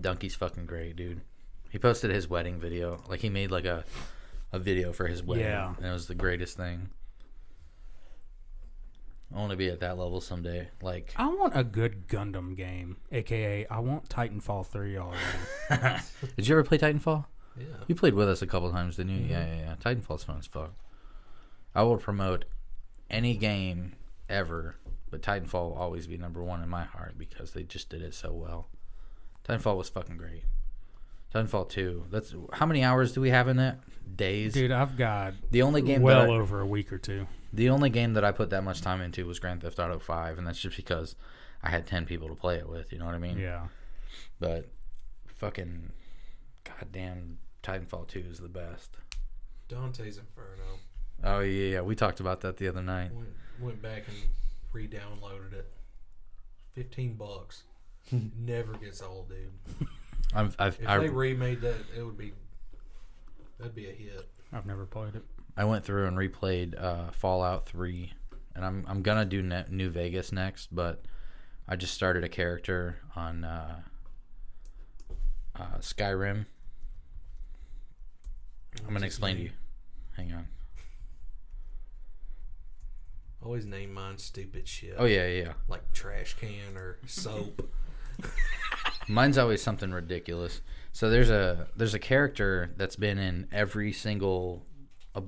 Dunkey's 0.00 0.34
fucking 0.34 0.66
great, 0.66 0.96
dude. 0.96 1.20
He 1.70 1.78
posted 1.78 2.10
his 2.10 2.28
wedding 2.28 2.58
video. 2.58 3.02
Like 3.08 3.20
he 3.20 3.30
made 3.30 3.50
like 3.50 3.64
a 3.64 3.84
a 4.52 4.58
video 4.58 4.92
for 4.92 5.06
his 5.06 5.22
wedding, 5.22 5.44
Yeah. 5.46 5.74
and 5.76 5.86
it 5.86 5.92
was 5.92 6.06
the 6.06 6.14
greatest 6.14 6.56
thing. 6.56 6.90
I 9.34 9.38
want 9.38 9.50
to 9.50 9.56
be 9.56 9.68
at 9.68 9.80
that 9.80 9.96
level 9.96 10.20
someday. 10.20 10.68
Like, 10.82 11.14
I 11.16 11.26
want 11.26 11.56
a 11.56 11.64
good 11.64 12.06
Gundam 12.06 12.54
game, 12.54 12.98
aka 13.10 13.66
I 13.66 13.78
want 13.78 14.08
Titanfall 14.10 14.66
three 14.66 14.98
already. 14.98 15.20
did 16.36 16.46
you 16.46 16.54
ever 16.54 16.64
play 16.64 16.76
Titanfall? 16.78 17.24
Yeah. 17.58 17.64
You 17.86 17.94
played 17.94 18.14
with 18.14 18.28
us 18.28 18.42
a 18.42 18.46
couple 18.46 18.70
times, 18.70 18.96
didn't 18.96 19.12
you? 19.12 19.20
Mm-hmm. 19.22 19.30
Yeah, 19.30 19.46
yeah, 19.46 19.60
yeah. 19.60 19.74
Titanfall's 19.82 20.24
fun 20.24 20.36
as 20.38 20.46
fuck. 20.46 20.72
I 21.74 21.82
will 21.82 21.96
promote 21.96 22.44
any 23.10 23.34
game 23.34 23.94
ever, 24.28 24.76
but 25.10 25.22
Titanfall 25.22 25.70
will 25.70 25.74
always 25.74 26.06
be 26.06 26.18
number 26.18 26.42
one 26.42 26.62
in 26.62 26.68
my 26.68 26.84
heart 26.84 27.14
because 27.16 27.52
they 27.52 27.62
just 27.62 27.88
did 27.88 28.02
it 28.02 28.14
so 28.14 28.32
well. 28.32 28.68
Titanfall 29.48 29.76
was 29.78 29.88
fucking 29.88 30.18
great. 30.18 30.44
Titanfall 31.32 31.68
2. 31.68 32.06
That's 32.10 32.34
how 32.52 32.66
many 32.66 32.82
hours 32.84 33.12
do 33.12 33.20
we 33.20 33.30
have 33.30 33.48
in 33.48 33.56
that? 33.56 33.78
Days. 34.16 34.52
Dude, 34.52 34.70
I've 34.70 34.96
got 34.96 35.34
the 35.50 35.62
only 35.62 35.80
game 35.80 36.02
well 36.02 36.26
that 36.26 36.30
I, 36.30 36.34
over 36.34 36.60
a 36.60 36.66
week 36.66 36.92
or 36.92 36.98
two. 36.98 37.26
the 37.52 37.70
only 37.70 37.88
game 37.88 38.12
that 38.14 38.24
I 38.24 38.32
put 38.32 38.50
that 38.50 38.62
much 38.62 38.82
time 38.82 39.00
into 39.00 39.26
was 39.26 39.38
Grand 39.38 39.62
Theft 39.62 39.78
Auto 39.78 39.98
5, 39.98 40.36
and 40.38 40.46
that's 40.46 40.60
just 40.60 40.76
because 40.76 41.16
I 41.62 41.70
had 41.70 41.86
10 41.86 42.04
people 42.04 42.28
to 42.28 42.34
play 42.34 42.56
it 42.56 42.68
with, 42.68 42.92
you 42.92 42.98
know 42.98 43.06
what 43.06 43.14
I 43.14 43.18
mean? 43.18 43.38
Yeah. 43.38 43.68
But 44.38 44.68
fucking 45.26 45.92
goddamn 46.64 47.38
Titanfall 47.62 48.08
2 48.08 48.24
is 48.30 48.38
the 48.38 48.48
best. 48.48 48.96
Dante's 49.68 50.18
Inferno. 50.18 50.78
Oh 51.24 51.40
yeah, 51.40 51.74
yeah, 51.76 51.80
we 51.80 51.94
talked 51.94 52.20
about 52.20 52.40
that 52.42 52.56
the 52.58 52.68
other 52.68 52.82
night. 52.82 53.12
Went, 53.14 53.28
went 53.60 53.80
back 53.82 54.02
and 54.08 54.16
re-downloaded 54.72 55.52
it. 55.52 55.70
Fifteen 56.74 57.14
bucks. 57.14 57.62
Never 58.38 58.72
gets 58.74 59.00
old, 59.00 59.28
dude. 59.28 59.86
I've, 60.34 60.56
I've 60.58 60.78
If 60.80 60.88
I, 60.88 60.98
they 60.98 61.08
remade 61.08 61.60
that, 61.62 61.76
it 61.96 62.02
would 62.02 62.16
be 62.16 62.32
that'd 63.58 63.74
be 63.74 63.88
a 63.88 63.92
hit. 63.92 64.28
I've 64.52 64.66
never 64.66 64.86
played 64.86 65.14
it. 65.14 65.24
I 65.56 65.64
went 65.64 65.84
through 65.84 66.06
and 66.06 66.16
replayed 66.16 66.82
uh, 66.82 67.10
Fallout 67.12 67.66
3, 67.66 68.12
and 68.54 68.64
I'm 68.64 68.84
I'm 68.88 69.02
gonna 69.02 69.24
do 69.24 69.42
ne- 69.42 69.66
New 69.70 69.90
Vegas 69.90 70.32
next, 70.32 70.74
but 70.74 71.02
I 71.68 71.76
just 71.76 71.94
started 71.94 72.24
a 72.24 72.28
character 72.28 72.96
on 73.14 73.44
uh, 73.44 73.80
uh, 75.58 75.78
Skyrim. 75.80 76.46
I'm 78.80 78.86
gonna 78.86 79.00
his 79.00 79.14
explain 79.14 79.36
to 79.36 79.42
you. 79.42 79.50
Hang 80.16 80.32
on. 80.32 80.46
Always 83.42 83.66
name 83.66 83.92
mine 83.92 84.18
stupid 84.18 84.68
shit. 84.68 84.94
Oh 84.96 85.04
yeah, 85.04 85.26
yeah. 85.26 85.42
yeah. 85.42 85.52
Like 85.68 85.92
trash 85.92 86.34
can 86.34 86.76
or 86.76 86.98
soap. 87.06 87.68
Mine's 89.08 89.38
always 89.38 89.62
something 89.62 89.92
ridiculous. 89.92 90.60
So 90.92 91.10
there's 91.10 91.30
a 91.30 91.68
there's 91.76 91.94
a 91.94 91.98
character 91.98 92.70
that's 92.76 92.96
been 92.96 93.18
in 93.18 93.48
every 93.52 93.92
single 93.92 94.64
uh, 95.14 95.22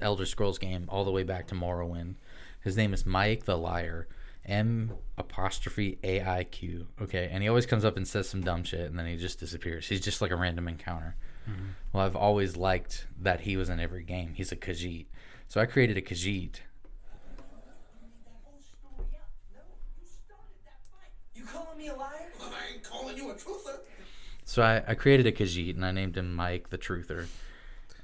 Elder 0.00 0.26
Scrolls 0.26 0.58
game 0.58 0.86
all 0.88 1.04
the 1.04 1.10
way 1.10 1.22
back 1.22 1.46
to 1.48 1.54
Morrowind. 1.54 2.16
His 2.60 2.76
name 2.76 2.94
is 2.94 3.04
M'aiq 3.04 3.44
the 3.44 3.56
Liar. 3.56 4.08
M 4.44 4.92
apostrophe 5.16 5.98
A 6.02 6.20
I 6.20 6.44
Q. 6.44 6.88
Okay, 7.00 7.28
and 7.30 7.42
he 7.42 7.48
always 7.48 7.66
comes 7.66 7.84
up 7.84 7.96
and 7.96 8.08
says 8.08 8.28
some 8.28 8.42
dumb 8.42 8.64
shit, 8.64 8.90
and 8.90 8.98
then 8.98 9.06
he 9.06 9.16
just 9.16 9.38
disappears. 9.38 9.86
He's 9.86 10.00
just 10.00 10.20
like 10.20 10.32
a 10.32 10.36
random 10.36 10.66
encounter. 10.66 11.14
Well, 11.92 12.04
I've 12.04 12.14
always 12.14 12.56
liked 12.56 13.06
that 13.20 13.40
he 13.40 13.56
was 13.56 13.68
in 13.68 13.80
every 13.80 14.04
game. 14.04 14.34
He's 14.34 14.52
a 14.52 14.56
Khajiit, 14.56 15.06
so 15.48 15.60
I 15.60 15.66
created 15.66 15.96
a 15.96 16.00
Khajiit. 16.00 16.60
You 21.34 21.44
calling 21.44 21.78
me 21.78 21.88
a 21.88 21.94
liar? 21.96 22.21
I 22.82 22.86
ain't 22.88 23.00
calling 23.00 23.16
you 23.16 23.30
a 23.30 23.34
truther. 23.34 23.78
So 24.44 24.62
I, 24.62 24.82
I 24.86 24.94
created 24.94 25.26
a 25.26 25.32
Khajiit 25.32 25.74
and 25.74 25.84
I 25.84 25.92
named 25.92 26.16
him 26.16 26.36
M'aiq 26.36 26.68
the 26.68 26.78
Truther. 26.78 27.26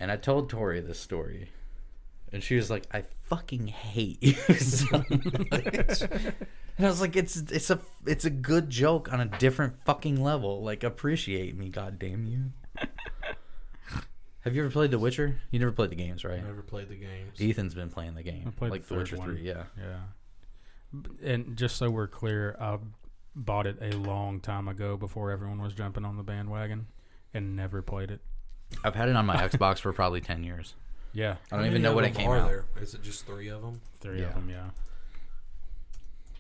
And 0.01 0.11
I 0.11 0.17
told 0.17 0.49
Tori 0.49 0.81
this 0.81 1.01
story. 1.01 1.51
And 2.33 2.43
she 2.43 2.57
was 2.57 2.71
like, 2.71 2.87
I 2.93 3.05
fucking 3.25 3.69
hate 3.69 4.23
you 4.23 4.35
so 4.55 5.03
much. 5.51 6.03
And 6.03 6.87
I 6.87 6.91
was 6.91 7.01
like, 7.01 7.17
it's 7.17 7.37
it's 7.37 7.71
a 7.71 7.81
it's 8.07 8.25
a 8.25 8.31
good 8.31 8.69
joke 8.71 9.13
on 9.13 9.21
a 9.21 9.25
different 9.25 9.83
fucking 9.85 10.23
level. 10.23 10.63
Like 10.63 10.85
appreciate 10.85 11.57
me, 11.57 11.71
god 11.71 11.99
damn 11.99 12.27
you. 12.27 12.53
Have 14.43 14.55
you 14.55 14.63
ever 14.63 14.71
played 14.71 14.91
The 14.93 14.99
Witcher? 14.99 15.41
You 15.51 15.59
never 15.59 15.73
played 15.73 15.91
the 15.91 15.97
games, 15.97 16.25
right? 16.25 16.43
Never 16.45 16.63
played 16.63 16.89
the 16.89 16.95
games. 16.97 17.41
Ethan's 17.41 17.75
been 17.75 17.91
playing 17.91 18.15
the 18.15 18.23
game. 18.23 18.45
I 18.47 18.51
played 18.51 18.71
like 18.71 18.87
the, 18.87 18.95
The 18.95 19.05
third 19.05 19.11
Witcher 19.11 19.17
one. 19.17 19.37
3, 19.37 19.41
yeah. 19.43 19.65
Yeah. 19.77 21.03
And 21.23 21.57
just 21.57 21.77
so 21.77 21.91
we're 21.91 22.07
clear, 22.07 22.57
I 22.61 22.79
bought 23.45 23.67
it 23.67 23.79
a 23.81 23.93
long 23.97 24.41
time 24.41 24.69
ago 24.69 24.97
before 24.97 25.31
everyone 25.31 25.63
was 25.63 25.73
jumping 25.75 26.05
on 26.05 26.17
the 26.17 26.23
bandwagon 26.23 26.87
and 27.33 27.55
never 27.57 27.83
played 27.83 28.11
it. 28.11 28.21
I've 28.85 28.95
had 28.95 29.09
it 29.09 29.17
on 29.17 29.25
my 29.27 29.37
Xbox 29.37 29.79
for 29.79 29.93
probably 29.93 30.21
10 30.21 30.45
years. 30.45 30.75
Yeah. 31.13 31.37
I 31.53 31.57
don't 31.57 31.67
even 31.67 31.83
know 31.83 31.91
what 31.95 32.03
when 32.03 32.05
it 32.07 32.15
them 32.15 32.23
came 32.23 32.31
are 32.31 32.39
out. 32.39 32.49
There? 32.49 32.65
Is 32.81 32.95
it 32.95 33.03
just 33.03 33.27
three 33.27 33.49
of 33.49 33.63
them? 33.63 33.81
Three 34.01 34.21
Yeah. 34.21 34.27
of 34.29 34.35
them, 34.35 34.51
yeah. 34.51 34.71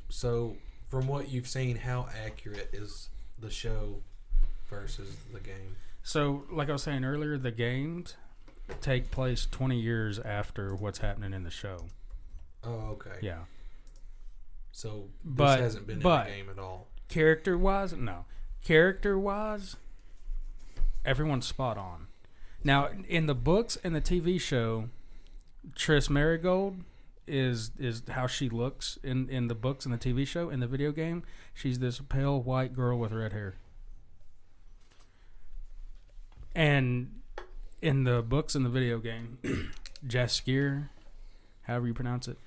So, 0.09 0.57
from 0.89 1.07
what 1.07 1.29
you've 1.31 1.49
seen, 1.49 1.77
how 1.77 2.09
accurate 2.25 2.71
is 2.73 3.09
the 3.39 3.51
show 3.51 4.03
versus 4.69 5.17
the 5.33 5.41
game? 5.41 5.77
So, 6.03 6.45
like 6.51 6.69
I 6.69 6.73
was 6.73 6.83
saying 6.83 7.05
earlier, 7.05 7.37
the 7.39 7.51
games 7.51 8.15
take 8.81 9.11
place 9.11 9.47
20 9.51 9.79
years 9.79 10.19
after 10.19 10.75
what's 10.75 10.99
happening 10.99 11.33
in 11.35 11.45
the 11.45 11.51
show. 11.51 11.79
Oh, 12.65 12.91
okay. 12.93 13.19
Yeah. 13.23 13.41
So 14.79 15.09
this 15.24 15.35
But- 15.35 15.59
hasn't 15.59 15.89
been 15.89 15.99
but- 15.99 16.29
in 16.29 16.33
the 16.33 16.37
game 16.39 16.51
at 16.51 16.59
all. 16.61 16.87
Character 17.09 17.59
wise, 17.59 17.93
no. 17.95 18.26
Character 18.62 19.18
wise, 19.18 19.74
everyone's 21.05 21.47
spot 21.49 21.76
on. 21.76 22.07
Now, 22.62 22.87
in 22.87 23.26
the 23.26 23.35
books 23.35 23.76
and 23.83 23.93
the 23.93 24.01
TV 24.01 24.39
show, 24.39 24.89
Triss 25.72 26.09
Merigold 26.09 26.85
is 27.26 27.72
is 27.76 28.05
how 28.11 28.29
she 28.29 28.49
looks 28.49 28.99
in 29.03 29.29
in 29.29 29.49
the 29.49 29.57
books 29.57 29.85
and 29.85 29.93
the 29.93 29.99
TV 29.99 30.24
show. 30.24 30.49
In 30.49 30.61
the 30.61 30.68
video 30.68 30.93
game, 30.93 31.24
she's 31.53 31.81
this 31.81 31.99
pale 31.99 32.41
white 32.41 32.72
girl 32.72 33.01
with 33.01 33.11
red 33.11 33.33
hair. 33.33 33.57
And 36.55 37.20
in 37.83 38.05
the 38.05 38.22
books 38.22 38.55
and 38.55 38.64
the 38.64 38.70
video 38.70 39.01
game, 39.01 39.39
Jess 40.07 40.41
Jaskier, 40.41 40.89
however 41.62 41.89
you 41.89 41.95
pronounce 41.95 42.29
it, 42.29 42.39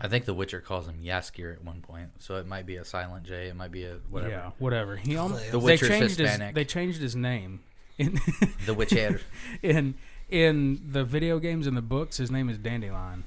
I 0.00 0.08
think 0.08 0.26
The 0.26 0.34
Witcher 0.34 0.60
calls 0.60 0.86
him 0.86 1.00
Yaskir 1.02 1.54
at 1.54 1.64
one 1.64 1.80
point, 1.80 2.10
so 2.18 2.36
it 2.36 2.46
might 2.46 2.66
be 2.66 2.76
a 2.76 2.84
silent 2.84 3.24
J. 3.24 3.48
It 3.48 3.56
might 3.56 3.70
be 3.72 3.84
a 3.84 3.96
whatever. 4.10 4.30
yeah, 4.30 4.50
whatever. 4.58 4.96
He 4.96 5.16
almost, 5.16 5.50
The 5.50 5.58
they 5.58 5.64
Witcher's 5.64 5.88
changed 5.88 6.18
his 6.18 6.28
Hispanic. 6.30 6.54
they 6.54 6.64
changed 6.64 7.00
his 7.00 7.16
name. 7.16 7.60
In 7.98 8.20
The 8.66 8.74
Witcher. 8.74 9.20
in 9.62 9.94
in 10.28 10.82
the 10.92 11.02
video 11.04 11.38
games 11.38 11.66
and 11.66 11.74
the 11.76 11.82
books, 11.82 12.18
his 12.18 12.30
name 12.30 12.50
is 12.50 12.58
Dandelion. 12.58 13.24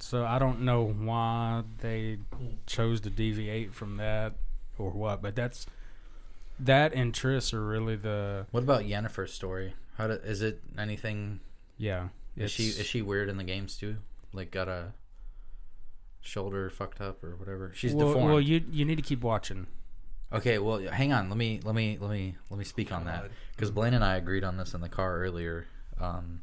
So 0.00 0.24
I 0.24 0.38
don't 0.38 0.62
know 0.62 0.82
why 0.84 1.62
they 1.80 2.18
chose 2.66 3.00
to 3.02 3.10
deviate 3.10 3.74
from 3.74 3.98
that 3.98 4.32
or 4.78 4.90
what, 4.90 5.20
but 5.22 5.36
that's 5.36 5.66
that 6.58 6.92
and 6.94 7.12
Triss 7.12 7.52
are 7.54 7.64
really 7.64 7.96
the 7.96 8.46
What 8.50 8.62
about 8.62 8.84
Yennefer's 8.84 9.32
story? 9.32 9.74
How 9.96 10.06
do, 10.08 10.14
is 10.14 10.42
it 10.42 10.60
anything? 10.78 11.40
yeah. 11.76 12.08
Is 12.36 12.50
she 12.50 12.68
is 12.68 12.86
she 12.86 13.02
weird 13.02 13.28
in 13.28 13.36
the 13.36 13.44
games 13.44 13.76
too? 13.76 13.96
Like 14.32 14.50
got 14.50 14.68
a 14.68 14.92
shoulder 16.20 16.70
fucked 16.70 17.00
up 17.00 17.22
or 17.24 17.36
whatever? 17.36 17.72
She's 17.74 17.94
well, 17.94 18.08
deformed. 18.08 18.28
well, 18.30 18.40
you 18.40 18.64
you 18.70 18.84
need 18.84 18.96
to 18.96 19.02
keep 19.02 19.22
watching. 19.22 19.66
Okay, 20.32 20.58
well, 20.58 20.78
hang 20.78 21.12
on. 21.12 21.28
Let 21.28 21.36
me 21.36 21.60
let 21.64 21.74
me 21.74 21.98
let 22.00 22.10
me 22.10 22.36
let 22.50 22.58
me 22.58 22.64
speak 22.64 22.92
on 22.92 23.04
that 23.06 23.30
because 23.56 23.70
Blaine 23.70 23.94
and 23.94 24.04
I 24.04 24.16
agreed 24.16 24.44
on 24.44 24.56
this 24.56 24.74
in 24.74 24.80
the 24.80 24.88
car 24.88 25.18
earlier. 25.18 25.66
Um, 26.00 26.42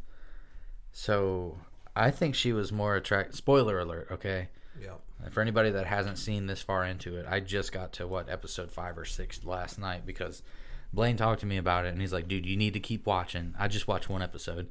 so 0.92 1.58
I 1.96 2.12
think 2.12 2.36
she 2.36 2.52
was 2.54 2.72
more 2.72 2.96
attract. 2.96 3.36
Spoiler 3.36 3.80
alert. 3.80 4.08
Okay, 4.12 4.50
Yep. 4.82 5.00
for 5.32 5.42
anybody 5.42 5.72
that 5.72 5.86
hasn't 5.86 6.18
seen 6.18 6.48
this 6.48 6.62
far 6.62 6.86
into 6.86 7.16
it, 7.16 7.26
I 7.30 7.40
just 7.40 7.72
got 7.72 7.94
to 7.94 8.08
what 8.08 8.30
episode 8.30 8.72
five 8.72 8.98
or 8.98 9.06
six 9.06 9.44
last 9.46 9.80
night 9.80 10.06
because 10.06 10.44
Blaine 10.92 11.16
talked 11.18 11.40
to 11.42 11.46
me 11.46 11.58
about 11.58 11.86
it 11.86 11.90
and 11.90 12.02
he's 12.02 12.14
like, 12.14 12.28
"Dude, 12.28 12.46
you 12.46 12.58
need 12.58 12.74
to 12.74 12.80
keep 12.82 13.06
watching." 13.06 13.56
I 13.58 13.68
just 13.70 13.88
watched 13.88 14.10
one 14.10 14.22
episode. 14.22 14.68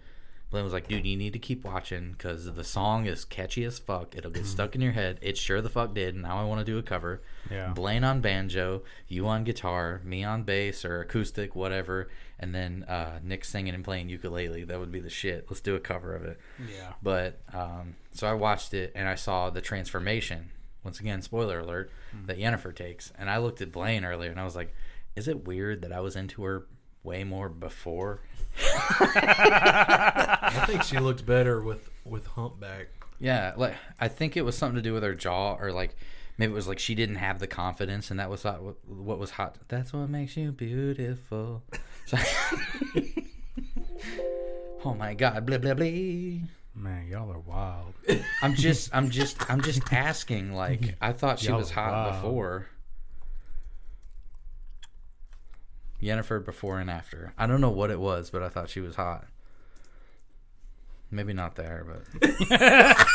Blaine 0.51 0.65
was 0.65 0.73
like, 0.73 0.87
"Dude, 0.87 1.07
you 1.07 1.17
need 1.17 1.33
to 1.33 1.39
keep 1.39 1.65
watching 1.65 2.13
because 2.13 2.53
the 2.53 2.65
song 2.65 3.07
is 3.07 3.25
catchy 3.25 3.65
as 3.65 3.79
fuck. 3.79 4.15
It'll 4.17 4.31
get 4.31 4.47
stuck 4.47 4.75
in 4.75 4.81
your 4.81 4.93
head. 4.93 5.19
It 5.21 5.37
sure 5.37 5.61
the 5.61 5.69
fuck 5.69 5.93
did. 5.93 6.15
Now 6.15 6.39
I 6.39 6.45
want 6.45 6.61
to 6.61 6.65
do 6.65 6.79
a 6.79 6.83
cover. 6.83 7.23
Yeah. 7.51 7.73
Blaine 7.73 8.05
on 8.05 8.21
banjo, 8.21 8.83
you 9.09 9.27
on 9.27 9.45
guitar, 9.45 10.01
me 10.05 10.23
on 10.23 10.45
bass 10.45 10.85
or 10.85 11.01
acoustic, 11.01 11.57
whatever, 11.57 12.09
and 12.39 12.55
then 12.55 12.85
uh, 12.85 13.19
Nick 13.23 13.45
singing 13.45 13.75
and 13.75 13.85
playing 13.85 14.09
ukulele. 14.09 14.65
That 14.65 14.79
would 14.79 14.93
be 14.93 15.01
the 15.01 15.11
shit. 15.11 15.47
Let's 15.49 15.61
do 15.61 15.75
a 15.75 15.81
cover 15.81 16.15
of 16.15 16.25
it." 16.25 16.39
Yeah. 16.61 16.93
But 17.03 17.41
um, 17.53 17.97
so 18.13 18.29
I 18.29 18.35
watched 18.35 18.73
it 18.73 18.93
and 18.95 19.09
I 19.09 19.17
saw 19.17 19.51
the 19.51 19.61
transformation. 19.61 20.51
Once 20.85 21.01
again, 21.01 21.21
spoiler 21.21 21.59
alert, 21.59 21.91
that 22.27 22.39
Yennefer 22.39 22.73
takes. 22.73 23.13
And 23.19 23.29
I 23.29 23.39
looked 23.39 23.61
at 23.61 23.73
Blaine 23.73 24.05
earlier 24.05 24.31
and 24.31 24.39
I 24.39 24.45
was 24.45 24.55
like, 24.55 24.73
is 25.17 25.27
it 25.27 25.45
weird 25.45 25.83
that 25.83 25.93
I 25.93 25.99
was 25.99 26.15
into 26.15 26.45
her 26.45 26.67
way 27.07 27.25
more 27.25 27.49
before? 27.49 28.21
I 29.09 30.65
think 30.67 30.83
she 30.83 30.99
looked 30.99 31.25
better 31.25 31.63
with 31.63 31.89
with 32.05 32.27
humpback. 32.27 32.89
Yeah, 33.19 33.55
like 33.57 33.75
I 34.01 34.09
think 34.09 34.37
it 34.37 34.43
was 34.43 34.57
something 34.59 34.77
to 34.77 34.83
do 34.83 34.93
with 34.93 35.03
her 35.03 35.15
jaw 35.15 35.57
or 35.59 35.73
like 35.73 35.97
maybe 36.37 36.53
it 36.53 36.55
was 36.55 36.69
like 36.69 36.79
she 36.79 36.95
didn't 36.95 37.17
have 37.17 37.39
the 37.39 37.47
confidence 37.47 38.11
and 38.11 38.21
that 38.21 38.29
was 38.29 38.43
hot, 38.43 38.63
what, 38.63 38.77
what 38.87 39.19
was 39.19 39.31
hot. 39.31 39.57
That's 39.69 39.93
what 39.93 40.11
makes 40.11 40.37
you 40.37 40.53
beautiful. 40.53 41.63
So- 42.07 42.19
oh 44.85 44.95
my 44.95 45.15
god, 45.15 45.47
blah 45.47 45.59
blah 45.59 45.75
blah. 45.75 45.87
Man, 46.79 47.07
y'all 47.11 47.33
are 47.33 47.39
wild. 47.39 47.95
I'm 48.43 48.55
just, 48.55 48.95
I'm 48.95 49.09
just, 49.09 49.51
I'm 49.51 49.63
just 49.63 49.81
asking. 49.95 50.53
Like, 50.53 50.95
I 51.01 51.13
thought 51.13 51.39
she 51.39 51.49
Y'all 51.49 51.57
was 51.57 51.71
hot 51.71 51.91
wild. 51.91 52.23
before. 52.23 52.67
Yennefer 56.03 56.45
before 56.45 56.79
and 56.81 56.91
after. 56.91 57.33
I 57.39 57.47
don't 57.47 57.61
know 57.61 57.71
what 57.71 57.91
it 57.91 57.99
was, 58.01 58.31
but 58.31 58.43
I 58.43 58.49
thought 58.49 58.69
she 58.71 58.81
was 58.81 58.97
hot. 58.97 59.25
Maybe 61.11 61.33
not 61.33 61.55
there, 61.57 61.87
but 61.87 62.29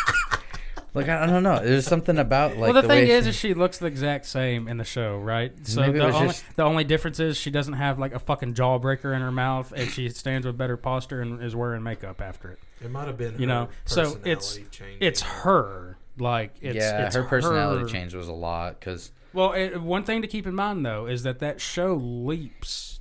like 0.93 1.07
I, 1.09 1.23
I 1.23 1.25
don't 1.27 1.43
know. 1.43 1.59
There's 1.63 1.85
something 1.85 2.17
about 2.17 2.51
like 2.57 2.73
well, 2.73 2.81
the, 2.81 2.87
thing 2.87 2.89
way 3.05 3.09
is, 3.11 3.25
she- 3.25 3.29
is 3.29 3.35
she 3.35 3.53
looks 3.53 3.77
the 3.79 3.85
exact 3.87 4.25
same 4.25 4.67
in 4.69 4.77
the 4.77 4.83
show, 4.85 5.17
right? 5.17 5.51
So 5.67 5.81
Maybe 5.81 5.97
it 5.97 5.99
the 5.99 6.05
was 6.07 6.15
only 6.15 6.27
just- 6.29 6.55
the 6.55 6.63
only 6.63 6.83
difference 6.85 7.19
is 7.19 7.37
she 7.37 7.51
doesn't 7.51 7.73
have 7.73 7.99
like 7.99 8.13
a 8.13 8.19
fucking 8.19 8.53
jawbreaker 8.53 9.13
in 9.15 9.21
her 9.21 9.31
mouth, 9.31 9.73
and 9.75 9.89
she 9.89 10.09
stands 10.09 10.47
with 10.47 10.57
better 10.57 10.77
posture 10.77 11.21
and 11.21 11.43
is 11.43 11.55
wearing 11.55 11.83
makeup 11.83 12.21
after 12.21 12.49
it. 12.51 12.59
It 12.83 12.89
might 12.89 13.07
have 13.07 13.17
been 13.17 13.37
You 13.39 13.45
know, 13.45 13.69
so 13.85 14.17
it's 14.25 14.53
personality 14.57 14.65
changing. 14.71 14.97
it's 15.07 15.21
her. 15.21 15.97
Like 16.17 16.55
it's 16.61 16.75
yeah, 16.77 17.05
it's 17.07 17.15
her 17.15 17.23
personality 17.23 17.81
her. 17.83 17.87
change 17.89 18.13
was 18.15 18.27
a 18.27 18.33
lot 18.33 18.79
because 18.79 19.11
Well, 19.33 19.53
it, 19.53 19.81
one 19.81 20.03
thing 20.03 20.21
to 20.21 20.27
keep 20.27 20.45
in 20.47 20.55
mind 20.55 20.85
though 20.85 21.05
is 21.07 21.23
that 21.23 21.39
that 21.39 21.61
show 21.61 21.95
leaps 21.95 22.99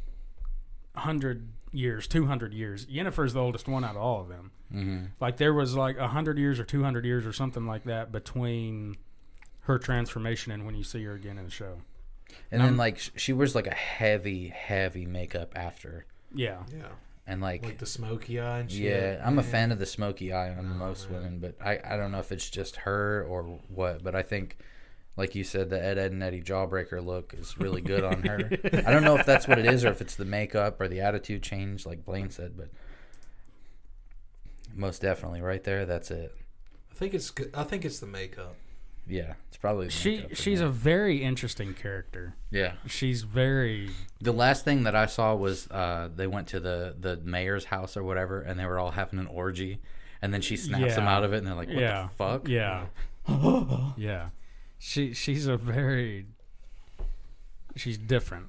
hundred 0.97 1.49
years, 1.73 2.07
two 2.07 2.27
hundred 2.27 2.53
years. 2.55 2.87
Yennefer's 2.87 3.33
the 3.33 3.41
oldest 3.41 3.69
one 3.69 3.85
out 3.85 3.97
of 3.97 4.03
all 4.03 4.21
of 4.21 4.29
them. 4.29 4.51
mm-hmm. 4.73 5.05
Like 5.21 5.37
there 5.37 5.55
was 5.55 5.75
like 5.75 5.99
hundred 5.99 6.39
years 6.39 6.59
or 6.61 6.65
two 6.65 6.83
hundred 6.83 7.05
years 7.05 7.27
or 7.27 7.33
something 7.33 7.67
like 7.67 7.85
that 7.85 8.13
between 8.13 8.97
her 9.63 9.79
transformation 9.79 10.53
and 10.53 10.67
when 10.67 10.75
you 10.75 10.83
see 10.85 11.03
her 11.05 11.15
again 11.15 11.39
in 11.39 11.45
the 11.45 11.51
show. 11.51 11.79
and 12.51 12.61
then 12.61 12.71
Um, 12.71 12.77
like 12.77 12.99
she 13.17 13.33
wears 13.33 13.55
like 13.55 13.67
a 13.67 13.75
heavy, 13.75 14.49
heavy 14.49 15.07
makeup 15.07 15.53
after, 15.55 16.07
Yeah, 16.35 16.59
yeah, 16.77 16.89
and 17.27 17.41
like 17.41 17.65
like 17.65 17.79
the 17.79 17.87
smoky 17.87 18.41
eye 18.41 18.61
and 18.61 18.71
shit. 18.71 18.81
Yeah, 18.81 19.23
I'm 19.25 19.39
a 19.39 19.43
fan 19.43 19.71
of 19.71 19.79
the 19.79 19.87
smoky 19.87 20.33
eye 20.33 20.51
on 20.51 20.59
Oh, 20.75 20.79
most 20.79 21.11
man. 21.11 21.23
women, 21.23 21.39
but 21.41 21.55
I, 21.65 21.79
I 21.85 21.97
don't 21.97 22.11
know 22.11 22.19
if 22.19 22.33
it's 22.33 22.49
just 22.51 22.77
her 22.77 23.25
or 23.29 23.43
what. 23.69 24.03
But 24.03 24.15
I 24.17 24.23
think, 24.23 24.57
like 25.21 25.35
you 25.35 25.45
said, 25.45 25.69
the 25.69 25.79
Ed, 25.79 25.99
Edd 25.99 26.13
and 26.13 26.23
Eddy 26.23 26.41
jawbreaker 26.41 27.05
look 27.05 27.35
is 27.35 27.59
really 27.59 27.83
good 27.83 28.05
on 28.05 28.23
her. 28.23 28.39
I 28.87 28.91
don't 28.91 29.05
know 29.05 29.19
if 29.19 29.27
that's 29.27 29.47
what 29.47 29.59
it 29.59 29.67
is 29.67 29.85
or 29.85 29.89
if 29.89 30.01
it's 30.01 30.17
the 30.17 30.25
makeup 30.25 30.81
or 30.81 30.89
the 30.89 31.03
attitude 31.03 31.43
change, 31.43 31.85
like 31.85 32.07
Blaine 32.07 32.31
said, 32.31 32.57
but 32.57 32.71
most 34.75 35.03
definitely 35.03 35.43
right 35.43 35.63
there, 35.63 35.85
that's 35.85 36.11
it. 36.11 36.35
I 36.91 36.95
think 36.95 37.13
it's 37.13 37.31
good. 37.31 37.51
I 37.53 37.65
think 37.65 37.85
it's 37.85 38.01
the 38.01 38.07
makeup. 38.07 38.57
Yeah, 39.07 39.35
it's 39.49 39.59
probably 39.59 39.87
the 39.87 39.93
she 39.93 40.25
she's 40.33 40.61
me. 40.61 40.67
a 40.67 40.71
very 40.71 41.23
interesting 41.23 41.75
character. 41.75 42.35
yeah. 42.51 42.75
She's 42.87 43.21
very 43.23 43.91
The 44.23 44.33
last 44.33 44.65
thing 44.65 44.85
that 44.85 44.97
I 44.97 45.05
saw 45.05 45.35
was 45.35 45.71
uh, 45.71 46.09
they 46.17 46.29
went 46.29 46.49
to 46.49 46.61
the 46.61 46.97
the 46.99 47.19
mayor's 47.19 47.67
house 47.67 47.95
or 47.95 48.05
whatever, 48.05 48.41
and 48.41 48.59
they 48.59 48.65
were 48.65 48.79
all 48.79 48.93
having 48.93 49.19
an 49.19 49.27
orgy, 49.27 49.81
and 50.23 50.33
then 50.33 50.41
she 50.41 50.57
snaps 50.57 50.95
them 50.95 51.07
out 51.07 51.25
of 51.25 51.35
it, 51.35 51.39
and 51.39 51.47
they're 51.47 51.55
like, 51.55 51.69
"What 51.69 51.79
yeah 51.79 52.03
the 52.05 52.09
fuck?" 52.09 52.49
yeah 52.49 52.87
yeah. 53.99 54.31
She 54.83 55.13
she's 55.13 55.47
a 55.47 55.57
very 55.57 56.27
she's 57.77 57.99
different. 57.99 58.49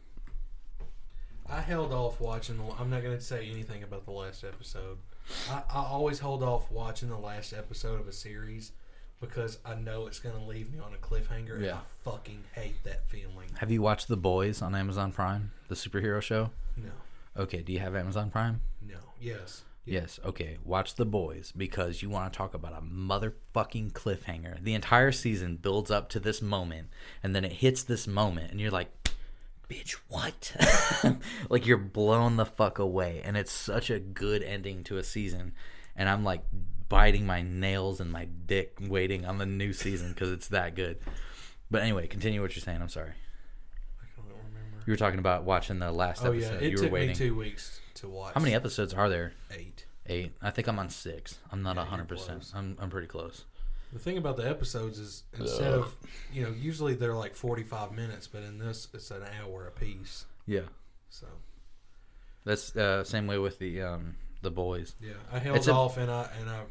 I 1.50 1.60
held 1.62 1.92
off 1.92 2.20
watching. 2.22 2.58
The, 2.58 2.64
I'm 2.80 2.90
not 2.90 3.04
going 3.04 3.18
to 3.18 3.24
say 3.24 3.50
anything 3.52 3.84
about 3.84 4.06
the 4.06 4.12
last 4.12 4.44
episode. 4.46 4.98
I, 5.50 5.64
I 5.70 5.84
always 5.84 6.20
hold 6.20 6.42
off 6.42 6.72
watching 6.72 7.10
the 7.10 7.18
last 7.18 7.52
episode 7.54 8.00
of 8.00 8.08
a 8.08 8.14
series 8.14 8.72
because 9.20 9.60
I 9.66 9.76
know 9.76 10.08
it's 10.08 10.20
gonna 10.20 10.44
leave 10.44 10.74
me 10.74 10.80
on 10.80 10.94
a 10.94 10.98
cliffhanger. 10.98 11.56
And 11.56 11.66
Yeah. 11.66 11.76
I 11.76 12.10
fucking 12.10 12.44
hate 12.54 12.84
that 12.86 13.08
feeling. 13.08 13.50
Have 13.58 13.70
you 13.70 13.82
watched 13.82 14.08
The 14.08 14.18
Boys 14.18 14.62
on 14.64 14.74
Amazon 14.74 15.12
Prime, 15.12 15.52
the 15.68 15.76
superhero 15.76 16.22
show? 16.24 16.50
No, 16.76 16.90
Okay, 17.38 17.62
do 17.62 17.72
you 17.72 17.80
have 17.80 17.96
Amazon 17.96 18.32
Prime? 18.32 18.62
no, 18.82 18.96
yes, 19.22 19.62
Yes, 19.84 20.20
okay. 20.24 20.58
Watch 20.64 20.96
The 20.96 21.06
Boys 21.06 21.52
because 21.56 22.02
you 22.02 22.10
want 22.10 22.32
to 22.32 22.38
talk 22.38 22.54
about 22.54 22.74
a 22.78 22.82
motherfucking 22.82 23.94
cliffhanger. 23.94 24.64
The 24.64 24.76
entire 24.76 25.12
season 25.12 25.56
builds 25.58 25.90
up 25.90 26.08
to 26.10 26.20
this 26.20 26.42
moment, 26.42 26.90
and 27.24 27.36
then 27.36 27.44
it 27.44 27.54
hits 27.54 27.84
this 27.84 28.06
moment, 28.08 28.52
and 28.52 28.62
you're 28.62 28.70
like, 28.72 28.92
bitch, 29.70 29.94
what? 30.08 30.56
like 31.50 31.66
you're 31.66 31.78
blown 31.78 32.36
the 32.38 32.46
fuck 32.46 32.78
away. 32.78 33.22
And 33.24 33.36
it's 33.38 33.52
such 33.52 33.90
a 33.90 34.00
good 34.00 34.44
ending 34.44 34.84
to 34.86 34.98
a 34.98 35.04
season. 35.04 35.54
And 35.96 36.08
I'm 36.08 36.24
like 36.24 36.42
biting 36.90 37.26
my 37.26 37.42
nails 37.42 38.00
and 38.00 38.12
my 38.12 38.26
dick 38.46 38.78
waiting 38.82 39.26
on 39.26 39.38
the 39.40 39.46
new 39.46 39.74
season 39.74 40.10
because 40.10 40.32
it's 40.32 40.50
that 40.50 40.76
good. 40.76 41.00
But 41.70 41.82
anyway, 41.84 42.08
continue 42.08 42.42
what 42.42 42.56
you're 42.56 42.62
saying. 42.64 42.82
I'm 42.82 42.90
sorry. 42.90 43.12
I 44.02 44.06
don't 44.18 44.28
remember. 44.28 44.84
You 44.86 44.92
were 44.94 44.98
talking 44.98 45.20
about 45.20 45.44
watching 45.44 45.80
the 45.80 45.92
last 45.92 46.24
Oh 46.26 46.32
yeah, 46.34 46.48
episode. 46.48 46.64
it 46.64 46.70
you 46.72 46.78
were 46.78 46.84
took 46.84 46.92
waiting. 46.92 47.10
me 47.10 47.16
two 47.16 47.36
weeks 47.36 47.80
to 48.02 48.08
watch. 48.10 48.34
How 48.36 48.42
many 48.42 48.54
episodes 48.54 48.94
are 48.94 49.10
there? 49.10 49.34
Eight. 49.52 49.86
Eight. 50.08 50.34
I 50.42 50.50
think 50.52 50.68
I'm 50.68 50.78
on 50.80 50.90
six. 50.90 51.38
I'm 51.52 51.64
not 51.64 51.76
Yeah, 51.78 51.86
hundred 51.86 52.08
percent. 52.08 52.52
I'm 52.56 52.78
I'm 52.80 52.90
pretty 52.90 53.08
close. 53.08 53.46
The 53.94 54.00
thing 54.00 54.18
about 54.18 54.38
the 54.38 54.48
episodes 54.50 55.00
is 55.00 55.24
instead 55.38 55.74
of 55.74 55.96
you 56.34 56.44
know 56.44 56.50
usually 56.52 56.94
they're 56.96 57.16
like 57.16 57.36
forty 57.36 57.64
five 57.64 57.92
minutes, 57.92 58.28
but 58.28 58.44
in 58.44 58.58
this 58.60 58.88
it's 58.94 59.10
an 59.12 59.24
hour 59.42 59.68
a 59.68 59.72
piece. 59.72 60.26
Yeah, 60.46 60.62
So 61.10 61.28
that's 62.44 62.76
uh, 62.76 63.04
same 63.04 63.28
way 63.28 63.38
with 63.38 63.60
the 63.60 63.82
um 63.82 64.16
the 64.42 64.52
boys. 64.52 64.96
yeah, 65.02 65.14
I 65.32 65.40
held 65.40 65.58
It's 65.58 65.68
a- 65.68 65.74
off 65.74 65.98
and 65.98 66.10
I 66.10 66.30
and 66.40 66.50
I 66.50 66.62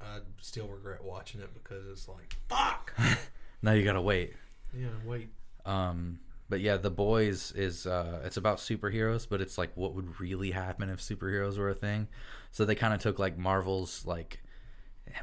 I 0.00 0.18
still 0.40 0.68
regret 0.68 1.02
watching 1.02 1.40
it 1.40 1.50
because 1.54 1.86
it's 1.86 2.08
like 2.08 2.36
fuck. 2.48 2.92
Now 3.62 3.72
you 3.72 3.84
gotta 3.84 4.02
wait. 4.02 4.34
yeah, 4.76 4.88
wait. 5.04 5.28
Um, 5.64 6.20
but 6.48 6.60
yeah, 6.60 6.76
the 6.76 6.90
boys 6.90 7.52
is 7.52 7.86
uh 7.86 8.20
it's 8.24 8.36
about 8.36 8.58
superheroes, 8.58 9.26
but 9.28 9.40
it's 9.40 9.58
like 9.58 9.70
what 9.74 9.94
would 9.94 10.20
really 10.20 10.50
happen 10.50 10.88
if 10.90 11.00
superheroes 11.00 11.58
were 11.58 11.70
a 11.70 11.74
thing. 11.74 12.08
So 12.52 12.64
they 12.64 12.74
kind 12.74 12.94
of 12.94 13.00
took 13.00 13.18
like 13.18 13.36
Marvel's 13.36 14.06
like 14.06 14.40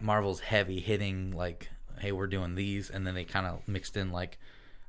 Marvel's 0.02 0.40
heavy 0.40 0.80
hitting 0.80 1.32
like 1.32 1.70
hey 2.00 2.12
we're 2.12 2.28
doing 2.28 2.56
these, 2.56 2.90
and 2.90 3.06
then 3.08 3.16
they 3.16 3.26
kind 3.26 3.46
of 3.48 3.68
mixed 3.68 3.98
in 3.98 4.12
like 4.12 4.38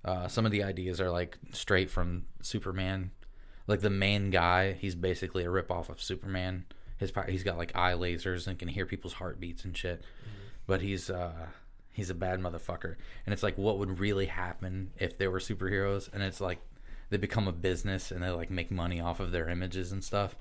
uh, 0.05 0.29
some 0.29 0.45
of 0.45 0.53
the 0.53 0.63
ideas 0.63 1.01
are 1.01 1.11
like 1.11 1.39
straight 1.53 1.91
from 1.91 2.27
Superman. 2.43 3.11
Like 3.67 3.81
the 3.81 3.91
main 3.91 4.31
guy, 4.31 4.73
he's 4.73 4.95
basically 4.95 5.45
a 5.45 5.49
ripoff 5.49 5.89
of 5.89 6.03
Superman. 6.03 6.67
His 6.99 7.13
he's 7.29 7.43
got 7.43 7.57
like 7.57 7.75
eye 7.75 7.95
lasers 7.95 8.47
and 8.47 8.59
can 8.59 8.69
hear 8.69 8.85
people's 8.85 9.15
heartbeats 9.15 9.65
and 9.65 9.77
shit. 9.77 10.03
But 10.67 10.83
he's 10.83 11.09
uh 11.09 11.47
he's 11.95 12.11
a 12.11 12.15
bad 12.15 12.41
motherfucker. 12.41 12.97
And 13.25 13.33
it's 13.33 13.43
like 13.43 13.57
what 13.57 13.79
would 13.79 13.99
really 13.99 14.27
happen 14.27 14.91
if 14.99 15.17
there 15.17 15.31
were 15.31 15.39
superheroes 15.39 16.13
and 16.13 16.23
it's 16.23 16.41
like 16.43 16.59
they 17.09 17.17
become 17.17 17.49
a 17.49 17.53
business 17.53 18.11
and 18.11 18.23
they 18.23 18.29
like 18.29 18.51
make 18.51 18.71
money 18.71 19.01
off 19.01 19.19
of 19.21 19.33
their 19.33 19.49
images 19.49 19.93
and 19.93 20.05
stuff. 20.05 20.37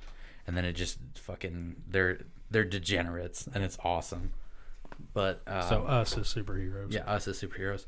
And 0.46 0.58
then 0.58 0.66
it 0.66 0.74
just 0.74 1.00
fucking 1.16 1.78
they're 1.88 2.20
they're 2.52 2.66
degenerates 2.66 3.48
and 3.54 3.64
it's 3.64 3.78
awesome. 3.86 4.34
But 5.14 5.42
uh 5.48 5.70
So 5.70 5.84
us 5.84 6.18
as 6.18 6.28
superheroes. 6.34 6.92
yeah, 6.92 7.04
us 7.06 7.28
as 7.28 7.40
superheroes. 7.42 7.86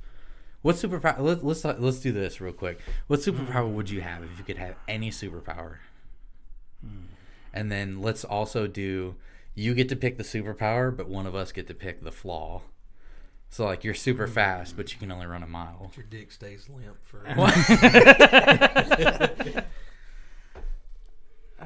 What 0.61 0.75
superpower? 0.77 1.19
Let, 1.19 1.43
let's 1.45 1.63
let's 1.65 1.99
do 1.99 2.11
this 2.11 2.39
real 2.41 2.53
quick. 2.53 2.79
What 3.07 3.19
superpower 3.19 3.71
would 3.71 3.89
you 3.89 4.01
have 4.01 4.23
if 4.23 4.37
you 4.37 4.43
could 4.43 4.57
have 4.57 4.75
any 4.87 5.11
superpower? 5.11 5.77
And 7.53 7.71
then 7.71 8.01
let's 8.01 8.23
also 8.23 8.67
do. 8.67 9.15
You 9.53 9.73
get 9.73 9.87
to 9.89 9.95
pick 9.95 10.17
the 10.17 10.23
superpower, 10.23 10.95
but 10.95 11.07
one 11.07 11.25
of 11.25 11.33
us 11.35 11.51
get 11.53 11.67
to 11.67 11.73
pick 11.73 12.03
the 12.03 12.11
flaw. 12.11 12.61
So 13.49 13.65
like 13.65 13.83
you're 13.83 13.93
super 13.93 14.27
fast, 14.27 14.75
but 14.75 14.91
you 14.91 14.99
can 14.99 15.11
only 15.11 15.25
run 15.25 15.43
a 15.43 15.47
mile. 15.47 15.91
Your 15.95 16.05
dick 16.05 16.31
stays 16.31 16.67
limp 16.69 16.97
for. 17.03 17.21
I 17.25 17.33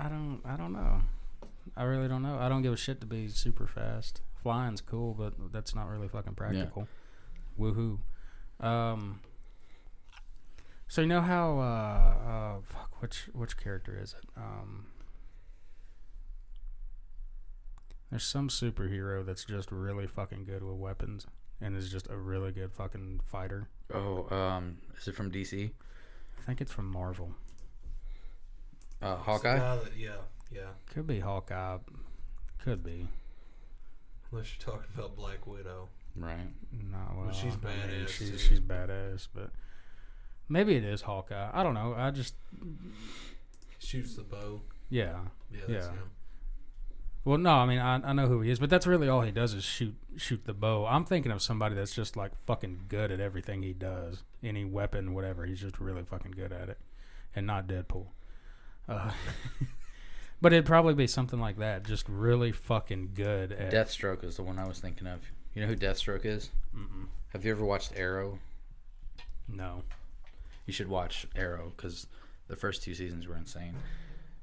don't. 0.08 0.42
I 0.46 0.56
don't 0.56 0.74
know. 0.74 1.02
I 1.76 1.84
really 1.84 2.08
don't 2.08 2.22
know. 2.22 2.38
I 2.40 2.48
don't 2.48 2.62
give 2.62 2.74
a 2.74 2.78
shit 2.78 3.02
to 3.02 3.08
be 3.08 3.28
super 3.28 3.66
fast. 3.66 4.22
Flying's 4.44 4.82
cool, 4.82 5.14
but 5.14 5.34
that's 5.52 5.74
not 5.74 5.90
really 5.90 6.08
fucking 6.08 6.36
practical. 6.36 6.88
Woohoo. 7.60 7.98
Um. 8.60 9.22
So 10.88 11.02
you 11.02 11.08
know 11.08 11.22
how 11.22 11.60
uh, 11.60 12.30
uh 12.30 12.56
fuck 12.64 13.02
which 13.02 13.30
which 13.34 13.58
character 13.58 13.98
is 14.00 14.14
it? 14.14 14.26
Um. 14.38 14.86
There's 18.10 18.24
some 18.24 18.50
superhero 18.50 19.26
that's 19.26 19.46
just 19.46 19.72
really 19.72 20.08
fucking 20.08 20.46
good 20.46 20.64
with 20.64 20.76
weapons 20.76 21.28
and 21.62 21.76
is 21.76 21.92
just 21.92 22.10
a 22.10 22.16
really 22.18 22.52
good 22.52 22.72
fucking 22.72 23.22
fighter. 23.26 23.68
Oh, 23.94 24.28
um, 24.36 24.78
is 25.00 25.08
it 25.08 25.16
from 25.16 25.32
DC? 25.32 25.72
I 26.38 26.42
think 26.46 26.62
it's 26.62 26.72
from 26.72 26.86
Marvel. 26.92 27.34
Uh, 29.02 29.16
Hawkeye. 29.18 29.58
guy 29.58 29.76
that- 29.78 29.98
yeah, 29.98 30.18
yeah. 30.52 30.70
Could 30.94 31.08
be 31.08 31.20
Hawkeye. 31.20 31.78
Could 32.60 32.84
be. 32.84 33.08
Unless 34.32 34.56
you're 34.60 34.74
talking 34.74 34.90
about 34.94 35.16
Black 35.16 35.48
Widow. 35.48 35.90
Right. 36.16 36.50
Not 36.92 37.16
well. 37.18 37.32
she's 37.32 37.54
I 37.64 37.68
mean, 37.68 37.76
badass, 38.06 38.08
she's 38.10 38.32
too. 38.32 38.38
she's 38.38 38.60
badass, 38.60 39.28
but 39.34 39.52
maybe 40.50 40.76
it 40.76 40.84
is 40.84 41.02
Hawkeye. 41.02 41.50
I 41.54 41.64
don't 41.64 41.74
know. 41.74 41.94
I 41.98 42.12
just 42.12 42.36
Shoots 43.80 44.16
the 44.16 44.24
bow. 44.24 44.62
yeah. 44.90 45.20
Yeah, 45.52 45.60
that's 45.68 45.72
Yeah. 45.88 45.92
him. 45.94 46.10
Well, 47.26 47.38
no, 47.38 47.52
I 47.52 47.66
mean 47.66 47.80
I, 47.80 47.96
I 47.96 48.14
know 48.14 48.28
who 48.28 48.42
he 48.42 48.50
is, 48.50 48.60
but 48.60 48.70
that's 48.70 48.88
really 48.88 49.10
all 49.10 49.22
he 49.22 49.32
does 49.32 49.54
is 49.54 49.64
shoot 49.64 49.96
shoot 50.16 50.46
the 50.46 50.54
bow. 50.54 50.86
I'm 50.86 51.06
thinking 51.06 51.32
of 51.32 51.42
somebody 51.42 51.76
that's 51.76 51.94
just 51.94 52.16
like 52.16 52.32
fucking 52.46 52.86
good 52.88 53.12
at 53.12 53.20
everything 53.20 53.62
he 53.62 53.74
does, 53.74 54.24
any 54.44 54.66
weapon, 54.66 55.14
whatever. 55.14 55.46
He's 55.46 55.60
just 55.60 55.80
really 55.80 56.04
fucking 56.04 56.32
good 56.32 56.52
at 56.52 56.70
it, 56.70 56.78
and 57.36 57.46
not 57.46 57.68
Deadpool. 57.68 58.08
Uh, 58.88 59.12
but 60.42 60.54
it'd 60.54 60.66
probably 60.66 60.94
be 60.94 61.08
something 61.08 61.40
like 61.40 61.58
that, 61.58 61.84
just 61.84 62.08
really 62.08 62.52
fucking 62.52 63.12
good 63.14 63.52
at. 63.52 63.72
Deathstroke 63.72 64.24
is 64.24 64.38
the 64.38 64.44
one 64.44 64.58
I 64.58 64.68
was 64.68 64.80
thinking 64.80 65.08
of. 65.08 65.20
You 65.54 65.62
know 65.62 65.68
who 65.68 65.76
Deathstroke 65.76 66.26
is? 66.26 66.50
Mm-mm. 66.76 67.08
Have 67.34 67.44
you 67.44 67.52
ever 67.52 67.66
watched 67.66 67.94
Arrow? 67.96 68.40
No. 69.48 69.84
You 70.66 70.74
should 70.74 70.88
watch 70.88 71.28
Arrow 71.36 71.74
because 71.76 72.08
the 72.48 72.56
first 72.56 72.84
two 72.84 72.94
seasons 72.94 73.28
were 73.28 73.36
insane. 73.36 73.76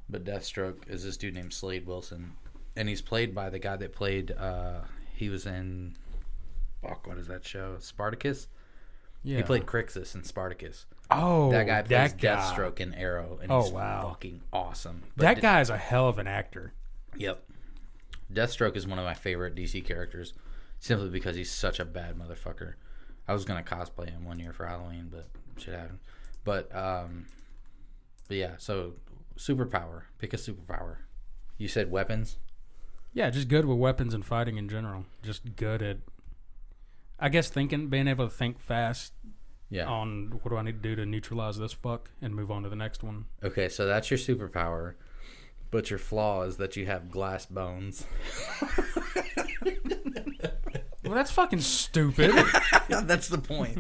But 0.08 0.24
Deathstroke 0.24 0.88
is 0.88 1.04
this 1.04 1.16
dude 1.16 1.34
named 1.34 1.52
Slade 1.52 1.86
Wilson, 1.86 2.32
and 2.76 2.88
he's 2.88 3.02
played 3.02 3.34
by 3.34 3.50
the 3.50 3.58
guy 3.58 3.76
that 3.76 3.92
played. 3.94 4.32
Uh, 4.32 4.80
he 5.14 5.28
was 5.28 5.46
in. 5.46 5.96
Fuck, 6.82 7.06
what 7.06 7.18
is 7.18 7.26
that 7.28 7.44
show? 7.44 7.76
Spartacus. 7.80 8.48
Yeah. 9.22 9.38
He 9.38 9.42
played 9.42 9.66
Crixus 9.66 10.14
in 10.14 10.22
Spartacus. 10.22 10.86
Oh, 11.10 11.50
that 11.50 11.66
guy 11.66 11.82
plays 11.82 12.12
that 12.12 12.18
guy. 12.20 12.36
Deathstroke 12.36 12.78
in 12.80 12.94
Arrow, 12.94 13.38
and 13.42 13.50
Oh, 13.50 13.62
he's 13.62 13.72
wow. 13.72 14.08
fucking 14.10 14.40
awesome. 14.52 15.02
But 15.16 15.22
That 15.24 15.34
di- 15.36 15.40
guy's 15.40 15.70
a 15.70 15.76
hell 15.76 16.08
of 16.08 16.18
an 16.18 16.26
actor. 16.28 16.72
Yep. 17.16 17.42
Deathstroke 18.32 18.76
is 18.76 18.86
one 18.86 18.98
of 18.98 19.04
my 19.04 19.14
favorite 19.14 19.54
DC 19.56 19.84
characters, 19.84 20.32
simply 20.78 21.08
because 21.08 21.34
he's 21.36 21.50
such 21.50 21.80
a 21.80 21.84
bad 21.84 22.16
motherfucker. 22.16 22.74
I 23.26 23.32
was 23.32 23.44
gonna 23.44 23.62
cosplay 23.62 24.10
him 24.10 24.24
one 24.24 24.38
year 24.38 24.52
for 24.52 24.66
Halloween, 24.66 25.08
but 25.10 25.28
shit 25.56 25.74
happened. 25.74 25.98
But 26.44 26.72
um, 26.74 27.26
but 28.28 28.36
yeah. 28.36 28.54
So 28.58 28.94
superpower. 29.36 30.02
Pick 30.18 30.34
a 30.34 30.36
superpower. 30.36 30.98
You 31.58 31.66
said 31.68 31.90
weapons. 31.90 32.38
Yeah, 33.16 33.30
just 33.30 33.48
good 33.48 33.64
with 33.64 33.78
weapons 33.78 34.12
and 34.12 34.22
fighting 34.22 34.58
in 34.58 34.68
general. 34.68 35.06
Just 35.22 35.56
good 35.56 35.80
at, 35.82 35.96
I 37.18 37.30
guess, 37.30 37.48
thinking, 37.48 37.88
being 37.88 38.08
able 38.08 38.28
to 38.28 38.34
think 38.34 38.60
fast 38.60 39.14
Yeah. 39.70 39.86
on 39.86 40.38
what 40.42 40.50
do 40.50 40.56
I 40.58 40.62
need 40.62 40.82
to 40.82 40.88
do 40.90 40.94
to 40.96 41.06
neutralize 41.06 41.56
this 41.56 41.72
fuck 41.72 42.10
and 42.20 42.34
move 42.34 42.50
on 42.50 42.62
to 42.64 42.68
the 42.68 42.76
next 42.76 43.02
one. 43.02 43.24
Okay, 43.42 43.70
so 43.70 43.86
that's 43.86 44.10
your 44.10 44.18
superpower, 44.18 44.96
but 45.70 45.88
your 45.88 45.98
flaw 45.98 46.42
is 46.42 46.58
that 46.58 46.76
you 46.76 46.84
have 46.84 47.10
glass 47.10 47.46
bones. 47.46 48.04
Well, 51.04 51.14
that's 51.14 51.30
fucking 51.30 51.60
stupid. 51.60 52.32
that's 52.88 53.28
the 53.28 53.38
point. 53.38 53.78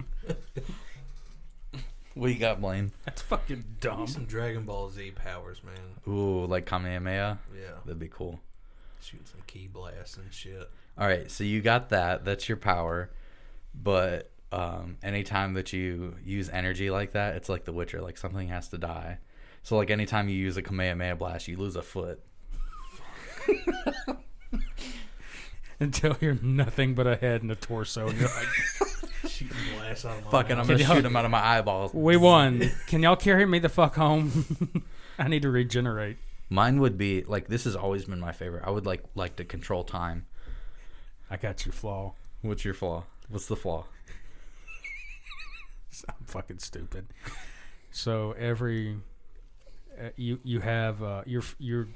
what 2.14 2.28
you 2.28 2.38
got, 2.38 2.60
Blaine? 2.60 2.92
that's 3.04 3.20
fucking 3.22 3.64
dumb. 3.80 4.06
Some 4.06 4.26
Dragon 4.26 4.62
Ball 4.62 4.88
Z 4.90 5.10
powers, 5.16 5.60
man. 5.64 5.74
Ooh, 6.14 6.46
like 6.46 6.66
Kamehameha. 6.66 7.38
Yeah. 7.52 7.70
That'd 7.84 7.98
be 7.98 8.06
cool. 8.06 8.38
Shooting 9.06 9.26
some 9.26 9.40
ki 9.46 9.68
blasts 9.72 10.16
and 10.16 10.32
shit. 10.32 10.68
All 10.98 11.06
right, 11.06 11.30
so 11.30 11.44
you 11.44 11.60
got 11.60 11.90
that. 11.90 12.24
That's 12.24 12.48
your 12.48 12.56
power. 12.56 13.10
But 13.74 14.30
um, 14.52 14.96
anytime 15.02 15.54
that 15.54 15.72
you 15.72 16.16
use 16.24 16.48
energy 16.48 16.90
like 16.90 17.12
that, 17.12 17.36
it's 17.36 17.48
like 17.48 17.64
The 17.64 17.72
Witcher. 17.72 18.00
Like 18.00 18.18
something 18.18 18.48
has 18.48 18.68
to 18.70 18.78
die. 18.78 19.18
So 19.62 19.76
like 19.76 19.90
anytime 19.90 20.28
you 20.28 20.36
use 20.36 20.56
a 20.56 20.62
Kamehameha 20.62 21.16
blast, 21.16 21.46
you 21.48 21.56
lose 21.56 21.76
a 21.76 21.82
foot. 21.82 22.20
Until 25.78 26.16
you're 26.20 26.38
nothing 26.40 26.94
but 26.94 27.06
a 27.06 27.16
head 27.16 27.42
and 27.42 27.52
a 27.52 27.54
torso, 27.54 28.08
and 28.08 28.18
you're 28.18 28.28
like, 28.30 28.46
Shooting 29.28 29.56
blasts 29.76 30.06
out 30.06 30.16
of 30.18 30.24
my 30.24 30.30
Fucking, 30.30 30.52
I'm 30.52 30.66
mouth. 30.66 30.68
gonna 30.68 30.94
shoot 30.94 31.04
him 31.04 31.14
out 31.16 31.26
of 31.26 31.30
my 31.30 31.44
eyeballs. 31.44 31.92
"We 31.92 32.16
won. 32.16 32.70
Can 32.86 33.02
y'all 33.02 33.14
carry 33.16 33.44
me 33.44 33.58
the 33.58 33.68
fuck 33.68 33.94
home? 33.96 34.82
I 35.18 35.28
need 35.28 35.42
to 35.42 35.50
regenerate." 35.50 36.16
Mine 36.48 36.80
would 36.80 36.96
be 36.96 37.22
like 37.22 37.48
this 37.48 37.64
has 37.64 37.74
always 37.74 38.04
been 38.04 38.20
my 38.20 38.32
favorite. 38.32 38.62
I 38.64 38.70
would 38.70 38.86
like 38.86 39.02
like 39.14 39.36
to 39.36 39.44
control 39.44 39.84
time. 39.84 40.26
I 41.30 41.36
got 41.36 41.66
your 41.66 41.72
flaw. 41.72 42.14
What's 42.42 42.64
your 42.64 42.74
flaw? 42.74 43.04
What's 43.28 43.46
the 43.46 43.56
flaw? 43.56 43.86
I'm 46.08 46.26
fucking 46.26 46.60
stupid. 46.60 47.06
So 47.90 48.32
every 48.32 48.98
uh, 50.00 50.10
you 50.16 50.38
you 50.44 50.60
have 50.60 51.02
uh, 51.02 51.22
your 51.26 51.42
your 51.58 51.88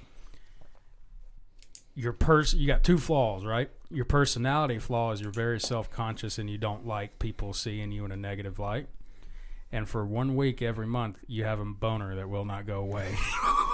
your 1.95 2.13
pers 2.13 2.55
you 2.55 2.67
got 2.67 2.83
two 2.83 2.99
flaws, 2.99 3.45
right? 3.45 3.71
Your 3.91 4.05
personality 4.05 4.79
flaw 4.79 5.13
is 5.13 5.21
you're 5.21 5.31
very 5.31 5.61
self 5.61 5.91
conscious 5.91 6.39
and 6.39 6.51
you 6.51 6.59
don't 6.59 6.87
like 6.87 7.19
people 7.19 7.53
seeing 7.53 7.93
you 7.93 8.05
in 8.05 8.11
a 8.11 8.17
negative 8.17 8.59
light. 8.59 8.89
And 9.73 9.89
for 9.89 10.05
one 10.05 10.35
week 10.35 10.63
every 10.63 10.87
month, 10.87 11.19
you 11.29 11.45
have 11.45 11.61
a 11.61 11.65
boner 11.65 12.17
that 12.17 12.29
will 12.29 12.45
not 12.45 12.67
go 12.67 12.81
away. 12.81 13.15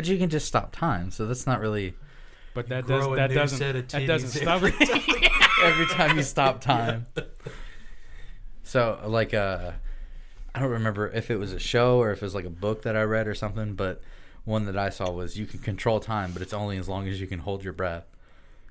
But 0.00 0.08
you 0.08 0.16
can 0.16 0.30
just 0.30 0.46
stop 0.46 0.72
time, 0.72 1.10
so 1.10 1.26
that's 1.26 1.46
not 1.46 1.60
really 1.60 1.92
But 2.54 2.70
that 2.70 2.86
Grow 2.86 3.00
does 3.00 3.06
a 3.06 3.16
that 3.16 3.28
new 3.28 3.36
doesn't 3.36 3.58
set 3.58 3.76
of 3.76 3.88
that 3.88 4.06
doesn't 4.06 4.30
titties 4.30 4.40
stop 4.40 4.62
every 4.62 4.72
it. 4.80 5.32
every 5.62 5.86
time 5.88 6.16
you 6.16 6.22
stop 6.22 6.60
time. 6.62 7.06
So 8.62 8.98
like 9.04 9.34
uh 9.34 9.72
I 10.54 10.58
don't 10.58 10.70
remember 10.70 11.08
if 11.08 11.30
it 11.30 11.36
was 11.36 11.52
a 11.52 11.58
show 11.58 11.98
or 11.98 12.12
if 12.12 12.22
it 12.22 12.24
was 12.24 12.34
like 12.34 12.46
a 12.46 12.48
book 12.50 12.80
that 12.84 12.96
I 12.96 13.02
read 13.02 13.28
or 13.28 13.34
something, 13.34 13.74
but 13.74 14.00
one 14.46 14.64
that 14.64 14.76
I 14.78 14.88
saw 14.88 15.10
was 15.10 15.38
you 15.38 15.44
can 15.44 15.58
control 15.58 16.00
time, 16.00 16.32
but 16.32 16.40
it's 16.40 16.54
only 16.54 16.78
as 16.78 16.88
long 16.88 17.06
as 17.06 17.20
you 17.20 17.26
can 17.26 17.40
hold 17.40 17.62
your 17.62 17.74
breath. 17.74 18.06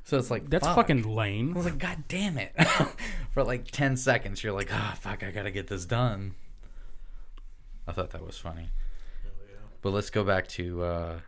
So 0.05 0.17
it's 0.17 0.31
like 0.31 0.49
That's 0.49 0.65
fuck. 0.65 0.77
fucking 0.77 1.05
I 1.05 1.09
lame. 1.09 1.53
was 1.53 1.65
like, 1.65 1.77
God 1.77 2.05
damn 2.07 2.39
it! 2.39 2.59
For 3.35 3.43
like 3.43 3.69
ten 3.69 3.97
seconds, 3.97 4.43
you're 4.43 4.53
like, 4.53 4.73
ah, 4.73 4.97
fuck, 4.99 5.21
I 5.21 5.29
gotta 5.29 5.51
get 5.51 5.67
this 5.67 5.85
done. 5.85 6.33
I 7.87 7.91
thought 7.91 8.09
that 8.09 8.25
was 8.25 8.39
funny. 8.39 8.71
But 9.81 9.91
let's 9.91 10.09
go 10.09 10.23
back 10.23 10.47
to 10.49 10.83
uh, 10.83 11.19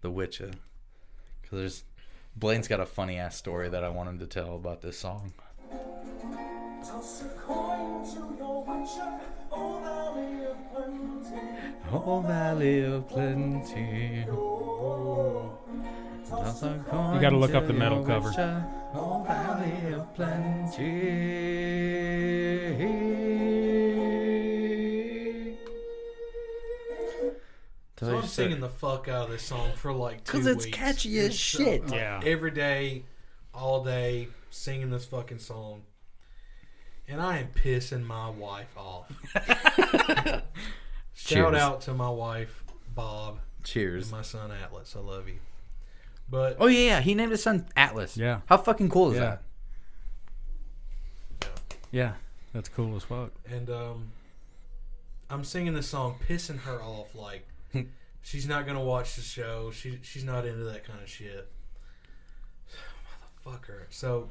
the 0.00 0.10
Witcher, 0.10 0.50
because 1.40 1.58
there's 1.58 1.84
Blaine's 2.34 2.66
got 2.66 2.80
a 2.80 2.86
funny 2.86 3.18
ass 3.18 3.36
story 3.36 3.68
that 3.68 3.84
I 3.84 3.88
want 3.90 4.08
him 4.08 4.18
to 4.18 4.26
tell 4.26 4.56
about 4.56 4.82
this 4.82 4.98
song. 4.98 5.32
Toss 6.84 7.22
a 7.22 7.28
coin 7.40 8.04
to 8.04 8.34
your 8.36 8.64
witcher, 8.64 9.20
oh 9.52 9.80
valley 9.80 10.44
of 10.46 10.56
plenty. 10.74 11.12
Oh, 11.92 12.20
Valley 12.26 12.84
of 12.84 13.08
Plenty. 13.08 14.24
You 17.14 17.20
gotta 17.20 17.36
look 17.36 17.54
up 17.54 17.66
the 17.66 17.72
metal 17.72 18.02
cover. 18.04 18.30
Oh, 18.94 19.22
Valley 19.26 19.92
of 19.92 20.14
Plenty. 20.14 21.42
So 28.06 28.18
I'm 28.18 28.26
singing 28.26 28.60
the 28.60 28.68
fuck 28.68 29.06
out 29.08 29.26
of 29.26 29.30
this 29.30 29.42
song 29.44 29.70
for 29.76 29.92
like 29.92 30.24
because 30.24 30.46
it's 30.46 30.64
weeks. 30.64 30.76
catchy 30.76 31.18
as 31.20 31.38
So, 31.38 31.62
shit. 31.64 31.82
like, 31.84 31.92
Yeah. 31.94 32.20
Every 32.24 32.50
day, 32.50 33.04
all 33.54 33.84
day, 33.84 34.28
singing 34.50 34.90
this 34.90 35.04
fucking 35.04 35.38
song. 35.38 35.82
And 37.08 37.20
I 37.20 37.38
am 37.38 37.48
pissing 37.48 38.04
my 38.04 38.30
wife 38.30 38.74
off. 38.76 39.10
Shout 41.14 41.52
Cheers. 41.52 41.54
out 41.54 41.80
to 41.82 41.94
my 41.94 42.08
wife, 42.08 42.64
Bob, 42.94 43.38
and 43.58 43.64
Cheers. 43.66 44.10
my 44.10 44.22
son, 44.22 44.50
Atlas. 44.50 44.94
I 44.96 45.00
love 45.00 45.28
you. 45.28 45.38
But 46.30 46.56
Oh 46.58 46.66
yeah, 46.66 46.78
yeah. 46.80 47.00
He 47.00 47.14
named 47.14 47.32
his 47.32 47.42
son 47.42 47.66
Atlas. 47.76 48.16
Yeah. 48.16 48.40
How 48.46 48.56
fucking 48.56 48.88
cool 48.88 49.10
is 49.12 49.16
Yeah. 49.18 49.36
that? 51.40 51.48
Yeah, 51.90 52.12
that's 52.54 52.68
cool 52.68 52.96
as 52.96 53.04
fuck. 53.04 53.32
and 53.48 53.68
um, 53.68 54.12
I'm 55.28 55.44
singing 55.44 55.74
this 55.74 55.88
song, 55.88 56.16
pissing 56.26 56.60
her 56.60 56.82
off. 56.82 57.14
Like 57.14 57.46
she's 58.22 58.46
not 58.46 58.66
gonna 58.66 58.82
watch 58.82 59.16
the 59.16 59.22
show. 59.22 59.70
She 59.70 59.98
she's 60.02 60.24
not 60.24 60.46
into 60.46 60.64
that 60.64 60.84
kind 60.84 61.00
of 61.02 61.08
shit. 61.08 61.50
Motherfucker. 63.46 63.84
So 63.90 64.30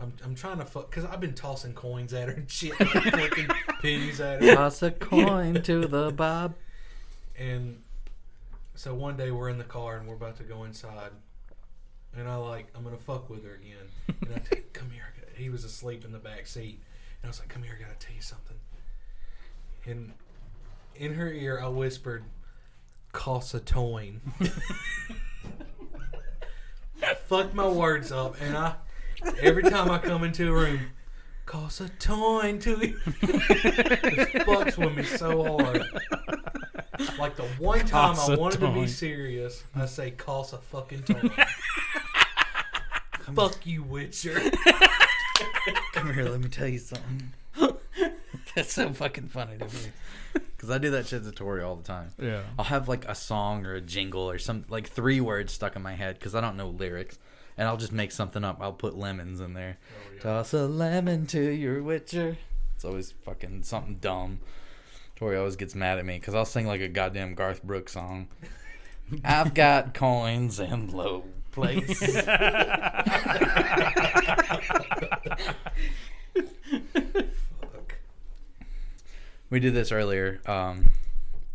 I'm 0.00 0.12
I'm 0.24 0.34
trying 0.34 0.58
to 0.58 0.64
fuck 0.64 0.90
because 0.90 1.04
I've 1.04 1.20
been 1.20 1.34
tossing 1.34 1.72
coins 1.72 2.12
at 2.12 2.28
her 2.28 2.34
and 2.34 2.50
shit, 2.50 2.78
like 2.78 2.88
fucking 2.88 3.48
pennies 3.82 4.20
at 4.20 4.42
her. 4.42 4.54
Toss 4.54 4.82
a 4.82 4.90
coin 4.92 5.62
to 5.62 5.86
the 5.86 6.10
Bob. 6.10 6.54
And 7.38 7.82
so 8.74 8.94
one 8.94 9.16
day 9.16 9.30
we're 9.30 9.48
in 9.48 9.58
the 9.58 9.64
car 9.64 9.96
and 9.96 10.06
we're 10.06 10.14
about 10.14 10.36
to 10.38 10.42
go 10.42 10.64
inside, 10.64 11.10
and 12.16 12.28
I 12.28 12.36
like 12.36 12.68
I'm 12.74 12.84
gonna 12.84 12.96
fuck 12.96 13.30
with 13.30 13.44
her 13.44 13.54
again. 13.54 14.18
And 14.22 14.34
I 14.34 14.38
take, 14.38 14.72
come 14.72 14.90
here. 14.90 15.02
He 15.34 15.50
was 15.50 15.64
asleep 15.64 16.04
in 16.04 16.12
the 16.12 16.18
back 16.18 16.46
seat, 16.46 16.80
and 17.22 17.24
I 17.24 17.28
was 17.28 17.38
like, 17.40 17.48
"Come 17.48 17.62
here, 17.62 17.76
I 17.78 17.82
gotta 17.82 17.98
tell 17.98 18.14
you 18.14 18.22
something." 18.22 18.56
And 19.84 20.12
in 20.94 21.14
her 21.14 21.30
ear, 21.30 21.60
I 21.62 21.68
whispered, 21.68 22.24
"Cost 23.16 23.54
a 23.54 23.60
toin." 23.60 24.20
Fuck 27.26 27.54
my 27.54 27.66
words 27.66 28.12
up, 28.12 28.36
and 28.40 28.56
I 28.56 28.74
every 29.40 29.62
time 29.64 29.90
I 29.90 29.98
come 29.98 30.22
into 30.22 30.48
a 30.48 30.52
room, 30.52 30.80
cost 31.46 31.80
a 31.80 31.88
toin 31.88 32.58
to 32.60 32.70
you. 32.86 32.96
Fucks 34.44 34.76
with 34.78 34.94
me 34.96 35.02
so 35.02 35.56
hard. 35.56 35.82
Like 37.18 37.36
the 37.36 37.44
one 37.58 37.80
time 37.86 38.16
I 38.18 38.34
a 38.34 38.38
wanted 38.38 38.60
to 38.60 38.68
be 38.68 38.74
toin. 38.80 38.88
serious, 38.88 39.64
I 39.74 39.86
say 39.86 40.10
cost 40.12 40.52
a 40.52 40.58
fucking 40.58 41.02
toin. 41.04 41.30
Fuck 43.34 43.66
you, 43.66 43.82
Witcher. 43.82 44.38
Come 45.94 46.14
here, 46.14 46.28
let 46.28 46.40
me 46.40 46.48
tell 46.48 46.68
you 46.68 46.78
something. 46.78 47.32
That's 48.56 48.72
so 48.72 48.92
fucking 48.92 49.28
funny 49.28 49.58
to 49.58 49.64
me. 49.66 49.70
Because 50.56 50.70
I 50.70 50.78
do 50.78 50.90
that 50.92 51.06
shit 51.06 51.22
to 51.24 51.32
Tori 51.32 51.62
all 51.62 51.76
the 51.76 51.82
time. 51.82 52.08
Yeah. 52.18 52.42
I'll 52.58 52.64
have 52.64 52.88
like 52.88 53.04
a 53.06 53.14
song 53.14 53.66
or 53.66 53.74
a 53.74 53.80
jingle 53.80 54.22
or 54.30 54.38
some 54.38 54.64
like 54.70 54.88
three 54.88 55.20
words 55.20 55.52
stuck 55.52 55.76
in 55.76 55.82
my 55.82 55.92
head 55.94 56.18
because 56.18 56.34
I 56.34 56.40
don't 56.40 56.56
know 56.56 56.70
lyrics, 56.70 57.18
and 57.58 57.68
I'll 57.68 57.76
just 57.76 57.92
make 57.92 58.10
something 58.10 58.42
up. 58.42 58.56
I'll 58.60 58.72
put 58.72 58.96
lemons 58.96 59.40
in 59.40 59.52
there. 59.52 59.76
Oh, 60.16 60.18
Toss 60.20 60.54
a 60.54 60.66
lemon 60.66 61.26
to 61.28 61.42
your 61.42 61.82
witcher. 61.82 62.38
It's 62.74 62.86
always 62.86 63.12
fucking 63.24 63.64
something 63.64 63.96
dumb. 63.96 64.40
Tori 65.16 65.36
always 65.36 65.56
gets 65.56 65.74
mad 65.74 65.98
at 65.98 66.06
me 66.06 66.18
because 66.18 66.34
I'll 66.34 66.46
sing 66.46 66.66
like 66.66 66.80
a 66.80 66.88
goddamn 66.88 67.34
Garth 67.34 67.62
Brooks 67.62 67.92
song. 67.92 68.28
I've 69.24 69.52
got 69.52 69.92
coins 69.92 70.58
in 70.58 70.90
low 70.90 71.24
places. 71.52 72.16
we 79.50 79.60
did 79.60 79.74
this 79.74 79.92
earlier. 79.92 80.40
Um, 80.46 80.90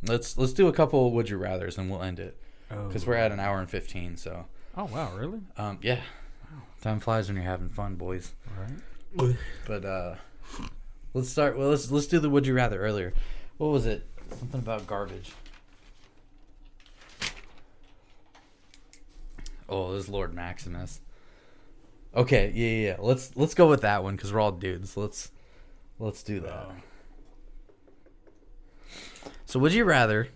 let's 0.04 0.38
let's 0.38 0.54
do 0.54 0.68
a 0.68 0.74
couple 0.74 1.12
would 1.12 1.30
you 1.30 1.38
rather's 1.38 1.78
and 1.78 1.90
we'll 1.90 2.02
end 2.04 2.20
it 2.20 2.38
because 2.88 3.06
we're 3.06 3.16
at 3.16 3.32
an 3.32 3.40
hour 3.40 3.60
and 3.60 3.70
fifteen. 3.70 4.18
So 4.18 4.46
Oh 4.78 4.86
wow, 4.86 5.16
really? 5.16 5.42
um, 5.58 5.80
yeah, 5.82 6.02
time 6.82 7.00
flies 7.00 7.28
when 7.28 7.36
you're 7.36 7.46
having 7.46 7.70
fun, 7.70 7.96
boys. 7.96 8.34
All 8.58 8.64
right. 8.64 9.36
But 9.68 9.84
uh, 9.86 10.16
let's 11.14 11.30
start. 11.30 11.58
Well, 11.58 11.70
let's 11.70 11.92
let's 11.92 12.08
do 12.08 12.20
the 12.20 12.30
would 12.30 12.48
you 12.48 12.54
rather 12.54 12.80
earlier. 12.80 13.14
What 13.58 13.68
was 13.68 13.86
it? 13.86 14.08
Something 14.40 14.62
about 14.62 14.88
garbage. 14.88 15.34
Oh, 19.68 19.94
this 19.94 20.04
is 20.04 20.10
Lord 20.10 20.34
Maximus. 20.34 21.00
Okay, 22.16 22.52
yeah, 22.54 22.68
yeah, 22.68 22.88
yeah. 22.88 22.96
Let's 23.00 23.36
let's 23.36 23.54
go 23.54 23.70
with 23.70 23.82
that 23.82 24.04
one 24.04 24.16
because 24.16 24.34
we're 24.34 24.40
all 24.42 24.52
dudes. 24.52 24.98
Let's 24.98 25.32
let's 26.00 26.24
do 26.24 26.40
that. 26.42 26.70
So, 29.52 29.60
would 29.60 29.74
you 29.74 29.84
rather? 29.84 30.30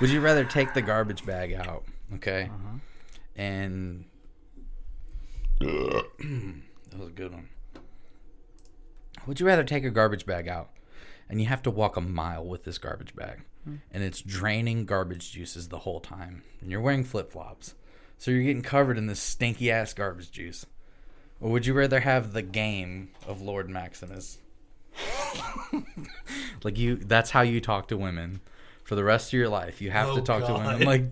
would 0.00 0.08
you 0.08 0.22
rather 0.22 0.42
take 0.42 0.72
the 0.72 0.80
garbage 0.80 1.26
bag 1.26 1.52
out? 1.52 1.84
Okay, 2.14 2.44
uh-huh. 2.44 2.78
and 3.36 4.06
that 5.60 6.98
was 6.98 7.08
a 7.08 7.12
good 7.12 7.34
one. 7.34 7.50
Would 9.26 9.38
you 9.38 9.46
rather 9.46 9.64
take 9.64 9.84
a 9.84 9.90
garbage 9.90 10.24
bag 10.24 10.48
out 10.48 10.70
and 11.28 11.42
you 11.42 11.46
have 11.46 11.60
to 11.64 11.70
walk 11.70 11.98
a 11.98 12.00
mile 12.00 12.46
with 12.46 12.64
this 12.64 12.78
garbage 12.78 13.14
bag 13.14 13.42
hmm. 13.64 13.76
and 13.92 14.02
it's 14.02 14.22
draining 14.22 14.86
garbage 14.86 15.30
juices 15.30 15.68
the 15.68 15.80
whole 15.80 16.00
time 16.00 16.42
and 16.62 16.70
you're 16.70 16.80
wearing 16.80 17.04
flip 17.04 17.30
flops? 17.30 17.74
So 18.16 18.30
you're 18.30 18.44
getting 18.44 18.62
covered 18.62 18.96
in 18.96 19.08
this 19.08 19.20
stinky 19.20 19.70
ass 19.70 19.92
garbage 19.92 20.30
juice. 20.30 20.64
Or 21.38 21.50
would 21.50 21.66
you 21.66 21.74
rather 21.74 22.00
have 22.00 22.32
the 22.32 22.40
game 22.40 23.10
of 23.26 23.42
Lord 23.42 23.68
Maximus? 23.68 24.38
like 26.64 26.78
you 26.78 26.96
that's 26.96 27.30
how 27.30 27.40
you 27.42 27.60
talk 27.60 27.88
to 27.88 27.96
women 27.96 28.40
for 28.84 28.94
the 28.94 29.04
rest 29.04 29.28
of 29.28 29.38
your 29.38 29.48
life. 29.48 29.80
You 29.80 29.90
have 29.90 30.08
Oh, 30.10 30.14
to 30.16 30.20
talk 30.22 30.40
to 30.42 30.48
God. 30.48 30.66
women 30.66 30.86
like 30.86 31.04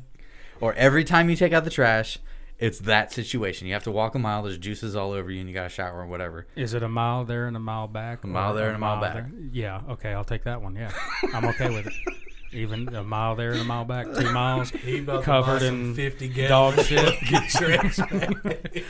or 0.61 0.75
every 0.75 1.05
time 1.05 1.31
you 1.31 1.37
take 1.37 1.53
out 1.53 1.65
the 1.65 1.71
trash, 1.71 2.19
it's 2.59 2.81
that 2.81 3.13
situation. 3.13 3.69
You 3.69 3.75
have 3.75 3.85
to 3.85 3.93
walk 3.93 4.15
a 4.17 4.19
mile, 4.19 4.43
there's 4.43 4.59
juices 4.59 4.97
all 4.97 5.13
over 5.13 5.31
you 5.31 5.39
and 5.41 5.49
you 5.49 5.55
got 5.55 5.63
to 5.65 5.69
shower 5.69 6.01
or 6.01 6.07
whatever. 6.07 6.47
Is 6.57 6.75
it 6.75 6.83
a 6.83 6.89
mile 6.89 7.25
there 7.25 7.47
and 7.47 7.57
a 7.57 7.61
mile 7.61 7.87
back? 7.87 8.25
A 8.25 8.27
mile 8.27 8.53
there 8.55 8.67
and 8.67 8.75
a 8.77 8.79
mile 8.81 9.01
back. 9.01 9.27
Yeah. 9.53 9.81
Okay, 9.91 10.13
I'll 10.13 10.25
take 10.25 10.43
that 10.45 10.61
one. 10.61 10.75
Yeah, 10.75 10.91
I'm 11.33 11.45
okay 11.47 11.71
with 11.71 11.87
it. 11.87 11.93
Even 12.51 12.89
a 12.95 13.05
mile 13.05 13.37
there 13.37 13.53
and 13.53 13.61
a 13.61 13.65
mile 13.65 13.85
back, 13.85 14.07
two 14.15 14.33
miles 14.33 14.71
He 14.71 15.01
about 15.01 15.19
to 15.19 15.25
covered 15.27 15.61
in 15.63 15.95
50 15.95 16.49
dog 16.49 16.81
shit. 16.81 17.15
fucking 17.19 17.49
trash 17.51 17.97
bag. 17.99 18.85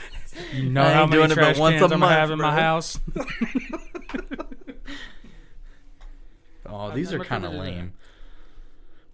You 0.54 0.70
know 0.70 0.82
I 0.82 0.92
how 0.92 1.02
ain't 1.02 1.10
many 1.10 1.20
doing 1.22 1.30
it 1.32 1.34
but 1.34 1.40
trash 1.42 1.58
once 1.58 1.80
cans 1.80 1.90
a 1.90 1.94
I'm 1.96 2.00
gonna 2.00 2.14
have 2.14 2.30
in 2.30 2.38
my 2.38 2.52
bro. 2.54 2.60
house? 2.62 3.00
Oh, 6.70 6.88
I've 6.88 6.94
these 6.94 7.12
are 7.14 7.18
kind 7.20 7.44
of 7.46 7.52
committed 7.52 7.74
that. 7.74 7.78
lame. 7.78 7.92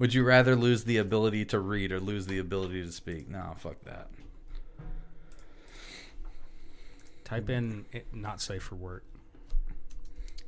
Would 0.01 0.13
you 0.13 0.25
rather 0.25 0.57
lose 0.57 0.83
the 0.85 0.97
ability 0.97 1.45
to 1.47 1.61
read 1.61 1.93
or 1.93 2.01
lose 2.01 2.27
the 2.27 2.39
ability 2.41 2.83
to 2.85 2.91
speak? 2.91 3.29
No, 3.29 3.55
fuck 3.59 3.77
that. 3.85 4.09
Type 7.25 7.49
in 7.49 7.87
it, 7.93 8.07
not 8.13 8.41
safe 8.41 8.63
for 8.63 8.75
work. 8.75 9.05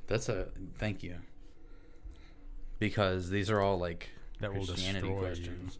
That's 0.09 0.29
a 0.29 0.49
thank 0.79 1.03
you. 1.03 1.17
Because 2.79 3.31
these 3.31 3.51
are 3.51 3.61
all 3.61 3.79
like 3.79 4.11
That 4.41 4.53
will 4.53 4.67
Christianity 4.67 5.07
destroy 5.09 5.21
questions. 5.21 5.79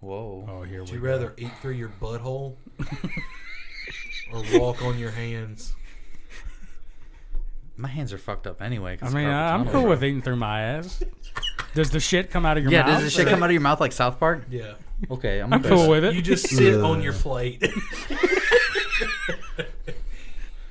Whoa. 0.00 0.48
Oh, 0.50 0.62
here 0.62 0.80
Would 0.80 0.90
we 0.90 0.96
you 0.96 1.02
go. 1.02 1.08
rather 1.08 1.34
eat 1.36 1.50
through 1.60 1.74
your 1.74 1.92
butthole 2.00 2.56
or 4.32 4.58
walk 4.58 4.82
on 4.82 4.98
your 4.98 5.10
hands? 5.10 5.74
My 7.78 7.88
hands 7.88 8.12
are 8.12 8.18
fucked 8.18 8.46
up 8.46 8.60
anyway. 8.60 8.98
I 9.00 9.06
mean, 9.10 9.24
carpal 9.26 9.32
I, 9.32 9.54
I'm 9.54 9.68
cool 9.68 9.86
with 9.86 10.02
eating 10.02 10.20
through 10.20 10.36
my 10.36 10.60
ass. 10.62 11.02
Does 11.74 11.90
the 11.90 12.00
shit 12.00 12.28
come 12.30 12.44
out 12.44 12.56
of 12.56 12.64
your 12.64 12.72
Yeah, 12.72 12.82
mouth? 12.82 12.94
does 12.96 13.04
this 13.04 13.14
shit 13.14 13.28
come 13.28 13.40
out 13.42 13.46
of 13.46 13.52
your 13.52 13.60
mouth 13.60 13.78
like 13.80 13.92
South 13.92 14.18
Park? 14.18 14.44
Yeah. 14.50 14.74
Okay, 15.10 15.38
I'm, 15.40 15.52
I'm 15.52 15.62
cool 15.62 15.88
with 15.88 16.04
it. 16.04 16.14
You 16.14 16.22
just 16.22 16.48
sit 16.48 16.80
on 16.80 17.00
your 17.02 17.12
plate. 17.12 17.62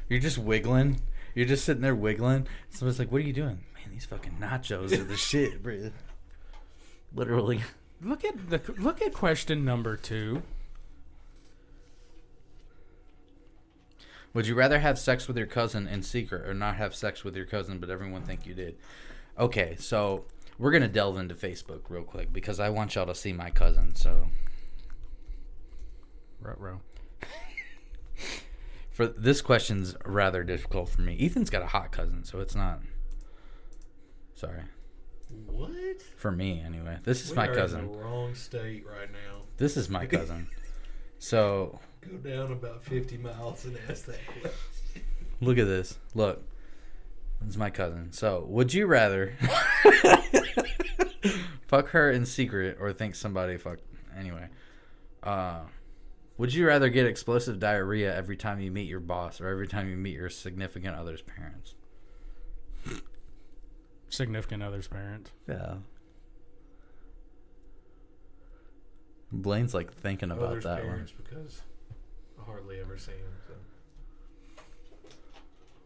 You're 0.09 0.19
just 0.19 0.37
wiggling. 0.37 1.01
You're 1.35 1.45
just 1.45 1.65
sitting 1.65 1.81
there 1.81 1.95
wiggling. 1.95 2.47
Somebody's 2.69 2.99
like, 2.99 3.11
"What 3.11 3.19
are 3.21 3.25
you 3.25 3.33
doing?" 3.33 3.59
Man, 3.75 3.91
these 3.91 4.05
fucking 4.05 4.37
nachos 4.39 4.91
are 4.97 5.03
the 5.03 5.17
shit, 5.17 5.61
bro. 5.61 5.91
Literally. 7.13 7.61
Look 8.01 8.23
at 8.25 8.49
the 8.49 8.61
look 8.77 9.01
at 9.01 9.13
question 9.13 9.65
number 9.65 9.97
two. 9.97 10.43
Would 14.33 14.45
you 14.47 14.55
rather 14.55 14.79
have 14.79 14.99
sex 14.99 15.27
with 15.27 15.37
your 15.37 15.47
cousin 15.47 15.87
in 15.87 16.03
secret 16.03 16.47
or 16.47 16.53
not 16.53 16.75
have 16.75 16.93
sex 16.93 17.23
with 17.23 17.35
your 17.35 17.45
cousin 17.45 17.79
but 17.79 17.89
everyone 17.89 18.23
think 18.23 18.45
you 18.45 18.53
did? 18.53 18.77
Okay, 19.39 19.75
so 19.79 20.25
we're 20.59 20.71
gonna 20.71 20.87
delve 20.87 21.17
into 21.17 21.35
Facebook 21.35 21.81
real 21.89 22.03
quick 22.03 22.31
because 22.33 22.59
I 22.59 22.69
want 22.69 22.95
y'all 22.95 23.05
to 23.05 23.15
see 23.15 23.33
my 23.33 23.49
cousin. 23.49 23.95
So 23.95 24.27
Ruh-roh. 26.41 26.81
for 28.91 29.07
this 29.07 29.41
question's 29.41 29.95
rather 30.05 30.43
difficult 30.43 30.89
for 30.89 31.01
me. 31.01 31.17
Ethan's 31.19 31.49
got 31.49 31.63
a 31.63 31.67
hot 31.67 31.91
cousin, 31.91 32.23
so 32.23 32.39
it's 32.39 32.55
not. 32.55 32.81
Sorry 34.35 34.61
what? 35.45 36.01
for 36.15 36.31
me 36.31 36.61
anyway. 36.65 36.97
This 37.03 37.23
is 37.23 37.31
We 37.31 37.37
my 37.37 37.47
are 37.47 37.55
cousin. 37.55 37.81
in 37.81 37.91
the 37.91 37.97
wrong 37.97 38.35
state 38.35 38.85
right 38.85 39.11
now. 39.11 39.41
This 39.57 39.77
is 39.77 39.89
my 39.89 40.05
cousin. 40.17 40.47
So 41.19 41.79
Go 42.09 42.17
down 42.17 42.51
about 42.51 42.83
50 42.83 43.17
miles 43.17 43.65
and 43.65 43.77
ask 43.89 44.05
that 44.05 44.19
question. 44.41 45.01
Look 45.41 45.57
at 45.57 45.65
this. 45.65 45.97
Look. 46.15 46.43
This 47.41 47.51
is 47.51 47.57
my 47.57 47.69
cousin. 47.69 48.11
So, 48.13 48.45
would 48.49 48.73
you 48.73 48.87
rather 48.87 49.35
fuck 51.67 51.89
her 51.89 52.09
in 52.11 52.25
secret 52.25 52.77
or 52.79 52.93
think 52.93 53.15
somebody 53.15 53.57
fuck 53.57 53.79
anyway? 54.17 54.47
Uh 55.21 55.59
would 56.37 56.53
you 56.53 56.67
rather 56.67 56.89
get 56.89 57.07
explosive 57.07 57.59
diarrhea 57.59 58.15
every 58.15 58.37
time 58.37 58.59
you 58.59 58.71
meet 58.71 58.87
your 58.87 58.99
boss 58.99 59.41
or 59.41 59.47
every 59.47 59.67
time 59.67 59.89
you 59.89 59.97
meet 59.97 60.13
your 60.13 60.29
significant 60.29 60.95
other's 60.95 61.23
parents? 61.23 61.73
Significant 64.09 64.61
other's 64.61 64.87
parents. 64.87 65.31
Yeah. 65.49 65.75
Blaine's 69.31 69.73
like 69.73 69.91
thinking 69.93 70.29
about 70.31 70.51
Others 70.51 70.63
that 70.65 70.85
one. 70.85 71.07
because 71.23 71.61
I 71.61 71.63
hardly 72.47 72.79
ever 72.79 72.97
see 72.97 73.11
them. 73.11 73.33
So. 73.47 73.53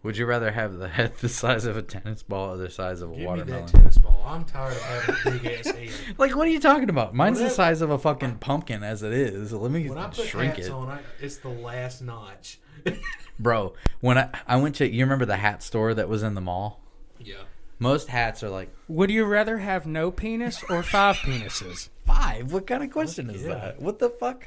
Would 0.03 0.17
you 0.17 0.25
rather 0.25 0.49
have 0.51 0.77
the 0.77 0.87
head 0.87 1.13
the 1.17 1.29
size 1.29 1.65
of 1.65 1.77
a 1.77 1.81
tennis 1.83 2.23
ball 2.23 2.53
or 2.53 2.57
the 2.57 2.69
size 2.71 3.01
of 3.01 3.09
a 3.11 3.13
Give 3.13 3.19
me 3.21 3.27
watermelon? 3.27 3.65
that 3.65 3.71
tennis 3.71 3.97
ball. 3.99 4.23
I'm 4.25 4.45
tired 4.45 4.73
of 4.73 4.81
having 4.81 5.15
a 5.15 5.37
big 5.39 5.45
ass 5.59 5.65
head. 5.67 5.89
Like, 6.17 6.35
what 6.35 6.47
are 6.47 6.51
you 6.51 6.59
talking 6.59 6.89
about? 6.89 7.13
Mine's 7.13 7.37
the 7.37 7.43
Whatever. 7.45 7.55
size 7.55 7.81
of 7.81 7.89
a 7.91 7.99
fucking 7.99 8.37
pumpkin 8.37 8.83
as 8.83 9.03
it 9.03 9.13
is. 9.13 9.53
Let 9.53 9.71
me 9.71 9.87
When 9.89 9.97
I 9.99 10.07
put 10.07 10.25
shrink 10.25 10.55
hats 10.55 10.67
it, 10.67 10.71
on, 10.71 10.87
I, 10.89 10.99
it's 11.19 11.37
the 11.37 11.49
last 11.49 12.01
notch. 12.01 12.59
bro. 13.39 13.73
When 13.99 14.17
I 14.17 14.29
I 14.47 14.57
went 14.57 14.75
to, 14.75 14.89
you 14.89 15.03
remember 15.03 15.25
the 15.25 15.37
hat 15.37 15.61
store 15.61 15.93
that 15.93 16.09
was 16.09 16.23
in 16.23 16.33
the 16.35 16.41
mall? 16.41 16.79
yeah. 17.19 17.35
Most 17.77 18.09
hats 18.09 18.43
are 18.43 18.49
like 18.49 18.69
Would 18.87 19.09
you 19.09 19.25
rather 19.25 19.57
have 19.57 19.87
no 19.87 20.11
penis 20.11 20.63
or 20.69 20.83
five 20.83 21.15
penises? 21.17 21.89
five. 22.05 22.53
What 22.53 22.67
kind 22.67 22.83
of 22.83 22.91
question 22.91 23.29
is 23.31 23.41
yeah. 23.43 23.55
that? 23.55 23.81
What 23.81 23.97
the 23.99 24.09
fuck? 24.11 24.45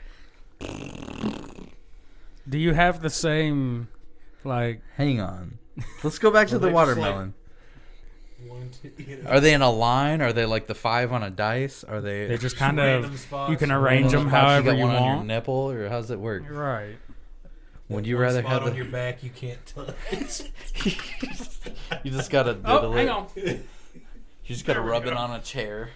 Do 2.49 2.59
you 2.59 2.75
have 2.75 3.01
the 3.01 3.11
same, 3.11 3.89
like? 4.45 4.83
Hang 4.97 5.21
on. 5.21 5.59
Let's 6.03 6.19
go 6.19 6.31
back 6.31 6.49
to 6.49 6.55
the 6.59 6.67
they 6.67 6.67
like- 6.67 6.75
watermelon. 6.75 7.35
One, 8.47 8.71
two, 8.71 8.91
you 9.03 9.23
know, 9.23 9.31
Are 9.31 9.41
they 9.41 9.55
in 9.55 9.63
a 9.63 9.71
line? 9.71 10.21
Are 10.21 10.33
they 10.33 10.45
like 10.45 10.67
the 10.67 10.75
five 10.75 11.13
on 11.13 11.23
a 11.23 11.31
dice? 11.31 11.83
Are 11.83 12.03
they? 12.03 12.27
They 12.27 12.37
just 12.37 12.57
kind 12.57 12.79
of 12.79 13.19
spots, 13.19 13.51
you 13.51 13.57
can 13.57 13.73
arrange 13.73 14.13
them 14.13 14.29
spots, 14.29 14.35
however 14.35 14.71
got 14.73 14.77
you 14.79 14.85
one 14.85 14.95
on 14.97 15.03
your 15.03 15.15
want. 15.17 15.27
nipple, 15.29 15.71
or 15.71 15.89
how's 15.89 16.11
it 16.11 16.21
work? 16.21 16.43
Right. 16.51 16.97
Would 17.89 18.07
you 18.07 18.17
one 18.17 18.23
rather 18.23 18.41
spot 18.41 18.53
have 18.53 18.63
on 18.65 18.71
the? 18.71 18.77
your 18.77 18.85
back 18.87 19.23
you 19.23 19.31
can't 19.31 19.65
touch? 19.65 20.43
you 22.05 22.11
just 22.11 22.31
gotta 22.31 22.59
Oh, 22.67 22.81
diddle 22.81 22.93
hang 22.93 23.07
it. 23.07 23.11
on. 23.11 23.27
You 23.37 23.63
just 24.45 24.67
gotta 24.67 24.81
rub 24.83 25.07
it 25.07 25.15
on 25.15 25.31
a 25.31 25.41
chair. 25.41 25.89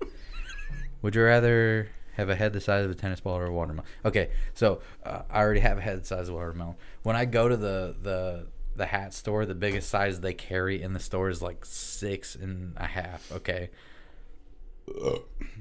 Would 1.02 1.14
you 1.14 1.22
rather 1.22 1.88
have 2.16 2.28
a 2.28 2.34
head 2.34 2.52
the 2.52 2.60
size 2.60 2.84
of 2.84 2.90
a 2.90 2.94
tennis 2.94 3.20
ball 3.20 3.36
or 3.36 3.46
a 3.46 3.52
watermelon? 3.52 3.88
Okay, 4.04 4.30
so 4.54 4.80
uh, 5.04 5.22
I 5.30 5.40
already 5.40 5.60
have 5.60 5.78
a 5.78 5.80
head 5.80 6.00
the 6.02 6.06
size 6.06 6.28
of 6.28 6.34
a 6.34 6.36
watermelon. 6.38 6.76
When 7.02 7.16
I 7.16 7.24
go 7.24 7.48
to 7.48 7.56
the 7.56 7.94
the 8.02 8.46
the 8.76 8.86
hat 8.86 9.14
store, 9.14 9.46
the 9.46 9.54
biggest 9.54 9.88
size 9.88 10.20
they 10.20 10.34
carry 10.34 10.82
in 10.82 10.94
the 10.94 11.00
store 11.00 11.28
is 11.28 11.40
like 11.40 11.64
six 11.64 12.34
and 12.34 12.74
a 12.76 12.86
half. 12.86 13.30
Okay. 13.30 13.70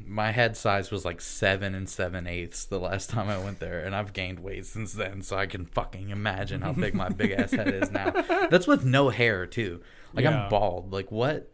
My 0.06 0.32
head 0.32 0.58
size 0.58 0.92
was 0.92 1.06
like 1.06 1.22
seven 1.22 1.74
and 1.76 1.90
seven 1.90 2.28
eighths 2.28 2.66
the 2.66 2.80
last 2.80 3.10
time 3.10 3.30
I 3.30 3.38
went 3.38 3.60
there, 3.60 3.80
and 3.80 3.96
I've 3.96 4.12
gained 4.12 4.40
weight 4.40 4.66
since 4.66 4.92
then. 4.94 5.22
So 5.22 5.38
I 5.38 5.46
can 5.46 5.66
fucking 5.66 6.10
imagine 6.10 6.62
how 6.62 6.74
big 6.74 6.94
my 6.94 7.08
big 7.08 7.32
ass 7.32 7.52
head 7.52 7.70
is 7.74 7.90
now. 7.90 8.10
That's 8.50 8.68
with 8.68 8.84
no 8.84 9.10
hair 9.10 9.46
too. 9.46 9.82
Like 10.14 10.24
Yeah. 10.24 10.44
I'm 10.44 10.50
bald. 10.50 10.92
Like 10.92 11.10
what? 11.10 11.53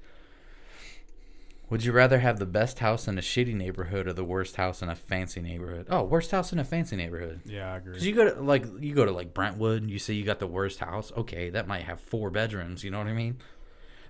Would 1.69 1.83
you 1.83 1.91
rather 1.91 2.19
have 2.19 2.39
the 2.39 2.47
best 2.47 2.79
house 2.79 3.07
in 3.07 3.17
a 3.17 3.21
shitty 3.21 3.53
neighborhood 3.53 4.07
or 4.07 4.13
the 4.13 4.23
worst 4.23 4.55
house 4.55 4.81
in 4.81 4.89
a 4.89 4.95
fancy 4.95 5.39
neighborhood? 5.39 5.85
Oh, 5.89 6.03
worst 6.03 6.31
house 6.31 6.51
in 6.51 6.57
a 6.57 6.63
fancy 6.63 6.95
neighborhood. 6.95 7.41
Yeah, 7.45 7.73
I 7.73 7.77
agree. 7.77 7.93
Cause 7.93 8.03
you 8.03 8.15
go 8.15 8.33
to 8.33 8.41
like 8.41 8.65
you 8.79 8.95
go 8.95 9.05
to 9.05 9.11
like 9.11 9.33
Brentwood, 9.35 9.87
you 9.87 9.99
say 9.99 10.13
you 10.13 10.25
got 10.25 10.39
the 10.39 10.47
worst 10.47 10.79
house. 10.79 11.11
Okay, 11.15 11.51
that 11.51 11.67
might 11.67 11.83
have 11.83 11.99
four 11.99 12.31
bedrooms. 12.31 12.83
You 12.83 12.89
know 12.89 12.97
what 12.97 13.07
I 13.07 13.13
mean? 13.13 13.37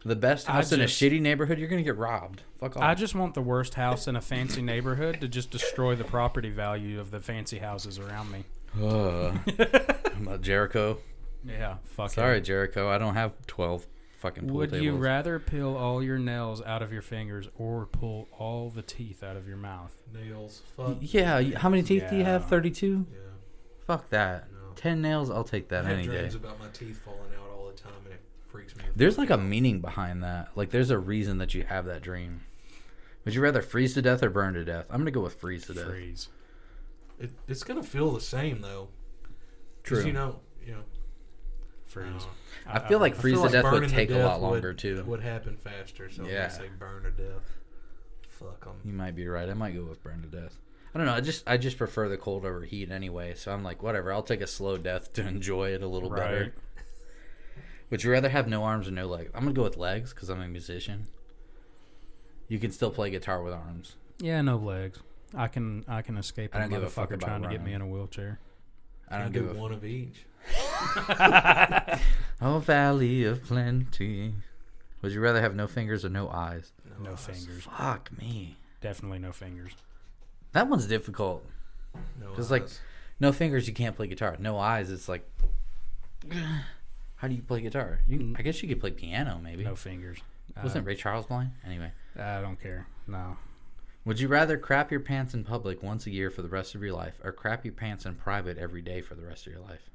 The 0.06 0.16
best 0.16 0.50
I 0.50 0.54
house 0.54 0.72
in 0.72 0.80
a 0.80 0.86
shitty 0.86 1.20
neighborhood, 1.20 1.60
you're 1.60 1.68
gonna 1.68 1.84
get 1.84 1.98
robbed. 1.98 2.44
Fuck 2.60 2.78
off. 2.78 2.84
I 2.84 2.96
just 2.96 3.14
want 3.14 3.34
the 3.34 3.42
worst 3.42 3.74
house 3.74 4.08
in 4.08 4.16
a 4.16 4.22
fancy 4.22 4.62
neighborhood 4.62 5.20
to 5.20 5.28
just 5.28 5.52
destroy 5.52 5.96
the 5.96 6.06
property 6.06 6.50
value 6.50 7.02
of 7.02 7.12
the 7.12 7.20
fancy 7.20 7.58
houses 7.58 8.00
around 8.00 8.32
me. 8.32 8.46
I'm 8.76 9.42
about 10.28 10.42
Jericho. 10.42 11.00
Yeah, 11.44 11.78
fuck. 11.84 12.12
Sorry, 12.12 12.38
it. 12.38 12.42
Jericho. 12.42 12.90
I 12.90 12.98
don't 12.98 13.16
have 13.16 13.34
twelve 13.48 13.86
fucking 14.20 14.48
pool 14.48 14.58
Would 14.58 14.70
tables. 14.72 14.84
you 14.86 14.96
rather 14.96 15.40
peel 15.40 15.76
all 15.76 16.04
your 16.04 16.18
nails 16.20 16.62
out 16.62 16.82
of 16.82 16.92
your 16.94 17.02
fingers 17.02 17.48
or 17.58 17.86
pull 17.86 18.28
all 18.38 18.70
the 18.70 18.82
teeth 18.82 19.24
out 19.24 19.36
of 19.36 19.48
your 19.48 19.58
mouth? 19.58 19.96
Nails. 20.14 20.62
Fuck. 20.78 20.98
yeah. 21.02 21.36
y- 21.36 21.54
How 21.56 21.70
many 21.70 21.84
teeth 21.84 22.04
do 22.10 22.16
you 22.18 22.24
have? 22.26 22.42
Yeah. 22.44 22.48
Thirty-two. 22.48 23.06
Yeah. 23.12 23.18
Fuck 23.88 24.10
that. 24.10 24.52
No. 24.52 24.74
Ten 24.76 25.02
nails. 25.02 25.30
I'll 25.30 25.44
take 25.44 25.70
that 25.70 25.86
I 25.86 25.90
have 25.90 25.98
any 25.98 26.08
day. 26.08 26.18
dreams 26.20 26.36
about 26.36 26.60
my 26.60 26.68
teeth 26.74 27.00
falling 27.04 27.32
out 27.42 27.50
all 27.58 27.68
the 27.68 27.74
time, 27.78 27.92
and 28.06 28.14
it 28.14 28.22
freaks 28.48 28.76
me. 28.76 28.84
the 28.92 28.98
There's 28.98 29.18
like 29.18 29.30
a 29.30 29.38
meaning 29.38 29.80
behind 29.82 30.24
that. 30.24 30.50
Like 30.56 30.70
there's 30.70 30.90
a 30.92 31.00
reason 31.00 31.38
that 31.40 31.54
you 31.54 31.64
have 31.64 31.86
that 31.86 32.02
dream. 32.02 32.42
Would 33.26 33.36
you 33.36 33.42
rather 33.42 33.62
freeze 33.62 33.94
to 33.96 34.02
death 34.02 34.24
or 34.24 34.30
burn 34.30 34.54
to 34.54 34.64
death? 34.66 34.86
I'm 34.90 35.00
gonna 35.00 35.12
go 35.12 35.22
with 35.22 35.36
freeze 35.36 35.66
to 35.68 35.74
death. 35.74 35.88
Freeze. 35.88 36.30
It, 37.20 37.32
it's 37.48 37.64
gonna 37.64 37.84
feel 37.84 38.12
the 38.12 38.22
same 38.22 38.62
though. 38.62 38.90
True. 39.84 40.06
You 40.06 40.14
know. 40.14 40.40
You 41.96 42.02
know. 42.02 42.12
Freeze. 42.12 42.28
I. 42.68 42.78
I 42.78 42.88
feel 42.88 43.00
like 43.00 43.16
I 43.16 43.18
freeze 43.18 43.34
feel 43.34 43.42
to 43.42 43.44
like 43.46 43.52
death 43.54 43.64
would 43.66 43.72
burning 43.72 43.90
to 43.90 43.96
take 43.96 44.10
a 44.12 44.14
death 44.16 44.26
lot 44.26 44.42
would- 44.42 44.48
longer 44.48 44.74
too. 44.74 45.04
Would 45.06 45.22
happen 45.22 45.58
faster, 45.58 46.10
so 46.10 46.24
Yeah. 46.24 46.32
yeah. 46.32 46.48
say 46.50 46.70
burn 46.78 47.04
to 47.04 47.12
death. 47.12 47.58
Fuck 48.30 48.64
them. 48.66 48.76
You 48.86 48.94
might 48.94 49.16
be 49.16 49.28
right. 49.28 49.50
I 49.50 49.54
might 49.54 49.76
go 49.76 49.84
with 49.84 50.02
burn 50.04 50.22
to 50.22 50.28
death. 50.28 50.58
I 50.94 50.98
don't 50.98 51.06
know. 51.08 51.14
I 51.14 51.22
just 51.22 51.48
I 51.48 51.58
just 51.58 51.78
prefer 51.78 52.08
the 52.10 52.18
cold 52.18 52.46
over 52.46 52.62
heat 52.62 52.90
anyway. 52.92 53.34
So 53.36 53.52
I'm 53.52 53.64
like, 53.64 53.84
whatever. 53.84 54.12
I'll 54.14 54.24
take 54.24 54.42
a 54.42 54.48
slow 54.48 54.78
death 54.78 55.14
to 55.14 55.28
enjoy 55.28 55.70
it 55.74 55.84
a 55.84 55.88
little 55.88 56.10
better. 56.10 56.40
Right. 56.42 56.54
Would 57.90 58.04
you 58.04 58.12
rather 58.12 58.30
have 58.30 58.48
no 58.48 58.64
arms 58.64 58.88
or 58.88 58.92
no 58.92 59.08
legs? 59.08 59.32
I'm 59.34 59.42
gonna 59.42 59.54
go 59.54 59.64
with 59.64 59.78
legs 59.78 60.14
because 60.14 60.30
I'm 60.30 60.42
a 60.42 60.48
musician. 60.48 61.08
You 62.48 62.60
can 62.60 62.72
still 62.72 62.92
play 62.92 63.10
guitar 63.10 63.44
with 63.44 63.54
arms. 63.54 63.96
Yeah, 64.20 64.42
no 64.42 64.58
legs. 64.58 65.00
I 65.36 65.48
can 65.48 65.86
I 65.88 66.02
can 66.02 66.18
escape 66.18 66.56
I 66.56 66.60
a 66.60 66.62
don't 66.62 66.70
give 66.72 66.84
a 66.84 66.90
fuck 66.90 67.10
motherfucker 67.10 67.14
about 67.16 67.26
trying 67.28 67.42
to 67.44 67.50
get 67.50 67.64
me 67.64 67.74
in 67.74 67.82
a 67.82 67.88
wheelchair. 67.88 68.40
I 69.10 69.18
don't 69.20 69.32
do 69.32 69.42
give 69.42 69.56
a 69.58 69.60
one 69.60 69.72
of 69.72 69.84
each. 69.86 70.26
Oh, 72.42 72.60
valley 72.60 73.26
of 73.26 73.44
plenty. 73.44 74.34
Would 75.02 75.12
you 75.12 75.20
rather 75.20 75.42
have 75.42 75.56
no 75.56 75.68
fingers 75.68 76.06
or 76.06 76.10
no 76.10 76.30
eyes? 76.30 76.72
No 77.04 77.12
eyes. 77.12 77.26
fingers. 77.26 77.64
Fuck 77.64 78.10
me. 78.18 78.56
Definitely 78.82 79.20
no 79.20 79.34
fingers. 79.34 79.72
That 80.54 80.70
one's 80.70 80.88
difficult. 80.88 81.46
No 82.20 82.34
Just 82.36 82.50
like- 82.50 82.68
No 83.20 83.34
fingers, 83.34 83.68
you 83.68 83.74
can't 83.74 83.96
play 83.96 84.08
guitar. 84.08 84.38
No 84.40 84.58
eyes, 84.58 84.90
it's 84.90 85.10
like. 85.10 85.28
How 87.18 87.28
do 87.28 87.34
you 87.36 87.42
play 87.42 87.60
guitar? 87.60 88.00
You, 88.08 88.34
I 88.38 88.42
guess 88.42 88.62
you 88.64 88.70
could 88.70 88.80
play 88.80 88.92
piano, 88.92 89.40
maybe. 89.44 89.66
No 89.66 89.76
fingers. 89.76 90.20
Wasn't 90.64 90.86
Uh, 90.86 90.88
Ray 90.88 90.96
Charles 90.96 91.26
blind? 91.26 91.52
Anyway. 91.66 91.92
I 92.18 92.40
don't 92.40 92.60
care. 92.60 92.88
No. 93.08 93.36
Would 94.06 94.22
you 94.22 94.30
rather 94.30 94.58
crap 94.58 94.92
your 94.92 95.02
pants 95.02 95.34
in 95.34 95.44
public 95.44 95.84
once 95.84 96.06
a 96.08 96.10
year 96.12 96.30
for 96.32 96.42
the 96.42 96.48
rest 96.48 96.74
of 96.74 96.82
your 96.82 96.94
life, 96.94 97.20
or 97.22 97.34
crap 97.34 97.66
your 97.66 97.74
pants 97.74 98.06
in 98.06 98.16
private 98.16 98.58
every 98.58 98.82
day 98.82 99.02
for 99.02 99.16
the 99.16 99.26
rest 99.26 99.46
of 99.46 99.52
your 99.52 99.62
life? 99.62 99.90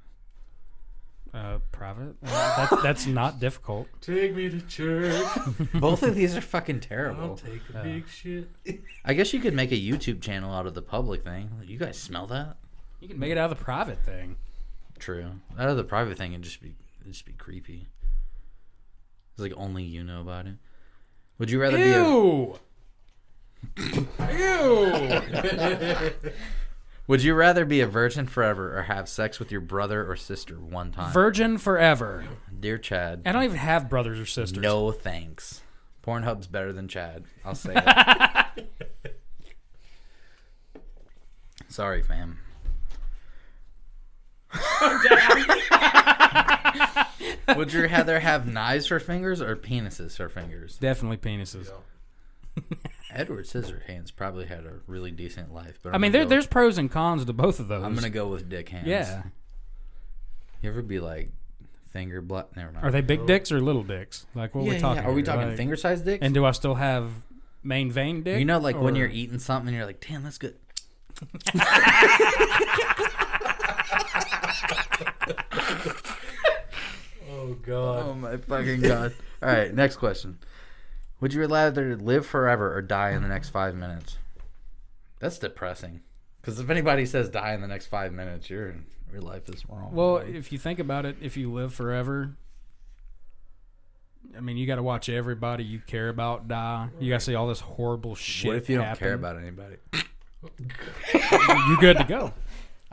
Uh, 1.35 1.59
private. 1.73 2.15
Uh, 2.24 2.56
that's 2.69 2.82
that's 2.82 3.06
not 3.06 3.40
difficult. 3.40 3.89
Take 4.01 4.36
me 4.36 4.48
to 4.51 4.61
church. 4.61 5.27
Both 5.74 6.05
of 6.05 6.15
these 6.15 6.36
are 6.36 6.40
fucking 6.40 6.77
I'll 6.77 6.81
terrible. 6.89 7.36
take 7.36 7.61
a 7.74 7.81
Uh, 7.81 7.82
big 7.82 8.09
shit. 8.09 8.48
I 9.05 9.15
guess 9.15 9.32
you 9.32 9.40
could 9.40 9.52
make 9.55 9.73
a 9.73 9.77
YouTube 9.77 10.20
channel 10.20 10.55
out 10.55 10.66
of 10.66 10.74
the 10.74 10.82
public 10.82 11.24
thing. 11.24 11.51
You 11.65 11.77
guys 11.77 11.98
smell 11.98 12.28
that? 12.28 12.56
You 13.01 13.09
can 13.09 13.19
make 13.19 13.32
it 13.32 13.39
out 13.39 13.51
of 13.51 13.59
the 13.59 13.65
private 13.65 14.05
thing. 14.05 14.36
True. 15.01 15.32
Out 15.59 15.69
of 15.69 15.77
the 15.77 15.82
private 15.82 16.16
thing, 16.16 16.32
it'd 16.35 16.44
just 16.44 16.62
be 16.62 16.77
it'd 17.01 17.12
just 17.12 17.27
be 17.27 17.32
creepy. 17.32 17.89
It's 19.32 19.40
like 19.43 19.52
only 19.56 19.82
you 19.82 20.05
know 20.05 20.20
about 20.20 20.47
it. 20.47 20.55
Would 21.39 21.51
you 21.51 21.61
rather 21.61 21.77
be 21.77 21.82
a 21.82 21.98
Ew. 21.98 22.59
Ew. 24.31 26.12
Would 27.06 27.22
you 27.22 27.35
rather 27.35 27.64
be 27.66 27.81
a 27.81 27.86
virgin 27.86 28.26
forever 28.26 28.78
or 28.78 28.82
have 28.82 29.09
sex 29.09 29.39
with 29.39 29.52
your 29.52 29.60
brother 29.60 30.10
or 30.10 30.16
sister 30.16 30.55
one 30.55 30.90
time? 30.90 31.12
Virgin 31.12 31.59
forever. 31.59 32.24
Dear 32.59 32.78
Chad, 32.78 33.22
I 33.26 33.32
don't 33.32 33.44
even 33.44 33.59
have 33.59 33.90
brothers 33.90 34.18
or 34.18 34.26
sisters. 34.26 34.62
no 34.62 34.90
thanks. 34.90 35.60
Pornhub's 36.02 36.47
better 36.47 36.72
than 36.72 36.89
Chad. 36.89 37.24
I'll 37.44 37.55
say 37.55 37.74
it. 37.76 38.94
Sorry, 41.68 42.02
fam. 42.02 42.39
Would 47.56 47.72
you 47.72 47.86
rather 47.86 48.20
have 48.20 48.47
knives 48.47 48.86
for 48.86 49.01
fingers 49.01 49.43
or 49.43 49.56
penises 49.56 50.16
for 50.16 50.28
fingers? 50.28 50.76
Definitely 50.78 51.16
penises. 51.18 51.70
Edward 53.15 53.45
Scissorhands 53.47 54.15
probably 54.15 54.47
had 54.47 54.65
a 54.66 54.81
really 54.86 55.11
decent 55.11 55.53
life, 55.55 55.78
but 55.82 55.91
I 55.93 55.95
I'm 55.95 56.01
mean, 56.01 56.11
gonna 56.12 56.19
there, 56.20 56.24
go- 56.27 56.31
there's 56.31 56.47
pros 56.47 56.78
and 56.78 56.91
cons 56.91 57.24
to 57.24 57.32
both 57.32 57.61
of 57.61 57.69
those. 57.69 57.85
I'm 57.85 57.95
gonna 57.95 58.11
go 58.11 58.28
with 58.28 58.49
dick 58.49 58.69
hands. 58.69 58.86
Yeah. 58.89 59.23
You 60.62 60.70
ever 60.70 60.82
be 60.82 60.99
like 61.01 61.31
finger 61.93 62.20
blood? 62.20 62.47
Never 62.57 62.73
mind. 62.73 62.85
Are 62.86 62.91
they 62.91 63.01
big 63.03 63.27
dicks 63.27 63.53
or 63.53 63.61
little 63.61 63.82
dicks? 63.85 64.27
Like 64.35 64.55
what 64.55 64.65
Yeah, 64.65 64.70
are 64.70 64.74
we 64.74 64.81
talking? 64.81 65.03
yeah. 65.03 65.09
Are 65.09 65.12
we 65.12 65.20
here? 65.20 65.27
talking 65.27 65.49
Like- 65.49 65.57
finger 65.57 65.77
sized 65.77 66.05
dicks? 66.05 66.23
And 66.24 66.35
do 66.35 66.45
I 66.45 66.53
still 66.53 66.74
have 66.74 67.11
main 67.62 67.91
vein 67.91 68.23
dick? 68.23 68.39
you 68.39 68.45
know, 68.45 68.59
like 68.59 68.81
when 68.81 68.95
or- 68.95 68.99
you're 68.99 69.09
eating 69.09 69.39
something 69.39 69.69
and 69.69 69.77
you're 69.77 69.86
like, 69.86 70.05
"Damn, 70.07 70.23
that's 70.24 70.39
good." 70.39 70.57
Oh 77.31 77.55
god. 77.62 78.07
Oh 78.07 78.15
my 78.15 78.36
fucking 78.36 78.81
god! 78.82 79.15
All 79.43 79.49
right, 79.49 79.73
next 79.74 79.97
question. 79.97 80.39
Would 81.24 81.32
you 81.32 81.46
rather 81.46 81.96
live 81.96 82.26
forever 82.26 82.76
or 82.76 82.82
die 82.82 83.12
in 83.12 83.22
the 83.22 83.28
next 83.28 83.48
five 83.48 83.74
minutes? 83.74 84.18
That's 85.20 85.38
depressing. 85.38 86.02
Because 86.38 86.60
if 86.60 86.68
anybody 86.68 87.06
says 87.06 87.30
die 87.30 87.55
in 87.55 87.62
the 87.62 87.66
next 87.66 87.86
five 87.86 88.12
minutes, 88.12 88.51
your 88.51 88.74
your 89.10 89.22
life 89.22 89.48
is 89.48 89.66
wrong. 89.66 89.88
Well, 89.94 90.18
if 90.18 90.52
you 90.52 90.59
think 90.59 90.80
about 90.80 91.06
it, 91.06 91.16
if 91.22 91.38
you 91.38 91.51
live 91.51 91.72
forever, 91.72 92.36
I 94.36 94.40
mean, 94.40 94.59
you 94.59 94.66
got 94.66 94.76
to 94.76 94.82
watch 94.82 95.09
everybody 95.09 95.64
you 95.64 95.78
care 95.78 96.10
about 96.10 96.46
die. 96.46 96.90
You 97.01 97.09
got 97.09 97.20
to 97.20 97.24
see 97.24 97.34
all 97.34 97.48
this 97.48 97.60
horrible 97.60 98.14
shit. 98.14 98.48
what 98.48 98.56
if 98.59 98.68
you 98.68 98.76
don't 98.76 98.98
care 98.98 99.14
about 99.14 99.38
anybody? 99.38 99.76
You 100.59 101.78
good 101.80 101.96
to 101.96 102.05
go? 102.05 102.34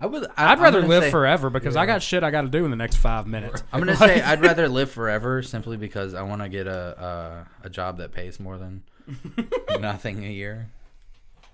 I 0.02 0.08
would. 0.08 0.26
I, 0.36 0.52
I'd 0.54 0.60
rather 0.60 0.82
live 0.82 1.04
say- 1.04 1.12
forever 1.12 1.50
because 1.52 1.76
I 1.76 1.86
got 1.86 2.02
shit 2.02 2.24
I 2.24 2.32
got 2.32 2.42
to 2.42 2.48
do 2.50 2.66
in 2.66 2.72
the 2.72 2.78
next 2.78 2.96
five 2.96 3.28
minutes. 3.28 3.64
I'm 3.72 3.80
gonna 3.80 3.96
say 4.08 4.20
I'd 4.22 4.42
rather 4.42 4.68
live 4.68 4.90
forever 4.92 5.44
simply 5.44 5.78
because 5.78 6.16
I 6.16 6.24
want 6.24 6.42
to 6.42 6.50
get 6.50 6.66
a, 6.68 7.48
a 7.64 7.68
a 7.68 7.70
job 7.70 7.98
that 8.00 8.12
pays 8.12 8.40
more 8.40 8.58
than 8.58 8.82
nothing 9.80 10.26
a 10.26 10.30
year. 10.30 10.70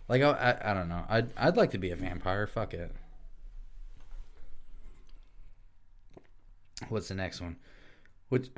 Like 0.08 0.22
I, 0.22 0.30
I, 0.32 0.72
I 0.72 0.74
don't 0.74 0.88
know. 0.88 1.04
I'd 1.10 1.30
I'd 1.36 1.58
like 1.58 1.72
to 1.72 1.78
be 1.78 1.92
a 1.92 1.96
vampire. 1.98 2.48
Fuck 2.48 2.74
it. 2.74 2.92
What's 6.90 7.08
the 7.10 7.16
next 7.16 7.42
one? 7.42 7.58
Would 8.30 8.50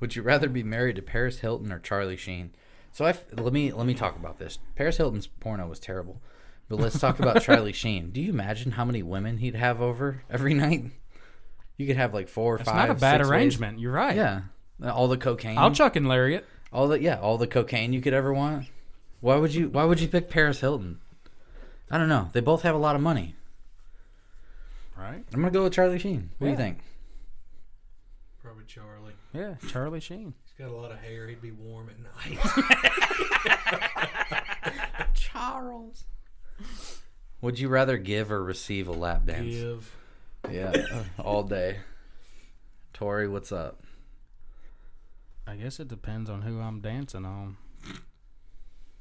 Would 0.00 0.16
you 0.16 0.22
rather 0.22 0.48
be 0.48 0.62
married 0.62 0.96
to 0.96 1.02
Paris 1.02 1.38
Hilton 1.40 1.72
or 1.72 1.78
Charlie 1.78 2.16
Sheen? 2.16 2.50
So 2.92 3.04
I 3.06 3.14
let 3.32 3.52
me 3.52 3.72
let 3.72 3.86
me 3.86 3.94
talk 3.94 4.16
about 4.16 4.38
this. 4.38 4.58
Paris 4.76 4.96
Hilton's 4.98 5.26
porno 5.26 5.66
was 5.66 5.78
terrible, 5.80 6.20
but 6.68 6.78
let's 6.80 6.98
talk 6.98 7.18
about 7.20 7.42
Charlie 7.42 7.72
Sheen. 7.72 8.10
Do 8.10 8.20
you 8.20 8.30
imagine 8.30 8.72
how 8.72 8.84
many 8.84 9.02
women 9.02 9.38
he'd 9.38 9.54
have 9.54 9.80
over 9.80 10.22
every 10.30 10.54
night? 10.54 10.84
You 11.76 11.86
could 11.86 11.96
have 11.96 12.14
like 12.14 12.28
four 12.28 12.54
or 12.54 12.58
It's 12.60 12.68
five. 12.68 12.88
not 12.88 12.90
a 12.90 12.94
bad 13.00 13.18
six 13.18 13.28
ways. 13.28 13.30
arrangement. 13.30 13.78
You're 13.80 13.92
right. 13.92 14.14
Yeah, 14.16 14.42
all 14.84 15.08
the 15.08 15.16
cocaine. 15.16 15.58
I'll 15.58 15.72
chuck 15.72 15.96
and 15.96 16.06
lariat. 16.08 16.44
all 16.72 16.88
the 16.88 17.00
yeah, 17.00 17.18
all 17.20 17.36
the 17.38 17.46
cocaine 17.46 17.92
you 17.92 18.00
could 18.00 18.14
ever 18.14 18.32
want. 18.32 18.66
Why 19.20 19.36
would 19.36 19.54
you? 19.54 19.68
Why 19.68 19.84
would 19.84 20.00
you 20.00 20.08
pick 20.08 20.28
Paris 20.30 20.60
Hilton? 20.60 21.00
I 21.90 21.98
don't 21.98 22.08
know. 22.08 22.30
They 22.32 22.40
both 22.40 22.62
have 22.62 22.74
a 22.74 22.78
lot 22.78 22.94
of 22.96 23.02
money. 23.02 23.34
Right. 24.96 25.24
I'm 25.32 25.40
gonna 25.40 25.50
go 25.50 25.64
with 25.64 25.72
Charlie 25.72 25.98
Sheen. 25.98 26.30
What 26.38 26.46
do 26.46 26.50
you 26.52 26.56
think? 26.56 26.78
Probably 28.42 28.64
Charlie. 28.66 29.12
Yeah, 29.32 29.54
Charlie 29.68 30.00
Sheen. 30.00 30.34
He's 30.44 30.52
got 30.66 30.72
a 30.72 30.76
lot 30.76 30.92
of 30.92 30.98
hair. 30.98 31.26
He'd 31.26 31.42
be 31.42 31.50
warm 31.50 31.90
at 31.90 31.98
night. 31.98 32.38
Charles. 35.14 36.04
Would 37.40 37.58
you 37.58 37.68
rather 37.68 37.98
give 37.98 38.30
or 38.32 38.42
receive 38.42 38.88
a 38.88 38.92
lap 38.92 39.26
dance? 39.26 39.54
Give. 39.54 39.96
Yeah, 40.50 41.02
all 41.18 41.42
day. 41.42 41.78
Tori, 42.92 43.28
what's 43.28 43.52
up? 43.52 43.82
I 45.46 45.56
guess 45.56 45.78
it 45.80 45.88
depends 45.88 46.30
on 46.30 46.42
who 46.42 46.60
I'm 46.60 46.80
dancing 46.80 47.24
on. 47.26 47.56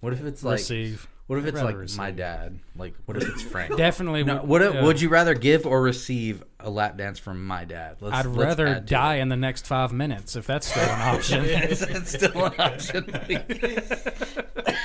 What 0.01 0.11
if 0.13 0.23
it's 0.25 0.43
like? 0.43 0.57
receive. 0.57 1.07
What 1.27 1.39
if 1.39 1.45
I'd 1.45 1.49
it's 1.53 1.61
like 1.63 1.77
receive. 1.77 1.97
my 1.97 2.11
dad? 2.11 2.59
Like, 2.75 2.95
what 3.05 3.15
if 3.15 3.29
it's 3.29 3.41
Frank? 3.41 3.77
Definitely. 3.77 4.25
No, 4.25 4.41
would- 4.41 4.47
would 4.49 4.61
it, 4.61 4.73
yeah. 4.73 4.83
would 4.83 4.99
you 4.99 5.07
rather 5.07 5.33
give 5.35 5.65
or 5.65 5.81
receive 5.81 6.43
a 6.59 6.69
lap 6.69 6.97
dance 6.97 7.17
from 7.17 7.45
my 7.47 7.63
dad? 7.63 7.97
Let's, 8.01 8.13
I'd 8.17 8.25
let's 8.25 8.37
rather 8.59 8.81
die 8.81 9.15
in 9.15 9.29
the 9.29 9.37
next 9.37 9.65
five 9.65 9.93
minutes 9.93 10.35
if 10.35 10.45
that's 10.45 10.67
still 10.67 10.83
an 10.83 11.01
option. 11.15 11.45
it's 11.45 12.11
still 12.11 12.43
an 12.45 12.53
option. 12.59 13.05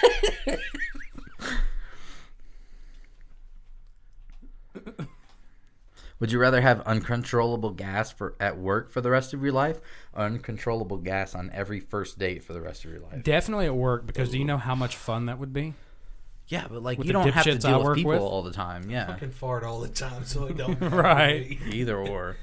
Would 6.21 6.33
you 6.33 6.39
rather 6.41 6.61
have 6.61 6.81
uncontrollable 6.81 7.71
gas 7.71 8.11
for 8.11 8.35
at 8.41 8.59
work 8.59 8.91
for 8.91 9.01
the 9.01 9.11
rest 9.11 9.33
of 9.35 9.43
your 9.43 9.53
life, 9.53 9.81
or 10.13 10.25
uncontrollable 10.25 10.97
gas 10.99 11.35
on 11.35 11.51
every 11.55 11.79
first 11.81 12.19
date 12.19 12.43
for 12.43 12.53
the 12.53 12.61
rest 12.61 12.85
of 12.85 12.91
your 12.91 13.01
life? 13.01 13.23
Definitely 13.23 13.67
at 13.67 13.77
work 13.77 14.07
because 14.07 14.31
do 14.31 14.39
you 14.39 14.45
know 14.45 14.57
how 14.59 14.75
much 14.75 14.97
fun 14.97 15.27
that 15.27 15.39
would 15.39 15.53
be? 15.53 15.75
Yeah, 16.49 16.67
but 16.69 16.83
like 16.83 16.99
With 16.99 17.07
you 17.07 17.13
don't 17.13 17.29
have 17.31 17.45
to 17.45 17.51
dipshits 17.51 17.65
I 17.67 17.71
deal 17.71 17.85
with 17.85 17.97
people 17.97 18.11
with? 18.13 18.21
all 18.21 18.43
the 18.43 18.53
time. 18.53 18.91
Yeah, 18.91 19.07
Fucking 19.07 19.31
fart 19.33 19.65
all 19.65 19.81
the 19.81 19.89
time, 19.89 20.25
so 20.25 20.47
it 20.47 20.57
don't. 20.57 20.81
Right. 20.93 21.59
either 21.67 21.97
or. 21.97 22.37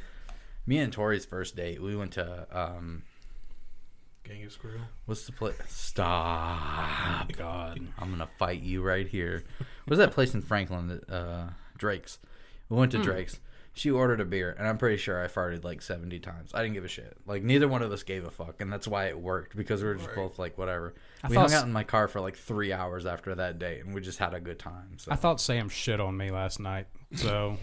Me 0.67 0.77
and 0.77 0.91
Tori's 0.93 1.25
first 1.25 1.55
date, 1.55 1.81
we 1.81 1.95
went 1.95 2.13
to 2.13 2.47
um, 2.51 3.03
Genghis 4.23 4.55
Grill. 4.57 4.79
what's 5.05 5.25
the 5.25 5.31
place? 5.31 5.55
Stop. 5.67 7.31
God. 7.37 7.79
I'm 7.99 8.09
gonna 8.11 8.29
fight 8.39 8.61
you 8.61 8.81
right 8.81 9.07
here. 9.07 9.43
What's 9.85 9.99
that 9.99 10.11
place 10.11 10.33
in 10.33 10.41
Franklin 10.41 10.87
that 10.87 11.09
uh 11.09 11.49
Drake's? 11.77 12.19
We 12.69 12.77
went 12.77 12.91
to 12.93 12.97
Drake's. 12.99 13.39
She 13.77 13.91
ordered 13.91 14.21
a 14.21 14.25
beer, 14.25 14.55
and 14.57 14.65
I'm 14.69 14.77
pretty 14.77 14.95
sure 14.95 15.21
I 15.21 15.27
farted 15.27 15.65
like 15.65 15.81
70 15.81 16.19
times. 16.19 16.51
I 16.53 16.61
didn't 16.61 16.75
give 16.75 16.85
a 16.85 16.87
shit. 16.87 17.17
Like 17.25 17.43
neither 17.43 17.67
one 17.67 17.81
of 17.81 17.91
us 17.91 18.03
gave 18.03 18.25
a 18.25 18.31
fuck, 18.31 18.61
and 18.61 18.71
that's 18.71 18.87
why 18.87 19.07
it 19.07 19.19
worked 19.19 19.55
because 19.57 19.81
we 19.83 19.89
were 19.89 19.95
just 19.95 20.15
both 20.15 20.39
like 20.39 20.57
whatever. 20.57 20.93
I 21.21 21.27
we 21.27 21.35
thought 21.35 21.49
hung 21.49 21.51
s- 21.53 21.61
out 21.61 21.67
in 21.67 21.73
my 21.73 21.83
car 21.83 22.07
for 22.07 22.21
like 22.21 22.37
three 22.37 22.71
hours 22.71 23.05
after 23.05 23.35
that 23.35 23.59
date, 23.59 23.83
and 23.83 23.93
we 23.93 23.99
just 23.99 24.17
had 24.17 24.33
a 24.33 24.39
good 24.39 24.59
time. 24.59 24.97
So, 24.97 25.11
I 25.11 25.17
thought 25.17 25.41
Sam 25.41 25.67
shit 25.67 25.99
on 25.99 26.15
me 26.15 26.31
last 26.31 26.59
night. 26.61 26.87
So 27.15 27.57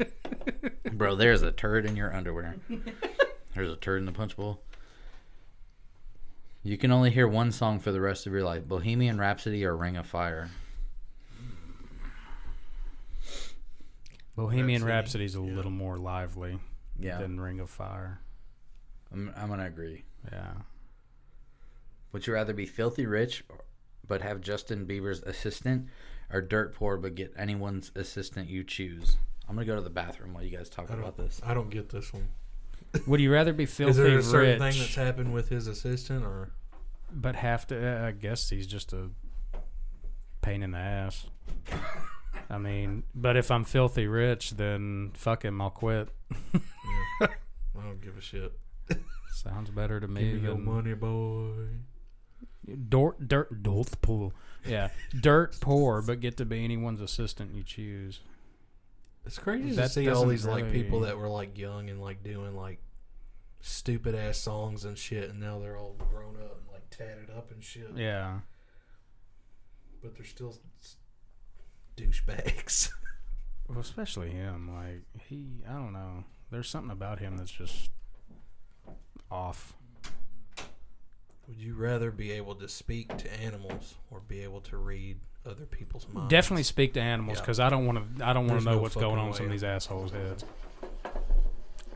bro, 0.92 1.14
there's 1.14 1.42
a 1.42 1.52
turd 1.52 1.84
in 1.84 1.94
your 1.94 2.14
underwear. 2.14 2.56
There's 3.54 3.70
a 3.70 3.76
turd 3.76 3.98
in 4.00 4.06
the 4.06 4.12
punch 4.12 4.34
bowl. 4.34 4.62
You 6.62 6.78
can 6.78 6.90
only 6.90 7.10
hear 7.10 7.28
one 7.28 7.52
song 7.52 7.80
for 7.80 7.92
the 7.92 8.00
rest 8.00 8.26
of 8.26 8.32
your 8.32 8.44
life: 8.44 8.66
Bohemian 8.66 9.18
Rhapsody 9.18 9.64
or 9.64 9.76
Ring 9.76 9.96
of 9.98 10.06
Fire. 10.06 10.48
Bohemian 14.38 14.84
Rhapsody, 14.84 15.24
Rhapsody's 15.24 15.34
a 15.34 15.40
little 15.40 15.72
more 15.72 15.98
lively 15.98 16.60
Yeah, 16.98 17.18
than 17.18 17.40
Ring 17.40 17.58
of 17.58 17.68
Fire. 17.68 18.20
I'm, 19.12 19.32
I'm 19.36 19.48
gonna 19.48 19.66
agree. 19.66 20.04
Yeah. 20.30 20.52
Would 22.12 22.26
you 22.26 22.34
rather 22.34 22.54
be 22.54 22.64
filthy 22.64 23.04
rich 23.04 23.42
or, 23.48 23.64
but 24.06 24.22
have 24.22 24.40
Justin 24.40 24.86
Bieber's 24.86 25.22
assistant 25.22 25.88
or 26.32 26.40
dirt 26.40 26.72
poor 26.74 26.96
but 26.96 27.16
get 27.16 27.34
anyone's 27.36 27.90
assistant 27.96 28.48
you 28.48 28.62
choose? 28.62 29.16
I'm 29.48 29.56
going 29.56 29.66
to 29.66 29.72
go 29.72 29.76
to 29.76 29.82
the 29.82 29.90
bathroom 29.90 30.34
while 30.34 30.44
you 30.44 30.56
guys 30.56 30.68
talk 30.68 30.90
about 30.90 31.16
this. 31.16 31.40
I 31.44 31.54
don't 31.54 31.70
get 31.70 31.88
this 31.88 32.12
one. 32.12 32.28
Would 33.06 33.20
you 33.20 33.32
rather 33.32 33.52
be 33.52 33.66
filthy 33.66 34.00
rich? 34.02 34.10
Is 34.10 34.10
there 34.10 34.18
a 34.18 34.22
certain 34.22 34.62
rich, 34.62 34.74
thing 34.74 34.82
that's 34.82 34.94
happened 34.94 35.32
with 35.32 35.48
his 35.48 35.66
assistant, 35.66 36.24
or 36.24 36.50
but 37.10 37.34
have 37.34 37.66
to? 37.68 38.04
Uh, 38.04 38.08
I 38.08 38.10
guess 38.12 38.50
he's 38.50 38.66
just 38.66 38.92
a 38.92 39.10
pain 40.42 40.62
in 40.62 40.72
the 40.72 40.78
ass. 40.78 41.26
I 42.50 42.56
mean, 42.58 43.02
but 43.14 43.36
if 43.36 43.50
I'm 43.50 43.64
filthy 43.64 44.06
rich, 44.06 44.52
then 44.52 45.10
fuck 45.14 45.44
him, 45.44 45.60
I'll 45.60 45.70
quit. 45.70 46.08
yeah. 46.54 46.60
I 47.20 47.82
don't 47.82 48.00
give 48.00 48.16
a 48.16 48.20
shit. 48.20 48.52
Sounds 49.32 49.70
better 49.70 50.00
to 50.00 50.06
Give 50.06 50.16
me 50.16 50.32
me 50.34 50.40
your 50.40 50.54
than 50.54 50.64
money, 50.64 50.94
boy. 50.94 51.66
dirt, 52.88 53.28
dirt, 53.28 53.62
dirt 53.62 54.00
pool. 54.00 54.32
Yeah, 54.66 54.88
dirt 55.20 55.58
poor, 55.60 56.02
but 56.02 56.20
get 56.20 56.36
to 56.38 56.44
be 56.44 56.64
anyone's 56.64 57.00
assistant 57.00 57.54
you 57.54 57.62
choose. 57.62 58.20
It's 59.26 59.38
crazy 59.38 59.76
to 59.76 59.88
see 59.88 60.08
all 60.08 60.26
these 60.26 60.46
like 60.46 60.72
people 60.72 61.00
that 61.00 61.18
were 61.18 61.28
like 61.28 61.56
young 61.58 61.90
and 61.90 62.00
like 62.00 62.22
doing 62.22 62.56
like 62.56 62.80
stupid 63.60 64.14
ass 64.14 64.38
songs 64.38 64.84
and 64.84 64.96
shit, 64.96 65.28
and 65.30 65.38
now 65.38 65.58
they're 65.58 65.76
all 65.76 65.94
grown 65.98 66.36
up 66.36 66.58
and 66.58 66.72
like 66.72 66.88
tatted 66.90 67.30
up 67.30 67.50
and 67.50 67.62
shit. 67.62 67.90
Yeah. 67.94 68.38
But 70.02 70.16
they're 70.16 70.24
still 70.24 70.56
douchebags. 72.02 72.90
Well, 73.68 73.80
especially 73.80 74.30
him. 74.30 74.74
Like 74.74 75.02
he, 75.28 75.44
I 75.68 75.74
don't 75.74 75.92
know. 75.92 76.24
There's 76.50 76.70
something 76.70 76.90
about 76.90 77.18
him 77.18 77.36
that's 77.36 77.50
just 77.50 77.90
off. 79.30 79.74
Would 81.46 81.58
you 81.58 81.74
rather 81.74 82.10
be 82.10 82.32
able 82.32 82.54
to 82.54 82.66
speak 82.66 83.14
to 83.18 83.40
animals 83.42 83.96
or 84.10 84.20
be 84.20 84.40
able 84.42 84.62
to 84.62 84.78
read 84.78 85.18
other 85.44 85.66
people's 85.66 86.06
minds? 86.10 86.30
Definitely 86.30 86.62
speak 86.62 86.94
to 86.94 87.00
animals 87.02 87.36
Yeah. 87.36 87.42
because 87.42 87.60
I 87.60 87.68
don't 87.68 87.84
want 87.84 88.16
to. 88.18 88.24
I 88.26 88.32
don't 88.32 88.46
want 88.46 88.52
There's 88.52 88.64
to 88.64 88.70
know 88.70 88.76
no 88.76 88.82
what's 88.82 88.94
going 88.94 89.04
fucking 89.16 89.18
on 89.18 89.28
in 89.28 89.34
some 89.34 89.44
of 89.44 89.50
way. 89.50 89.54
these 89.54 89.64
assholes' 89.64 90.12
heads. 90.12 90.44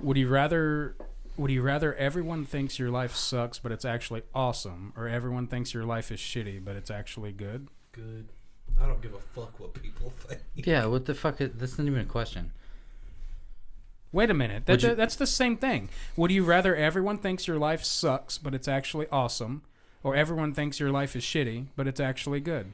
Would 0.03 0.19
you 0.19 0.29
rather? 0.29 0.95
Would 1.39 1.51
you 1.51 1.62
rather 1.62 1.95
everyone 1.95 2.45
thinks 2.45 2.79
your 2.79 2.91
life 2.91 3.15
sucks 3.15 3.59
but 3.59 3.73
it's 3.73 3.87
actually 3.87 4.24
awesome, 4.35 4.93
or 4.95 5.09
everyone 5.09 5.47
thinks 5.47 5.73
your 5.73 5.85
life 5.85 6.12
is 6.12 6.20
shitty 6.20 6.62
but 6.62 6.77
it's 6.77 6.91
actually 6.91 7.33
good? 7.33 7.69
Good. 7.93 8.29
I 8.81 8.86
don't 8.86 9.01
give 9.03 9.15
a 9.15 9.19
fuck 9.20 9.59
what 9.61 9.74
people 9.74 10.11
think. 10.19 10.40
Yeah, 10.55 10.86
what 10.86 11.07
the 11.07 11.15
fuck? 11.15 11.40
Is, 11.40 11.51
this 11.55 11.73
isn't 11.74 11.86
even 11.86 12.01
a 12.01 12.05
question. 12.05 12.53
Wait 14.12 14.31
a 14.31 14.35
minute. 14.35 14.66
That, 14.66 14.82
you- 14.82 14.94
that's 14.94 15.16
the 15.16 15.27
same 15.27 15.57
thing. 15.57 15.89
Would 16.16 16.31
you 16.31 16.44
rather 16.44 16.77
everyone 16.77 17.19
thinks 17.19 17.47
your 17.47 17.59
life 17.59 17.82
sucks 17.85 18.36
but 18.39 18.55
it's 18.55 18.69
actually 18.69 19.07
awesome, 19.11 19.62
or 20.03 20.15
everyone 20.15 20.53
thinks 20.53 20.78
your 20.78 20.90
life 20.90 21.16
is 21.16 21.23
shitty 21.24 21.66
but 21.77 21.86
it's 21.89 22.01
actually 22.01 22.40
good? 22.40 22.73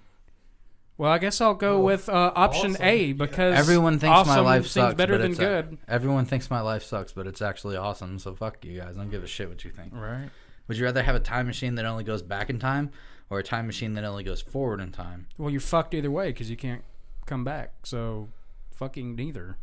Well, 0.97 1.13
I 1.13 1.19
guess 1.19 1.41
I'll 1.41 1.55
go 1.55 1.77
Oh, 1.77 1.81
with 1.83 2.09
uh, 2.09 2.33
option 2.35 2.73
awesome. 2.73 2.85
A 2.85 3.13
because 3.13 3.57
Everyone 3.57 4.01
thinks 4.01 4.27
my 4.27 4.41
life 4.41 4.67
sucks, 4.67 4.97
better 4.97 5.13
but 5.15 5.23
than 5.23 5.31
it's 5.31 5.39
a- 5.39 5.45
good. 5.45 5.79
everyone 5.87 6.25
thinks 6.25 6.51
my 6.51 6.61
life 6.61 6.83
sucks, 6.83 7.13
but 7.13 7.29
it's 7.29 7.41
actually 7.41 7.77
awesome. 7.77 8.19
So 8.19 8.35
fuck 8.35 8.65
you 8.65 8.81
guys. 8.81 8.97
I 8.97 9.03
don't 9.03 9.11
give 9.11 9.23
a 9.23 9.29
shit 9.29 9.49
what 9.49 9.65
you 9.65 9.71
think. 9.71 9.93
Right. 9.95 10.29
Would 10.67 10.77
you 10.77 10.85
rather 10.85 11.05
have 11.05 11.15
a 11.15 11.21
time 11.21 11.47
machine 11.47 11.77
that 11.77 11.85
only 11.85 12.03
goes 12.03 12.21
back 12.21 12.51
in 12.51 12.59
time, 12.59 12.91
or 13.31 13.39
a 13.39 13.43
time 13.43 13.67
machine 13.67 13.95
that 13.95 14.05
only 14.05 14.25
goes 14.25 14.41
forward 14.41 14.81
in 14.81 14.93
time? 14.93 15.27
Well, 15.37 15.51
you're 15.51 15.61
fucked 15.61 15.95
either 15.95 16.11
way 16.11 16.29
because 16.29 16.51
you 16.51 16.57
can't 16.57 16.83
come 17.27 17.45
back. 17.45 17.73
So, 17.85 18.29
fucking 18.73 19.15
neither. 19.17 19.57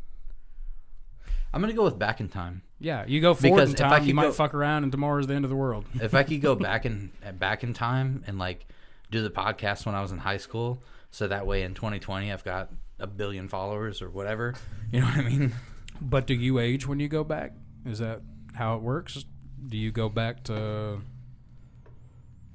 I'm 1.54 1.62
gonna 1.62 1.74
go 1.74 1.84
with 1.86 1.98
back 1.98 2.20
in 2.20 2.28
time. 2.28 2.64
Yeah, 2.80 3.06
you 3.08 3.22
go 3.22 3.34
forward 3.34 3.56
Because 3.58 3.70
in 3.70 3.76
time, 3.78 4.04
you 4.04 4.14
might 4.14 4.24
go- 4.24 4.32
fuck 4.34 4.54
around, 4.54 4.84
and 4.84 4.92
tomorrow's 4.92 5.28
the 5.28 5.34
end 5.36 5.46
of 5.46 5.50
the 5.50 5.56
world. 5.56 5.86
If 5.96 6.14
I 6.14 6.24
could 6.24 6.42
go 6.42 6.54
back 6.56 6.86
in 6.86 7.12
back 7.40 7.64
in 7.64 7.74
time 7.74 8.24
and 8.28 8.38
like 8.38 8.68
do 9.12 9.24
the 9.24 9.30
podcast 9.30 9.86
when 9.86 9.96
I 9.96 10.02
was 10.02 10.12
in 10.12 10.18
high 10.18 10.38
school, 10.38 10.84
so 11.12 11.28
that 11.28 11.48
way 11.48 11.64
in 11.64 11.74
2020 11.74 12.32
I've 12.32 12.44
got 12.44 12.72
a 13.00 13.08
billion 13.08 13.48
followers 13.48 14.02
or 14.02 14.10
whatever. 14.10 14.54
You 14.92 15.00
know 15.02 15.08
what 15.08 15.18
I 15.18 15.24
mean? 15.24 15.54
But 16.02 16.28
do 16.28 16.34
you 16.34 16.60
age 16.60 16.86
when 16.88 17.00
you 17.00 17.08
go 17.08 17.24
back? 17.24 17.54
Is 17.86 18.00
that 18.00 18.22
how 18.54 18.76
it 18.76 18.82
works? 18.82 19.26
Do 19.68 19.78
you 19.78 19.92
go 19.92 20.10
back 20.10 20.44
to? 20.46 21.00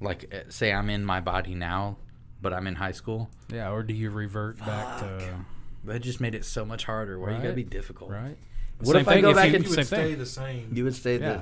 Like, 0.01 0.33
uh, 0.33 0.49
say 0.49 0.73
I'm 0.73 0.89
in 0.89 1.05
my 1.05 1.21
body 1.21 1.53
now, 1.55 1.97
but 2.41 2.53
I'm 2.53 2.67
in 2.67 2.75
high 2.75 2.91
school. 2.91 3.29
Yeah, 3.53 3.71
or 3.71 3.83
do 3.83 3.93
you 3.93 4.09
revert 4.09 4.57
back 4.59 4.99
to? 4.99 5.45
That 5.85 5.99
just 6.01 6.19
made 6.19 6.35
it 6.35 6.43
so 6.45 6.65
much 6.65 6.85
harder. 6.85 7.19
Why 7.19 7.31
you 7.31 7.37
gotta 7.41 7.53
be 7.53 7.63
difficult? 7.63 8.11
Right. 8.11 8.37
What 8.79 8.93
Same 8.93 9.01
if 9.01 9.07
I 9.07 9.13
thing 9.13 9.21
go 9.21 9.33
back 9.33 9.49
you, 9.49 9.55
and- 9.57 9.63
You 9.65 9.69
would 9.75 9.85
stay 9.87 10.09
thing. 10.09 10.17
the 10.17 10.25
same. 10.25 10.71
You 10.73 10.83
would 10.85 10.95
stay 10.95 11.19
Yeah. 11.19 11.33
the 11.33 11.41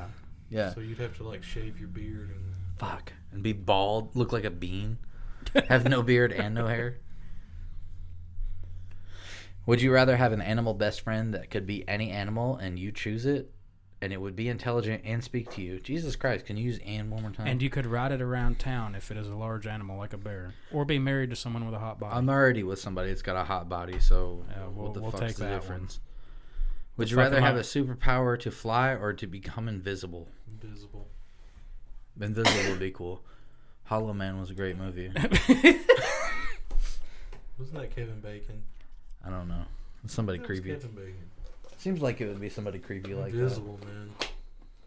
yeah. 0.49 0.73
So 0.73 0.81
you'd 0.81 0.97
have 0.99 1.15
to 1.17 1.23
like 1.23 1.43
shave 1.43 1.79
your 1.79 1.89
beard 1.89 2.29
and 2.29 2.39
Fuck. 2.77 3.13
And 3.31 3.43
be 3.43 3.53
bald, 3.53 4.15
look 4.15 4.31
like 4.33 4.43
a 4.45 4.49
bean, 4.49 4.97
have 5.67 5.87
no 5.87 6.01
beard 6.01 6.31
and 6.31 6.55
no 6.55 6.67
hair. 6.67 6.97
Would 9.65 9.81
you 9.81 9.91
rather 9.93 10.17
have 10.17 10.31
an 10.31 10.41
animal 10.41 10.73
best 10.73 11.01
friend 11.01 11.33
that 11.33 11.49
could 11.51 11.67
be 11.67 11.87
any 11.87 12.09
animal 12.09 12.55
and 12.57 12.79
you 12.79 12.91
choose 12.91 13.25
it, 13.25 13.51
and 14.01 14.13
it 14.13 14.21
would 14.21 14.35
be 14.35 14.47
intelligent 14.49 15.01
and 15.05 15.23
speak 15.23 15.49
to 15.51 15.61
you? 15.61 15.79
Jesus 15.79 16.15
Christ, 16.15 16.45
can 16.45 16.55
you 16.57 16.63
use 16.65 16.79
"and" 16.85 17.11
one 17.11 17.21
more 17.21 17.31
time? 17.31 17.47
And 17.47 17.61
you 17.61 17.69
could 17.69 17.85
ride 17.85 18.11
it 18.11 18.21
around 18.21 18.59
town 18.59 18.95
if 18.95 19.11
it 19.11 19.17
is 19.17 19.27
a 19.27 19.35
large 19.35 19.67
animal 19.67 19.97
like 19.97 20.13
a 20.13 20.17
bear, 20.17 20.53
or 20.71 20.85
be 20.85 20.99
married 20.99 21.29
to 21.31 21.35
someone 21.35 21.65
with 21.65 21.73
a 21.75 21.79
hot 21.79 21.99
body. 21.99 22.15
I'm 22.15 22.29
already 22.29 22.63
with 22.63 22.79
somebody 22.79 23.09
that's 23.09 23.21
got 23.21 23.35
a 23.35 23.43
hot 23.43 23.67
body, 23.69 23.99
so 23.99 24.45
Yeah, 24.49 24.67
we'll- 24.67 24.85
what 24.85 24.93
the 24.93 25.01
we'll 25.01 25.11
fuck's 25.11 25.23
take 25.25 25.35
the 25.35 25.43
that 25.43 25.51
one. 25.51 25.59
difference? 25.59 25.99
Would 26.97 27.07
The 27.07 27.11
you 27.11 27.17
rather 27.17 27.39
have 27.41 27.55
I- 27.55 27.59
a 27.59 27.63
superpower 27.63 28.39
to 28.39 28.51
fly 28.51 28.93
or 28.95 29.13
to 29.13 29.27
become 29.27 29.67
invisible? 29.67 30.27
invisible. 30.47 31.07
Invisible 32.19 32.69
would 32.71 32.79
be 32.79 32.91
cool. 32.91 33.23
Hollow 33.85 34.13
Man 34.13 34.39
was 34.39 34.49
a 34.51 34.53
great 34.53 34.77
movie. 34.77 35.09
Wasn't 37.57 37.77
that 37.77 37.93
Kevin 37.95 38.19
Bacon? 38.21 38.61
I 39.25 39.29
don't 39.29 39.47
know. 39.47 39.63
Somebody 40.07 40.37
That 40.39 40.47
was 40.49 40.59
creepy. 40.59 40.73
Kevin 40.73 40.91
Bacon. 40.95 41.29
Seems 41.79 42.01
like 42.01 42.21
it 42.21 42.27
would 42.27 42.39
be 42.39 42.49
somebody 42.49 42.77
creepy 42.79 43.13
like 43.15 43.31
that. 43.31 43.37
Invisible 43.39 43.79
man. 43.85 44.11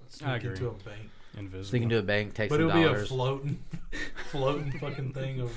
Sneak 0.09 0.29
I 0.29 0.37
agree. 0.37 0.51
into 0.51 0.69
a 0.69 0.73
bank. 0.73 1.11
Invisible. 1.37 1.65
So 1.65 1.77
you 1.77 1.81
can 1.81 1.89
do 1.89 1.99
a 1.99 2.03
bank, 2.03 2.35
take 2.35 2.51
But 2.51 2.57
some 2.61 2.69
it'll 2.69 2.75
be 2.81 2.83
a 2.85 2.89
dollars. 2.89 3.09
floating, 3.09 3.65
floating 4.31 4.73
fucking 4.79 5.13
thing 5.15 5.41
of 5.41 5.51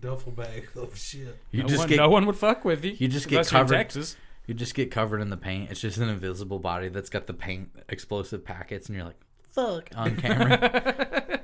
duffel 0.00 0.32
bag 0.32 0.68
of 0.76 0.90
oh, 0.92 0.94
shit. 0.94 1.36
You 1.50 1.62
no, 1.62 1.68
just 1.68 1.80
one, 1.80 1.88
get 1.88 1.96
no 1.96 2.08
one 2.08 2.26
would 2.26 2.36
fuck 2.36 2.64
with 2.64 2.84
you. 2.84 2.92
you 2.96 3.08
just 3.08 3.26
get 3.28 3.36
unless 3.36 3.52
you're 3.52 3.60
in 3.60 3.66
covered- 3.66 3.76
Texas. 3.76 4.16
you 4.46 4.54
just 4.54 4.74
get 4.74 4.90
covered 4.92 5.20
in 5.20 5.30
the 5.30 5.36
paint. 5.36 5.70
It's 5.72 5.80
just 5.80 5.98
an 5.98 6.08
invisible 6.08 6.60
body 6.60 6.88
that's 6.88 7.10
got 7.10 7.26
the 7.26 7.34
paint 7.34 7.70
explosive 7.88 8.44
packets, 8.44 8.86
and 8.88 8.96
you're 8.96 9.04
like, 9.06 9.20
"Fuck!" 9.50 9.90
on 9.96 10.16
camera. 10.20 11.40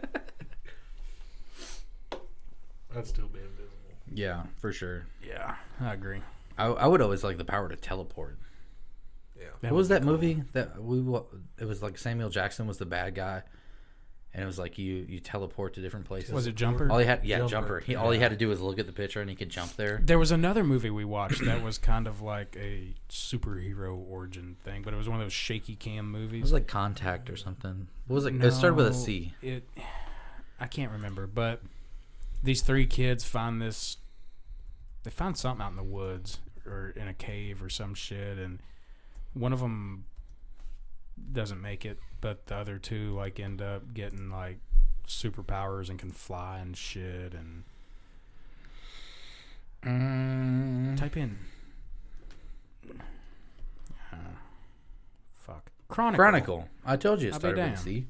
I'd 2.97 3.07
still 3.07 3.29
be 3.29 3.41
invisible. 3.41 3.75
yeah, 4.13 4.45
for 4.59 4.73
sure. 4.73 5.07
Yeah, 5.27 5.57
I 5.81 5.93
agree. 5.95 6.21
I, 6.57 6.67
I 6.67 6.87
would 6.87 7.03
always 7.03 7.23
like 7.23 7.37
the 7.39 7.45
power 7.45 7.69
to 7.69 7.77
teleport. 7.77 8.39
Yeah. 9.63 9.69
That 9.69 9.73
what 9.73 9.79
was 9.79 9.89
that 9.89 10.03
cool. 10.03 10.13
movie 10.13 10.43
that 10.53 10.83
we? 10.83 11.01
wa- 11.01 11.25
It 11.59 11.65
was 11.67 11.83
like 11.83 11.99
Samuel 11.99 12.31
Jackson 12.31 12.67
was 12.67 12.79
the 12.79 12.87
bad 12.87 13.15
guy, 13.15 13.43
and 14.33 14.43
it 14.43 14.47
was 14.47 14.59
like 14.59 14.79
you 14.79 15.05
you 15.09 15.19
teleport 15.21 15.75
to 15.75 15.81
different 15.81 16.07
places. 16.07 16.33
Was 16.33 16.47
it 16.47 16.55
Jumper? 16.55 16.89
All 16.91 16.99
he 16.99 17.07
had, 17.07 17.25
yeah, 17.25 17.39
Jumper, 17.39 17.51
jumper. 17.51 17.81
He 17.81 17.97
all 17.97 18.11
he 18.11 18.21
had 18.21 18.31
to 18.31 18.37
do 18.37 18.49
was 18.49 18.61
look 18.61 18.79
at 18.79 18.87
the 18.87 18.93
picture, 18.93 19.21
and 19.21 19.29
he 19.29 19.35
could 19.35 19.49
jump 19.49 19.75
there. 19.77 20.01
There 20.05 20.19
was 20.19 20.31
another 20.31 20.63
movie 20.63 20.91
we 20.91 21.05
watched 21.05 21.45
that 21.45 21.63
was 21.63 21.77
kind 21.79 22.07
of 22.07 22.21
like 22.23 22.57
a 22.61 22.95
superhero 23.11 23.97
origin 24.09 24.57
thing, 24.65 24.83
but 24.83 24.95
it 24.95 24.97
was 24.97 25.09
one 25.09 25.19
of 25.21 25.25
those 25.25 25.33
shaky 25.33 25.75
cam 25.75 26.11
movies. 26.11 26.39
It 26.39 26.43
was 26.43 26.53
like 26.53 26.67
Contact 26.69 27.29
or 27.31 27.37
something. 27.37 27.89
What 28.07 28.15
was 28.15 28.27
it? 28.27 28.35
It 28.43 28.53
started 28.53 28.77
with 28.77 28.87
a 28.87 28.91
No, 28.91 28.97
C. 28.97 29.35
It, 29.43 29.69
I 30.61 30.67
can't 30.67 30.93
remember, 30.93 31.27
but 31.27 31.63
these 32.43 32.63
three 32.63 32.87
kids 32.87 33.25
find 33.25 33.61
this. 33.61 33.97
They 35.03 35.11
find 35.11 35.37
something 35.37 35.65
out 35.65 35.71
in 35.71 35.77
the 35.77 35.83
woods 35.83 36.39
or 36.67 36.93
in 36.97 37.09
a 37.09 37.15
cave 37.15 37.63
or 37.63 37.69
some 37.71 37.95
shit, 37.95 38.39
and 38.39 38.61
one 39.35 39.53
of 39.53 39.61
them 39.61 40.05
doesn't 41.33 41.61
make 41.61 41.85
it, 41.85 41.99
but 42.21 42.47
the 42.47 42.57
other 42.57 42.79
two 42.79 43.15
like 43.15 43.39
end 43.41 43.61
up 43.63 43.95
getting 43.95 44.31
like 44.31 44.59
superpowers 45.07 45.89
and 45.89 45.99
can 45.99 46.11
fly 46.13 46.59
and 46.59 46.77
shit. 46.77 47.35
And 47.35 47.65
Mm, 49.85 50.97
type 50.97 51.17
in. 51.17 51.39
Uh, 54.13 54.17
fuck. 55.35 55.71
Chronicle. 55.89 56.17
Chronicle. 56.17 56.69
I 56.85 56.97
told 56.97 57.23
you 57.23 57.29
it 57.29 57.35
started 57.35 57.71
with. 57.71 57.79
C. 57.79 58.07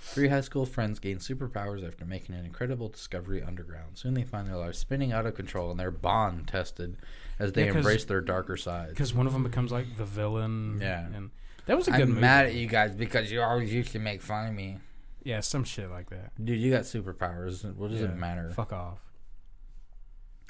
Three 0.00 0.28
high 0.28 0.42
school 0.42 0.64
friends 0.64 1.00
gain 1.00 1.18
superpowers 1.18 1.86
after 1.86 2.04
making 2.04 2.36
an 2.36 2.44
incredible 2.44 2.88
discovery 2.88 3.42
underground. 3.42 3.98
Soon 3.98 4.14
they 4.14 4.22
find 4.22 4.46
their 4.46 4.56
lives 4.56 4.78
spinning 4.78 5.12
out 5.12 5.26
of 5.26 5.34
control 5.34 5.70
and 5.72 5.80
their 5.80 5.90
bond 5.90 6.46
tested 6.48 6.96
as 7.38 7.52
they 7.52 7.62
Yeah, 7.66 7.68
'cause- 7.72 7.76
embrace 7.78 8.04
their 8.04 8.20
darker 8.20 8.56
sides. 8.56 8.90
Because 8.90 9.14
one 9.14 9.26
of 9.26 9.32
them 9.32 9.42
becomes 9.42 9.70
like 9.72 9.96
the 9.96 10.04
villain. 10.04 10.78
Yeah. 10.80 11.06
And 11.06 11.30
that 11.66 11.76
was 11.76 11.88
a 11.88 11.92
good 11.92 12.00
I'm 12.02 12.08
movie. 12.10 12.20
mad 12.20 12.46
at 12.46 12.54
you 12.54 12.66
guys 12.66 12.94
because 12.94 13.30
you 13.30 13.40
always 13.42 13.72
used 13.72 13.92
to 13.92 13.98
make 13.98 14.22
fun 14.22 14.48
of 14.48 14.54
me. 14.54 14.78
Yeah, 15.22 15.40
some 15.40 15.64
shit 15.64 15.90
like 15.90 16.10
that. 16.10 16.32
Dude, 16.42 16.58
you 16.58 16.70
got 16.70 16.82
superpowers. 16.82 17.64
What 17.74 17.90
does 17.90 18.00
Yeah, 18.00 18.08
it 18.08 18.16
matter? 18.16 18.50
Fuck 18.50 18.72
off. 18.72 18.98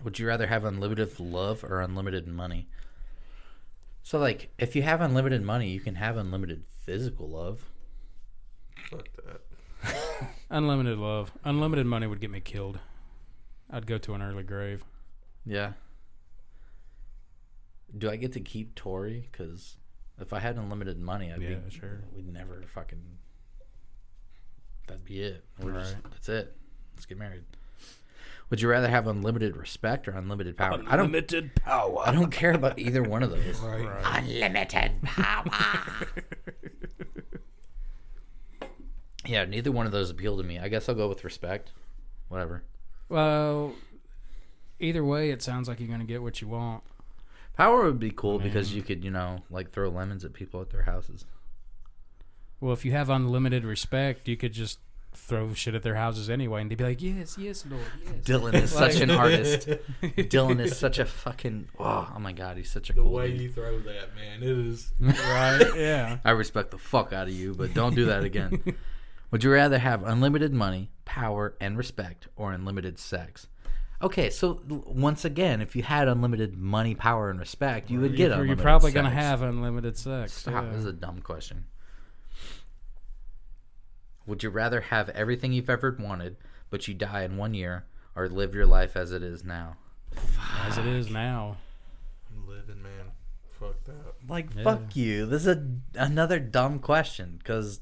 Would 0.05 0.19
you 0.19 0.29
rather 0.29 0.47
have 0.47 0.65
unlimited 0.65 1.19
love 1.19 1.65
or 1.65 1.81
unlimited 1.81 2.29
money? 2.29 2.69
So, 4.05 4.19
like, 4.19 4.51
if 4.59 4.77
you 4.77 4.83
have 4.83 5.01
unlimited 5.01 5.43
money, 5.43 5.71
you 5.71 5.81
can 5.81 5.97
have 5.97 6.17
unlimited 6.17 6.65
physical 6.85 7.29
love. 7.29 7.69
Fuck 8.91 9.09
that. 9.25 9.41
Unlimited 10.51 10.99
love. 10.99 11.31
Unlimited 11.45 11.85
money 11.87 12.07
would 12.07 12.21
get 12.21 12.31
me 12.31 12.41
killed. 12.41 12.79
I'd 13.71 13.87
go 13.87 13.99
to 13.99 14.15
an 14.15 14.23
early 14.23 14.43
grave. 14.45 14.83
Yeah. 15.45 15.73
Do 17.97 18.11
I 18.11 18.17
get 18.17 18.33
to 18.33 18.41
keep 18.41 18.75
Tori? 18.75 19.29
Because 19.31 19.77
if 20.21 20.33
I 20.33 20.39
had 20.41 20.57
unlimited 20.57 20.99
money, 21.01 21.33
I'd 21.33 21.41
Yeah, 21.41 21.55
be 21.55 21.71
sure. 21.71 22.03
We'd 22.15 22.33
never 22.33 22.63
fucking. 22.67 23.03
That'd 24.87 25.05
be 25.05 25.21
it. 25.23 25.45
We're 25.61 25.73
just, 25.73 25.97
that's 26.11 26.29
it. 26.29 26.57
Let's 26.95 27.07
get 27.07 27.19
married. 27.19 27.45
Would 28.51 28.63
you 28.63 28.69
rather 28.71 28.89
have 28.89 29.07
unlimited 29.07 29.57
respect 29.59 30.09
or 30.09 30.13
unlimited 30.13 30.57
power? 30.57 30.73
I 30.73 30.77
don't. 30.77 30.89
Unlimited 30.89 31.55
power. 31.55 31.99
I 32.07 32.13
don't 32.13 32.31
care 32.31 32.53
about 32.53 32.79
either 32.79 33.03
one 33.03 33.23
of 33.23 33.31
those. 33.31 33.61
Right. 33.61 33.87
Unlimited 34.05 35.03
power. 35.03 35.45
yeah, 39.27 39.45
neither 39.45 39.71
one 39.71 39.85
of 39.87 39.93
those 39.93 40.11
appeal 40.11 40.37
to 40.39 40.43
me. 40.43 40.59
I 40.59 40.69
guess 40.69 40.89
I'll 40.89 40.95
go 40.95 41.09
with 41.09 41.25
respect. 41.25 41.73
Whatever. 42.29 42.63
Well, 43.11 43.75
either 44.81 45.05
way, 45.05 45.31
it 45.31 45.43
sounds 45.43 45.69
like 45.69 45.79
you're 45.79 45.89
going 45.89 46.01
to 46.01 46.07
get 46.07 46.23
what 46.23 46.41
you 46.41 46.49
want. 46.49 46.83
Power 47.59 47.87
would 47.87 47.99
be 47.99 48.13
cool 48.13 48.39
mm-hmm. 48.39 48.47
because 48.47 48.73
you 48.73 48.83
could, 48.83 49.05
you 49.05 49.11
know, 49.11 49.43
like 49.51 49.73
throw 49.73 49.89
lemons 49.89 50.25
at 50.25 50.33
people 50.33 50.61
at 50.61 50.71
their 50.71 50.85
houses. 50.85 51.25
Well, 52.61 52.73
if 52.73 52.85
you 52.85 52.93
have 52.93 53.11
unlimited 53.11 53.65
respect, 53.65 54.29
you 54.29 54.37
could 54.37 54.53
just 54.53 54.79
throw 55.13 55.53
shit 55.55 55.75
at 55.75 55.83
their 55.83 55.97
houses 55.97 56.31
anyway, 56.31 56.61
and 56.61 56.71
they'd 56.71 56.79
be 56.79 56.85
like, 56.85 57.03
"Yes, 57.03 57.37
yes, 57.37 57.67
Lord, 57.69 57.83
yes." 58.05 58.15
Dylan 58.25 58.55
is 58.55 58.71
such 58.85 59.01
an 59.01 59.11
artist. 59.11 59.69
Dylan 60.03 60.61
is 60.61 60.79
such 60.79 61.01
a 61.01 61.05
fucking. 61.05 61.69
Oh, 61.81 62.13
oh 62.15 62.19
my 62.21 62.31
god, 62.31 62.59
he's 62.59 62.71
such 62.71 62.91
a 62.91 62.93
The 62.93 63.03
cool 63.03 63.11
way 63.11 63.33
dude. 63.33 63.41
you 63.41 63.51
throw 63.51 63.81
that, 63.81 64.15
man, 64.15 64.41
it 64.41 64.49
is. 64.49 64.93
right? 65.01 65.73
Yeah. 65.77 66.19
I 66.25 66.31
respect 66.31 66.71
the 66.71 66.79
fuck 66.79 67.13
out 67.13 67.27
of 67.27 67.35
you, 67.35 67.55
but 67.55 67.75
don't 67.75 67.97
do 67.97 68.05
that 68.07 68.23
again. 68.23 68.63
Would 69.33 69.43
you 69.43 69.51
rather 69.51 69.79
have 69.79 70.05
unlimited 70.05 70.55
money, 70.55 70.91
power, 71.05 71.55
and 71.61 71.77
respect, 71.77 72.29
or 72.37 72.53
unlimited 72.53 73.01
sex? 73.01 73.49
Okay, 74.01 74.31
so 74.31 74.61
once 74.69 75.25
again, 75.25 75.61
if 75.61 75.75
you 75.75 75.83
had 75.83 76.07
unlimited 76.07 76.57
money, 76.57 76.95
power, 76.95 77.31
and 77.31 77.41
respect, 77.41 77.91
you 77.91 77.99
would 78.01 78.13
get 78.13 78.27
you're, 78.29 78.33
unlimited 78.35 78.59
you're 78.59 78.63
probably 78.63 78.93
gonna 78.93 79.09
sex. 79.11 79.21
have 79.21 79.43
unlimited 79.43 79.97
sex. 79.97 80.33
Stop. 80.35 80.65
yeah. 80.65 80.71
This 80.71 80.79
is 80.81 80.85
a 80.87 80.93
dumb 80.93 81.21
question. 81.21 81.65
Would 84.27 84.43
you 84.43 84.51
rather 84.51 84.83
have 84.83 85.09
everything 85.11 85.53
you've 85.53 85.71
ever 85.71 85.97
wanted, 85.99 86.37
but 86.71 86.87
you 86.87 86.95
die 86.95 87.23
in 87.23 87.37
one 87.37 87.55
year, 87.55 87.87
or 88.15 88.29
live 88.29 88.55
your 88.55 88.67
life 88.67 88.97
as 88.97 89.11
it 89.13 89.23
is 89.23 89.45
now? 89.45 89.77
as 90.65 90.79
it 90.79 90.87
is 90.87 91.11
now. 91.11 91.57
I'm 92.31 92.47
living, 92.49 92.83
man. 92.83 93.13
Fuck 93.59 93.83
that. 93.85 94.15
Like, 94.29 94.55
Yeah. 94.55 94.65
fuck 94.65 94.95
you. 94.97 95.27
This 95.27 95.43
is 95.47 95.57
a, 95.57 95.67
another 95.95 96.39
dumb 96.39 96.79
question 96.79 97.37
because 97.39 97.81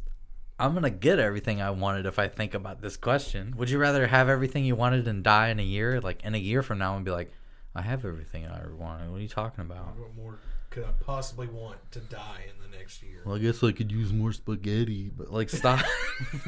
I'm 0.58 0.72
going 0.72 0.84
to 0.84 0.90
get 0.90 1.18
everything 1.18 1.60
I 1.60 1.70
wanted 1.70 2.06
if 2.06 2.18
I 2.18 2.28
think 2.28 2.54
about 2.54 2.80
this 2.80 2.96
question. 2.96 3.54
Would 3.58 3.68
you 3.68 3.78
rather 3.78 4.06
have 4.06 4.28
everything 4.30 4.64
you 4.64 4.74
wanted 4.74 5.06
and 5.06 5.22
die 5.22 5.48
in 5.48 5.60
a 5.60 5.62
year? 5.62 6.00
Like, 6.00 6.24
in 6.24 6.34
a 6.34 6.38
year 6.38 6.62
from 6.62 6.78
now, 6.78 6.96
and 6.96 7.04
be 7.04 7.10
like, 7.10 7.30
I 7.74 7.82
have 7.82 8.06
everything 8.06 8.46
I 8.46 8.58
ever 8.60 8.74
wanted. 8.74 9.10
What 9.10 9.18
are 9.18 9.22
you 9.22 9.28
talking 9.28 9.62
about? 9.62 9.98
What 9.98 10.14
more 10.16 10.38
could 10.70 10.84
I 10.84 10.92
possibly 11.04 11.46
want 11.46 11.78
to 11.92 12.00
die 12.00 12.44
in 12.48 12.62
the 12.62 12.76
next 12.76 13.02
year? 13.02 13.20
Well, 13.24 13.36
I 13.36 13.38
guess 13.38 13.62
I 13.62 13.72
could 13.72 13.92
use 13.92 14.14
more 14.14 14.32
spaghetti, 14.32 15.10
but 15.14 15.30
like, 15.30 15.50
stop. 15.50 15.84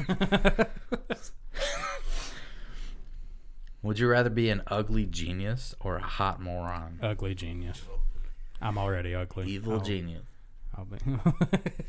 Would 3.81 3.97
you 3.97 4.09
rather 4.09 4.29
be 4.29 4.49
an 4.49 4.61
ugly 4.67 5.05
genius 5.05 5.73
or 5.79 5.97
a 5.97 6.01
hot 6.01 6.41
moron? 6.41 6.99
Ugly 7.01 7.35
genius. 7.35 7.81
I'm 8.61 8.77
already 8.77 9.15
ugly. 9.15 9.47
Evil 9.47 9.73
I'll- 9.73 9.81
genius. 9.81 10.23
I'll 10.75 10.85
be. 10.85 10.97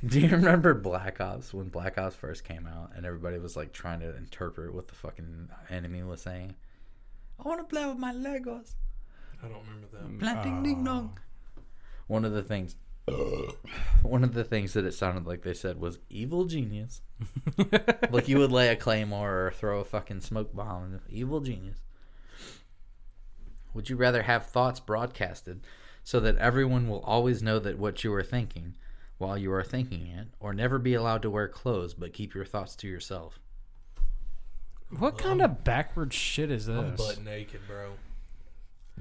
Do 0.07 0.21
you 0.21 0.29
remember 0.29 0.75
Black 0.75 1.21
Ops 1.21 1.53
when 1.53 1.69
Black 1.69 1.99
Ops 1.99 2.17
first 2.17 2.45
came 2.45 2.67
out 2.67 2.93
and 2.97 3.05
everybody 3.05 3.39
was 3.39 3.57
like 3.57 3.73
trying 3.73 4.01
to 4.01 4.17
interpret 4.17 4.75
what 4.75 4.89
the 4.89 4.95
fucking 4.95 5.49
enemy 5.69 6.03
was 6.03 6.23
saying? 6.23 6.55
I 7.39 7.49
want 7.49 7.61
to 7.61 7.65
play 7.65 7.87
with 7.87 7.99
my 7.99 8.13
Legos. 8.13 8.75
I 9.43 9.49
don't 9.49 9.63
remember 9.63 9.87
that. 9.93 10.03
Mm, 10.07 10.19
Planting 10.21 10.59
uh, 10.59 10.63
ding 10.63 10.85
dong. 10.85 11.19
One 12.07 12.25
of 12.25 12.33
the 12.33 12.43
things, 12.43 12.77
one 14.03 14.25
of 14.25 14.35
the 14.35 14.45
things 14.45 14.73
that 14.73 14.85
it 14.85 14.93
sounded 14.93 15.27
like 15.27 15.43
they 15.43 15.55
said 15.55 15.81
was 15.81 15.99
evil 16.09 16.45
genius. 16.45 17.03
like 18.11 18.29
you 18.29 18.39
would 18.39 18.53
lay 18.53 18.69
a 18.69 18.77
claymore 18.77 19.47
or 19.47 19.51
throw 19.53 19.81
a 19.81 19.85
fucking 19.85 20.21
smoke 20.21 20.55
bomb. 20.55 21.01
Evil 21.09 21.41
genius. 21.41 21.79
Would 23.73 23.89
you 23.89 23.97
rather 23.97 24.23
have 24.23 24.47
thoughts 24.47 24.81
broadcasted 24.81 25.61
so 26.05 26.21
that 26.21 26.37
everyone 26.39 26.89
will 26.89 27.01
always 27.01 27.43
know 27.43 27.59
that 27.59 27.79
what 27.79 28.05
you 28.05 28.13
are 28.15 28.23
thinking 28.23 28.75
while 29.19 29.37
you 29.37 29.53
are 29.53 29.65
thinking 29.65 30.07
it, 30.07 30.29
or 30.41 30.55
never 30.55 30.79
be 30.79 30.95
allowed 30.95 31.23
to 31.23 31.31
wear 31.31 31.47
clothes 31.47 31.93
but 31.93 32.13
keep 32.13 32.35
your 32.35 32.45
thoughts 32.45 32.75
to 32.77 32.89
yourself? 32.89 33.39
what 34.99 35.19
kind 35.19 35.41
of 35.41 35.63
backward 35.65 36.13
shit 36.13 36.51
is 36.51 36.67
this? 36.67 36.77
I'm 36.77 36.97
this? 36.97 37.01
butt 37.01 37.25
naked, 37.25 37.61
bro. 37.67 37.93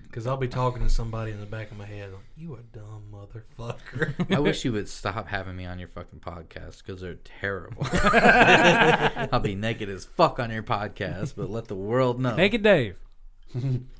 Because 0.04 0.28
I'll 0.28 0.38
be 0.38 0.48
talking 0.48 0.82
to 0.84 0.90
somebody 0.90 1.32
in 1.32 1.40
the 1.40 1.46
back 1.46 1.72
of 1.72 1.78
my 1.78 1.86
head. 1.86 2.12
Like, 2.12 2.22
you 2.38 2.56
a 2.56 2.78
dumb 2.78 3.04
motherfucker. 3.12 4.14
I 4.36 4.40
wish 4.40 4.64
you 4.64 4.72
would 4.72 4.88
stop 4.88 5.28
having 5.28 5.56
me 5.56 5.66
on 5.66 5.78
your 5.78 5.90
fucking 5.90 6.20
podcast 6.20 6.84
because 6.84 7.02
they're 7.02 7.16
terrible. 7.16 7.86
I'll 7.94 9.40
be 9.40 9.56
naked 9.56 9.90
as 9.90 10.06
fuck 10.06 10.40
on 10.40 10.52
your 10.52 10.64
podcast, 10.64 11.34
but 11.36 11.50
let 11.50 11.68
the 11.68 11.76
world 11.76 12.20
know. 12.20 12.36
Naked 12.36 12.64
Dave. 12.64 12.98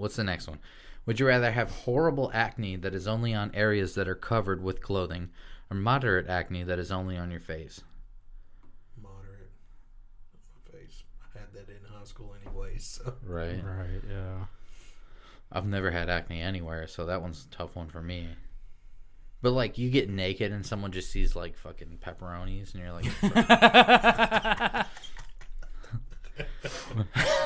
What's 0.00 0.16
the 0.16 0.24
next 0.24 0.48
one? 0.48 0.58
Would 1.06 1.20
you 1.20 1.26
rather 1.26 1.50
have 1.50 1.70
horrible 1.70 2.30
acne 2.32 2.76
that 2.76 2.94
is 2.94 3.06
only 3.06 3.34
on 3.34 3.54
areas 3.54 3.94
that 3.94 4.08
are 4.08 4.14
covered 4.14 4.62
with 4.62 4.80
clothing, 4.80 5.30
or 5.70 5.76
moderate 5.76 6.28
acne 6.28 6.62
that 6.64 6.78
is 6.78 6.90
only 6.90 7.16
on 7.16 7.30
your 7.30 7.40
face? 7.40 7.82
Moderate. 9.00 9.50
My 10.54 10.72
face. 10.78 11.02
I 11.22 11.38
had 11.38 11.52
that 11.52 11.68
in 11.68 11.84
high 11.92 12.04
school 12.04 12.34
anyway, 12.44 12.74
so. 12.78 13.14
Right. 13.26 13.62
Right. 13.64 14.02
Yeah. 14.08 14.44
I've 15.52 15.66
never 15.66 15.90
had 15.90 16.08
acne 16.08 16.40
anywhere, 16.40 16.86
so 16.86 17.04
that 17.06 17.22
one's 17.22 17.46
a 17.46 17.54
tough 17.54 17.76
one 17.76 17.88
for 17.88 18.02
me. 18.02 18.28
But 19.42 19.52
like, 19.52 19.78
you 19.78 19.90
get 19.90 20.08
naked 20.08 20.52
and 20.52 20.64
someone 20.64 20.92
just 20.92 21.10
sees 21.10 21.34
like 21.34 21.56
fucking 21.56 21.98
pepperonis, 22.04 22.74
and 22.74 22.82
you're 22.82 22.92
like, 22.92 24.86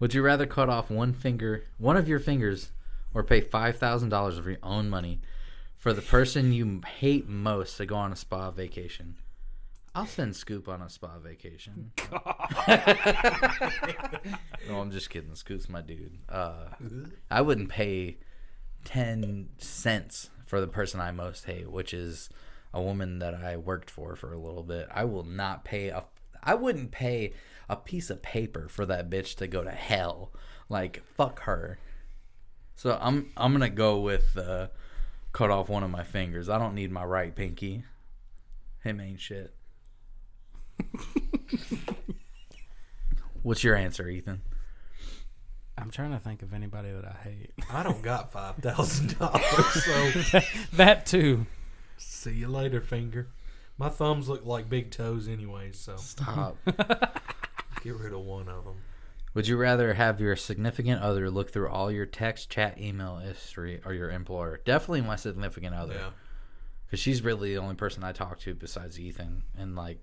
Would 0.00 0.14
you 0.14 0.22
rather 0.22 0.46
cut 0.46 0.68
off 0.68 0.90
one 0.90 1.12
finger, 1.12 1.64
one 1.76 1.96
of 1.96 2.08
your 2.08 2.20
fingers, 2.20 2.70
or 3.14 3.24
pay 3.24 3.40
five 3.40 3.78
thousand 3.78 4.10
dollars 4.10 4.38
of 4.38 4.46
your 4.46 4.58
own 4.62 4.88
money 4.88 5.20
for 5.76 5.92
the 5.92 6.02
person 6.02 6.52
you 6.52 6.80
hate 6.86 7.28
most 7.28 7.76
to 7.78 7.86
go 7.86 7.96
on 7.96 8.12
a 8.12 8.16
spa 8.16 8.50
vacation? 8.50 9.16
I'll 9.94 10.06
send 10.06 10.36
Scoop 10.36 10.68
on 10.68 10.80
a 10.80 10.88
spa 10.88 11.18
vacation. 11.18 11.90
no, 14.68 14.80
I'm 14.80 14.92
just 14.92 15.10
kidding. 15.10 15.34
Scoop's 15.34 15.68
my 15.68 15.80
dude. 15.80 16.18
Uh, 16.28 16.68
I 17.30 17.40
wouldn't 17.40 17.68
pay 17.68 18.18
ten 18.84 19.48
cents 19.58 20.30
for 20.46 20.60
the 20.60 20.68
person 20.68 21.00
I 21.00 21.10
most 21.10 21.46
hate, 21.46 21.70
which 21.70 21.92
is 21.92 22.28
a 22.72 22.80
woman 22.80 23.18
that 23.18 23.34
I 23.34 23.56
worked 23.56 23.90
for 23.90 24.14
for 24.14 24.32
a 24.32 24.38
little 24.38 24.62
bit. 24.62 24.88
I 24.92 25.04
will 25.04 25.24
not 25.24 25.64
pay 25.64 25.88
a. 25.88 26.04
I 26.44 26.54
wouldn't 26.54 26.92
pay 26.92 27.32
a 27.68 27.76
piece 27.76 28.10
of 28.10 28.22
paper 28.22 28.68
for 28.68 28.86
that 28.86 29.10
bitch 29.10 29.36
to 29.36 29.46
go 29.46 29.62
to 29.62 29.70
hell. 29.70 30.32
Like 30.68 31.02
fuck 31.16 31.40
her. 31.40 31.78
So 32.74 32.98
I'm 33.00 33.30
I'm 33.36 33.52
gonna 33.52 33.70
go 33.70 34.00
with 34.00 34.36
uh, 34.36 34.68
cut 35.32 35.50
off 35.50 35.68
one 35.68 35.82
of 35.82 35.90
my 35.90 36.04
fingers. 36.04 36.48
I 36.48 36.58
don't 36.58 36.74
need 36.74 36.90
my 36.90 37.04
right 37.04 37.34
pinky. 37.34 37.84
Him 38.84 39.00
ain't 39.00 39.20
shit. 39.20 39.52
What's 43.42 43.64
your 43.64 43.76
answer, 43.76 44.08
Ethan? 44.08 44.42
I'm 45.76 45.90
trying 45.90 46.10
to 46.12 46.18
think 46.18 46.42
of 46.42 46.52
anybody 46.52 46.90
that 46.90 47.04
I 47.04 47.16
hate. 47.28 47.50
I 47.72 47.82
don't 47.82 48.02
got 48.02 48.32
$5,000, 48.60 50.30
so 50.32 50.40
that 50.76 51.06
too. 51.06 51.46
see 51.96 52.32
you 52.32 52.48
later, 52.48 52.80
finger. 52.80 53.28
My 53.76 53.88
thumbs 53.88 54.28
look 54.28 54.44
like 54.44 54.68
big 54.68 54.90
toes 54.90 55.28
anyway, 55.28 55.70
so 55.72 55.96
Stop. 55.96 56.56
Get 57.82 57.96
rid 57.96 58.12
of 58.12 58.20
one 58.20 58.48
of 58.48 58.64
them. 58.64 58.76
Would 59.34 59.46
you 59.46 59.56
rather 59.56 59.94
have 59.94 60.20
your 60.20 60.34
significant 60.36 61.00
other 61.02 61.30
look 61.30 61.50
through 61.52 61.68
all 61.68 61.90
your 61.92 62.06
text, 62.06 62.50
chat, 62.50 62.78
email 62.80 63.18
history, 63.18 63.80
or 63.84 63.92
your 63.92 64.10
employer? 64.10 64.60
Definitely 64.64 65.02
my 65.02 65.16
significant 65.16 65.74
other, 65.74 65.94
Yeah. 65.94 66.10
because 66.86 66.98
she's 67.00 67.22
really 67.22 67.54
the 67.54 67.60
only 67.60 67.74
person 67.76 68.02
I 68.02 68.12
talk 68.12 68.40
to 68.40 68.54
besides 68.54 68.98
Ethan. 68.98 69.42
And 69.56 69.76
like, 69.76 70.00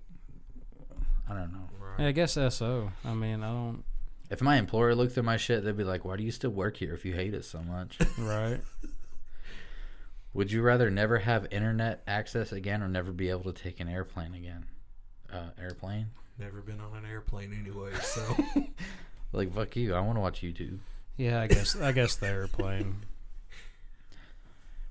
I 1.28 1.34
don't 1.34 1.52
know. 1.52 1.68
Right. 1.78 2.00
Yeah, 2.02 2.06
I 2.08 2.12
guess 2.12 2.32
so. 2.34 2.92
I 3.04 3.14
mean, 3.14 3.42
I 3.42 3.48
don't. 3.48 3.84
If 4.30 4.40
my 4.42 4.56
employer 4.56 4.94
looked 4.94 5.12
through 5.12 5.24
my 5.24 5.36
shit, 5.36 5.64
they'd 5.64 5.76
be 5.76 5.84
like, 5.84 6.04
"Why 6.04 6.16
do 6.16 6.22
you 6.22 6.30
still 6.32 6.50
work 6.50 6.76
here 6.76 6.94
if 6.94 7.04
you 7.04 7.14
hate 7.14 7.34
it 7.34 7.44
so 7.44 7.62
much?" 7.62 7.98
Right. 8.18 8.60
Would 10.34 10.52
you 10.52 10.62
rather 10.62 10.90
never 10.90 11.18
have 11.18 11.46
internet 11.50 12.02
access 12.06 12.52
again, 12.52 12.82
or 12.82 12.88
never 12.88 13.10
be 13.12 13.30
able 13.30 13.52
to 13.52 13.62
take 13.62 13.80
an 13.80 13.88
airplane 13.88 14.34
again? 14.34 14.66
Uh, 15.32 15.50
airplane? 15.60 16.08
Never 16.38 16.60
been 16.60 16.80
on 16.80 16.96
an 16.96 17.10
airplane 17.10 17.56
anyway, 17.58 17.92
so 18.02 18.36
Like 19.32 19.54
fuck 19.54 19.74
you. 19.76 19.94
I 19.94 20.00
want 20.00 20.16
to 20.16 20.20
watch 20.20 20.42
YouTube. 20.42 20.78
Yeah, 21.16 21.40
I 21.40 21.46
guess. 21.46 21.76
I 21.76 21.92
guess 21.92 22.16
the 22.16 22.26
airplane. 22.26 23.04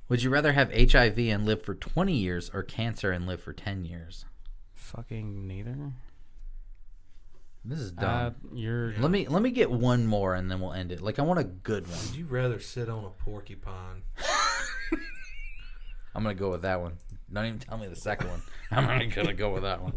Would 0.09 0.21
you 0.23 0.29
rather 0.29 0.53
have 0.53 0.71
HIV 0.73 1.17
and 1.19 1.45
live 1.45 1.63
for 1.63 1.73
20 1.73 2.13
years, 2.13 2.51
or 2.53 2.61
cancer 2.63 3.11
and 3.11 3.25
live 3.25 3.41
for 3.41 3.53
10 3.53 3.85
years? 3.85 4.25
Fucking 4.75 5.47
neither. 5.47 5.75
This 7.63 7.79
is 7.79 7.91
Uh, 7.97 8.01
dumb. 8.01 8.35
you're. 8.53 8.93
Let 8.99 9.09
me 9.09 9.27
let 9.27 9.41
me 9.41 9.49
get 9.51 9.71
one 9.71 10.05
more 10.05 10.35
and 10.35 10.49
then 10.51 10.59
we'll 10.59 10.73
end 10.73 10.91
it. 10.91 11.01
Like 11.01 11.17
I 11.17 11.23
want 11.23 11.39
a 11.39 11.43
good 11.43 11.87
one. 11.87 11.97
would 12.07 12.15
you 12.15 12.25
rather 12.25 12.59
sit 12.59 12.89
on 12.89 13.03
a 13.05 13.09
porcupine? 13.09 14.03
I'm 16.15 16.21
gonna 16.23 16.35
go 16.35 16.51
with 16.51 16.61
that 16.61 16.79
one. 16.81 16.93
Don't 17.33 17.45
even 17.45 17.59
tell 17.59 17.77
me 17.77 17.87
the 17.87 17.95
second 17.95 18.29
one. 18.29 18.41
I'm 18.71 18.87
only 18.87 19.07
gonna 19.07 19.33
go 19.33 19.51
with 19.53 19.63
that 19.63 19.81
one. 19.81 19.93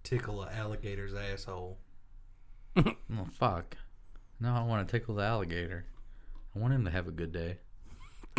Or 0.00 0.08
tickle 0.08 0.42
an 0.42 0.54
alligator's 0.54 1.14
asshole? 1.14 1.78
Oh 2.76 3.26
fuck. 3.32 3.76
No, 4.38 4.54
I 4.54 4.62
want 4.62 4.86
to 4.86 4.90
tickle 4.98 5.16
the 5.16 5.24
alligator. 5.24 5.84
I 6.54 6.58
want 6.58 6.72
him 6.72 6.84
to 6.84 6.90
have 6.90 7.08
a 7.08 7.10
good 7.10 7.32
day. 7.32 7.58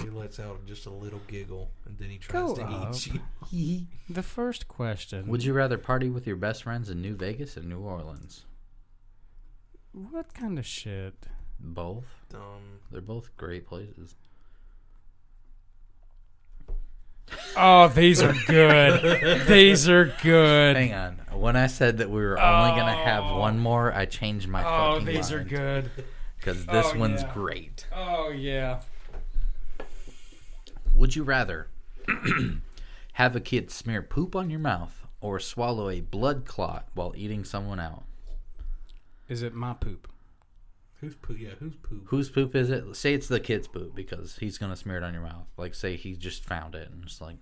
He 0.01 0.09
lets 0.09 0.39
out 0.39 0.65
just 0.65 0.85
a 0.85 0.89
little 0.89 1.21
giggle, 1.27 1.69
and 1.85 1.97
then 1.97 2.09
he 2.09 2.17
tries 2.17 2.41
Go 2.49 2.55
to 2.55 2.63
up. 2.63 2.95
eat 2.95 3.21
you. 3.51 3.87
The 4.09 4.23
first 4.23 4.67
question. 4.67 5.27
Would 5.27 5.43
you 5.43 5.53
rather 5.53 5.77
party 5.77 6.09
with 6.09 6.25
your 6.25 6.37
best 6.37 6.63
friends 6.63 6.89
in 6.89 7.01
New 7.01 7.15
Vegas 7.15 7.57
or 7.57 7.61
New 7.61 7.79
Orleans? 7.81 8.45
What 9.91 10.33
kind 10.33 10.57
of 10.57 10.65
shit? 10.65 11.27
Both. 11.59 12.05
Dumb. 12.29 12.79
They're 12.91 13.01
both 13.01 13.35
great 13.37 13.67
places. 13.67 14.15
Oh, 17.57 17.87
these 17.89 18.21
are 18.21 18.33
good. 18.47 19.45
these 19.47 19.87
are 19.89 20.13
good. 20.21 20.75
Hang 20.77 20.93
on. 20.93 21.17
When 21.39 21.55
I 21.55 21.67
said 21.67 21.97
that 21.99 22.09
we 22.09 22.21
were 22.21 22.39
only 22.39 22.71
gonna 22.79 22.93
have 22.95 23.23
Oh. 23.25 23.39
one 23.39 23.57
more, 23.59 23.93
I 23.93 24.05
changed 24.05 24.47
my 24.47 24.63
Oh, 24.63 24.93
fucking 24.99 25.05
these 25.05 25.31
are 25.31 25.37
mind. 25.37 25.49
good. 25.49 25.91
Because 26.37 26.65
this 26.65 26.87
Oh, 26.93 26.97
one's 26.99 27.21
yeah. 27.23 27.33
great. 27.33 27.87
Oh 27.93 28.29
yeah. 28.29 28.81
Would 30.93 31.15
you 31.15 31.23
rather 31.23 31.67
have 33.13 33.35
a 33.35 33.39
kid 33.39 33.71
smear 33.71 34.01
poop 34.01 34.35
on 34.35 34.49
your 34.49 34.59
mouth 34.59 35.05
or 35.19 35.39
swallow 35.39 35.89
a 35.89 36.01
blood 36.01 36.45
clot 36.45 36.87
while 36.93 37.13
eating 37.15 37.43
someone 37.43 37.79
out? 37.79 38.03
Is 39.27 39.41
it 39.41 39.53
my 39.53 39.73
poop? 39.73 40.07
Who's 41.01 41.15
poop? 41.15 41.37
Yeah, 41.39 41.49
who's 41.59 41.75
poop? 41.75 42.03
Whose 42.07 42.29
poop 42.29 42.55
is 42.55 42.69
it? 42.69 42.95
Say 42.95 43.13
it's 43.15 43.27
the 43.27 43.39
kid's 43.39 43.67
poop 43.67 43.93
because 43.95 44.37
he's 44.37 44.57
gonna 44.57 44.75
smear 44.75 44.97
it 44.97 45.03
on 45.03 45.13
your 45.13 45.23
mouth. 45.23 45.47
Like 45.57 45.73
say 45.75 45.95
he 45.95 46.13
just 46.15 46.45
found 46.45 46.75
it 46.75 46.89
and 46.91 47.03
just 47.05 47.19
like 47.21 47.37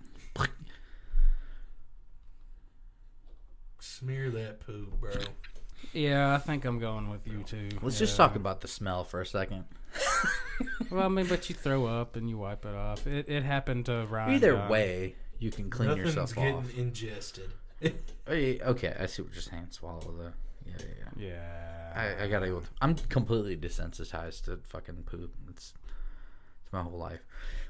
Smear 3.78 4.30
that 4.30 4.60
poop, 4.60 5.00
bro. 5.00 5.12
Yeah, 5.92 6.34
I 6.34 6.38
think 6.38 6.64
I'm 6.66 6.78
going 6.78 7.08
with 7.10 7.26
you 7.26 7.42
too. 7.42 7.68
let's 7.82 7.98
just 7.98 8.16
talk 8.16 8.36
about 8.36 8.60
the 8.60 8.68
smell 8.68 9.04
for 9.04 9.20
a 9.20 9.26
second. 9.26 9.64
Well, 10.90 11.04
I 11.04 11.08
mean, 11.08 11.26
but 11.26 11.48
you 11.48 11.54
throw 11.54 11.86
up 11.86 12.16
and 12.16 12.28
you 12.28 12.36
wipe 12.36 12.66
it 12.66 12.74
off. 12.74 13.06
It, 13.06 13.28
it 13.30 13.44
happened 13.44 13.86
to 13.86 14.06
Ryan. 14.10 14.34
Either 14.34 14.52
Dunn. 14.52 14.68
way, 14.68 15.14
you 15.38 15.50
can 15.50 15.70
clean 15.70 15.88
Nothing's 15.88 16.08
yourself 16.08 16.34
getting 16.34 16.54
off. 16.56 16.76
ingested. 16.76 17.50
Yeah, 17.82 18.56
Okay, 18.66 18.94
I 19.00 19.06
see 19.06 19.22
what 19.22 19.32
you're 19.32 19.40
saying. 19.40 19.68
Swallow 19.70 20.00
the. 20.00 20.32
Yeah, 20.66 20.74
yeah, 20.80 20.86
yeah. 21.16 21.28
Yeah. 21.28 21.79
I, 21.94 22.24
I 22.24 22.28
gotta 22.28 22.46
go. 22.48 22.56
With, 22.56 22.70
I'm 22.80 22.94
completely 22.94 23.56
desensitized 23.56 24.44
to 24.44 24.58
fucking 24.68 25.04
poop. 25.06 25.32
It's 25.50 25.74
it's 26.62 26.72
my 26.72 26.82
whole 26.82 26.98
life. 26.98 27.20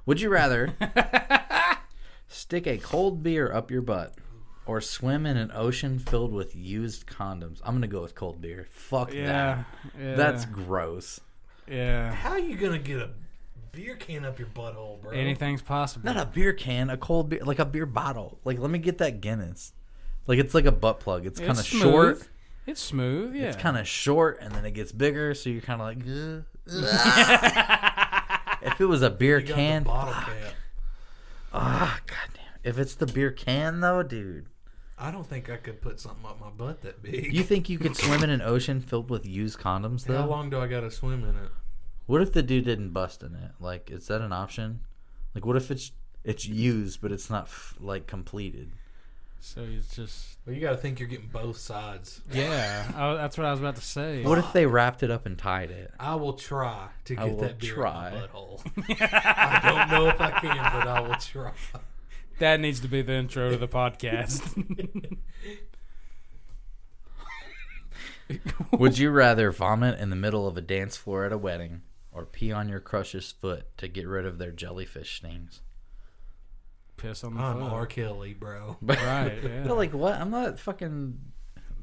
Would 0.07 0.21
you 0.21 0.29
rather 0.31 0.75
stick 2.29 2.67
a 2.67 2.79
cold 2.79 3.23
beer 3.23 3.53
up 3.53 3.71
your 3.71 3.83
butt 3.83 4.15
or 4.67 4.81
swim 4.81 5.27
in 5.27 5.37
an 5.37 5.51
ocean 5.55 5.99
filled 5.99 6.33
with 6.33 6.55
used 6.55 7.07
condoms? 7.07 7.61
I'm 7.65 7.75
gonna 7.75 7.87
go 7.87 8.03
with 8.03 8.15
cold 8.15 8.41
beer. 8.41 8.67
Fuck 8.71 9.13
Yeah. 9.13 9.65
that. 9.95 10.01
yeah. 10.01 10.15
That's 10.17 10.45
gross. 10.45 11.21
yeah. 11.67 12.13
How 12.13 12.31
are 12.31 12.39
you 12.39 12.57
gonna 12.57 12.79
get 12.79 12.99
a 12.99 13.11
beer 13.73 13.97
can 13.97 14.25
up 14.25 14.39
your 14.39 14.49
butthole, 14.49 15.01
bro? 15.01 15.13
Anything's 15.13 15.63
possible. 15.63 16.05
Not 16.07 16.17
a 16.17 16.27
beer 16.27 16.53
can, 16.53 16.91
a 16.91 16.97
cold 16.97 17.29
beer, 17.29 17.41
like 17.45 17.59
a 17.59 17.65
beer 17.65 17.87
bottle. 17.87 18.39
Like 18.45 18.59
let 18.59 18.71
me 18.71 18.79
get 18.79 18.99
that 18.99 19.21
Guinness. 19.21 19.73
Like 20.27 20.39
it's 20.39 20.55
like 20.55 20.67
a 20.67 20.73
butt 20.73 21.01
plug. 21.01 21.27
It's 21.27 21.41
kind 21.41 21.53
of 21.53 21.65
smooth. 21.67 21.83
short. 21.83 22.29
It's 22.67 22.81
smooth. 22.81 23.35
Yeah. 23.35 23.49
It's 23.49 23.57
kind 23.57 23.77
of 23.77 23.87
short, 23.89 24.39
and 24.41 24.55
then 24.55 24.65
it 24.65 24.73
gets 24.73 24.93
bigger, 24.93 25.35
so 25.35 25.51
you're 25.51 25.63
kind 25.63 25.81
of 25.81 25.87
like. 25.87 25.99
"Ugh." 26.07 26.45
if 28.63 28.81
it 28.81 28.87
was 28.87 29.03
a 29.03 29.11
beer 29.23 29.41
can, 29.41 29.83
bottle 29.83 30.15
fuck. 30.15 30.27
cap. 30.27 30.55
Ah, 31.53 32.01
goddamn. 32.07 32.45
If 32.63 32.79
it's 32.79 32.95
the 32.95 33.07
beer 33.07 33.31
can, 33.31 33.81
though, 33.81 34.03
dude. 34.03 34.47
I 34.99 35.11
don't 35.11 35.27
think 35.27 35.49
I 35.49 35.57
could 35.57 35.81
put 35.81 35.99
something 35.99 36.25
up 36.27 36.39
my 36.39 36.51
butt 36.51 36.83
that 36.83 37.03
big. 37.03 37.33
You 37.33 37.43
think 37.43 37.71
you 37.71 37.79
could 37.79 37.97
swim 37.97 38.23
in 38.23 38.29
an 38.31 38.43
ocean 38.45 38.81
filled 38.81 39.09
with 39.09 39.25
used 39.25 39.59
condoms, 39.59 40.05
though? 40.05 40.19
How 40.19 40.27
long 40.27 40.51
do 40.51 40.61
I 40.61 40.67
gotta 40.67 40.91
swim 40.91 41.25
in 41.25 41.31
it? 41.37 41.51
What 42.07 42.21
if 42.21 42.33
the 42.33 42.43
dude 42.43 42.67
didn't 42.67 42.91
bust 42.91 43.23
in 43.23 43.35
it? 43.35 43.53
Like, 43.59 43.91
is 43.91 44.07
that 44.09 44.21
an 44.21 44.33
option? 44.33 44.81
Like, 45.35 45.47
what 45.47 45.57
if 45.57 45.71
it's 45.71 45.93
it's 46.23 46.47
used, 46.47 47.01
but 47.01 47.13
it's 47.13 47.31
not, 47.31 47.45
f- 47.45 47.75
like, 47.81 48.07
completed? 48.07 48.73
So 49.41 49.63
it's 49.63 49.95
just. 49.95 50.39
Well, 50.47 50.55
you 50.55 50.61
gotta 50.61 50.77
think 50.77 51.01
you're 51.01 51.09
getting 51.09 51.29
both 51.29 51.57
sides. 51.57 52.21
Yeah. 52.33 52.91
I, 52.95 53.15
that's 53.15 53.37
what 53.39 53.47
I 53.47 53.51
was 53.51 53.61
about 53.61 53.77
to 53.77 53.83
say. 53.83 54.23
What 54.23 54.39
if 54.39 54.53
they 54.53 54.67
wrapped 54.67 55.03
it 55.03 55.11
up 55.11 55.27
and 55.27 55.37
tied 55.37 55.71
it? 55.71 55.93
I 55.99 56.15
will 56.15 56.35
try 56.35 56.89
to 57.07 57.17
I 57.17 57.25
get 57.27 57.35
will 57.35 57.41
that 57.43 57.59
beer 57.59 57.75
try. 57.75 58.09
in 58.09 58.15
my 58.15 58.21
butthole. 58.27 58.61
I 59.01 59.89
don't 59.89 59.91
know 59.91 60.09
if 60.09 60.21
I 60.21 60.31
can, 60.31 60.57
but 60.57 60.89
I 60.89 61.01
will 61.01 61.15
try. 61.17 61.53
That 62.39 62.61
needs 62.61 62.81
to 62.81 62.89
be 62.89 63.03
the 63.03 63.13
intro 63.13 63.51
to 63.51 63.57
the 63.57 63.69
podcast. 63.69 64.57
Would 68.79 68.99
you 68.99 69.11
rather 69.11 69.51
vomit 69.51 69.99
in 69.99 70.11
the 70.11 70.17
middle 70.17 70.47
of 70.47 70.57
a 70.57 70.61
dance 70.61 70.97
floor 70.97 71.25
at 71.25 71.33
a 71.33 71.39
wedding 71.39 71.83
or 72.13 72.25
pee 72.25 72.53
on 72.53 72.69
your 72.69 72.81
crush's 72.81 73.33
foot 73.33 73.67
to 73.79 73.89
get 73.89 74.07
rid 74.07 74.25
of 74.25 74.39
their 74.39 74.53
jellyfish 74.53 75.17
stings? 75.17 75.61
Piss 77.01 77.25
on 77.25 77.35
the 77.35 77.41
I'm 77.41 77.59
foot. 77.61 77.73
R. 77.73 77.87
Kelly, 77.87 78.35
bro. 78.35 78.77
Right. 78.83 79.39
Yeah. 79.43 79.65
But 79.67 79.77
like, 79.77 79.93
what? 79.93 80.15
I'm 80.21 80.31
not 80.31 80.59
fucking 80.59 81.19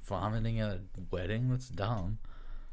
vomiting 0.03 0.59
at 0.59 0.69
a 0.69 0.79
wedding. 1.11 1.49
That's 1.49 1.69
dumb. 1.69 2.19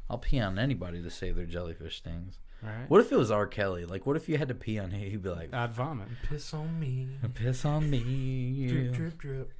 I'll 0.09 0.19
pee 0.19 0.39
on 0.39 0.59
anybody 0.59 1.01
to 1.01 1.09
save 1.09 1.35
their 1.35 1.45
jellyfish 1.45 1.97
stings. 1.97 2.39
right. 2.61 2.87
What 2.89 3.01
if 3.01 3.11
it 3.11 3.17
was 3.17 3.31
R. 3.31 3.47
Kelly? 3.47 3.85
Like, 3.85 4.05
what 4.05 4.15
if 4.15 4.29
you 4.29 4.37
had 4.37 4.47
to 4.49 4.53
pee 4.55 4.77
on 4.77 4.91
him? 4.91 5.09
He'd 5.09 5.23
be 5.23 5.29
like, 5.29 5.53
I'd 5.53 5.73
vomit. 5.73 6.07
Piss 6.29 6.53
on 6.53 6.79
me. 6.79 7.07
piss 7.33 7.65
on 7.65 7.89
me. 7.89 8.67
Drip, 8.67 8.93
drip, 8.93 9.17
drip. 9.17 9.51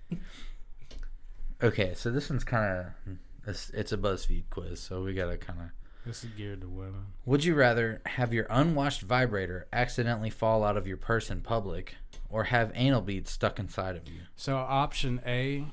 Okay, 1.64 1.94
so 1.96 2.12
this 2.12 2.30
one's 2.30 2.44
kind 2.44 2.86
of 3.08 3.18
it's, 3.48 3.70
it's 3.72 3.92
a 3.92 3.98
BuzzFeed 3.98 4.44
quiz, 4.50 4.80
so 4.80 5.02
we 5.04 5.14
gotta 5.14 5.38
kind 5.38 5.60
of. 5.62 5.68
This 6.06 6.24
is 6.24 6.30
geared 6.32 6.62
to 6.62 6.68
women. 6.68 7.08
Would 7.26 7.44
you 7.44 7.56
rather 7.56 8.02
have 8.06 8.32
your 8.32 8.46
unwashed 8.50 9.02
vibrator 9.02 9.66
accidentally 9.74 10.30
fall 10.30 10.64
out 10.64 10.78
of 10.78 10.86
your 10.86 10.98
purse 10.98 11.32
in 11.32 11.42
public, 11.42 11.96
or 12.30 12.46
have 12.46 12.72
anal 12.76 13.02
beads 13.02 13.32
stuck 13.32 13.58
inside 13.58 13.96
of 13.96 14.08
you? 14.08 14.20
So 14.36 14.56
option 14.56 15.20
A 15.26 15.66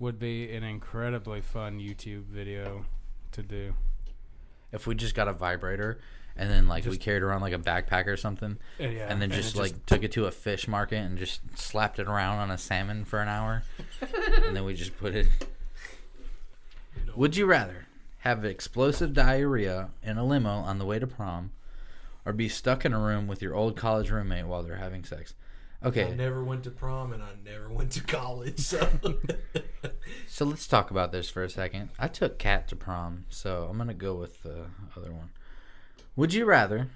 would 0.00 0.18
be 0.18 0.52
an 0.52 0.64
incredibly 0.64 1.40
fun 1.40 1.78
YouTube 1.78 2.24
video 2.24 2.84
to 3.30 3.42
do. 3.44 3.74
If 4.72 4.88
we 4.88 4.96
just 4.96 5.14
got 5.14 5.28
a 5.28 5.32
vibrator, 5.32 6.00
and 6.34 6.50
then 6.50 6.66
like 6.66 6.84
we 6.86 6.96
carried 6.96 7.22
around 7.22 7.42
like 7.42 7.52
a 7.52 7.58
backpack 7.58 8.06
or 8.08 8.16
something, 8.16 8.58
Uh, 8.80 8.84
yeah, 8.88 9.06
and 9.08 9.22
then 9.22 9.30
and 9.30 9.32
just 9.40 9.54
it 9.54 9.60
like 9.60 9.86
took 9.86 10.02
it 10.02 10.10
to 10.12 10.26
a 10.26 10.32
fish 10.32 10.66
market 10.66 10.96
and 10.96 11.16
just 11.16 11.40
slapped 11.56 12.00
it 12.00 12.08
around 12.08 12.38
on 12.38 12.50
a 12.50 12.58
salmon 12.58 13.04
for 13.04 13.20
an 13.20 13.28
hour, 13.28 13.62
and 14.00 14.56
then 14.56 14.64
we 14.64 14.74
just 14.74 14.96
put 14.98 15.14
it. 15.14 15.28
Would 17.14 17.36
you 17.36 17.46
rather 17.46 17.86
have 18.22 18.44
explosive 18.44 19.12
diarrhea 19.12 19.90
in 20.00 20.16
a 20.16 20.24
limo 20.24 20.50
on 20.50 20.78
the 20.78 20.84
way 20.84 20.98
to 21.00 21.08
prom, 21.08 21.50
or 22.24 22.32
be 22.32 22.48
stuck 22.48 22.84
in 22.84 22.92
a 22.92 22.98
room 22.98 23.26
with 23.26 23.42
your 23.42 23.52
old 23.52 23.76
college 23.76 24.10
roommate 24.10 24.46
while 24.46 24.62
they're 24.62 24.76
having 24.76 25.02
sex? 25.02 25.34
Okay. 25.84 26.06
I 26.06 26.14
never 26.14 26.44
went 26.44 26.62
to 26.64 26.70
prom 26.70 27.12
and 27.12 27.20
I 27.20 27.30
never 27.44 27.68
went 27.68 27.90
to 27.92 28.02
college. 28.04 28.60
So 28.60 28.88
so 30.28 30.44
let's 30.44 30.68
talk 30.68 30.92
about 30.92 31.10
this 31.10 31.28
for 31.28 31.42
a 31.42 31.50
second. 31.50 31.90
I 31.98 32.06
took 32.06 32.38
Kat 32.38 32.68
to 32.68 32.76
prom, 32.76 33.24
so 33.28 33.66
I'm 33.68 33.76
gonna 33.76 33.92
go 33.92 34.14
with 34.14 34.40
the 34.44 34.66
other 34.96 35.12
one. 35.12 35.30
Would 36.14 36.32
you 36.32 36.44
rather? 36.44 36.90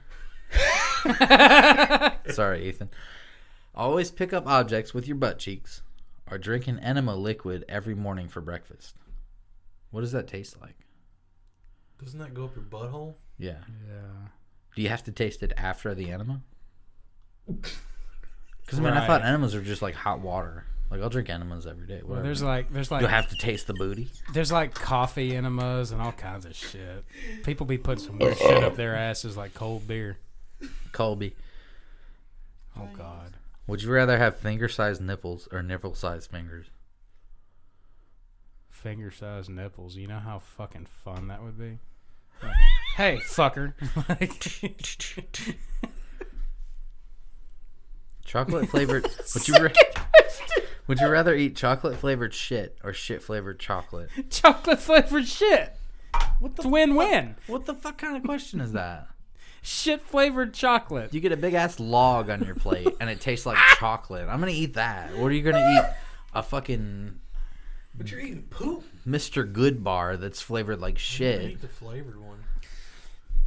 Sorry, 2.30 2.68
Ethan. 2.68 2.90
Always 3.74 4.12
pick 4.12 4.32
up 4.32 4.46
objects 4.46 4.94
with 4.94 5.08
your 5.08 5.16
butt 5.16 5.40
cheeks, 5.40 5.82
or 6.30 6.38
drink 6.38 6.68
an 6.68 6.78
enema 6.78 7.16
liquid 7.16 7.64
every 7.68 7.96
morning 7.96 8.28
for 8.28 8.40
breakfast. 8.40 8.94
What 9.90 10.02
does 10.02 10.12
that 10.12 10.28
taste 10.28 10.60
like? 10.60 10.85
Doesn't 12.04 12.18
that 12.18 12.34
go 12.34 12.44
up 12.44 12.54
your 12.54 12.64
butthole? 12.64 13.14
Yeah. 13.38 13.56
Yeah. 13.88 14.28
Do 14.74 14.82
you 14.82 14.88
have 14.88 15.04
to 15.04 15.12
taste 15.12 15.42
it 15.42 15.52
after 15.56 15.94
the 15.94 16.10
enema? 16.10 16.42
Because 18.64 18.80
I 18.80 18.82
mean, 18.82 18.94
I 18.94 19.06
thought 19.06 19.22
enemas 19.24 19.54
are 19.54 19.62
just 19.62 19.80
like 19.80 19.94
hot 19.94 20.18
water. 20.20 20.64
Like 20.90 21.00
I'll 21.00 21.08
drink 21.08 21.30
enemas 21.30 21.68
every 21.68 21.86
day. 21.86 21.98
Well, 22.00 22.08
Whatever. 22.10 22.24
there's 22.26 22.42
like 22.42 22.72
there's 22.72 22.90
like 22.90 23.00
Do 23.02 23.06
I 23.06 23.10
have 23.10 23.28
to 23.28 23.36
taste 23.36 23.68
the 23.68 23.74
booty? 23.74 24.08
there's 24.32 24.50
like 24.50 24.74
coffee 24.74 25.36
enemas 25.36 25.92
and 25.92 26.02
all 26.02 26.10
kinds 26.10 26.44
of 26.46 26.56
shit. 26.56 27.04
People 27.44 27.64
be 27.66 27.78
putting 27.78 28.04
some 28.04 28.18
weird 28.18 28.36
shit 28.36 28.64
up 28.64 28.74
their 28.74 28.96
asses 28.96 29.36
like 29.36 29.54
cold 29.54 29.86
beer. 29.86 30.18
Colby. 30.90 31.36
Oh 32.76 32.88
god. 32.96 33.36
Would 33.68 33.82
you 33.84 33.90
rather 33.92 34.18
have 34.18 34.36
finger-sized 34.38 35.00
nipples 35.00 35.48
or 35.52 35.62
nipple-sized 35.62 36.28
fingers? 36.30 36.66
Finger 38.82 39.10
sized 39.10 39.48
nipples. 39.50 39.96
You 39.96 40.06
know 40.06 40.18
how 40.18 40.38
fucking 40.38 40.86
fun 41.04 41.28
that 41.28 41.42
would 41.42 41.58
be? 41.58 41.78
Like, 42.42 42.52
hey, 42.96 43.18
fucker. 43.22 43.72
Like- 44.08 44.42
Chocolate 48.24 48.68
flavored. 48.68 49.04
would 49.34 49.48
you 49.48 49.54
ra- 49.56 49.70
Would 50.88 51.00
you 51.00 51.08
rather 51.08 51.34
eat 51.34 51.56
chocolate 51.56 51.96
flavored 51.96 52.34
shit 52.34 52.76
or 52.84 52.92
shit 52.92 53.22
flavored 53.22 53.58
chocolate? 53.60 54.10
chocolate 54.30 54.80
flavored 54.80 55.26
shit. 55.26 55.74
What 56.38 56.56
the 56.56 56.62
It's 56.62 56.70
win 56.70 56.94
win. 56.96 57.36
What 57.46 57.66
the 57.66 57.74
fuck 57.74 57.98
kind 57.98 58.16
of 58.16 58.22
question 58.24 58.60
is 58.60 58.72
that? 58.72 59.08
Shit 59.62 60.02
flavored 60.02 60.54
chocolate. 60.54 61.14
You 61.14 61.20
get 61.20 61.32
a 61.32 61.36
big 61.36 61.54
ass 61.54 61.80
log 61.80 62.30
on 62.30 62.42
your 62.44 62.54
plate 62.54 62.88
and 63.00 63.08
it 63.08 63.20
tastes 63.20 63.46
like 63.46 63.58
chocolate. 63.78 64.28
I'm 64.28 64.38
gonna 64.40 64.52
eat 64.52 64.74
that. 64.74 65.16
What 65.16 65.26
are 65.30 65.34
you 65.34 65.42
gonna 65.42 65.78
eat? 65.78 65.84
A 66.34 66.42
fucking 66.42 67.18
But 67.98 68.10
you're 68.10 68.20
eating 68.20 68.42
poop. 68.50 68.84
Mr. 69.06 69.50
Goodbar 69.50 70.18
that's 70.20 70.40
flavored 70.42 70.80
like 70.80 70.98
shit. 70.98 71.40
I 71.40 71.44
eat 71.44 71.60
the 71.62 71.68
flavored 71.68 72.20
one. 72.20 72.38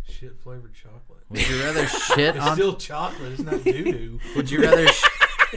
Shit 0.08 0.38
flavored 0.42 0.74
chocolate. 0.74 1.24
Would 1.30 1.48
you 1.48 1.62
rather 1.64 1.86
shit 2.16 2.36
It's 2.36 2.46
on? 2.46 2.56
still 2.56 2.76
chocolate. 2.76 3.34
It's 3.34 3.42
not 3.42 3.64
doo 3.64 3.84
doo. 3.84 4.20
Would 4.36 4.50
you 4.50 4.62
rather? 4.64 4.88
Sh- 4.88 5.06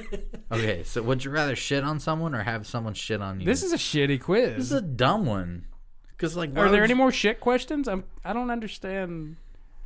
okay, 0.53 0.83
so 0.85 1.03
would 1.03 1.23
you 1.23 1.31
rather 1.31 1.55
shit 1.55 1.85
on 1.85 2.01
someone 2.01 2.35
or 2.35 2.43
have 2.43 2.67
someone 2.67 2.95
shit 2.95 3.21
on 3.21 3.41
you? 3.41 3.45
This 3.47 3.63
is 3.63 3.75
a 3.75 3.77
shitty 3.77 4.23
quiz. 4.23 4.57
This 4.57 4.65
is 4.67 4.73
a 4.73 4.81
dumb 4.81 5.27
one. 5.27 5.67
Because 6.11 6.35
like, 6.35 6.51
Are 6.51 6.71
there 6.71 6.81
would 6.81 6.81
any 6.85 6.91
you- 6.91 6.97
more 6.97 7.13
shit 7.13 7.41
questions? 7.41 7.89
I'm. 7.89 8.05
I 8.25 8.33
don't 8.33 8.51
understand. 8.51 9.37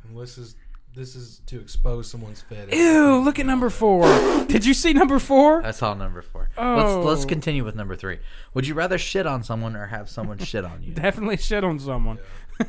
Unless 0.09 0.35
this 0.35 0.47
is 0.49 0.55
this 0.97 1.15
is 1.15 1.41
to 1.45 1.59
expose 1.61 2.09
someone's 2.09 2.41
fetish. 2.41 2.75
Ew! 2.75 3.19
Look 3.19 3.37
at 3.39 3.45
number 3.45 3.69
four. 3.69 4.03
Did 4.47 4.65
you 4.65 4.73
see 4.73 4.93
number 4.93 5.19
four? 5.19 5.63
I 5.63 5.71
saw 5.71 5.93
number 5.93 6.21
four. 6.21 6.49
Oh. 6.57 6.75
Let's 6.75 7.05
let's 7.05 7.25
oh. 7.25 7.27
continue 7.27 7.63
with 7.63 7.75
number 7.75 7.95
three. 7.95 8.17
Would 8.55 8.65
you 8.65 8.73
rather 8.73 8.97
shit 8.97 9.27
on 9.27 9.43
someone 9.43 9.75
or 9.75 9.85
have 9.85 10.09
someone 10.09 10.39
shit 10.39 10.65
on 10.65 10.81
you? 10.81 10.93
Definitely 10.95 11.37
shit 11.37 11.63
on 11.63 11.79
someone. 11.79 12.17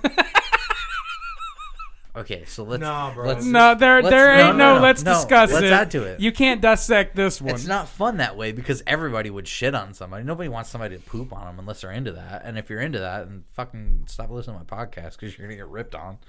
Okay, 2.17 2.45
so 2.47 2.65
let's 2.65 2.81
Nah, 2.81 3.15
bro. 3.15 3.29
let's 3.29 3.45
No, 3.45 3.77
there 3.77 4.03
let's- 4.03 4.11
there 4.11 4.33
ain't 4.33 4.57
no. 4.57 4.81
let's 4.81 5.05
no, 5.05 5.15
discuss 5.15 5.53
let's 5.53 5.65
it. 5.65 5.73
add 5.73 5.91
to 5.93 6.03
it. 6.03 6.19
You 6.19 6.33
can't 6.33 6.61
dissect 6.61 7.15
this 7.15 7.41
one. 7.41 7.55
It's 7.55 7.67
not 7.67 7.87
fun 7.87 8.17
that 8.17 8.37
way 8.37 8.51
because 8.51 8.83
everybody 8.89 9.31
would 9.31 9.47
shit 9.47 9.73
on 9.73 9.95
somebody. 9.95 10.25
Nobody 10.25 10.49
wants 10.49 10.69
somebody 10.69 10.97
to 10.97 11.03
poop 11.03 11.33
on 11.33 11.47
them 11.47 11.61
unless 11.61 11.83
they're 11.83 11.93
into 11.93 12.11
that. 12.13 12.43
And 12.45 12.59
if 12.59 12.71
you're 12.71 12.81
into 12.81 12.99
that, 12.99 13.29
then 13.29 13.45
fucking 13.53 14.07
stop 14.09 14.31
listening 14.31 14.59
to 14.59 14.65
my 14.69 14.85
podcast 14.85 15.13
because 15.13 15.39
you're 15.39 15.47
gonna 15.47 15.59
get 15.59 15.69
ripped 15.69 15.95
on. 15.95 16.19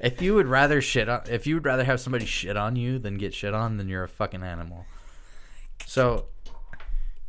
if 0.00 0.22
you 0.22 0.34
would 0.34 0.46
rather 0.46 0.80
shit 0.80 1.08
on, 1.08 1.22
if 1.28 1.46
you 1.46 1.56
would 1.56 1.64
rather 1.64 1.84
have 1.84 2.00
somebody 2.00 2.24
shit 2.24 2.56
on 2.56 2.76
you 2.76 2.98
than 2.98 3.18
get 3.18 3.34
shit 3.34 3.54
on, 3.54 3.76
then 3.76 3.88
you're 3.88 4.04
a 4.04 4.08
fucking 4.08 4.42
animal. 4.42 4.86
So 5.86 6.26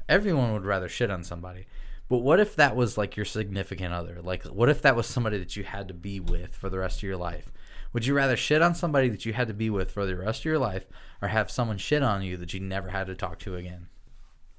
everyone 0.08 0.54
would 0.54 0.66
rather 0.66 0.90
shit 0.90 1.12
on 1.12 1.24
somebody. 1.24 1.66
But 2.10 2.20
what 2.20 2.40
if 2.40 2.56
that 2.58 2.76
was 2.76 2.98
like 2.98 3.16
your 3.16 3.26
significant 3.26 3.94
other? 3.94 4.20
Like, 4.22 4.44
what 4.44 4.70
if 4.70 4.82
that 4.82 4.96
was 4.96 5.08
somebody 5.08 5.40
that 5.40 5.56
you 5.56 5.64
had 5.64 5.88
to 5.88 5.94
be 5.94 6.20
with 6.20 6.56
for 6.56 6.70
the 6.70 6.80
rest 6.80 6.98
of 6.98 7.04
your 7.04 7.18
life? 7.18 7.52
Would 7.94 8.06
you 8.06 8.14
rather 8.14 8.36
shit 8.36 8.62
on 8.62 8.76
somebody 8.76 9.10
that 9.10 9.26
you 9.26 9.34
had 9.34 9.48
to 9.48 9.54
be 9.54 9.70
with 9.70 9.92
for 9.92 10.06
the 10.06 10.16
rest 10.16 10.42
of 10.42 10.46
your 10.46 10.60
life 10.60 10.86
or 11.22 11.28
have 11.28 11.52
someone 11.52 11.78
shit 11.78 12.04
on 12.04 12.24
you 12.24 12.38
that 12.38 12.54
you 12.54 12.60
never 12.60 12.90
had 12.90 13.08
to 13.08 13.16
talk 13.16 13.40
to 13.40 13.56
again? 13.56 13.88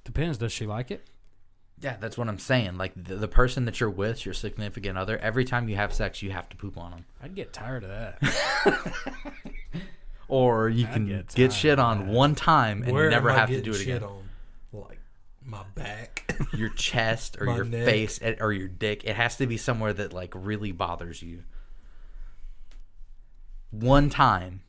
Depends. 0.04 0.38
Does 0.38 0.52
she 0.52 0.66
like 0.66 0.90
it? 0.90 1.06
Yeah, 1.80 1.96
that's 2.00 2.16
what 2.16 2.28
I'm 2.28 2.38
saying. 2.38 2.78
Like, 2.78 2.92
the, 2.96 3.16
the 3.16 3.28
person 3.28 3.64
that 3.66 3.80
you're 3.80 3.90
with, 3.90 4.24
your 4.24 4.32
significant 4.32 4.96
other, 4.96 5.18
every 5.18 5.44
time 5.44 5.68
you 5.68 5.76
have 5.76 5.92
sex, 5.92 6.22
you 6.22 6.30
have 6.30 6.48
to 6.50 6.56
poop 6.56 6.78
on 6.78 6.92
them. 6.92 7.04
I'd 7.22 7.34
get 7.34 7.52
tired 7.52 7.84
of 7.84 7.90
that. 7.90 8.92
Or 10.28 10.68
you 10.68 10.86
I'd 10.86 10.92
can 10.92 11.06
get 11.06 11.34
get, 11.34 11.52
shit 11.52 11.78
on 11.78 12.08
one 12.08 12.34
time 12.34 12.82
and 12.82 12.92
Where 12.92 13.10
never 13.10 13.30
have 13.30 13.50
to 13.50 13.60
do 13.60 13.72
it 13.72 13.74
shit 13.74 13.96
again. 13.96 14.08
on? 14.08 14.28
Like 14.72 14.98
my 15.44 15.62
back. 15.74 16.34
Your 16.54 16.70
chest 16.70 17.36
or 17.40 17.46
your 17.46 17.64
neck. 17.64 17.84
face 17.84 18.18
eh, 18.22 18.34
or 18.40 18.52
your 18.52 18.66
dick. 18.66 19.04
It 19.04 19.14
has 19.14 19.36
to 19.36 19.46
be 19.46 19.56
somewhere 19.56 19.92
that, 19.92 20.12
like, 20.12 20.32
really 20.34 20.72
bothers 20.72 21.22
you. 21.22 21.44
One 23.70 24.10
time, 24.10 24.62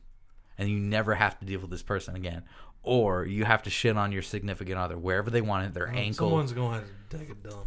and 0.58 0.68
you 0.68 0.78
never 0.78 1.14
have 1.14 1.38
to 1.40 1.44
deal 1.44 1.60
with 1.60 1.70
this 1.70 1.82
person 1.82 2.14
again. 2.14 2.44
Or 2.86 3.24
you 3.26 3.44
have 3.44 3.64
to 3.64 3.70
shit 3.70 3.96
on 3.96 4.12
your 4.12 4.22
significant 4.22 4.78
other 4.78 4.96
wherever 4.96 5.28
they 5.28 5.40
want 5.40 5.66
it, 5.66 5.74
their 5.74 5.88
oh, 5.88 5.96
ankle. 5.96 6.28
Someone's 6.28 6.52
gonna 6.52 6.84
take 7.10 7.28
a 7.30 7.34
dump. 7.34 7.66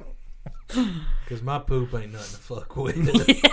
Because 1.24 1.42
my 1.42 1.58
poop 1.58 1.94
ain't 1.94 2.12
nothing 2.12 2.36
to 2.36 2.42
fuck 2.42 2.76
with. 2.76 2.96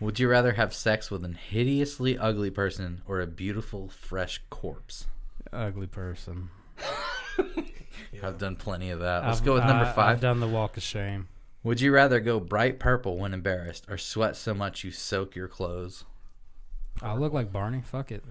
Would 0.00 0.20
you 0.20 0.28
rather 0.28 0.52
have 0.52 0.74
sex 0.74 1.10
with 1.10 1.24
an 1.24 1.34
hideously 1.34 2.18
ugly 2.18 2.50
person 2.50 3.02
or 3.06 3.20
a 3.20 3.26
beautiful, 3.26 3.88
fresh 3.88 4.42
corpse? 4.50 5.06
Ugly 5.52 5.86
person. 5.88 6.50
I've 8.22 8.38
done 8.38 8.56
plenty 8.56 8.90
of 8.90 9.00
that. 9.00 9.24
Let's 9.24 9.38
I've- 9.38 9.46
go 9.46 9.54
with 9.54 9.64
number 9.64 9.84
I- 9.84 9.92
five. 9.92 10.16
I've 10.16 10.20
done 10.20 10.40
the 10.40 10.48
walk 10.48 10.76
of 10.76 10.82
shame. 10.82 11.28
Would 11.62 11.80
you 11.80 11.92
rather 11.92 12.20
go 12.20 12.38
bright 12.38 12.78
purple 12.78 13.16
when 13.16 13.34
embarrassed 13.34 13.86
or 13.88 13.98
sweat 13.98 14.36
so 14.36 14.54
much 14.54 14.84
you 14.84 14.90
soak 14.90 15.34
your 15.34 15.48
clothes? 15.48 16.04
I 17.02 17.14
look 17.14 17.32
like 17.32 17.52
Barney. 17.52 17.82
Fuck 17.82 18.10
it. 18.12 18.24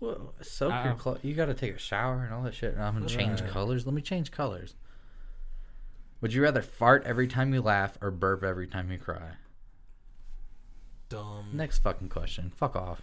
Well, 0.00 0.32
soak 0.42 0.70
your 0.84 0.92
Ow. 0.92 0.96
clothes. 0.96 1.18
You 1.22 1.34
got 1.34 1.46
to 1.46 1.54
take 1.54 1.74
a 1.74 1.78
shower 1.78 2.22
and 2.24 2.32
all 2.32 2.42
that 2.42 2.54
shit. 2.54 2.74
And 2.74 2.82
I'm 2.82 2.94
gonna 2.94 3.06
change 3.06 3.40
Right. 3.40 3.50
colors. 3.50 3.84
Let 3.86 3.94
me 3.94 4.02
change 4.02 4.30
colors. 4.30 4.74
Would 6.20 6.32
you 6.32 6.42
rather 6.42 6.62
fart 6.62 7.04
every 7.04 7.26
time 7.28 7.52
you 7.54 7.60
laugh 7.62 7.96
or 8.00 8.10
burp 8.10 8.42
every 8.42 8.66
time 8.66 8.90
you 8.90 8.98
cry? 8.98 9.32
Dumb. 11.08 11.50
Next 11.52 11.78
fucking 11.78 12.08
question. 12.10 12.50
Fuck 12.56 12.76
off. 12.76 13.02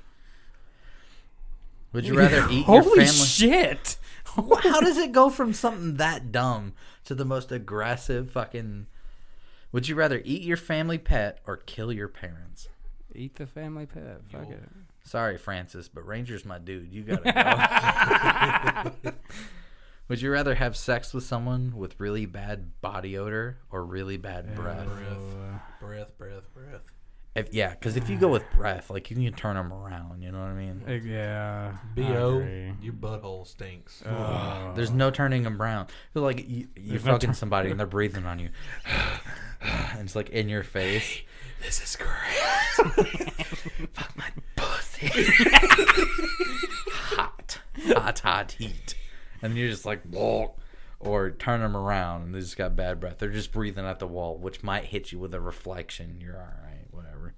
Would 1.94 2.06
you 2.06 2.18
rather 2.18 2.46
eat 2.52 2.66
Holy 2.66 2.80
your 2.82 3.06
family? 3.06 3.06
shit! 3.06 3.98
Wha- 4.38 4.58
How 4.62 4.82
does 4.82 4.98
it 4.98 5.12
go 5.12 5.30
from 5.32 5.54
something 5.54 5.96
that 5.96 6.32
dumb 6.32 6.74
to 7.06 7.16
the 7.16 7.26
most 7.26 7.52
aggressive 7.52 8.32
fucking? 8.32 8.88
Would 9.72 9.88
you 9.88 9.96
rather 9.96 10.22
eat 10.24 10.42
your 10.42 10.58
family 10.58 10.98
pet 10.98 11.40
or 11.48 11.58
kill 11.58 11.92
your 11.92 12.08
parents? 12.08 12.70
Eat 13.14 13.36
the 13.36 13.48
family 13.48 13.86
pet. 13.86 14.22
Fuck 14.30 14.50
it. 14.50 14.64
Sorry, 15.06 15.38
Francis, 15.38 15.88
but 15.88 16.06
Ranger's 16.06 16.44
my 16.46 16.58
dude. 16.60 16.92
You 16.92 17.04
gotta 17.04 18.92
go. 19.04 19.12
Would 20.08 20.22
you 20.22 20.32
rather 20.32 20.54
have 20.56 20.76
sex 20.76 21.14
with 21.14 21.24
someone 21.24 21.76
with 21.76 22.00
really 22.00 22.26
bad 22.28 22.80
body 22.82 23.18
odor 23.18 23.58
or 23.72 23.84
really 23.86 24.18
bad 24.18 24.54
breath? 24.56 24.88
Uh, 24.88 25.58
Breath, 25.80 26.16
breath, 26.18 26.44
breath. 26.54 26.82
If, 27.36 27.54
yeah, 27.54 27.72
because 27.72 27.98
if 27.98 28.10
you 28.10 28.18
go 28.18 28.30
with 28.30 28.44
breath, 28.56 28.90
like 28.90 29.10
you 29.12 29.16
can 29.18 29.34
turn 29.34 29.56
them 29.56 29.74
around. 29.74 30.22
You 30.22 30.32
know 30.32 30.40
what 30.40 30.48
I 30.48 30.54
mean? 30.54 30.82
yeah. 31.06 31.74
I 31.84 32.00
Bo, 32.00 32.38
agree. 32.38 32.74
your 32.82 32.94
butthole 32.94 33.46
stinks. 33.46 34.02
Uh, 34.04 34.72
There's 34.76 34.92
no 34.92 35.12
turning 35.12 35.44
them 35.44 35.58
brown. 35.58 35.88
Feel 36.14 36.24
like 36.24 36.48
you, 36.48 36.68
you're 36.78 36.92
There's 36.92 37.06
no 37.06 37.12
fucking 37.14 37.28
turn- 37.30 37.34
somebody 37.36 37.72
and 37.72 37.80
they're 37.80 37.88
breathing 37.88 38.26
on 38.26 38.40
you, 38.40 38.50
and 39.62 40.02
it's 40.02 40.16
like 40.16 40.30
in 40.30 40.50
your 40.50 40.64
face. 40.64 41.22
This 41.66 41.82
is 41.82 41.96
great. 41.96 43.26
Fuck 43.94 44.16
my 44.16 44.30
pussy. 44.56 45.08
hot, 46.92 47.60
hot, 47.88 48.20
hot 48.20 48.52
heat, 48.52 48.94
and 49.42 49.58
you're 49.58 49.70
just 49.70 49.84
like 49.84 50.02
walk 50.12 50.60
or 51.00 51.32
turn 51.32 51.62
them 51.62 51.76
around 51.76 52.22
and 52.22 52.36
they 52.36 52.40
just 52.40 52.56
got 52.56 52.76
bad 52.76 53.00
breath. 53.00 53.18
They're 53.18 53.30
just 53.30 53.52
breathing 53.52 53.86
at 53.86 53.98
the 53.98 54.06
wall, 54.08 54.38
which 54.38 54.62
might 54.62 54.86
hit 54.86 55.12
you 55.12 55.18
with 55.18 55.34
a 55.34 55.42
reflection. 55.42 56.20
You're 56.22 56.38
all 56.38 56.54
right, 56.64 56.86
whatever. 56.92 57.34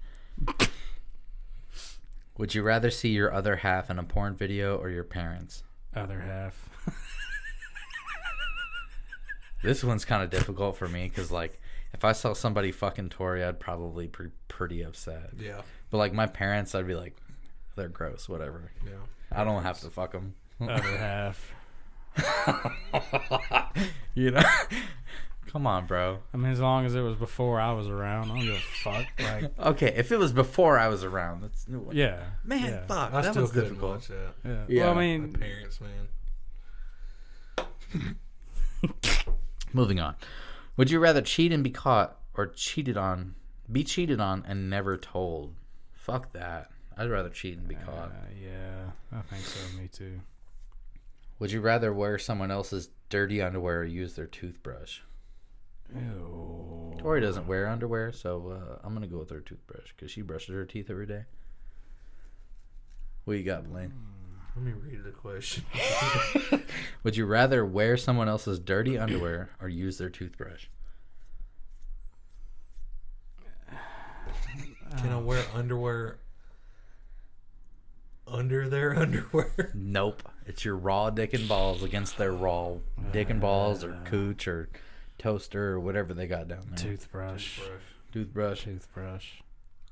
Would 2.37 2.53
you 2.53 2.63
rather 2.63 2.91
see 2.91 3.09
your 3.09 3.33
other 3.33 3.55
half 3.55 3.89
in 3.89 3.97
a 3.97 4.03
porn 4.03 4.35
video 4.35 4.75
or 4.75 4.89
your 4.89 5.05
parents? 5.05 5.63
Other 5.95 6.19
half. 6.19 6.69
This 9.63 9.83
one's 9.83 10.05
kind 10.05 10.21
of 10.21 10.29
difficult 10.29 10.77
for 10.77 10.87
me 10.87 11.07
because, 11.07 11.31
like, 11.31 11.59
if 11.97 12.05
I 12.05 12.11
saw 12.11 12.33
somebody 12.33 12.71
fucking 12.71 13.09
Tori, 13.09 13.43
I'd 13.43 13.59
probably 13.59 14.05
be 14.07 14.25
pretty 14.47 14.83
upset. 14.83 15.31
Yeah. 15.39 15.61
But 15.89 15.97
like 15.97 16.13
my 16.13 16.27
parents, 16.27 16.75
I'd 16.75 16.85
be 16.85 16.93
like, 16.93 17.15
they're 17.75 17.89
gross, 17.89 18.29
whatever. 18.29 18.71
Yeah. 18.85 18.91
I 19.31 19.43
don't 19.43 19.63
have 19.63 19.79
to 19.79 19.89
fuck 19.89 20.11
them. 20.11 20.35
Other 20.61 20.75
half. 20.83 21.53
you 24.13 24.29
know? 24.31 24.41
Come 25.47 25.65
on, 25.65 25.87
bro. 25.87 26.19
I 26.33 26.37
mean, 26.37 26.51
as 26.51 26.59
long 26.59 26.85
as 26.85 26.93
it 26.93 27.01
was 27.01 27.15
before 27.15 27.59
I 27.59 27.71
was 27.73 27.87
around, 27.87 28.25
I 28.31 28.35
don't 28.35 28.45
give 28.45 28.55
a 28.55 28.59
fuck. 28.59 29.05
Like, 29.19 29.59
Okay, 29.67 29.93
if 29.97 30.11
it 30.11 30.19
was 30.19 30.31
before 30.33 30.77
I 30.77 30.87
was 30.89 31.03
around, 31.03 31.41
that's 31.41 31.67
new. 31.67 31.89
yeah. 31.93 32.19
Man, 32.43 32.63
yeah. 32.63 32.85
fuck, 32.85 33.11
I 33.11 33.21
that 33.21 33.31
still 33.31 33.41
was 33.43 33.51
couldn't 33.51 33.69
difficult. 33.69 33.91
watch 33.93 34.07
that. 34.09 34.33
Yeah. 34.45 34.63
Yeah. 34.67 34.83
Well, 34.83 34.91
I 34.91 34.93
My 34.95 35.01
mean, 35.01 35.33
parents, 35.33 35.79
man. 35.81 36.07
Moving 39.73 39.99
on. 39.99 40.15
Would 40.77 40.91
you 40.91 40.99
rather 40.99 41.21
cheat 41.21 41.51
and 41.51 41.63
be 41.63 41.71
caught 41.71 42.19
or 42.35 42.47
cheated 42.47 42.97
on, 42.97 43.33
be 43.71 43.83
cheated 43.83 44.19
on 44.19 44.43
and 44.47 44.69
never 44.69 44.95
told? 44.95 45.55
Fuck 45.91 46.31
that. 46.33 46.69
I'd 46.95 47.09
rather 47.09 47.29
cheat 47.29 47.57
and 47.57 47.67
be 47.67 47.75
caught. 47.75 48.11
uh, 48.11 48.29
yeah, 48.41 48.91
I 49.11 49.21
think 49.21 49.43
so. 49.43 49.77
Me 49.77 49.87
too. 49.87 50.19
Would 51.39 51.51
you 51.51 51.61
rather 51.61 51.93
wear 51.93 52.17
someone 52.17 52.49
else's 52.51 52.89
dirty 53.09 53.41
underwear 53.41 53.79
or 53.79 53.85
use 53.85 54.15
their 54.15 54.25
toothbrush? 54.25 54.99
Ew. 55.95 56.95
Tori 56.99 57.21
doesn't 57.21 57.47
wear 57.47 57.67
underwear, 57.67 58.11
so 58.11 58.49
uh, 58.49 58.79
I'm 58.83 58.93
gonna 58.93 59.07
go 59.07 59.19
with 59.19 59.29
her 59.29 59.39
toothbrush 59.39 59.93
because 59.95 60.11
she 60.11 60.21
brushes 60.21 60.53
her 60.55 60.65
teeth 60.65 60.89
every 60.89 61.05
day. 61.05 61.23
What 63.25 63.37
you 63.37 63.43
got, 63.43 63.69
Blaine? 63.69 63.93
Let 64.57 64.65
me 64.65 64.73
read 64.73 65.03
the 65.03 65.11
question. 65.11 65.63
Would 67.03 67.15
you 67.15 67.27
rather 67.27 67.63
wear 67.63 67.95
someone 67.95 68.27
else's 68.27 68.57
dirty 68.57 68.97
underwear 68.97 69.51
or 69.61 69.69
use 69.69 69.99
their 69.99 70.09
toothbrush? 70.09 70.65
Can 74.97 75.11
I 75.11 75.17
wear 75.17 75.45
underwear 75.53 76.17
under 78.25 78.67
their 78.67 78.97
underwear? 78.97 79.71
Nope. 79.75 80.23
It's 80.47 80.65
your 80.65 80.75
raw 80.75 81.11
dick 81.11 81.35
and 81.35 81.47
balls 81.47 81.83
against 81.83 82.17
their 82.17 82.31
raw 82.31 82.77
dick 83.11 83.29
and 83.29 83.39
balls 83.39 83.83
or 83.83 83.93
uh. 83.93 84.05
cooch 84.05 84.47
or 84.47 84.69
toaster 85.19 85.73
or 85.73 85.79
whatever 85.79 86.15
they 86.15 86.25
got 86.25 86.47
down 86.47 86.65
there. 86.69 86.77
Toothbrush. 86.77 87.59
Toothbrush. 88.11 88.63
Toothbrush. 88.63 89.27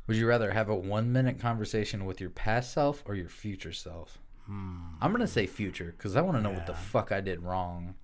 Would 0.07 0.17
you 0.17 0.27
rather 0.27 0.49
have 0.49 0.69
a 0.69 0.75
one 0.75 1.13
minute 1.13 1.39
conversation 1.39 2.05
with 2.05 2.19
your 2.19 2.31
past 2.31 2.73
self 2.73 3.03
or 3.05 3.13
your 3.13 3.29
future 3.29 3.71
self? 3.71 4.17
I'm 4.47 5.11
gonna 5.11 5.27
say 5.27 5.47
future 5.47 5.93
because 5.97 6.15
I 6.15 6.21
want 6.21 6.37
to 6.37 6.41
know 6.41 6.51
what 6.51 6.67
the 6.67 6.73
fuck 6.73 7.11
I 7.11 7.21
did 7.21 7.41
wrong. 7.41 7.95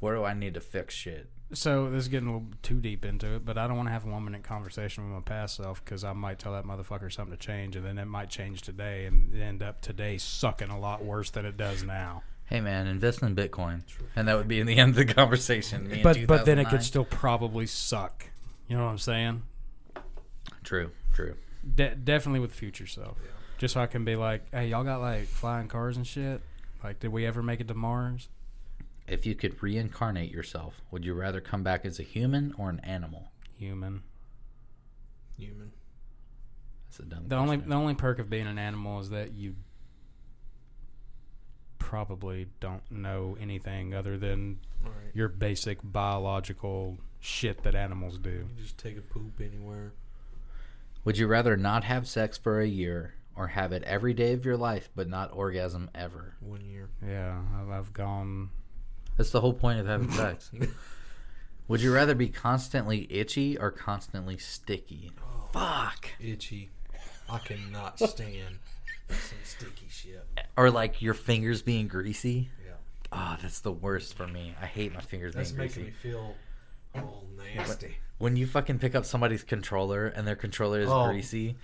Where 0.00 0.14
do 0.14 0.24
I 0.24 0.34
need 0.34 0.54
to 0.54 0.60
fix 0.60 0.94
shit? 0.94 1.28
So 1.52 1.88
this 1.90 2.02
is 2.02 2.08
getting 2.08 2.28
a 2.28 2.32
little 2.32 2.48
too 2.62 2.78
deep 2.78 3.04
into 3.06 3.34
it, 3.36 3.44
but 3.44 3.56
I 3.56 3.66
don't 3.66 3.76
want 3.76 3.88
to 3.88 3.92
have 3.92 4.04
a 4.04 4.08
one 4.08 4.24
minute 4.24 4.42
conversation 4.42 5.04
with 5.04 5.12
my 5.14 5.20
past 5.22 5.56
self 5.56 5.82
because 5.82 6.04
I 6.04 6.12
might 6.12 6.38
tell 6.38 6.52
that 6.52 6.64
motherfucker 6.64 7.10
something 7.10 7.36
to 7.36 7.42
change, 7.42 7.74
and 7.74 7.84
then 7.84 7.96
it 7.98 8.04
might 8.04 8.28
change 8.28 8.62
today 8.62 9.06
and 9.06 9.34
end 9.34 9.62
up 9.62 9.80
today 9.80 10.18
sucking 10.18 10.68
a 10.68 10.78
lot 10.78 11.02
worse 11.04 11.30
than 11.30 11.46
it 11.46 11.56
does 11.56 11.82
now. 11.82 12.22
Hey 12.44 12.60
man, 12.60 12.86
invest 12.86 13.22
in 13.22 13.34
Bitcoin, 13.34 13.82
and 14.14 14.28
that 14.28 14.36
would 14.36 14.48
be 14.48 14.60
in 14.60 14.66
the 14.66 14.76
end 14.76 14.90
of 14.90 14.96
the 14.96 15.04
conversation. 15.14 16.00
But 16.02 16.26
but 16.26 16.44
then 16.44 16.58
it 16.58 16.68
could 16.68 16.82
still 16.82 17.04
probably 17.04 17.66
suck. 17.66 18.26
You 18.68 18.76
know 18.76 18.84
what 18.84 18.90
I'm 18.90 18.98
saying? 18.98 19.42
True, 20.64 20.90
true. 21.14 21.34
De- 21.74 21.94
definitely 21.94 22.40
with 22.40 22.52
future 22.52 22.86
self. 22.86 23.16
Just 23.58 23.74
so 23.74 23.80
I 23.80 23.86
can 23.86 24.04
be 24.04 24.14
like, 24.16 24.42
hey, 24.52 24.68
y'all 24.68 24.84
got 24.84 25.00
like 25.00 25.26
flying 25.26 25.68
cars 25.68 25.96
and 25.96 26.06
shit. 26.06 26.40
Like, 26.82 27.00
did 27.00 27.10
we 27.12 27.26
ever 27.26 27.42
make 27.42 27.60
it 27.60 27.68
to 27.68 27.74
Mars? 27.74 28.28
If 29.08 29.26
you 29.26 29.34
could 29.34 29.60
reincarnate 29.62 30.30
yourself, 30.30 30.80
would 30.90 31.04
you 31.04 31.14
rather 31.14 31.40
come 31.40 31.64
back 31.64 31.84
as 31.84 31.98
a 31.98 32.04
human 32.04 32.54
or 32.56 32.70
an 32.70 32.80
animal? 32.80 33.32
Human. 33.58 34.02
Human. 35.36 35.72
That's 36.88 37.00
a 37.00 37.02
dumb. 37.02 37.24
The 37.26 37.36
only 37.36 37.56
the 37.56 37.74
only 37.74 37.94
perk 37.94 38.20
of 38.20 38.30
being 38.30 38.46
an 38.46 38.58
animal 38.58 39.00
is 39.00 39.10
that 39.10 39.32
you 39.32 39.56
probably 41.78 42.46
don't 42.60 42.88
know 42.90 43.36
anything 43.40 43.94
other 43.94 44.18
than 44.18 44.60
All 44.84 44.90
right. 44.90 45.14
your 45.14 45.28
basic 45.28 45.78
biological 45.82 46.98
shit 47.18 47.62
that 47.64 47.74
animals 47.74 48.18
do. 48.18 48.30
You 48.56 48.62
just 48.62 48.78
take 48.78 48.96
a 48.96 49.00
poop 49.00 49.40
anywhere. 49.40 49.92
Would 51.04 51.18
you 51.18 51.26
rather 51.26 51.56
not 51.56 51.84
have 51.84 52.06
sex 52.06 52.36
for 52.36 52.60
a 52.60 52.66
year 52.66 53.14
or 53.38 53.46
have 53.46 53.72
it 53.72 53.82
every 53.84 54.12
day 54.12 54.32
of 54.34 54.44
your 54.44 54.56
life 54.56 54.90
but 54.96 55.08
not 55.08 55.32
orgasm 55.32 55.88
ever? 55.94 56.34
One 56.40 56.60
year. 56.60 56.88
Yeah, 57.06 57.40
I've, 57.58 57.70
I've 57.70 57.92
gone. 57.92 58.50
That's 59.16 59.30
the 59.30 59.40
whole 59.40 59.54
point 59.54 59.78
of 59.80 59.86
having 59.86 60.10
sex. 60.12 60.50
Would 61.68 61.80
you 61.82 61.92
rather 61.94 62.14
be 62.14 62.28
constantly 62.28 63.06
itchy 63.10 63.56
or 63.58 63.70
constantly 63.70 64.38
sticky? 64.38 65.12
Oh, 65.22 65.48
Fuck. 65.52 66.08
Itchy. 66.20 66.70
I 67.30 67.38
cannot 67.38 67.98
stand 68.08 68.58
some 69.08 69.38
sticky 69.44 69.86
shit. 69.90 70.24
Or 70.56 70.70
like 70.70 71.02
your 71.02 71.14
fingers 71.14 71.62
being 71.62 71.86
greasy? 71.88 72.50
Yeah. 72.64 72.72
Oh, 73.12 73.36
that's 73.40 73.60
the 73.60 73.72
worst 73.72 74.14
for 74.14 74.26
me. 74.26 74.54
I 74.60 74.66
hate 74.66 74.94
my 74.94 75.00
fingers 75.00 75.34
That's 75.34 75.52
being 75.52 75.66
making 75.68 75.82
greasy. 75.84 75.96
me 76.08 76.12
feel 76.12 76.34
all 76.94 77.24
nasty. 77.54 77.96
When 78.18 78.36
you 78.36 78.46
fucking 78.46 78.78
pick 78.78 78.94
up 78.94 79.04
somebody's 79.04 79.42
controller 79.44 80.06
and 80.08 80.26
their 80.26 80.36
controller 80.36 80.80
is 80.80 80.88
Oh. 80.90 81.06
greasy, 81.08 81.56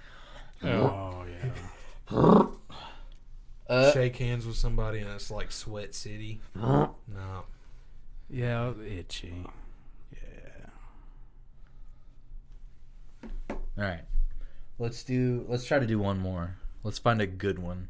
Oh 0.62 1.24
yeah. 2.10 2.46
uh, 3.68 3.90
Shake 3.92 4.16
hands 4.16 4.46
with 4.46 4.56
somebody 4.56 5.00
and 5.00 5.10
it's 5.10 5.30
like 5.30 5.52
sweat 5.52 5.94
city. 5.94 6.40
no. 6.54 6.94
Yeah, 8.30 8.72
itchy. 8.82 9.44
Yeah. 10.12 10.66
all 13.50 13.58
right. 13.76 14.04
Let's 14.78 15.04
do. 15.04 15.44
Let's 15.48 15.64
try 15.64 15.78
to 15.78 15.86
do 15.86 15.98
one 15.98 16.18
more. 16.18 16.56
Let's 16.82 16.98
find 16.98 17.20
a 17.20 17.26
good 17.26 17.58
one. 17.58 17.88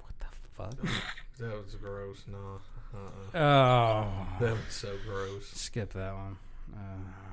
What 0.00 0.12
the 0.18 0.26
fuck? 0.54 0.74
That 1.38 1.64
was 1.64 1.74
gross. 1.74 2.22
No. 2.30 2.60
Uh-uh. 2.94 3.38
Oh. 3.38 4.26
That 4.38 4.52
was 4.52 4.60
so 4.68 4.94
gross. 5.04 5.48
Skip 5.54 5.92
that 5.94 6.14
one. 6.14 6.36
Uh, 6.72 7.31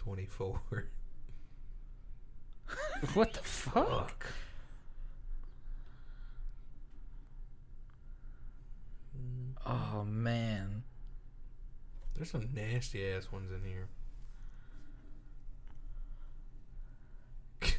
24. 0.00 0.60
what 3.14 3.32
the 3.34 3.40
fuck? 3.40 4.26
Oh 9.66 10.04
man. 10.06 10.84
There's 12.14 12.30
some 12.30 12.48
nasty 12.54 13.06
ass 13.10 13.30
ones 13.30 13.50
in 13.52 13.60
here. 13.68 13.88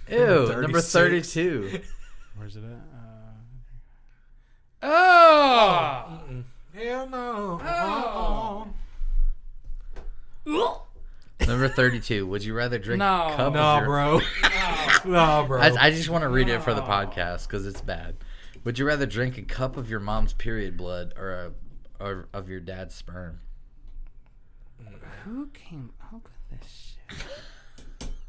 Ew, 0.07 0.61
number 0.61 0.80
thirty-two. 0.80 1.81
Where's 2.38 2.56
it 2.56 2.64
at? 2.64 4.88
Uh, 4.88 4.93
oh! 4.93 6.19
Mm-mm. 6.30 6.43
Hell 6.76 7.10
no. 7.10 7.60
Uh-uh. 7.64 8.65
Number 11.48 11.68
thirty-two. 11.68 12.26
Would 12.28 12.44
you 12.44 12.54
rather 12.54 12.78
drink 12.80 13.00
No. 13.00 13.30
a 13.32 13.36
cup 13.36 13.54
No, 13.54 13.60
of 13.62 13.78
your... 13.80 13.86
bro. 13.88 14.20
no, 15.12 15.46
bro. 15.48 15.60
I, 15.62 15.88
I 15.88 15.92
just 15.92 16.10
want 16.10 16.24
to 16.24 16.30
read 16.30 16.50
it 16.50 16.62
for 16.62 16.74
the 16.74 16.82
podcast 16.82 17.48
because 17.48 17.66
it's 17.66 17.82
bad. 17.82 18.16
Would 18.64 18.78
you 18.78 18.86
rather 18.86 19.06
drink 19.06 19.38
a 19.38 19.42
cup 19.42 19.76
of 19.78 19.90
your 19.90 20.00
mom's 20.00 20.34
period 20.34 20.78
blood 20.78 21.14
or 21.18 21.32
a 21.32 21.52
or 22.04 22.28
of 22.34 22.50
your 22.50 22.60
dad's 22.60 22.96
sperm? 22.96 23.40
Who 25.26 25.48
came 25.54 25.92
up 26.14 26.24
with 26.50 26.60
this 26.62 26.96
shit? 27.10 28.10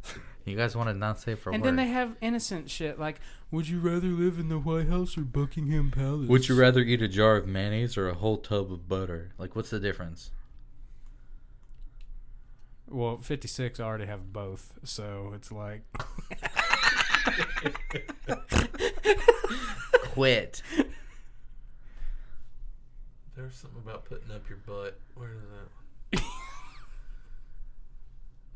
You 0.44 0.56
guys 0.56 0.74
want 0.74 0.88
to 0.88 0.94
not 0.94 1.20
say 1.20 1.36
for 1.36 1.52
And 1.52 1.62
word. 1.62 1.68
then 1.68 1.76
they 1.76 1.86
have 1.86 2.16
innocent 2.20 2.68
shit 2.68 2.98
like, 2.98 3.20
would 3.52 3.68
you 3.68 3.78
rather 3.78 4.08
live 4.08 4.40
in 4.40 4.48
the 4.48 4.58
White 4.58 4.88
House 4.88 5.16
or 5.16 5.20
Buckingham 5.20 5.92
Palace? 5.92 6.28
Would 6.28 6.48
you 6.48 6.56
rather 6.58 6.80
eat 6.80 7.00
a 7.00 7.06
jar 7.06 7.36
of 7.36 7.46
mayonnaise 7.46 7.96
or 7.96 8.08
a 8.08 8.14
whole 8.14 8.38
tub 8.38 8.72
of 8.72 8.88
butter? 8.88 9.30
Like, 9.38 9.54
what's 9.54 9.70
the 9.70 9.78
difference? 9.78 10.32
Well, 12.92 13.18
56 13.22 13.80
already 13.80 14.06
have 14.06 14.32
both, 14.32 14.74
so 14.84 15.32
it's 15.34 15.50
like. 15.50 15.82
Quit. 20.12 20.62
There's 23.36 23.54
something 23.54 23.80
about 23.82 24.04
putting 24.04 24.30
up 24.30 24.48
your 24.48 24.58
butt. 24.58 24.98
Where 25.14 25.30
is 25.32 25.40
that? 26.12 26.22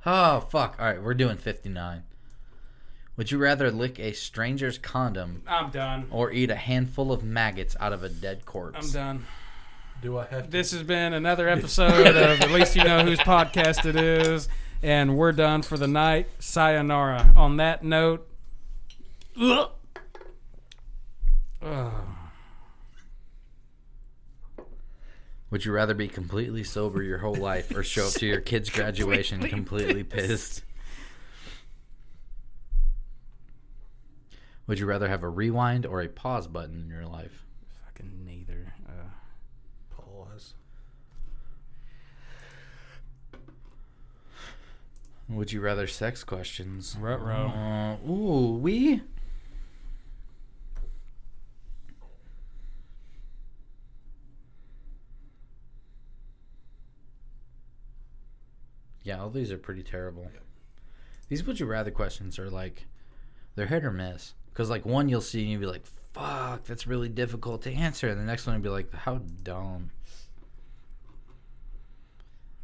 Oh 0.09 0.39
fuck! 0.39 0.77
All 0.79 0.87
right, 0.87 1.03
we're 1.03 1.15
doing 1.15 1.37
fifty-nine. 1.37 2.05
Would 3.17 3.33
you 3.33 3.39
rather 3.39 3.73
lick 3.73 3.99
a 3.99 4.13
stranger's 4.13 4.79
condom 4.79 5.43
I'm 5.49 5.71
done. 5.71 6.07
or 6.13 6.31
eat 6.31 6.49
a 6.49 6.55
handful 6.55 7.11
of 7.11 7.25
maggots 7.25 7.75
out 7.81 7.93
of 7.93 8.05
a 8.05 8.09
dead 8.09 8.47
corpse? 8.47 8.87
I'm 8.87 8.93
done. 8.93 9.27
Do 10.03 10.19
I 10.19 10.27
have 10.27 10.45
to? 10.45 10.51
This 10.51 10.73
has 10.73 10.83
been 10.83 11.13
another 11.13 11.49
episode 11.49 12.07
of 12.07 12.17
At 12.41 12.51
Least 12.51 12.77
You 12.77 12.85
Know 12.85 13.03
Whose 13.05 13.19
Podcast 13.21 13.87
It 13.87 13.97
Is, 13.97 14.49
and 14.83 15.17
we're 15.17 15.33
done 15.33 15.63
for 15.63 15.77
the 15.77 15.89
night. 15.89 16.29
Sayonara. 16.39 17.33
On 17.37 17.57
that 17.57 17.83
note. 17.83 18.29
Ugh. 19.41 19.71
Ugh. 21.63 21.93
Would 25.51 25.65
you 25.65 25.73
rather 25.73 25.95
be 25.95 26.09
completely 26.09 26.65
sober 26.65 27.03
your 27.03 27.19
whole 27.19 27.35
life 27.35 27.75
or 27.75 27.83
show 27.83 28.07
up 28.07 28.13
to 28.15 28.27
your 28.27 28.41
kid's 28.41 28.69
graduation 28.69 29.41
completely 29.49 30.05
pissed? 30.05 30.63
Would 34.67 34.79
you 34.81 34.87
rather 34.87 35.09
have 35.09 35.23
a 35.23 35.29
rewind 35.29 35.87
or 35.87 36.03
a 36.03 36.09
pause 36.09 36.49
button 36.49 36.83
in 36.83 36.89
your 36.91 37.07
life? 37.07 37.45
Fucking 37.85 38.25
neither. 38.25 38.75
Uh, 38.87 38.93
Pause. 39.91 40.55
Would 45.29 45.51
you 45.51 45.61
rather 45.61 45.87
sex 45.87 46.23
questions? 46.23 46.97
Ruh-roh. 47.01 47.49
Uh, 47.49 48.09
ooh, 48.09 48.59
we. 48.59 49.03
Yeah, 59.03 59.21
all 59.21 59.31
these 59.31 59.53
are 59.53 59.59
pretty 59.59 59.83
terrible. 59.83 60.31
These 61.29 61.45
would 61.45 61.59
you 61.61 61.67
rather 61.67 61.91
questions 61.91 62.39
are 62.39 62.51
like, 62.51 62.87
they're 63.55 63.67
hit 63.67 63.85
or 63.85 63.93
miss. 63.93 64.35
Because, 64.53 64.71
like, 64.71 64.87
one 64.87 65.09
you'll 65.09 65.21
see 65.21 65.43
and 65.43 65.51
you'll 65.51 65.61
be 65.61 65.67
like, 65.67 65.87
fuck, 66.13 66.65
that's 66.65 66.87
really 66.87 67.09
difficult 67.09 67.63
to 67.63 67.73
answer. 67.73 68.09
And 68.09 68.21
the 68.21 68.25
next 68.25 68.47
one 68.47 68.57
you'll 68.57 68.63
be 68.63 68.69
like, 68.69 68.93
how 68.95 69.19
dumb. 69.43 69.91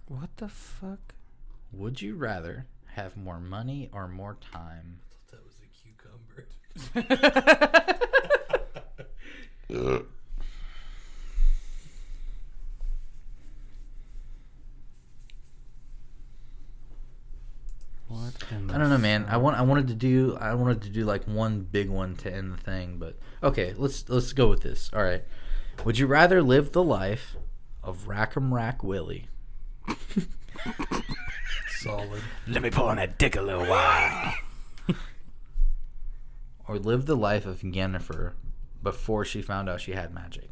what 0.06 0.36
the 0.36 0.48
fuck? 0.48 1.14
Would 1.72 2.02
you 2.02 2.16
rather 2.16 2.66
have 2.94 3.16
more 3.16 3.40
money 3.40 3.88
or 3.92 4.06
more 4.06 4.36
time? 4.52 4.98
That 5.30 5.40
was 5.42 5.54
a 5.62 5.66
cucumber. 5.72 6.46
What 18.08 18.34
in 18.50 18.66
the 18.66 18.74
I 18.74 18.78
don't 18.78 18.90
know, 18.90 18.98
man. 18.98 19.24
I 19.28 19.38
want 19.38 19.56
I 19.56 19.62
wanted 19.62 19.88
to 19.88 19.94
do 19.94 20.36
I 20.38 20.52
wanted 20.52 20.82
to 20.82 20.90
do 20.90 21.04
like 21.04 21.24
one 21.24 21.62
big 21.62 21.88
one 21.88 22.16
to 22.16 22.30
end 22.32 22.52
the 22.52 22.58
thing, 22.58 22.98
but 22.98 23.18
okay, 23.42 23.72
let's 23.78 24.06
let's 24.10 24.34
go 24.34 24.48
with 24.48 24.60
this. 24.60 24.90
All 24.92 25.02
right. 25.02 25.24
Would 25.86 25.98
you 25.98 26.06
rather 26.06 26.42
live 26.42 26.72
the 26.72 26.82
life 26.82 27.36
of 27.82 28.08
Rackham 28.08 28.52
Rack 28.52 28.84
Willie 28.84 29.28
Solid. 31.82 32.22
Let 32.46 32.62
me 32.62 32.70
pull 32.70 32.86
on 32.86 32.96
that 32.96 33.18
dick 33.18 33.36
a 33.36 33.42
little 33.42 33.66
while. 33.66 34.34
or 36.68 36.78
live 36.78 37.06
the 37.06 37.16
life 37.16 37.46
of 37.46 37.60
Yennefer 37.60 38.32
before 38.82 39.24
she 39.24 39.42
found 39.42 39.68
out 39.68 39.80
she 39.80 39.92
had 39.92 40.12
magic? 40.14 40.48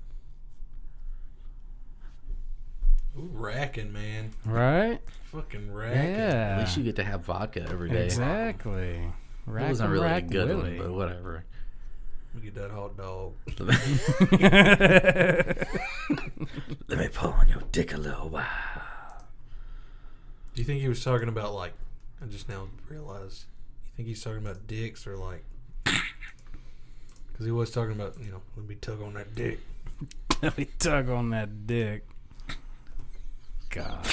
Ooh, 3.19 3.29
racking, 3.33 3.93
man. 3.93 4.31
Right? 4.45 5.01
Fucking 5.33 5.73
racking. 5.73 5.99
At 5.99 6.19
Yeah. 6.19 6.59
least 6.61 6.77
you 6.77 6.85
get 6.85 6.97
to 6.97 7.05
have 7.05 7.25
vodka 7.25 7.63
every 7.69 7.91
day. 7.91 8.05
Exactly. 8.05 8.99
it 8.99 9.13
wasn't 9.47 9.47
Rack 9.47 9.81
'em, 9.81 9.91
really 9.91 10.09
a 10.09 10.21
good 10.23 10.49
Willie. 10.49 10.79
one, 10.79 10.81
but 10.89 10.93
whatever. 10.93 11.45
Look 12.35 12.47
at 12.47 12.55
that 12.55 12.71
hot 12.71 12.97
dog. 12.97 13.35
Let 16.89 16.99
me 16.99 17.09
pull 17.09 17.33
on 17.33 17.49
your 17.49 17.63
dick 17.73 17.93
a 17.93 17.97
little 17.99 18.29
while. 18.29 18.47
Do 20.61 20.63
you 20.63 20.67
think 20.67 20.83
he 20.83 20.89
was 20.91 21.03
talking 21.03 21.31
about 21.31 21.55
like? 21.55 21.73
I 22.23 22.27
just 22.27 22.47
now 22.47 22.69
realized. 22.91 23.45
You 23.83 23.93
think 23.97 24.09
he's 24.09 24.23
talking 24.23 24.41
about 24.41 24.67
dicks 24.67 25.07
or 25.07 25.17
like? 25.17 25.43
Because 27.33 27.47
he 27.47 27.51
was 27.51 27.71
talking 27.71 27.93
about 27.93 28.17
you 28.23 28.31
know 28.31 28.43
let 28.59 28.69
me 28.69 28.75
tug 28.75 29.01
on 29.01 29.15
that 29.15 29.35
dick. 29.35 29.61
Let 30.43 30.59
me 30.59 30.67
tug 30.79 31.09
on 31.09 31.31
that 31.31 31.67
dick. 31.67 32.07
God. 33.71 34.07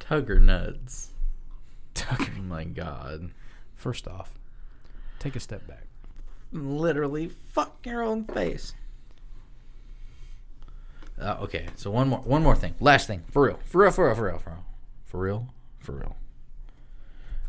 Tugger 0.00 0.40
nuts. 0.40 1.10
Tucker. 1.92 2.32
Oh 2.38 2.42
my 2.44 2.64
god. 2.64 3.32
First 3.76 4.08
off, 4.08 4.32
take 5.18 5.36
a 5.36 5.40
step 5.40 5.66
back. 5.66 5.84
Literally, 6.50 7.28
fuck 7.28 7.84
your 7.84 8.02
own 8.02 8.24
face. 8.24 8.72
Uh, 11.20 11.36
okay, 11.42 11.66
so 11.76 11.90
one 11.90 12.08
more, 12.08 12.20
one 12.20 12.42
more 12.42 12.56
thing, 12.56 12.74
last 12.80 13.06
thing, 13.06 13.24
for 13.30 13.42
real, 13.42 13.60
for 13.66 13.82
real, 13.82 13.90
for 13.90 14.06
real, 14.06 14.14
for 14.14 14.24
real, 14.24 14.38
for 14.38 14.50
real, 14.50 14.64
for 15.12 15.18
real, 15.20 15.46
for 15.78 15.92
real. 15.92 16.16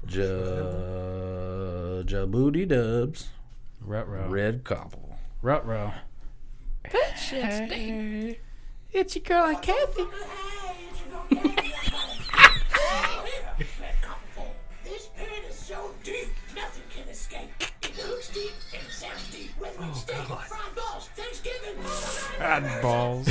Ja, 0.09 0.23
Jabooty 2.03 2.67
Dubs, 2.67 3.29
Rut 3.79 4.05
row. 4.09 4.27
Red 4.27 4.65
Copple. 4.65 5.17
Rut 5.41 5.65
row. 5.65 5.93
Hey, 6.83 8.37
it's 8.91 9.15
your 9.15 9.23
girl, 9.23 9.55
Kathy. 9.55 10.03
This 14.83 15.07
pit 15.15 15.29
is 15.49 15.55
so 15.55 15.91
deep, 16.03 16.27
nothing 16.53 16.83
can 16.93 17.07
escape. 17.09 17.49
It 17.81 17.97
looks 18.09 18.27
deep 18.27 18.51
and 18.73 18.91
sounds 18.91 19.31
deep. 19.31 19.51
Whether 19.57 19.85
it's 19.87 20.01
steak, 20.01 20.17
fried 20.17 20.75
balls, 20.75 21.07
Thanksgiving. 21.15 21.81
Bad 22.37 22.81
balls. 22.81 23.29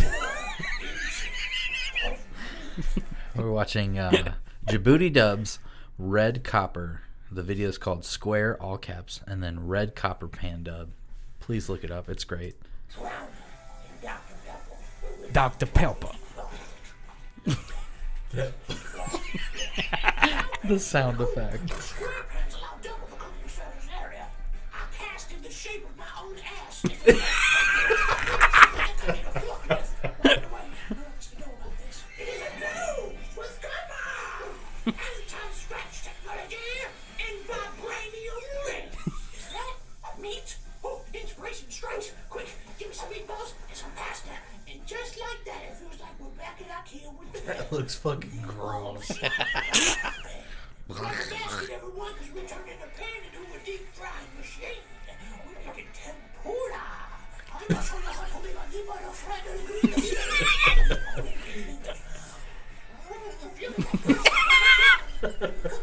We're 3.34 3.50
watching 3.50 3.98
uh, 3.98 4.34
Djibouti 4.66 5.12
Dubs, 5.12 5.58
Red 5.98 6.44
Copper. 6.44 7.02
The 7.30 7.42
video 7.42 7.68
is 7.68 7.78
called 7.78 8.04
Square, 8.04 8.62
all 8.62 8.76
caps, 8.76 9.20
and 9.26 9.42
then 9.42 9.66
Red 9.66 9.94
Copper 9.94 10.28
Pan 10.28 10.62
Dub. 10.64 10.90
Please 11.40 11.68
look 11.68 11.82
it 11.82 11.90
up. 11.90 12.08
It's 12.08 12.24
great. 12.24 12.56
Dr. 15.32 15.66
Pepper. 15.66 16.10
The 20.64 20.78
sound 20.78 21.20
effect. 21.20 21.72
That 47.46 47.72
looks 47.72 47.94
fucking 47.94 48.42
gross. 48.46 49.18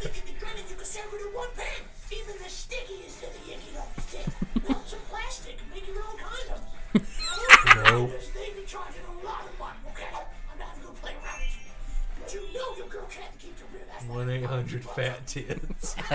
One 14.20 14.30
eight 14.32 14.44
hundred 14.44 14.84
fat 14.84 15.26
tits. 15.26 15.96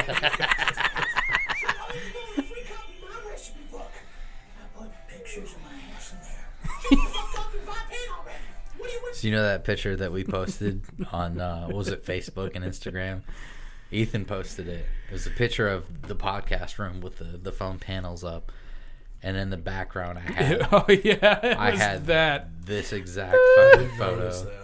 So 9.15 9.29
you 9.29 9.33
know 9.33 9.43
that 9.43 9.65
picture 9.65 9.97
that 9.97 10.13
we 10.13 10.23
posted 10.25 10.83
on 11.13 11.41
uh, 11.41 11.67
what 11.67 11.77
was 11.77 11.89
it 11.89 12.05
Facebook 12.05 12.55
and 12.57 12.65
Instagram? 12.65 13.23
Ethan 13.91 14.27
posted 14.27 14.69
it. 14.69 14.85
It 15.09 15.13
was 15.13 15.27
a 15.27 15.31
picture 15.31 15.69
of 15.69 16.03
the 16.03 16.17
podcast 16.17 16.79
room 16.79 17.01
with 17.01 17.17
the, 17.19 17.39
the 17.39 17.53
phone 17.53 17.79
panels 17.79 18.23
up, 18.23 18.53
and 19.23 19.37
in 19.37 19.49
the 19.49 19.57
background 19.57 20.19
I 20.19 20.33
had 20.33 20.69
oh 20.73 20.85
yeah, 20.91 21.57
I 21.59 21.71
had 21.71 22.07
that. 22.09 22.67
this 22.67 22.93
exact 22.93 23.39
fucking 23.57 23.89
photo. 23.99 24.64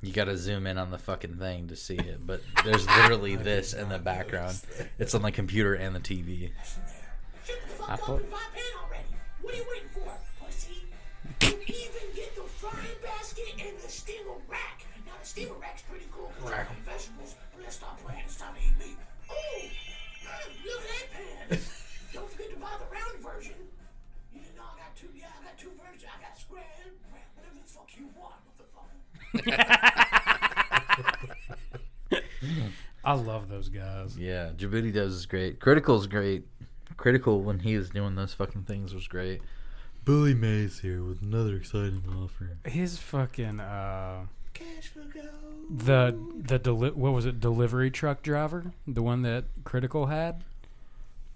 That. 0.00 0.06
You 0.06 0.12
got 0.12 0.24
to 0.24 0.36
zoom 0.36 0.66
in 0.66 0.78
on 0.78 0.90
the 0.90 0.98
fucking 0.98 1.36
thing 1.36 1.68
to 1.68 1.76
see 1.76 1.96
it, 1.96 2.26
but 2.26 2.40
there's 2.64 2.86
literally 2.86 3.36
this 3.50 3.72
in 3.74 3.88
the 3.88 3.98
background. 3.98 4.60
It's 4.98 5.14
on 5.14 5.22
the 5.22 5.32
computer 5.32 5.74
and 5.74 5.94
the 5.94 6.00
TV. 6.00 6.50
I 7.88 7.96
put- 7.96 8.24
What 9.42 9.54
are 9.54 9.56
you 9.56 9.64
waiting 9.70 9.88
for, 9.92 10.12
pussy? 10.44 10.84
You 11.42 11.48
even 11.66 12.14
get 12.14 12.34
the 12.36 12.42
frying 12.42 12.86
basket 13.02 13.44
and 13.66 13.76
the 13.78 13.88
steamer 13.88 14.36
rack. 14.48 14.84
Now 15.06 15.12
the 15.20 15.26
steamer 15.26 15.54
rack's 15.60 15.82
pretty 15.82 16.06
cool 16.12 16.30
because 16.36 16.52
I 16.52 16.64
I 33.04 33.14
love 33.14 33.48
those 33.48 33.68
guys. 33.68 34.16
Yeah, 34.18 34.50
Djibouti 34.56 34.92
does 34.92 35.14
is 35.14 35.26
great. 35.26 35.58
Critical's 35.60 36.06
great. 36.06 36.46
Critical 36.96 37.40
when 37.40 37.60
he 37.60 37.76
was 37.76 37.90
doing 37.90 38.14
those 38.14 38.34
fucking 38.34 38.64
things 38.64 38.94
was 38.94 39.08
great. 39.08 39.40
Billy 40.04 40.34
Mays 40.34 40.80
here 40.80 41.02
with 41.02 41.22
another 41.22 41.56
exciting 41.56 42.02
offer. 42.22 42.56
His 42.68 42.98
fucking 42.98 43.60
uh, 43.60 44.26
the 45.70 46.16
the 46.36 46.58
deli- 46.58 46.90
what 46.90 47.12
was 47.12 47.26
it? 47.26 47.40
Delivery 47.40 47.90
truck 47.90 48.22
driver, 48.22 48.72
the 48.86 49.02
one 49.02 49.22
that 49.22 49.44
Critical 49.64 50.06
had, 50.06 50.42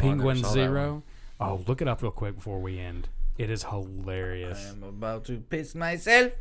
Oh, 0.00 0.06
I 0.06 0.08
never 0.08 0.18
Penguin 0.18 0.36
saw 0.38 0.48
that 0.48 0.52
Zero. 0.54 1.02
Oh, 1.40 1.62
look 1.66 1.80
it 1.82 1.88
up 1.88 2.02
real 2.02 2.10
quick 2.12 2.36
before 2.36 2.60
we 2.60 2.78
end. 2.78 3.08
It 3.38 3.50
is 3.50 3.64
hilarious. 3.64 4.66
I 4.66 4.70
am 4.70 4.82
about 4.82 5.24
to 5.26 5.38
piss 5.38 5.74
myself. 5.74 6.32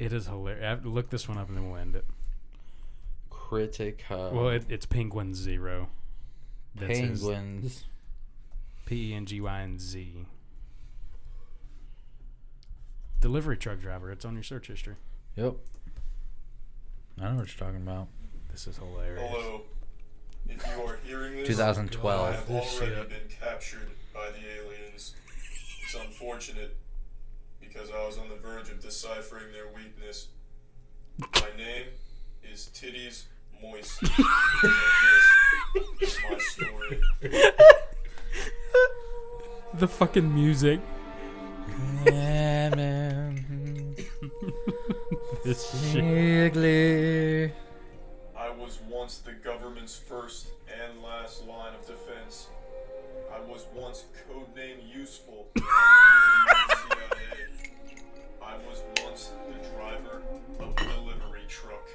It 0.00 0.12
is 0.14 0.26
hilarious. 0.26 0.80
Look 0.82 1.10
this 1.10 1.28
one 1.28 1.36
up 1.36 1.48
and 1.48 1.56
then 1.58 1.70
we'll 1.70 1.78
end 1.78 1.94
it. 1.94 2.06
Critica. 3.30 4.10
Uh, 4.10 4.30
well, 4.32 4.48
it, 4.48 4.64
it's 4.68 4.86
Penguin 4.86 5.34
Zero. 5.34 5.90
That's 6.74 6.98
his- 6.98 7.20
Penguins. 7.20 7.84
P 8.86 9.10
E 9.10 9.14
N 9.14 9.26
G 9.26 9.40
Y 9.42 9.60
N 9.60 9.78
Z. 9.78 10.24
Delivery 13.20 13.56
truck 13.56 13.80
driver. 13.80 14.10
It's 14.10 14.24
on 14.24 14.34
your 14.34 14.42
search 14.42 14.68
history. 14.68 14.94
Yep. 15.36 15.54
I 17.20 17.24
know 17.30 17.36
what 17.36 17.48
you're 17.54 17.66
talking 17.68 17.82
about. 17.86 18.08
This 18.50 18.66
is 18.66 18.78
hilarious. 18.78 19.22
Hello. 19.30 19.60
If 20.48 20.64
you 20.76 20.82
are 20.84 20.98
hearing 21.04 21.36
this, 21.36 21.48
2012. 21.48 22.20
I 22.20 22.32
have 22.32 22.48
This 22.48 22.76
already 22.78 22.94
shit. 22.94 23.08
been 23.10 23.28
captured 23.38 23.90
by 24.14 24.30
the 24.30 24.38
aliens. 24.64 25.14
It's 25.84 25.94
unfortunate 25.94 26.76
because 27.72 27.90
I 27.90 28.04
was 28.04 28.18
on 28.18 28.28
the 28.28 28.36
verge 28.36 28.70
of 28.70 28.80
deciphering 28.80 29.52
their 29.52 29.68
weakness. 29.74 30.28
My 31.18 31.56
name 31.56 31.86
is 32.42 32.70
Titties 32.74 33.24
Moist. 33.62 34.02
and 34.02 34.10
this 36.00 36.16
is 36.16 36.18
my 36.28 36.38
story. 36.38 37.00
The 39.74 39.86
fucking 39.86 40.34
music. 40.34 40.80
yeah, 42.06 42.70
man. 42.74 43.96
This 45.44 45.90
shit. 45.90 46.56
I 48.36 48.50
was 48.50 48.78
once 48.90 49.18
the 49.18 49.32
government's 49.32 49.96
first 49.96 50.48
and 50.68 51.02
last 51.02 51.46
line 51.46 51.72
of 51.74 51.86
defense. 51.86 52.48
I 53.32 53.40
was 53.48 53.64
once 53.74 54.04
codenamed 54.28 54.82
Useful. 54.94 55.46
I 58.50 58.56
was 58.68 58.82
once 59.04 59.30
the 59.46 59.54
driver 59.76 60.22
of 60.58 60.70
a 60.76 60.94
delivery 60.94 61.42
truck. 61.46 61.86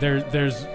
There, 0.00 0.20
there's 0.20 0.66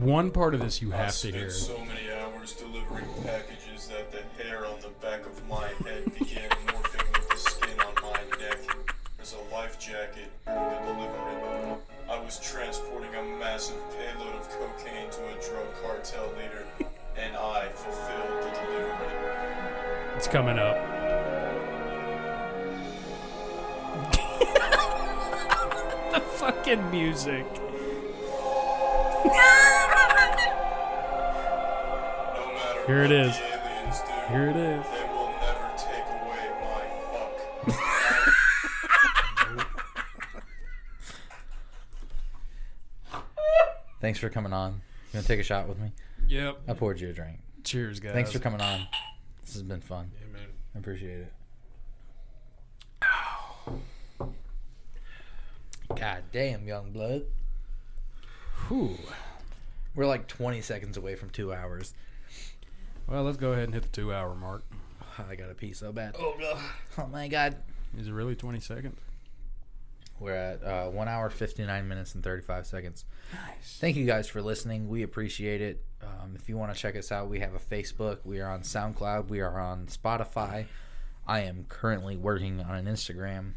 one 0.00 0.30
part 0.30 0.54
of 0.54 0.60
this 0.60 0.80
you 0.80 0.92
have 0.92 1.14
to 1.18 1.30
hear. 1.30 1.50
so 1.50 1.76
many 1.84 2.10
hours 2.10 2.54
delivering 2.54 3.04
packages 3.22 3.88
that 3.88 4.10
the 4.10 4.42
hair 4.42 4.64
on 4.64 4.80
the 4.80 4.88
back 5.02 5.26
of 5.26 5.46
my 5.46 5.68
head 5.84 6.06
began 6.18 6.48
morphing 6.68 7.12
with 7.12 7.28
the 7.28 7.36
skin 7.36 7.78
on 7.80 7.94
my 8.02 8.38
neck. 8.38 8.60
As 9.20 9.34
a 9.34 9.54
life 9.54 9.78
jacket 9.78 10.30
during 10.46 10.70
the 10.70 10.92
delivery, 10.94 11.76
I 12.08 12.18
was 12.18 12.38
transporting 12.40 13.14
a 13.14 13.22
massive 13.38 13.76
payload 13.90 14.36
of 14.36 14.48
cocaine 14.48 15.10
to 15.10 15.20
a 15.26 15.50
drug 15.50 15.66
cartel 15.82 16.28
leader, 16.38 16.64
and 17.14 17.36
I 17.36 17.68
fulfilled 17.68 18.42
the 18.42 18.50
delivery. 18.58 20.16
It's 20.16 20.28
coming 20.28 20.58
up. 20.58 20.87
The 26.68 26.76
fucking 26.76 26.90
music. 26.90 27.46
Here 32.86 33.02
it 33.04 33.10
what 33.10 33.12
is. 33.12 33.36
the 33.36 33.44
aliens 33.44 34.00
do, 34.00 34.12
Here 34.32 34.48
it 34.48 34.56
is. 34.56 34.84
they 34.86 35.04
will 35.12 35.30
never 35.40 35.68
take 35.76 36.06
away 36.22 36.44
my 36.62 36.82
fuck. 37.12 37.74
Thanks 44.00 44.18
for 44.18 44.28
coming 44.30 44.52
on. 44.52 44.72
You 44.72 45.14
gonna 45.14 45.26
take 45.26 45.40
a 45.40 45.42
shot 45.42 45.68
with 45.68 45.78
me? 45.78 45.92
Yep. 46.28 46.60
I 46.68 46.74
poured 46.74 47.00
you 47.00 47.08
a 47.10 47.12
drink. 47.12 47.40
Cheers, 47.64 48.00
guys. 48.00 48.12
Thanks 48.12 48.32
for 48.32 48.38
coming 48.38 48.60
on. 48.60 48.86
This 49.44 49.54
has 49.54 49.62
been 49.62 49.80
fun. 49.80 50.10
Yeah, 50.20 50.32
man. 50.32 50.48
I 50.74 50.78
appreciate 50.78 51.20
it. 51.20 51.32
God 55.98 56.22
damn, 56.32 56.66
young 56.66 56.92
blood. 56.92 57.24
Whew. 58.68 58.98
We're 59.94 60.06
like 60.06 60.28
20 60.28 60.60
seconds 60.60 60.96
away 60.96 61.16
from 61.16 61.30
two 61.30 61.52
hours. 61.52 61.92
Well, 63.08 63.24
let's 63.24 63.36
go 63.36 63.52
ahead 63.52 63.64
and 63.64 63.74
hit 63.74 63.84
the 63.84 63.88
two 63.88 64.12
hour 64.12 64.34
mark. 64.34 64.62
I 65.28 65.34
got 65.34 65.48
to 65.48 65.54
pee 65.54 65.72
so 65.72 65.90
bad. 65.90 66.14
Oh, 66.18 66.36
God. 66.38 66.60
Oh, 66.98 67.06
my 67.08 67.26
God. 67.26 67.56
Is 67.98 68.06
it 68.06 68.12
really 68.12 68.36
20 68.36 68.60
seconds? 68.60 69.00
We're 70.20 70.34
at 70.34 70.62
uh, 70.62 70.86
one 70.90 71.08
hour, 71.08 71.30
59 71.30 71.88
minutes, 71.88 72.14
and 72.14 72.22
35 72.22 72.66
seconds. 72.66 73.04
Nice. 73.32 73.78
Thank 73.80 73.96
you 73.96 74.04
guys 74.04 74.28
for 74.28 74.42
listening. 74.42 74.88
We 74.88 75.02
appreciate 75.02 75.60
it. 75.60 75.84
Um, 76.02 76.34
if 76.34 76.48
you 76.48 76.56
want 76.56 76.72
to 76.74 76.78
check 76.78 76.96
us 76.96 77.10
out, 77.10 77.28
we 77.28 77.40
have 77.40 77.54
a 77.54 77.58
Facebook. 77.58 78.18
We 78.24 78.40
are 78.40 78.50
on 78.50 78.62
SoundCloud. 78.62 79.28
We 79.28 79.40
are 79.40 79.60
on 79.60 79.86
Spotify. 79.86 80.66
I 81.26 81.40
am 81.40 81.66
currently 81.68 82.16
working 82.16 82.60
on 82.60 82.74
an 82.74 82.86
Instagram. 82.86 83.52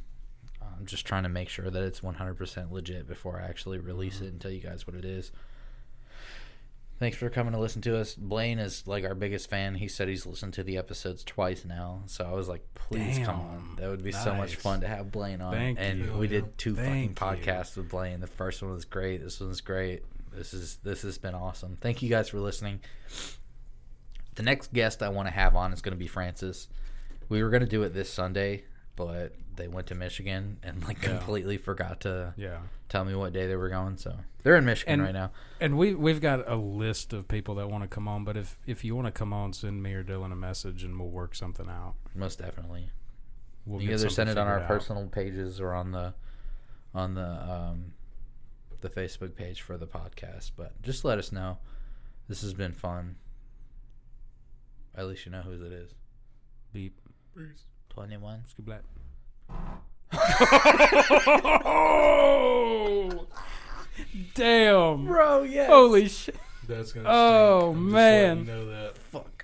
I'm 0.81 0.87
just 0.87 1.05
trying 1.05 1.23
to 1.23 1.29
make 1.29 1.47
sure 1.47 1.69
that 1.69 1.83
it's 1.83 1.99
100% 1.99 2.71
legit 2.71 3.07
before 3.07 3.39
I 3.39 3.47
actually 3.47 3.77
release 3.77 4.15
it 4.15 4.23
mm-hmm. 4.23 4.27
and 4.29 4.41
tell 4.41 4.49
you 4.49 4.61
guys 4.61 4.87
what 4.87 4.95
it 4.95 5.05
is. 5.05 5.31
Thanks 6.97 7.17
for 7.17 7.29
coming 7.29 7.53
to 7.53 7.59
listen 7.59 7.83
to 7.83 7.99
us. 7.99 8.15
Blaine 8.15 8.57
is 8.57 8.87
like 8.87 9.03
our 9.05 9.13
biggest 9.13 9.47
fan. 9.47 9.75
He 9.75 9.87
said 9.87 10.07
he's 10.07 10.25
listened 10.25 10.53
to 10.53 10.63
the 10.63 10.77
episodes 10.77 11.23
twice 11.23 11.65
now. 11.65 12.01
So 12.07 12.25
I 12.25 12.31
was 12.31 12.47
like, 12.47 12.63
please 12.73 13.19
come 13.19 13.41
on. 13.41 13.75
That 13.79 13.91
would 13.91 14.03
be 14.03 14.11
so 14.11 14.33
much 14.33 14.55
fun 14.55 14.81
to 14.81 14.87
have 14.87 15.11
Blaine 15.11 15.39
on. 15.39 15.53
Thank 15.53 15.79
and 15.79 15.99
you. 15.99 16.13
we 16.13 16.27
did 16.27 16.57
two 16.57 16.75
fucking 16.75 17.01
you. 17.01 17.09
podcasts 17.09 17.77
with 17.77 17.89
Blaine. 17.89 18.19
The 18.19 18.27
first 18.27 18.63
one 18.63 18.71
was 18.71 18.85
great. 18.85 19.23
This 19.23 19.39
one's 19.39 19.61
great. 19.61 20.03
This 20.33 20.51
is 20.55 20.77
this 20.77 21.03
has 21.03 21.19
been 21.19 21.35
awesome. 21.35 21.77
Thank 21.79 22.01
you 22.01 22.09
guys 22.09 22.29
for 22.29 22.39
listening. 22.39 22.79
The 24.33 24.43
next 24.43 24.73
guest 24.73 25.03
I 25.03 25.09
want 25.09 25.27
to 25.27 25.33
have 25.33 25.55
on 25.55 25.73
is 25.73 25.81
going 25.81 25.93
to 25.93 25.99
be 25.99 26.07
Francis. 26.07 26.67
We 27.29 27.43
were 27.43 27.51
going 27.51 27.61
to 27.61 27.69
do 27.69 27.83
it 27.83 27.93
this 27.93 28.11
Sunday, 28.11 28.63
but 28.95 29.33
they 29.61 29.67
went 29.67 29.85
to 29.87 29.95
Michigan 29.95 30.57
and 30.63 30.83
like 30.83 31.01
Yeah. 31.03 31.17
completely 31.17 31.57
forgot 31.57 32.01
to 32.01 32.33
Yeah. 32.35 32.61
tell 32.89 33.05
me 33.05 33.13
what 33.13 33.31
day 33.31 33.45
they 33.47 33.55
were 33.55 33.69
going. 33.69 33.97
So 33.97 34.17
they're 34.41 34.55
in 34.55 34.65
Michigan 34.65 34.93
And- 34.95 35.03
right 35.03 35.13
now. 35.13 35.31
And 35.59 35.77
we 35.77 35.93
we've 35.93 36.19
got 36.19 36.49
a 36.49 36.55
list 36.55 37.13
of 37.13 37.27
people 37.27 37.55
that 37.55 37.69
want 37.69 37.83
to 37.83 37.87
come 37.87 38.07
on, 38.07 38.23
but 38.25 38.35
if 38.35 38.59
if 38.65 38.83
you 38.83 38.95
want 38.95 39.05
to 39.05 39.11
come 39.11 39.31
on, 39.33 39.53
send 39.53 39.83
me 39.83 39.93
or 39.93 40.03
Dylan 40.03 40.31
a 40.31 40.35
message 40.35 40.83
and 40.83 40.99
we'll 40.99 41.09
work 41.11 41.35
something 41.35 41.69
out. 41.69 41.93
Most 42.15 42.39
definitely. 42.39 42.89
We'll 43.65 43.81
you 43.81 43.89
get 43.89 43.99
either 43.99 44.09
send 44.09 44.29
it 44.31 44.37
on 44.39 44.47
our 44.47 44.61
out. 44.61 44.67
personal 44.67 45.05
pages 45.07 45.61
or 45.61 45.73
on 45.73 45.91
the 45.91 46.15
on 46.95 47.13
the 47.13 47.51
um, 47.53 47.93
the 48.81 48.89
Facebook 48.89 49.35
page 49.35 49.61
for 49.61 49.77
the 49.77 49.85
podcast. 49.85 50.51
But 50.57 50.81
just 50.81 51.05
let 51.05 51.19
us 51.19 51.31
know. 51.31 51.59
This 52.27 52.41
has 52.41 52.55
been 52.55 52.73
fun. 52.73 53.17
At 54.95 55.05
least 55.07 55.25
you 55.27 55.31
know 55.31 55.41
whose 55.43 55.61
it 55.61 55.71
is. 55.71 55.93
Beep. 56.73 56.99
Twenty 57.89 58.17
one. 58.17 58.43
Scoop 58.47 58.65
black. 58.65 58.81
Damn. 64.33 65.05
Bro, 65.05 65.43
yes. 65.43 65.69
Holy 65.69 66.07
shit. 66.07 66.35
That's 66.67 66.91
gonna. 66.91 67.09
Oh, 67.09 67.71
stink. 67.71 67.77
I'm 67.77 67.83
just 67.83 67.93
man. 67.93 68.29
letting 68.29 68.45
You 68.45 68.53
know 68.53 68.65
that. 68.71 68.97
Fuck. 68.97 69.40